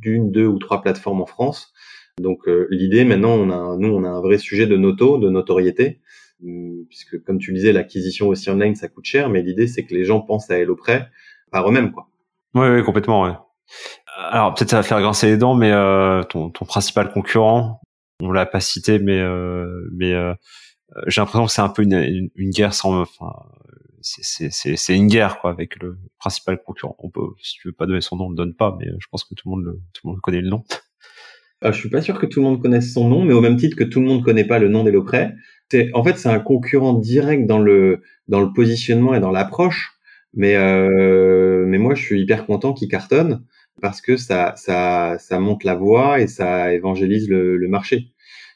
d'une, 0.00 0.30
deux 0.30 0.46
ou 0.46 0.58
trois 0.58 0.80
plateformes 0.80 1.20
en 1.20 1.26
France. 1.26 1.72
Donc 2.18 2.48
euh, 2.48 2.66
l'idée 2.70 3.04
maintenant, 3.04 3.34
on 3.34 3.50
a 3.50 3.76
nous 3.76 3.88
on 3.88 4.04
a 4.04 4.08
un 4.08 4.20
vrai 4.20 4.38
sujet 4.38 4.66
de 4.66 4.76
noto, 4.76 5.18
de 5.18 5.28
notoriété, 5.28 6.00
hum, 6.44 6.84
puisque 6.88 7.22
comme 7.22 7.38
tu 7.38 7.52
disais, 7.52 7.72
l'acquisition 7.72 8.28
aussi 8.28 8.50
online 8.50 8.74
ça 8.74 8.88
coûte 8.88 9.04
cher, 9.04 9.28
mais 9.28 9.42
l'idée 9.42 9.66
c'est 9.66 9.84
que 9.84 9.94
les 9.94 10.04
gens 10.04 10.20
pensent 10.20 10.50
à 10.50 10.58
HelloPrêt 10.58 11.08
par 11.50 11.68
eux-mêmes 11.68 11.92
quoi. 11.92 12.08
Oui, 12.54 12.68
oui, 12.68 12.82
complètement. 12.82 13.22
Ouais 13.22 13.32
alors 14.16 14.54
peut-être 14.54 14.70
ça 14.70 14.76
va 14.76 14.82
faire 14.82 15.00
grincer 15.00 15.28
les 15.28 15.36
dents, 15.36 15.54
mais 15.54 15.70
euh, 15.72 16.22
ton, 16.24 16.50
ton, 16.50 16.64
principal 16.64 17.12
concurrent, 17.12 17.80
on 18.20 18.32
l'a 18.32 18.46
pas 18.46 18.60
cité, 18.60 18.98
mais 18.98 19.18
euh, 19.18 19.88
mais 19.92 20.12
euh, 20.12 20.34
j'ai 21.06 21.20
l'impression 21.20 21.46
que 21.46 21.52
c'est 21.52 21.62
un 21.62 21.68
peu 21.68 21.82
une, 21.82 22.30
une, 22.34 22.50
guerre 22.50 22.74
sans, 22.74 23.00
enfin, 23.00 23.32
c'est 24.02 24.96
une 24.96 25.06
guerre 25.06 25.40
quoi 25.40 25.50
avec 25.50 25.80
le 25.80 25.98
principal 26.18 26.62
concurrent. 26.62 26.96
On 26.98 27.10
peut, 27.10 27.20
si 27.42 27.54
tu 27.54 27.68
veux 27.68 27.74
pas 27.74 27.86
donner 27.86 28.00
son 28.00 28.16
nom, 28.16 28.26
on 28.26 28.30
le 28.30 28.36
donne 28.36 28.54
pas, 28.54 28.76
mais 28.78 28.86
je 28.98 29.06
pense 29.10 29.24
que 29.24 29.34
tout 29.34 29.48
le 29.48 29.56
monde 29.56 29.64
le, 29.64 29.80
tout 29.92 30.06
le 30.06 30.12
monde 30.12 30.20
connaît 30.20 30.40
le 30.40 30.50
nom. 30.50 30.64
Euh, 31.64 31.72
je 31.72 31.78
suis 31.78 31.90
pas 31.90 32.00
sûr 32.00 32.18
que 32.18 32.26
tout 32.26 32.40
le 32.40 32.46
monde 32.46 32.62
connaisse 32.62 32.92
son 32.92 33.08
nom, 33.08 33.24
mais 33.24 33.34
au 33.34 33.40
même 33.40 33.56
titre 33.56 33.76
que 33.76 33.84
tout 33.84 34.00
le 34.00 34.06
monde 34.06 34.24
connaît 34.24 34.46
pas 34.46 34.58
le 34.58 34.68
nom 34.68 34.84
d'Elopré. 34.84 35.30
C'est 35.70 35.90
en 35.94 36.02
fait 36.02 36.16
c'est 36.18 36.28
un 36.28 36.40
concurrent 36.40 36.94
direct 36.94 37.46
dans 37.46 37.58
le 37.58 38.02
dans 38.28 38.40
le 38.40 38.52
positionnement 38.52 39.14
et 39.14 39.20
dans 39.20 39.30
l'approche, 39.30 39.92
mais 40.34 40.56
euh, 40.56 41.64
mais 41.66 41.78
moi 41.78 41.94
je 41.94 42.02
suis 42.02 42.20
hyper 42.22 42.46
content 42.46 42.72
qu'il 42.72 42.88
cartonne 42.88 43.44
parce 43.82 44.00
que 44.00 44.16
ça, 44.16 44.54
ça, 44.56 45.16
ça 45.18 45.38
monte 45.40 45.64
la 45.64 45.74
voie 45.74 46.20
et 46.20 46.26
ça 46.26 46.72
évangélise 46.74 47.28
le, 47.30 47.56
le 47.56 47.68
marché. 47.68 48.12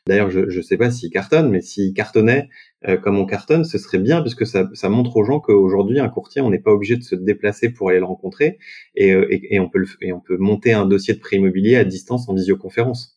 D'ailleurs, 0.07 0.31
je 0.31 0.41
ne 0.41 0.63
sais 0.63 0.77
pas 0.77 0.91
s'il 0.91 1.11
cartonne, 1.11 1.49
mais 1.51 1.63
s'il 1.63 1.95
cartonnait 1.95 2.49
euh, 2.87 2.99
comme 2.99 3.17
on 3.17 3.25
cartonne, 3.25 3.65
ce 3.65 3.79
serait 3.79 3.99
bien 3.99 4.21
puisque 4.21 4.47
ça, 4.47 4.69
ça 4.75 4.91
montre 4.91 5.17
aux 5.17 5.25
gens 5.25 5.41
qu'aujourd'hui, 5.41 5.99
un 5.99 6.11
courtier, 6.11 6.43
on 6.43 6.51
n'est 6.51 6.59
pas 6.59 6.73
obligé 6.73 6.97
de 6.97 7.03
se 7.03 7.15
déplacer 7.15 7.71
pour 7.71 7.89
aller 7.89 8.01
le 8.01 8.05
rencontrer 8.05 8.59
et, 8.95 9.13
euh, 9.13 9.27
et, 9.31 9.55
et, 9.55 9.61
on 9.61 9.71
peut 9.71 9.79
le, 9.79 9.87
et 10.03 10.13
on 10.13 10.21
peut 10.21 10.37
monter 10.37 10.75
un 10.75 10.85
dossier 10.85 11.15
de 11.15 11.21
prêt 11.21 11.37
immobilier 11.37 11.77
à 11.77 11.85
distance 11.85 12.29
en 12.29 12.35
visioconférence. 12.35 13.17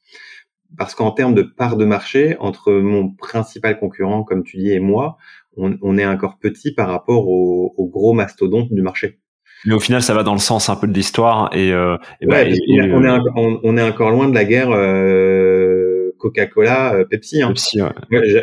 Parce 0.77 0.95
qu'en 0.95 1.11
termes 1.11 1.33
de 1.33 1.43
part 1.43 1.75
de 1.75 1.85
marché, 1.85 2.37
entre 2.39 2.73
mon 2.73 3.09
principal 3.09 3.79
concurrent, 3.79 4.23
comme 4.23 4.43
tu 4.43 4.57
dis, 4.57 4.71
et 4.71 4.79
moi, 4.79 5.17
on, 5.57 5.77
on 5.81 5.97
est 5.97 6.05
encore 6.05 6.39
petit 6.39 6.73
par 6.73 6.87
rapport 6.89 7.27
aux 7.27 7.73
au 7.77 7.87
gros 7.87 8.13
mastodontes 8.13 8.71
du 8.71 8.81
marché. 8.81 9.19
Mais 9.65 9.73
au 9.73 9.79
final, 9.79 10.01
ça 10.01 10.13
va 10.13 10.23
dans 10.23 10.33
le 10.33 10.39
sens 10.39 10.69
un 10.69 10.75
peu 10.75 10.87
de 10.87 10.93
l'histoire 10.93 11.49
et, 11.53 11.71
euh, 11.71 11.97
et, 12.21 12.27
bah, 12.27 12.43
on, 12.45 13.03
est, 13.03 13.59
on, 13.63 13.77
est 13.77 13.81
encore 13.81 14.11
loin 14.11 14.29
de 14.29 14.35
la 14.35 14.45
guerre 14.45 14.69
euh, 14.71 15.96
Coca-Cola, 16.17 16.95
euh, 16.95 17.05
Pepsi. 17.05 17.41
Hein. 17.41 17.49
Pepsi 17.49 17.79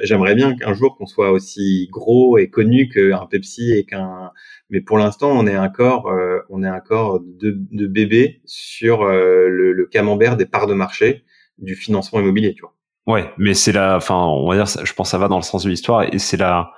J'aimerais 0.02 0.34
bien 0.34 0.54
qu'un 0.56 0.74
jour 0.74 0.96
qu'on 0.96 1.06
soit 1.06 1.30
aussi 1.30 1.88
gros 1.90 2.38
et 2.38 2.48
connu 2.48 2.88
qu'un 2.88 3.26
Pepsi 3.26 3.72
et 3.72 3.84
qu'un. 3.84 4.30
Mais 4.70 4.80
pour 4.80 4.98
l'instant, 4.98 5.30
on 5.32 5.46
est 5.46 5.58
encore, 5.58 6.08
euh, 6.08 6.40
on 6.48 6.62
est 6.62 6.70
encore 6.70 7.20
de, 7.20 7.56
de 7.70 7.86
bébés 7.86 8.40
sur 8.44 9.02
euh, 9.02 9.48
le, 9.48 9.72
le, 9.72 9.86
camembert 9.86 10.36
des 10.36 10.46
parts 10.46 10.66
de 10.66 10.74
marché 10.74 11.24
du 11.58 11.74
financement 11.74 12.20
immobilier, 12.20 12.54
tu 12.54 12.62
vois. 12.62 12.74
Ouais, 13.06 13.30
mais 13.36 13.54
c'est 13.54 13.72
la, 13.72 13.96
enfin, 13.96 14.16
on 14.16 14.48
va 14.48 14.56
dire, 14.56 14.66
je 14.66 14.92
pense, 14.94 15.08
que 15.08 15.10
ça 15.10 15.18
va 15.18 15.28
dans 15.28 15.36
le 15.36 15.42
sens 15.42 15.64
de 15.64 15.68
l'histoire 15.68 16.02
et 16.02 16.18
c'est 16.18 16.38
la 16.38 16.72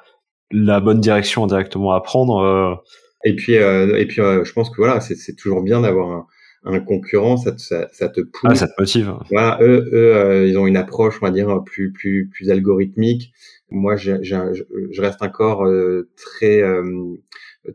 la 0.53 0.81
bonne 0.81 1.01
direction 1.01 1.47
directement 1.47 1.93
à 1.93 2.01
prendre. 2.01 2.83
Et 3.25 3.35
puis, 3.35 3.57
euh, 3.57 3.97
et 3.97 4.07
puis, 4.07 4.17
je 4.19 4.53
pense 4.53 4.71
que 4.71 4.77
voilà, 4.77 5.01
c'est 5.01 5.35
toujours 5.35 5.63
bien 5.63 5.81
d'avoir 5.81 6.11
un, 6.11 6.27
un, 6.67 6.81
concurrent, 6.81 7.37
ça 7.37 7.53
te, 7.53 7.61
ça, 7.61 7.89
ça 7.93 8.09
te 8.09 8.21
pousse. 8.21 8.51
Ah, 8.51 8.55
ça 8.55 8.69
te 8.69 8.75
motive. 8.79 9.15
Voilà, 9.31 9.59
eux, 9.63 9.89
eux 9.93 10.15
euh, 10.15 10.47
ils 10.47 10.59
ont 10.59 10.67
une 10.67 10.77
approche, 10.77 11.19
on 11.23 11.27
va 11.27 11.33
dire, 11.33 11.63
plus, 11.65 11.93
plus, 11.93 12.29
plus 12.29 12.51
algorithmique. 12.51 13.33
Moi, 13.71 13.97
je, 13.97 14.23
je 14.23 15.01
reste 15.01 15.23
encore 15.23 15.69
très 16.17 16.63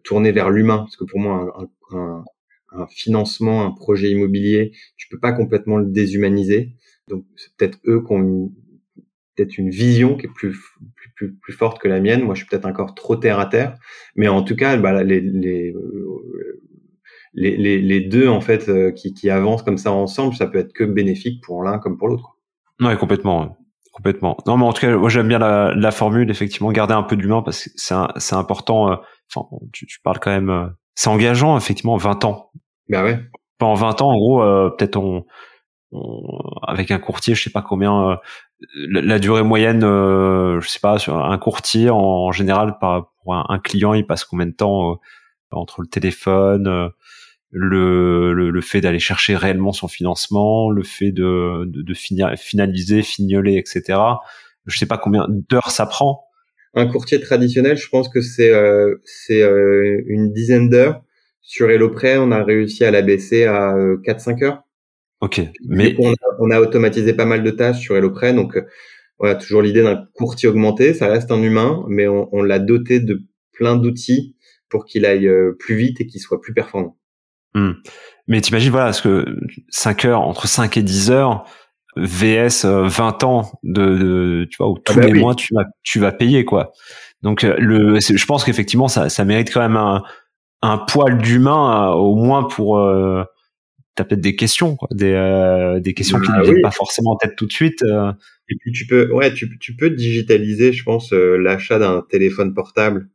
tourné 0.03 0.31
vers 0.31 0.49
l'humain, 0.49 0.79
parce 0.79 0.95
que 0.95 1.03
pour 1.03 1.19
moi, 1.19 1.53
un, 1.91 1.97
un, 1.97 2.23
un, 2.71 2.87
financement, 2.87 3.65
un 3.65 3.71
projet 3.71 4.09
immobilier, 4.09 4.71
tu 4.97 5.07
peux 5.09 5.19
pas 5.19 5.33
complètement 5.33 5.77
le 5.77 5.87
déshumaniser. 5.87 6.73
Donc, 7.07 7.25
c'est 7.35 7.53
peut-être 7.57 7.79
eux 7.85 8.03
qui 8.05 8.13
ont 8.13 8.51
peut-être 9.35 9.57
une 9.57 9.69
vision 9.69 10.17
qui 10.17 10.27
est 10.27 10.33
plus, 10.33 10.57
plus, 11.15 11.33
plus, 11.33 11.53
forte 11.53 11.81
que 11.81 11.87
la 11.87 11.99
mienne. 11.99 12.23
Moi, 12.23 12.35
je 12.35 12.41
suis 12.41 12.49
peut-être 12.49 12.65
encore 12.65 12.95
trop 12.95 13.15
terre 13.15 13.39
à 13.39 13.45
terre, 13.45 13.77
mais 14.15 14.27
en 14.27 14.43
tout 14.43 14.55
cas, 14.55 14.77
bah, 14.77 15.03
les, 15.03 15.19
les, 15.19 15.73
les, 17.33 17.79
les, 17.79 18.01
deux 18.01 18.27
en 18.27 18.41
fait 18.41 18.67
euh, 18.69 18.91
qui, 18.91 19.13
qui 19.13 19.29
avancent 19.29 19.63
comme 19.63 19.77
ça 19.77 19.91
ensemble, 19.91 20.35
ça 20.35 20.47
peut 20.47 20.59
être 20.59 20.73
que 20.73 20.83
bénéfique 20.83 21.41
pour 21.43 21.63
l'un 21.63 21.79
comme 21.79 21.97
pour 21.97 22.07
l'autre. 22.07 22.37
Ouais, 22.79 22.97
complètement. 22.97 23.57
Complètement. 23.93 24.37
Non, 24.47 24.57
mais 24.57 24.65
en 24.65 24.73
tout 24.73 24.81
cas, 24.81 24.95
moi 24.95 25.09
j'aime 25.09 25.27
bien 25.27 25.39
la, 25.39 25.73
la 25.75 25.91
formule, 25.91 26.29
effectivement, 26.29 26.71
garder 26.71 26.93
un 26.93 27.03
peu 27.03 27.15
d'humain 27.15 27.41
parce 27.41 27.65
que 27.65 27.69
c'est 27.75 27.95
c'est 28.17 28.35
important. 28.35 28.91
Euh, 28.91 28.95
enfin, 29.33 29.47
tu, 29.73 29.85
tu 29.85 29.99
parles 30.01 30.19
quand 30.19 30.31
même. 30.31 30.49
Euh, 30.49 30.67
c'est 30.95 31.09
engageant, 31.09 31.57
effectivement, 31.57 31.97
20 31.97 32.25
ans. 32.25 32.51
Bah 32.89 33.03
ouais. 33.03 33.19
En 33.59 33.75
20 33.75 34.01
ans, 34.01 34.09
en 34.09 34.17
gros, 34.17 34.39
peut-être 34.71 34.97
on, 34.97 35.23
avec 36.67 36.89
un 36.89 36.99
courtier, 36.99 37.35
je 37.35 37.43
sais 37.43 37.49
pas 37.51 37.61
combien, 37.61 38.17
la, 38.75 39.19
durée 39.19 39.43
moyenne, 39.43 39.83
euh, 39.83 40.59
je 40.61 40.69
sais 40.69 40.79
pas, 40.79 40.99
sur 40.99 41.17
un 41.17 41.37
courtier 41.37 41.89
en, 41.89 42.31
général, 42.31 42.77
par, 42.79 43.11
pour 43.23 43.35
un, 43.35 43.59
client, 43.59 43.93
il 43.93 44.05
passe 44.05 44.23
combien 44.23 44.45
de 44.45 44.51
temps 44.51 44.91
euh, 44.91 44.95
entre 45.51 45.81
le 45.81 45.87
téléphone, 45.87 46.91
euh, 47.53 48.33
le, 48.33 48.49
le, 48.49 48.61
fait 48.61 48.81
d'aller 48.81 48.99
chercher 48.99 49.35
réellement 49.35 49.73
son 49.73 49.87
financement, 49.87 50.69
le 50.69 50.83
fait 50.83 51.11
de, 51.11 51.65
de, 51.65 51.81
de 51.81 51.93
finaliser, 51.93 53.01
fignoler, 53.01 53.57
etc. 53.57 53.99
Je 54.65 54.77
sais 54.77 54.85
pas 54.85 54.97
combien 54.97 55.27
d'heures 55.29 55.71
ça 55.71 55.85
prend. 55.85 56.25
Un 56.73 56.87
courtier 56.87 57.19
traditionnel, 57.19 57.75
je 57.75 57.89
pense 57.89 58.07
que 58.07 58.21
c'est 58.21 58.53
c'est 59.03 59.41
une 60.07 60.31
dizaine 60.31 60.69
d'heures. 60.69 61.01
Sur 61.41 61.69
HelloPrêt, 61.69 62.17
on 62.17 62.31
a 62.31 62.43
réussi 62.43 62.85
à 62.85 62.91
l'abaisser 62.91 63.43
à 63.43 63.73
4-5 64.05 64.43
heures. 64.45 64.63
Ok, 65.21 65.39
mais 65.67 65.95
on 66.39 66.49
a, 66.49 66.59
automatisé 66.59 67.13
pas 67.13 67.25
mal 67.25 67.43
de 67.43 67.51
tâches 67.51 67.79
sur 67.79 67.95
HelloPrêt, 67.95 68.33
donc 68.33 68.57
euh, 68.57 68.63
voilà, 69.19 69.35
toujours 69.35 69.61
l'idée 69.61 69.83
d'un 69.83 70.07
courtier 70.15 70.49
augmenté. 70.49 70.95
Ça 70.95 71.07
reste 71.07 71.31
un 71.31 71.43
humain, 71.43 71.85
mais 71.87 72.07
on, 72.07 72.41
l'a 72.41 72.57
doté 72.57 72.99
de 72.99 73.21
plein 73.53 73.75
d'outils 73.75 74.35
pour 74.67 74.83
qu'il 74.85 75.05
aille 75.05 75.27
euh, 75.27 75.55
plus 75.59 75.75
vite 75.75 76.01
et 76.01 76.07
qu'il 76.07 76.19
soit 76.19 76.41
plus 76.41 76.55
performant. 76.55 76.97
Hmm. 77.53 77.71
Mais 78.27 78.41
t'imagines, 78.41 78.71
voilà, 78.71 78.87
parce 78.87 79.01
que 79.01 79.25
5 79.69 80.05
heures, 80.05 80.21
entre 80.21 80.47
5 80.47 80.77
et 80.77 80.83
10 80.83 81.11
heures, 81.11 81.45
VS 81.97 82.65
20 82.65 82.65
euh, 82.65 83.25
ans 83.25 83.51
de, 83.63 84.47
tu 84.49 84.57
vois, 84.57 84.69
où 84.69 84.75
ah 84.77 84.81
tous 84.85 84.95
bah 84.95 85.05
les 85.05 85.13
mois 85.13 85.35
tu 85.35 85.53
vas, 85.53 85.65
tu 85.83 85.99
vas 85.99 86.11
payer, 86.11 86.45
quoi. 86.45 86.71
Donc, 87.21 87.43
le, 87.43 87.99
je 87.99 88.25
pense 88.25 88.43
qu'effectivement, 88.43 88.87
ça, 88.87 89.09
ça 89.09 89.25
mérite 89.25 89.51
quand 89.53 89.59
même 89.59 89.77
un, 89.77 90.01
un 90.61 90.77
poil 90.77 91.17
d'humain 91.17 91.89
au 91.91 92.15
moins 92.15 92.43
pour 92.43 92.79
t'as 93.95 94.03
peut-être 94.03 94.21
des 94.21 94.35
questions, 94.35 94.75
quoi, 94.75 94.87
des, 94.91 95.13
euh, 95.13 95.79
des 95.79 95.93
questions 95.93 96.19
qui 96.19 96.31
ne 96.31 96.37
bah 96.37 96.43
viennent 96.43 96.61
pas 96.61 96.71
forcément 96.71 97.11
en 97.11 97.17
tête 97.17 97.35
tout 97.35 97.45
de 97.45 97.51
suite. 97.51 97.81
Euh. 97.83 98.11
Et 98.49 98.55
puis 98.59 98.71
tu 98.71 98.85
peux, 98.85 99.11
ouais, 99.11 99.33
tu, 99.33 99.57
tu 99.59 99.75
peux 99.75 99.89
digitaliser, 99.89 100.73
je 100.73 100.83
pense, 100.83 101.13
euh, 101.13 101.37
l'achat 101.37 101.79
d'un 101.79 102.03
téléphone 102.09 102.53
portable, 102.53 103.09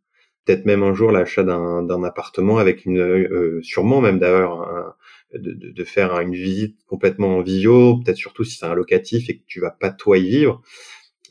peut-être 0.47 0.65
même 0.65 0.83
un 0.83 0.95
jour 0.95 1.11
l'achat 1.13 1.43
d'un, 1.43 2.03
appartement 2.05 2.59
avec 2.59 2.87
une, 2.87 2.99
euh, 3.01 3.61
sûrement 3.63 4.01
même 4.01 4.19
d'ailleurs, 4.19 4.95
de, 5.35 5.53
de, 5.53 5.73
de, 5.73 5.85
faire 5.85 6.19
une 6.21 6.33
visite 6.35 6.79
complètement 6.87 7.37
en 7.37 7.43
visio, 7.43 7.99
peut-être 7.99 8.17
surtout 8.17 8.45
si 8.45 8.57
c'est 8.57 8.67
un 8.67 8.75
locatif 8.75 9.29
et 9.29 9.39
que 9.39 9.43
tu 9.47 9.61
vas 9.61 9.71
pas 9.71 9.91
toi 9.91 10.17
y 10.17 10.29
vivre. 10.29 10.63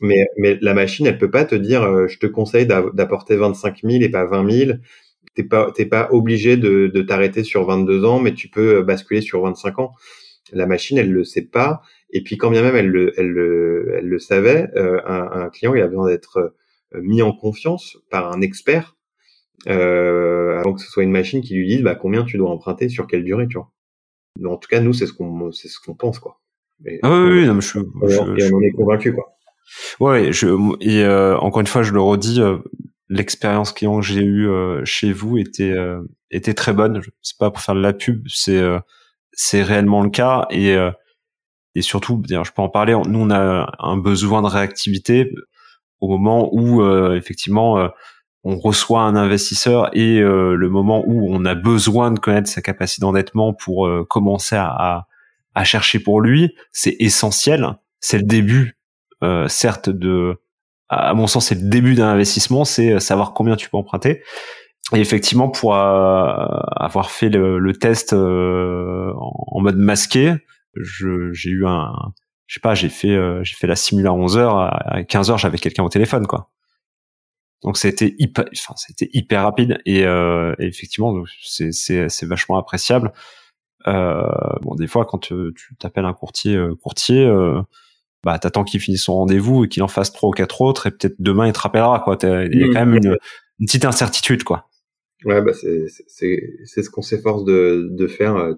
Mais, 0.02 0.26
mais 0.36 0.58
la 0.60 0.74
machine, 0.74 1.06
elle 1.06 1.18
peut 1.18 1.30
pas 1.30 1.46
te 1.46 1.54
dire, 1.54 2.06
je 2.06 2.18
te 2.18 2.26
conseille 2.26 2.66
d'apporter 2.66 3.36
25 3.36 3.80
000 3.82 4.02
et 4.02 4.10
pas 4.10 4.26
20 4.26 4.50
000 4.50 4.72
t'es 5.36 5.44
pas 5.44 5.70
t'es 5.70 5.86
pas 5.86 6.08
obligé 6.10 6.56
de, 6.56 6.88
de 6.88 7.02
t'arrêter 7.02 7.44
sur 7.44 7.64
22 7.64 8.04
ans, 8.04 8.18
mais 8.18 8.34
tu 8.34 8.48
peux 8.48 8.78
euh, 8.78 8.82
basculer 8.82 9.20
sur 9.20 9.42
25 9.42 9.78
ans. 9.78 9.92
La 10.52 10.66
machine, 10.66 10.98
elle 10.98 11.12
le 11.12 11.24
sait 11.24 11.42
pas. 11.46 11.82
Et 12.10 12.22
puis 12.22 12.36
quand 12.38 12.50
bien 12.50 12.62
même 12.62 12.76
elle 12.76 12.88
le 12.88 13.12
elle 13.16 13.28
le, 13.28 13.94
elle 13.98 14.08
le 14.08 14.18
savait, 14.18 14.68
euh, 14.76 15.00
un, 15.04 15.42
un, 15.44 15.50
client 15.50 15.74
il 15.74 15.82
a 15.82 15.88
besoin 15.88 16.08
d'être 16.08 16.54
euh, 16.94 17.00
mis 17.02 17.22
en 17.22 17.32
confiance 17.32 17.98
par 18.10 18.32
un 18.32 18.40
expert 18.40 18.95
euh, 19.68 20.58
avant 20.58 20.74
que 20.74 20.80
ce 20.80 20.88
soit 20.88 21.02
une 21.02 21.10
machine 21.10 21.40
qui 21.40 21.54
lui 21.54 21.66
dise 21.66 21.82
bah, 21.82 21.94
combien 21.94 22.24
tu 22.24 22.36
dois 22.36 22.50
emprunter 22.50 22.88
sur 22.88 23.06
quelle 23.06 23.24
durée, 23.24 23.48
tu 23.48 23.56
vois. 23.56 23.70
Mais 24.38 24.48
en 24.48 24.56
tout 24.56 24.68
cas, 24.68 24.80
nous 24.80 24.92
c'est 24.92 25.06
ce 25.06 25.12
qu'on 25.12 25.50
c'est 25.52 25.68
ce 25.68 25.80
qu'on 25.80 25.94
pense 25.94 26.18
quoi. 26.18 26.40
Et, 26.84 26.98
ah 27.02 27.10
oui, 27.10 27.40
oui 27.40 27.46
non, 27.46 27.54
mais 27.54 27.62
je, 27.62 27.78
je, 28.06 28.44
et 28.44 28.52
on 28.52 28.56
en 28.56 28.60
est 28.60 28.70
convaincu 28.70 29.14
quoi. 29.14 29.32
Ouais, 29.98 30.32
je, 30.32 30.46
et 30.80 31.02
euh, 31.02 31.36
encore 31.38 31.60
une 31.60 31.66
fois, 31.66 31.82
je 31.82 31.92
le 31.92 32.00
redis, 32.00 32.40
l'expérience 33.08 33.72
client 33.72 34.00
que 34.00 34.06
j'ai 34.06 34.22
eue 34.22 34.48
euh, 34.48 34.84
chez 34.84 35.12
vous 35.12 35.38
était 35.38 35.70
euh, 35.70 36.02
était 36.30 36.54
très 36.54 36.72
bonne. 36.72 37.02
C'est 37.22 37.38
pas 37.38 37.50
pour 37.50 37.62
faire 37.62 37.74
de 37.74 37.80
la 37.80 37.92
pub, 37.92 38.26
c'est 38.28 38.58
euh, 38.58 38.78
c'est 39.32 39.62
réellement 39.62 40.02
le 40.02 40.10
cas 40.10 40.46
et 40.50 40.74
et 41.74 41.82
surtout, 41.82 42.22
je 42.26 42.36
peux 42.36 42.62
en 42.62 42.70
parler. 42.70 42.96
Nous, 43.06 43.18
on 43.18 43.30
a 43.30 43.70
un 43.78 43.96
besoin 43.98 44.40
de 44.40 44.46
réactivité 44.46 45.30
au 46.00 46.08
moment 46.08 46.48
où 46.52 46.82
effectivement 47.12 47.90
on 48.48 48.58
reçoit 48.58 49.02
un 49.02 49.16
investisseur 49.16 49.90
et 49.92 50.20
le 50.20 50.68
moment 50.68 51.02
où 51.06 51.34
on 51.34 51.44
a 51.44 51.54
besoin 51.54 52.12
de 52.12 52.18
connaître 52.20 52.48
sa 52.48 52.62
capacité 52.62 53.00
d'endettement 53.00 53.52
pour 53.52 53.88
commencer 54.08 54.54
à, 54.56 55.06
à, 55.54 55.64
chercher 55.64 55.98
pour 55.98 56.20
lui, 56.20 56.54
c'est 56.70 56.94
essentiel. 57.00 57.66
C'est 57.98 58.18
le 58.18 58.24
début, 58.24 58.78
certes, 59.48 59.90
de 59.90 60.38
à 60.88 61.14
mon 61.14 61.26
sens, 61.26 61.46
c'est 61.46 61.56
le 61.56 61.68
début 61.68 61.94
d'un 61.94 62.08
investissement, 62.08 62.64
c'est 62.64 62.92
euh, 62.92 63.00
savoir 63.00 63.32
combien 63.32 63.56
tu 63.56 63.68
peux 63.68 63.76
emprunter. 63.76 64.22
Et 64.94 65.00
effectivement, 65.00 65.48
pour 65.48 65.74
euh, 65.74 66.46
avoir 66.76 67.10
fait 67.10 67.28
le, 67.28 67.72
test 67.72 68.12
euh, 68.12 69.12
en, 69.16 69.60
mode 69.60 69.78
masqué, 69.78 70.34
j'ai 70.76 71.50
eu 71.50 71.66
un, 71.66 71.92
je 72.46 72.54
sais 72.54 72.60
pas, 72.60 72.74
j'ai 72.76 72.88
fait, 72.88 73.18
j'ai 73.42 73.54
fait 73.54 73.66
la 73.66 73.74
simula 73.74 74.10
à 74.10 74.12
11 74.12 74.36
heures, 74.36 74.58
à 74.58 75.02
15 75.02 75.30
heures, 75.30 75.38
j'avais 75.38 75.58
quelqu'un 75.58 75.82
au 75.82 75.88
téléphone, 75.88 76.26
quoi. 76.28 76.50
Donc 77.66 77.76
c'était 77.76 78.14
hyper, 78.18 78.46
enfin 78.54 78.74
c'était 78.76 79.10
hyper 79.12 79.42
rapide 79.42 79.78
et, 79.84 80.04
effectivement, 80.58 81.22
c'est 81.42 81.72
c'est 81.72 82.26
vachement 82.26 82.56
appréciable. 82.56 83.12
bon, 83.84 84.74
des 84.76 84.86
fois, 84.86 85.04
quand 85.04 85.18
tu 85.18 85.52
t'appelles 85.78 86.06
un 86.06 86.14
courtier, 86.14 86.58
courtier 86.80 87.28
bah 88.26 88.40
t'attends 88.40 88.64
qu'il 88.64 88.80
finisse 88.80 89.04
son 89.04 89.14
rendez-vous 89.14 89.64
et 89.64 89.68
qu'il 89.68 89.84
en 89.84 89.88
fasse 89.88 90.12
trois 90.12 90.30
ou 90.30 90.32
quatre 90.32 90.60
autres 90.60 90.88
et 90.88 90.90
peut-être 90.90 91.14
demain 91.20 91.46
il 91.46 91.52
te 91.52 91.60
rappellera 91.60 92.00
quoi. 92.00 92.18
Il 92.20 92.58
y 92.58 92.64
a 92.64 92.66
mmh. 92.66 92.72
quand 92.72 92.86
même 92.86 92.94
une, 92.96 93.16
petite 93.66 93.84
incertitude 93.84 94.42
quoi. 94.42 94.68
Ouais 95.24 95.40
bah 95.42 95.52
c'est 95.54 95.86
c'est 96.08 96.42
c'est 96.64 96.82
ce 96.82 96.90
qu'on 96.90 97.02
s'efforce 97.02 97.44
de 97.44 97.88
de 97.92 98.06
faire 98.08 98.34
euh, 98.34 98.54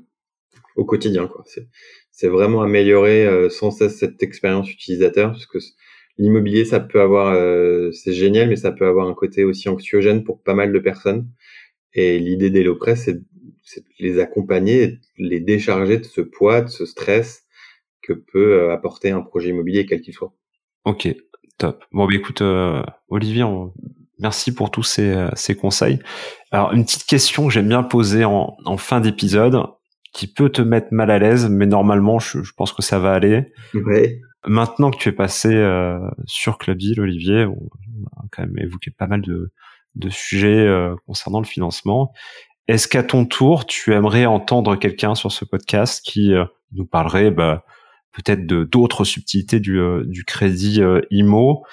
au 0.77 0.87
quotidien 0.87 1.29
quoi. 1.29 1.45
C'est 1.47 1.69
c'est 2.11 2.29
vraiment 2.29 2.63
améliorer 2.63 3.27
euh, 3.27 3.51
sans 3.51 3.71
cesse 3.71 3.99
cette 3.99 4.23
expérience 4.23 4.71
utilisateur 4.73 5.33
parce 5.33 5.45
que 5.45 5.59
l'immobilier 6.19 6.65
ça 6.65 6.81
peut 6.81 7.01
avoir 7.01 7.33
euh, 7.35 7.91
c'est 7.93 8.13
génial 8.13 8.49
mais 8.49 8.57
ça 8.57 8.73
peut 8.73 8.87
avoir 8.87 9.09
un 9.09 9.15
côté 9.15 9.45
aussi 9.45 9.69
anxiogène 9.69 10.25
pour 10.25 10.43
pas 10.43 10.55
mal 10.55 10.73
de 10.73 10.79
personnes 10.79 11.29
et 11.95 12.19
l'idée 12.19 12.51
d'Elopress 12.51 13.05
c'est 13.05 13.21
c'est 13.69 13.81
de 13.83 13.89
les 13.99 14.19
accompagner, 14.19 14.99
les 15.19 15.41
décharger 15.41 15.99
de 15.99 16.05
ce 16.05 16.23
poids, 16.23 16.63
de 16.63 16.69
ce 16.69 16.87
stress 16.87 17.45
que 18.03 18.15
peut 18.15 18.55
euh, 18.55 18.73
apporter 18.73 19.11
un 19.11 19.21
projet 19.21 19.51
immobilier 19.51 19.85
quel 19.85 20.01
qu'il 20.01 20.15
soit. 20.15 20.33
Ok, 20.85 21.09
top. 21.59 21.85
Bon, 21.93 22.07
bah, 22.07 22.15
écoute, 22.15 22.41
euh, 22.41 22.83
Olivier, 23.09 23.45
merci 24.19 24.55
pour 24.55 24.71
tous 24.71 24.85
ces, 24.85 25.11
euh, 25.11 25.29
ces, 25.35 25.55
conseils. 25.55 25.99
Alors, 26.51 26.73
une 26.73 26.85
petite 26.85 27.05
question 27.05 27.49
que 27.49 27.53
j'aime 27.53 27.69
bien 27.69 27.83
poser 27.83 28.25
en, 28.25 28.57
en 28.65 28.77
fin 28.79 29.01
d'épisode, 29.01 29.63
qui 30.15 30.27
peut 30.27 30.49
te 30.49 30.63
mettre 30.63 30.89
mal 30.93 31.11
à 31.11 31.19
l'aise, 31.19 31.51
mais 31.51 31.67
normalement, 31.67 32.19
je, 32.19 32.43
je, 32.43 32.53
pense 32.55 32.73
que 32.73 32.81
ça 32.81 32.99
va 32.99 33.13
aller. 33.13 33.53
Ouais. 33.75 34.19
Maintenant 34.47 34.91
que 34.91 34.99
tu 34.99 35.09
es 35.09 35.13
passé 35.13 35.55
euh, 35.55 35.99
sur 36.27 36.59
Clubdeal, 36.59 37.01
Olivier, 37.01 37.45
on 37.45 37.69
a 38.17 38.25
quand 38.31 38.43
même 38.43 38.59
évoqué 38.59 38.91
pas 38.91 39.07
mal 39.07 39.21
de, 39.23 39.53
de 39.97 40.09
sujets 40.09 40.67
euh, 40.67 40.95
concernant 41.07 41.41
le 41.41 41.47
financement. 41.47 42.13
Est-ce 42.69 42.87
qu'à 42.87 43.03
ton 43.03 43.25
tour, 43.25 43.67
tu 43.67 43.95
aimerais 43.95 44.27
entendre 44.27 44.77
quelqu'un 44.77 45.15
sur 45.15 45.33
ce 45.33 45.45
podcast 45.45 46.03
qui 46.05 46.35
nous 46.73 46.85
parlerait 46.85 47.31
bah, 47.31 47.65
peut-être 48.13 48.47
de 48.47 48.65
d'autres 48.65 49.05
subtilités 49.05 49.61
du, 49.61 49.79
euh, 49.79 50.05
du 50.05 50.25
crédit 50.25 50.83
euh, 50.83 51.01
IMO 51.11 51.65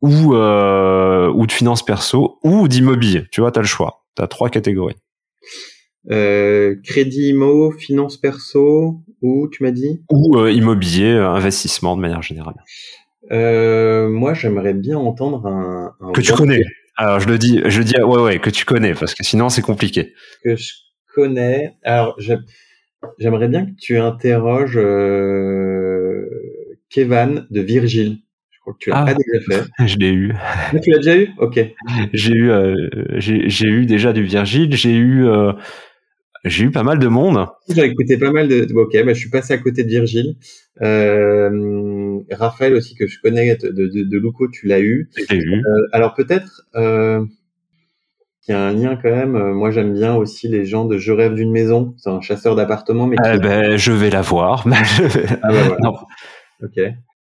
ou 0.00 0.34
euh, 0.34 1.32
ou 1.32 1.46
de 1.46 1.52
finance 1.52 1.84
perso 1.84 2.38
ou 2.42 2.68
d'immobilier? 2.68 3.26
Tu 3.30 3.40
vois, 3.40 3.52
tu 3.52 3.58
as 3.58 3.62
le 3.62 3.68
choix. 3.68 4.04
Tu 4.16 4.22
as 4.22 4.26
trois 4.26 4.50
catégories. 4.50 4.96
Crédit 6.08 7.28
IMO, 7.30 7.70
finance 7.72 8.16
perso 8.16 9.00
ou 9.22 9.48
tu 9.48 9.62
m'as 9.62 9.70
dit? 9.70 10.02
Ou 10.10 10.46
immobilier, 10.46 11.12
investissement 11.12 11.96
de 11.96 12.02
manière 12.02 12.22
générale. 12.22 12.56
moi, 13.30 14.34
j'aimerais 14.34 14.74
bien 14.74 14.98
entendre 14.98 15.46
un, 15.46 15.94
que 16.12 16.20
tu 16.20 16.32
connais. 16.32 16.62
Alors 16.96 17.18
je 17.18 17.28
le 17.28 17.38
dis, 17.38 17.60
je 17.64 17.82
dis 17.82 18.00
ouais 18.00 18.20
ouais 18.20 18.38
que 18.38 18.50
tu 18.50 18.64
connais 18.64 18.94
parce 18.94 19.14
que 19.14 19.24
sinon 19.24 19.48
c'est 19.48 19.62
compliqué. 19.62 20.14
Que 20.44 20.54
je 20.54 20.74
connais. 21.12 21.74
Alors 21.82 22.16
J'aimerais 23.18 23.48
bien 23.48 23.66
que 23.66 23.72
tu 23.78 23.98
interroges 23.98 24.76
euh, 24.76 26.28
Kevan 26.90 27.46
de 27.50 27.60
Virgile. 27.60 28.18
Je 28.50 28.60
crois 28.60 28.72
que 28.74 28.78
tu 28.78 28.90
l'as 28.90 29.02
ah. 29.02 29.04
pas 29.04 29.14
déjà 29.14 29.44
fait. 29.44 29.68
Je 29.86 29.96
l'ai 29.98 30.10
eu. 30.10 30.32
Ah, 30.34 30.78
tu 30.78 30.90
l'as 30.90 30.98
déjà 30.98 31.16
eu? 31.16 31.28
Ok. 31.38 31.60
J'ai 32.12 32.32
eu, 32.32 32.50
euh, 32.50 32.74
j'ai 33.18 33.66
eu 33.66 33.86
déjà 33.86 34.12
du 34.12 34.22
Virgile. 34.22 34.74
J'ai 34.74 34.94
eu, 34.94 35.26
euh, 35.26 35.52
j'ai 36.44 36.64
eu 36.64 36.70
pas 36.70 36.82
mal 36.82 36.98
de 36.98 37.08
monde. 37.08 37.46
J'ai 37.68 37.84
écouté 37.84 38.18
pas 38.18 38.30
mal 38.30 38.48
de. 38.48 38.70
Ok, 38.74 38.92
bah, 39.04 39.14
je 39.14 39.18
suis 39.18 39.30
passé 39.30 39.54
à 39.54 39.58
côté 39.58 39.82
de 39.82 39.88
Virgile. 39.88 40.36
Euh, 40.82 42.18
Raphaël 42.30 42.74
aussi 42.74 42.94
que 42.94 43.06
je 43.06 43.18
connais 43.20 43.56
de, 43.56 43.68
de, 43.68 44.04
de 44.04 44.18
Luco, 44.18 44.48
tu 44.48 44.66
l'as 44.66 44.80
eu. 44.80 45.08
eu. 45.30 45.54
Euh, 45.54 45.62
alors 45.92 46.14
peut-être. 46.14 46.66
Euh, 46.74 47.24
il 48.46 48.50
y 48.50 48.54
a 48.54 48.62
un 48.62 48.72
lien 48.74 48.96
quand 48.96 49.10
même. 49.10 49.36
Euh, 49.36 49.54
moi, 49.54 49.70
j'aime 49.70 49.94
bien 49.94 50.14
aussi 50.16 50.48
les 50.48 50.66
gens 50.66 50.84
de 50.84 50.98
Je 50.98 51.12
rêve 51.12 51.34
d'une 51.34 51.50
maison. 51.50 51.94
C'est 51.96 52.10
un 52.10 52.20
chasseur 52.20 52.54
d'appartements, 52.54 53.06
mais. 53.06 53.16
Eh 53.24 53.38
ben, 53.38 53.76
je 53.76 53.92
vais 53.92 54.10
la 54.10 54.20
voir. 54.20 54.66
ah 54.66 55.50
bah 55.50 55.62
voilà. 55.78 55.92
Ok. 56.62 56.78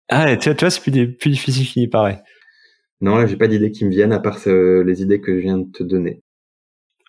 Ah, 0.09 0.37
tu 0.37 0.49
vois, 0.49 0.55
tu 0.55 0.65
vois 0.65 0.71
c'est 0.71 0.83
plus, 0.83 1.15
plus, 1.15 1.31
difficile 1.31 1.67
qu'il 1.67 1.83
n'y 1.83 1.89
paraît. 1.89 2.21
Non, 3.01 3.17
là, 3.17 3.27
j'ai 3.27 3.37
pas 3.37 3.47
d'idées 3.47 3.71
qui 3.71 3.85
me 3.85 3.91
viennent 3.91 4.13
à 4.13 4.19
part 4.19 4.39
les 4.47 5.03
idées 5.03 5.21
que 5.21 5.37
je 5.37 5.41
viens 5.41 5.59
de 5.59 5.71
te 5.71 5.85
donner. 5.85 6.21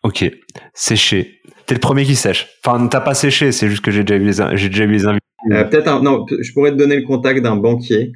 Ok, 0.04 0.24
sécher. 0.76 1.42
T'es 1.66 1.74
le 1.74 1.80
premier 1.80 2.06
qui 2.06 2.16
sèche. 2.16 2.48
Enfin, 2.64 2.88
t'as 2.88 3.02
pas 3.02 3.14
séché, 3.14 3.52
c'est 3.52 3.70
juste 3.70 3.84
que 3.84 3.92
j'ai 3.92 4.04
déjà 4.04 4.22
eu 4.22 4.26
les, 4.26 4.58
j'ai 4.58 4.70
déjà 4.70 4.84
eu 4.84 4.92
les 4.92 5.06
invités. 5.06 5.26
Euh, 5.52 5.64
peut-être 5.64 6.02
non, 6.02 6.26
je 6.28 6.54
pourrais 6.54 6.72
te 6.72 6.76
donner 6.76 6.96
le 6.96 7.04
contact 7.04 7.42
d'un 7.42 7.56
banquier 7.56 8.14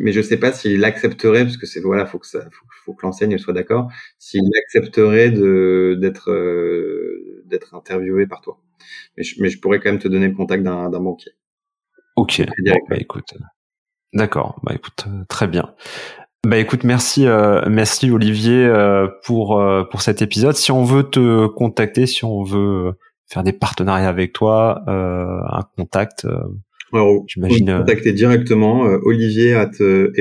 mais 0.00 0.12
je 0.12 0.20
sais 0.20 0.36
pas 0.36 0.52
s'il 0.52 0.84
accepterait, 0.84 1.44
parce 1.44 1.56
que 1.56 1.66
c'est 1.66 1.80
voilà, 1.80 2.06
faut 2.06 2.18
que 2.18 2.26
ça, 2.26 2.46
faut, 2.84 2.94
que 2.94 3.04
l'enseigne 3.04 3.36
soit 3.38 3.52
d'accord, 3.52 3.90
s'il 4.18 4.48
accepterait 4.64 5.30
de 5.30 5.96
d'être 6.00 6.30
euh, 6.30 7.42
d'être 7.46 7.74
interviewé 7.74 8.26
par 8.26 8.40
toi. 8.40 8.60
Mais 9.16 9.24
je, 9.24 9.40
mais 9.42 9.48
je 9.48 9.60
pourrais 9.60 9.80
quand 9.80 9.90
même 9.90 9.98
te 9.98 10.08
donner 10.08 10.28
le 10.28 10.34
contact 10.34 10.62
d'un 10.62 10.88
banquier. 10.90 11.32
Ok. 12.16 12.42
bah 12.88 12.96
écoute, 12.96 13.34
d'accord. 14.12 14.58
Bah 14.62 14.72
écoute, 14.74 15.04
euh, 15.06 15.24
très 15.28 15.48
bien. 15.48 15.74
Bah 16.46 16.58
écoute, 16.58 16.84
merci, 16.84 17.26
euh, 17.26 17.60
merci 17.68 18.10
Olivier 18.10 18.72
pour 19.24 19.62
pour 19.90 20.02
cet 20.02 20.22
épisode. 20.22 20.54
Si 20.54 20.70
on 20.72 20.84
veut 20.84 21.04
te 21.04 21.46
contacter, 21.46 22.06
si 22.06 22.24
on 22.24 22.42
veut 22.42 22.92
faire 23.26 23.42
des 23.42 23.52
partenariats 23.52 24.08
avec 24.08 24.32
toi, 24.32 24.82
un 24.86 25.62
contact, 25.76 26.26
alors, 26.92 27.24
J'imagine. 27.26 27.68
Euh, 27.70 27.78
contacter 27.80 28.12
directement 28.12 28.86
euh, 28.86 28.98
olivier 29.02 29.54
at 29.54 29.70
euh, 29.80 30.12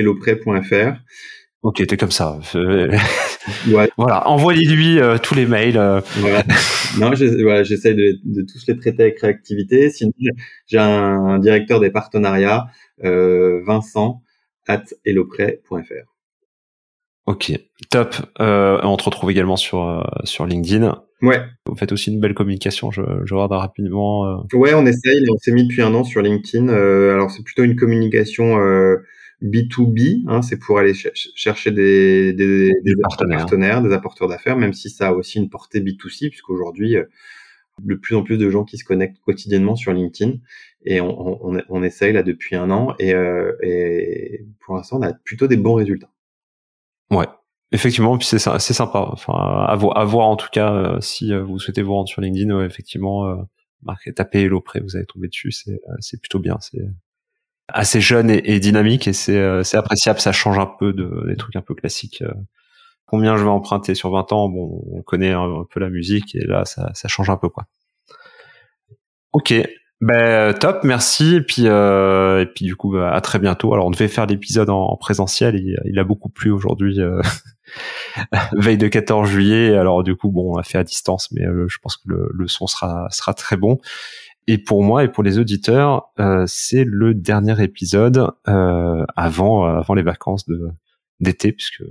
Ok, 1.62 1.86
t'es 1.88 1.98
comme 1.98 2.12
ça. 2.12 2.40
ouais. 2.56 3.90
Voilà, 3.98 4.28
envoyez-lui 4.28 5.00
tous 5.24 5.34
les 5.34 5.48
mails. 5.48 5.82
Voilà. 6.20 6.44
non, 7.00 7.14
j'essaie 7.16 7.96
de, 7.96 8.20
de, 8.24 8.42
tous 8.42 8.68
les 8.68 8.78
traiter 8.78 9.04
avec 9.04 9.20
réactivité. 9.20 9.90
Sinon, 9.90 10.12
j'ai 10.68 10.78
un, 10.78 11.40
directeur 11.40 11.80
des 11.80 11.90
partenariats, 11.90 12.68
Vincent 13.02 14.22
at 14.68 14.84
Ok, 17.28 17.52
top. 17.90 18.16
Euh, 18.40 18.80
on 18.84 18.98
te 18.98 19.04
retrouve 19.04 19.32
également 19.32 19.56
sur 19.56 19.84
euh, 19.84 20.04
sur 20.26 20.46
LinkedIn. 20.46 21.02
Ouais. 21.24 21.42
Vous 21.66 21.76
faites 21.76 21.92
aussi 21.92 22.12
une 22.12 22.20
belle 22.20 22.36
communication. 22.36 22.92
Je, 22.92 23.02
je 23.24 23.34
regarde 23.34 23.54
rapidement. 23.54 24.28
Euh. 24.28 24.36
Ouais, 24.54 24.76
on 24.76 24.86
essaye. 24.86 25.26
On 25.34 25.38
s'est 25.38 25.52
mis 25.52 25.68
depuis 25.68 25.82
un 25.82 25.94
an 25.96 26.04
sur 26.04 26.22
LinkedIn. 26.22 26.68
Euh, 26.70 27.14
alors 27.14 27.32
c'est 27.32 27.42
plutôt 27.44 27.64
une 27.64 27.76
communication 27.76 28.58
B2B. 29.42 30.26
Hein, 30.28 30.44
c'est 30.44 30.58
pour 30.58 30.78
aller 30.78 30.94
chercher 30.94 31.72
des, 31.72 32.34
des, 32.34 32.72
des, 32.84 32.96
partenaires. 33.02 33.40
partenaires. 33.40 33.82
des 33.82 33.92
apporteurs 33.92 34.28
d'affaires, 34.28 34.56
même 34.56 34.74
si 34.74 34.92
ça 34.92 35.08
a 35.08 35.12
aussi 35.14 35.40
une 35.40 35.50
portée 35.50 35.80
B2C, 35.80 36.30
puisqu'aujourd'hui 36.30 36.96
de 37.82 37.96
plus 37.96 38.16
en 38.16 38.24
plus 38.24 38.38
de 38.38 38.50
gens 38.50 38.64
qui 38.64 38.78
se 38.78 38.86
connectent 38.86 39.20
quotidiennement 39.26 39.76
sur 39.76 39.92
LinkedIn 39.92 40.36
et 40.86 41.02
on, 41.02 41.46
on, 41.46 41.62
on 41.68 41.84
essaye 41.84 42.14
là 42.14 42.24
depuis 42.24 42.56
un 42.56 42.72
an 42.72 42.96
et, 43.00 43.14
et 43.64 44.46
pour 44.62 44.78
l'instant 44.78 45.00
on 45.00 45.02
a 45.02 45.12
plutôt 45.12 45.48
des 45.48 45.58
bons 45.58 45.74
résultats. 45.74 46.10
Ouais, 47.12 47.28
effectivement, 47.72 48.18
puis 48.18 48.28
c'est 48.28 48.40
c'est 48.40 48.74
sympa. 48.74 49.08
Enfin, 49.12 49.34
à, 49.34 49.76
voir 49.76 50.28
en 50.28 50.36
tout 50.36 50.50
cas 50.52 50.74
euh, 50.74 51.02
si 51.02 51.34
euh, 51.34 51.44
vous 51.44 51.60
souhaitez 51.60 51.82
vous 51.82 51.94
rendre 51.94 52.10
sur 52.10 52.22
LinkedIn, 52.22 52.64
effectivement, 52.66 53.28
euh, 53.28 53.36
marquez, 53.84 54.14
tapez 54.14 54.44
Hello 54.44 54.62
Prêt, 54.62 54.80
vous 54.80 54.96
allez 54.96 55.06
tomber 55.06 55.28
dessus. 55.28 55.52
C'est 55.52 55.80
c'est 56.00 56.20
plutôt 56.20 56.40
bien. 56.40 56.58
C'est 56.62 56.82
assez 57.68 58.02
jeune 58.02 58.30
et, 58.30 58.60
dynamique 58.60 59.08
et 59.08 59.14
c'est 59.14 59.64
c'est 59.64 59.78
appréciable. 59.78 60.20
Ça 60.20 60.32
change 60.32 60.58
un 60.60 60.68
peu 60.68 60.94
de 60.94 61.26
des 61.28 61.36
trucs 61.38 61.56
un 61.56 61.62
peu 61.62 61.76
classiques. 61.76 62.24
Combien 63.08 63.38
je 63.38 63.44
vais 63.44 63.50
emprunter 63.50 63.96
sur 63.96 64.12
20 64.12 64.32
ans 64.34 64.50
Bon, 64.50 64.84
on 64.92 65.02
connaît 65.04 65.32
un, 65.32 65.66
peu 65.70 65.80
la 65.80 65.90
musique 65.90 66.36
et 66.36 66.46
là, 66.46 66.66
ça 66.66 66.92
ça 66.96 67.08
change 67.08 67.30
un 67.30 67.38
peu 67.38 67.50
quoi. 67.50 67.68
Ok, 69.34 69.54
ben 70.02 70.54
top, 70.54 70.84
merci. 70.84 71.36
Et 71.36 71.42
puis 71.42 71.68
euh, 71.68 72.42
et 72.42 72.46
puis 72.46 72.66
du 72.66 72.76
coup 72.76 72.92
bah, 72.92 73.14
à 73.14 73.22
très 73.22 73.40
bientôt. 73.40 73.74
Alors 73.74 73.88
on 73.88 73.92
devait 73.92 74.08
faire 74.08 74.26
l'épisode 74.26 74.70
en, 74.70 74.96
présentiel, 74.98 75.56
il, 75.56 76.00
a 76.00 76.04
beaucoup 76.04 76.30
plu 76.30 76.52
aujourd'hui, 76.52 77.00
euh, 77.02 77.22
veille 78.58 78.78
de 78.78 78.88
14 78.88 79.30
juillet. 79.30 79.76
Alors 79.76 80.04
du 80.04 80.16
coup 80.16 80.32
bon, 80.32 80.56
on 80.56 80.58
a 80.58 80.64
fait 80.64 80.78
à 80.78 80.84
distance, 80.84 81.32
mais 81.32 81.46
euh, 81.46 81.68
je 81.70 81.78
pense 81.82 81.98
que 81.98 82.04
le, 82.08 82.48
son 82.48 82.68
sera 82.68 83.08
sera 83.10 83.34
très 83.34 83.58
bon. 83.58 83.80
Et 84.48 84.58
pour 84.58 84.84
moi 84.84 85.04
et 85.04 85.08
pour 85.08 85.24
les 85.24 85.40
auditeurs, 85.40 86.12
euh, 86.20 86.44
c'est 86.48 86.84
le 86.86 87.14
dernier 87.14 87.64
épisode 87.64 88.32
euh, 88.48 89.06
avant 89.16 89.66
avant 89.66 89.94
les 89.94 90.04
vacances 90.04 90.46
d'été, 91.22 91.52
puisque 91.54 91.84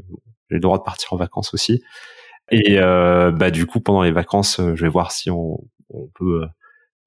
j'ai 0.51 0.57
le 0.57 0.61
droit 0.61 0.79
de 0.79 0.85
partir 0.85 1.13
en 1.15 1.17
vacances 1.17 1.55
aussi. 1.55 1.83
Et 2.51 2.79
bah 2.79 3.51
du 3.51 3.65
coup 3.67 3.81
pendant 3.81 4.03
les 4.03 4.13
vacances, 4.13 4.61
je 4.61 4.83
vais 4.83 4.91
voir 4.91 5.11
si 5.11 5.31
on, 5.31 5.59
on 5.95 6.09
peut 6.15 6.43
euh, 6.43 6.47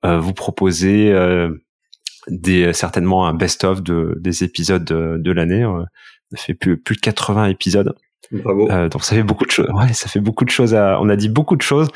vous 0.03 0.33
proposer 0.33 1.11
euh, 1.11 1.49
des 2.29 2.73
certainement 2.73 3.27
un 3.27 3.33
best-of 3.33 3.81
de, 3.81 4.17
des 4.19 4.43
épisodes 4.43 4.83
de, 4.83 5.17
de 5.17 5.31
l'année. 5.31 5.63
Euh, 5.63 5.83
on 6.31 6.35
a 6.35 6.37
fait 6.37 6.53
plus, 6.53 6.77
plus 6.77 6.95
de 6.95 7.01
80 7.01 7.47
épisodes. 7.47 7.95
Bravo. 8.31 8.69
Euh, 8.69 8.89
donc 8.89 9.03
ça 9.05 9.15
fait 9.15 9.23
beaucoup 9.23 9.45
de 9.45 9.51
choses. 9.51 9.69
Ouais, 9.73 9.93
ça 9.93 10.09
fait 10.09 10.19
beaucoup 10.19 10.43
de 10.43 10.49
choses. 10.49 10.75
À, 10.75 10.99
on 11.01 11.07
a 11.07 11.15
dit 11.15 11.29
beaucoup 11.29 11.55
de 11.55 11.61
choses 11.61 11.87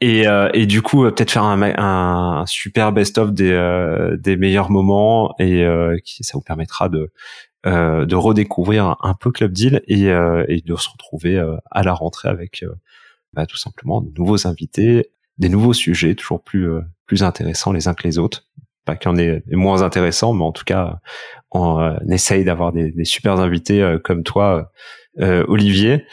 et, 0.00 0.28
euh, 0.28 0.48
et 0.54 0.66
du 0.66 0.82
coup 0.82 1.02
peut-être 1.02 1.32
faire 1.32 1.42
un, 1.42 1.60
un, 1.62 2.46
super 2.46 2.92
best-of 2.92 3.32
des, 3.32 4.16
des 4.18 4.36
meilleurs 4.36 4.70
moments 4.70 5.34
et 5.40 5.66
qui, 6.04 6.22
ça 6.22 6.32
vous 6.34 6.42
permettra 6.42 6.88
de 6.88 7.12
de 7.64 8.14
redécouvrir 8.14 8.96
un 9.00 9.14
peu 9.14 9.32
Club 9.32 9.50
Deal 9.52 9.82
et, 9.88 10.08
et 10.48 10.60
de 10.60 10.76
se 10.76 10.88
retrouver 10.90 11.42
à 11.70 11.82
la 11.82 11.94
rentrée 11.94 12.28
avec 12.28 12.62
bah, 13.32 13.46
tout 13.46 13.56
simplement 13.56 14.02
de 14.02 14.12
nouveaux 14.18 14.46
invités, 14.46 15.10
des 15.38 15.48
nouveaux 15.48 15.72
sujets 15.72 16.14
toujours 16.14 16.42
plus 16.42 16.68
plus 17.06 17.22
intéressants 17.22 17.72
les 17.72 17.88
uns 17.88 17.94
que 17.94 18.06
les 18.06 18.18
autres. 18.18 18.46
Pas 18.84 18.96
qu'il 18.96 19.10
y 19.10 19.14
en 19.14 19.16
ait 19.16 19.42
moins 19.50 19.82
intéressants, 19.82 20.34
mais 20.34 20.44
en 20.44 20.52
tout 20.52 20.64
cas, 20.64 21.00
on, 21.50 21.80
euh, 21.80 21.96
essaye 22.10 22.44
d'avoir 22.44 22.72
des, 22.72 22.90
des 22.90 23.04
super 23.04 23.40
invités 23.40 23.82
euh, 23.82 23.98
comme 23.98 24.22
toi, 24.22 24.70
euh, 25.20 25.44
Olivier. 25.48 26.04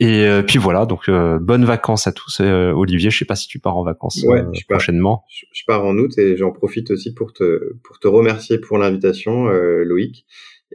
Et 0.00 0.26
puis 0.48 0.58
voilà, 0.58 0.84
donc 0.84 1.08
bonnes 1.08 1.64
vacances 1.64 2.08
à 2.08 2.12
tous, 2.12 2.40
Olivier. 2.40 3.10
Je 3.10 3.18
sais 3.18 3.24
pas 3.24 3.36
si 3.36 3.46
tu 3.46 3.60
pars 3.60 3.76
en 3.76 3.84
vacances 3.84 4.26
prochainement. 4.68 5.24
je, 5.30 5.62
pars 5.64 5.84
en 5.84 5.96
août 5.96 6.18
et 6.18 6.36
j'en 6.36 6.50
profite 6.50 6.90
aussi 6.90 7.14
pour 7.14 7.32
te 7.32 7.74
pour 7.84 8.00
te 8.00 8.08
remercier 8.08 8.58
pour 8.58 8.78
l'invitation, 8.78 9.44
Loïc, 9.44 10.26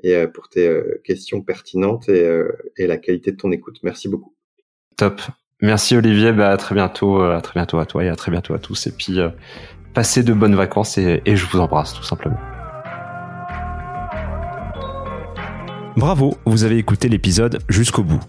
et 0.01 0.27
pour 0.33 0.47
tes 0.47 0.81
questions 1.03 1.41
pertinentes 1.41 2.07
et, 2.07 2.41
et 2.77 2.87
la 2.87 2.95
qualité 2.95 3.33
de 3.33 3.37
ton 3.37 3.51
écoute. 3.51 3.79
Merci 3.83 4.07
beaucoup. 4.07 4.33
Top. 4.95 5.19
Merci 5.63 5.97
Olivier, 5.97 6.33
bah, 6.33 6.51
à 6.51 6.57
très 6.57 6.75
bientôt, 6.75 7.19
euh, 7.19 7.35
à 7.35 7.41
très 7.41 7.53
bientôt 7.59 7.79
à 7.79 7.87
toi 7.87 8.03
et 8.03 8.09
à 8.09 8.15
très 8.15 8.31
bientôt 8.31 8.53
à 8.53 8.59
tous. 8.59 8.85
Et 8.85 8.91
puis 8.91 9.19
euh, 9.19 9.29
passez 9.95 10.21
de 10.21 10.31
bonnes 10.31 10.53
vacances 10.53 10.99
et, 10.99 11.23
je 11.25 11.45
vous 11.47 11.59
embrasse 11.59 11.93
tout 11.93 12.03
simplement. 12.03 12.37
Bravo, 15.95 16.37
vous 16.45 16.63
avez 16.63 16.77
écouté 16.77 17.09
l'épisode 17.09 17.57
jusqu'au 17.69 18.03
bout. 18.03 18.19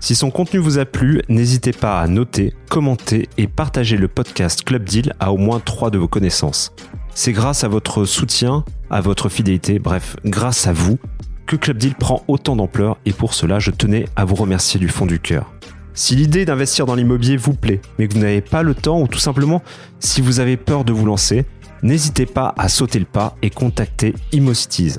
Si 0.00 0.14
son 0.14 0.30
contenu 0.30 0.60
vous 0.60 0.78
a 0.78 0.86
plu, 0.86 1.20
n'hésitez 1.28 1.72
pas 1.72 2.00
à 2.00 2.06
noter, 2.06 2.54
commenter 2.70 3.28
et 3.36 3.48
partager 3.48 3.98
le 3.98 4.08
podcast 4.08 4.64
Club 4.64 4.84
Deal 4.84 5.12
à 5.20 5.30
au 5.30 5.36
moins 5.36 5.60
trois 5.60 5.90
de 5.90 5.98
vos 5.98 6.08
connaissances. 6.08 6.74
C'est 7.14 7.32
grâce 7.32 7.64
à 7.64 7.68
votre 7.68 8.06
soutien, 8.06 8.64
à 8.88 9.02
votre 9.02 9.28
fidélité, 9.28 9.78
bref, 9.78 10.16
grâce 10.24 10.66
à 10.66 10.72
vous, 10.72 10.98
que 11.44 11.56
Club 11.56 11.76
Deal 11.76 11.96
prend 11.96 12.22
autant 12.28 12.56
d'ampleur 12.56 12.96
et 13.04 13.12
pour 13.12 13.34
cela 13.34 13.58
je 13.58 13.72
tenais 13.72 14.06
à 14.16 14.24
vous 14.24 14.36
remercier 14.36 14.80
du 14.80 14.88
fond 14.88 15.04
du 15.04 15.20
cœur. 15.20 15.52
Si 15.98 16.14
l'idée 16.14 16.44
d'investir 16.44 16.86
dans 16.86 16.94
l'immobilier 16.94 17.36
vous 17.36 17.54
plaît, 17.54 17.80
mais 17.98 18.06
que 18.06 18.14
vous 18.14 18.20
n'avez 18.20 18.40
pas 18.40 18.62
le 18.62 18.72
temps 18.72 19.00
ou 19.00 19.08
tout 19.08 19.18
simplement 19.18 19.64
si 19.98 20.20
vous 20.20 20.38
avez 20.38 20.56
peur 20.56 20.84
de 20.84 20.92
vous 20.92 21.04
lancer, 21.04 21.44
n'hésitez 21.82 22.24
pas 22.24 22.54
à 22.56 22.68
sauter 22.68 23.00
le 23.00 23.04
pas 23.04 23.34
et 23.42 23.50
contacter 23.50 24.14
ImmoCities. 24.32 24.98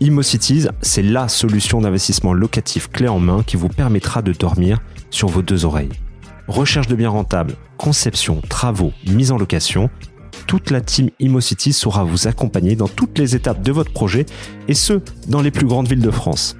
ImmoCities, 0.00 0.68
c'est 0.80 1.02
la 1.02 1.28
solution 1.28 1.82
d'investissement 1.82 2.32
locatif 2.32 2.88
clé 2.90 3.08
en 3.08 3.18
main 3.18 3.42
qui 3.42 3.58
vous 3.58 3.68
permettra 3.68 4.22
de 4.22 4.32
dormir 4.32 4.80
sur 5.10 5.28
vos 5.28 5.42
deux 5.42 5.66
oreilles. 5.66 5.92
Recherche 6.46 6.86
de 6.86 6.96
biens 6.96 7.10
rentables, 7.10 7.52
conception, 7.76 8.40
travaux, 8.48 8.94
mise 9.06 9.32
en 9.32 9.36
location, 9.36 9.90
toute 10.46 10.70
la 10.70 10.80
team 10.80 11.10
ImmoCities 11.20 11.74
saura 11.74 12.04
vous 12.04 12.26
accompagner 12.26 12.74
dans 12.74 12.88
toutes 12.88 13.18
les 13.18 13.36
étapes 13.36 13.60
de 13.60 13.70
votre 13.70 13.92
projet 13.92 14.24
et 14.66 14.72
ce, 14.72 15.02
dans 15.26 15.42
les 15.42 15.50
plus 15.50 15.66
grandes 15.66 15.88
villes 15.88 16.00
de 16.00 16.10
France. 16.10 16.56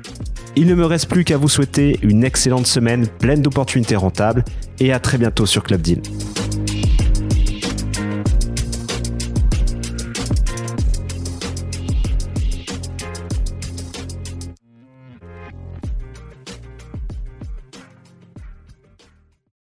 Il 0.61 0.67
ne 0.67 0.75
me 0.75 0.85
reste 0.85 1.09
plus 1.09 1.23
qu'à 1.23 1.37
vous 1.37 1.49
souhaiter 1.49 2.01
une 2.03 2.25
excellente 2.25 2.67
semaine 2.67 3.07
pleine 3.07 3.43
d'opportunités 3.43 3.95
rentables 3.95 4.45
et 4.81 4.93
à 4.93 4.99
très 4.99 5.17
bientôt 5.17 5.47
sur 5.47 5.63
Club 5.63 5.81
Deal. 5.81 6.03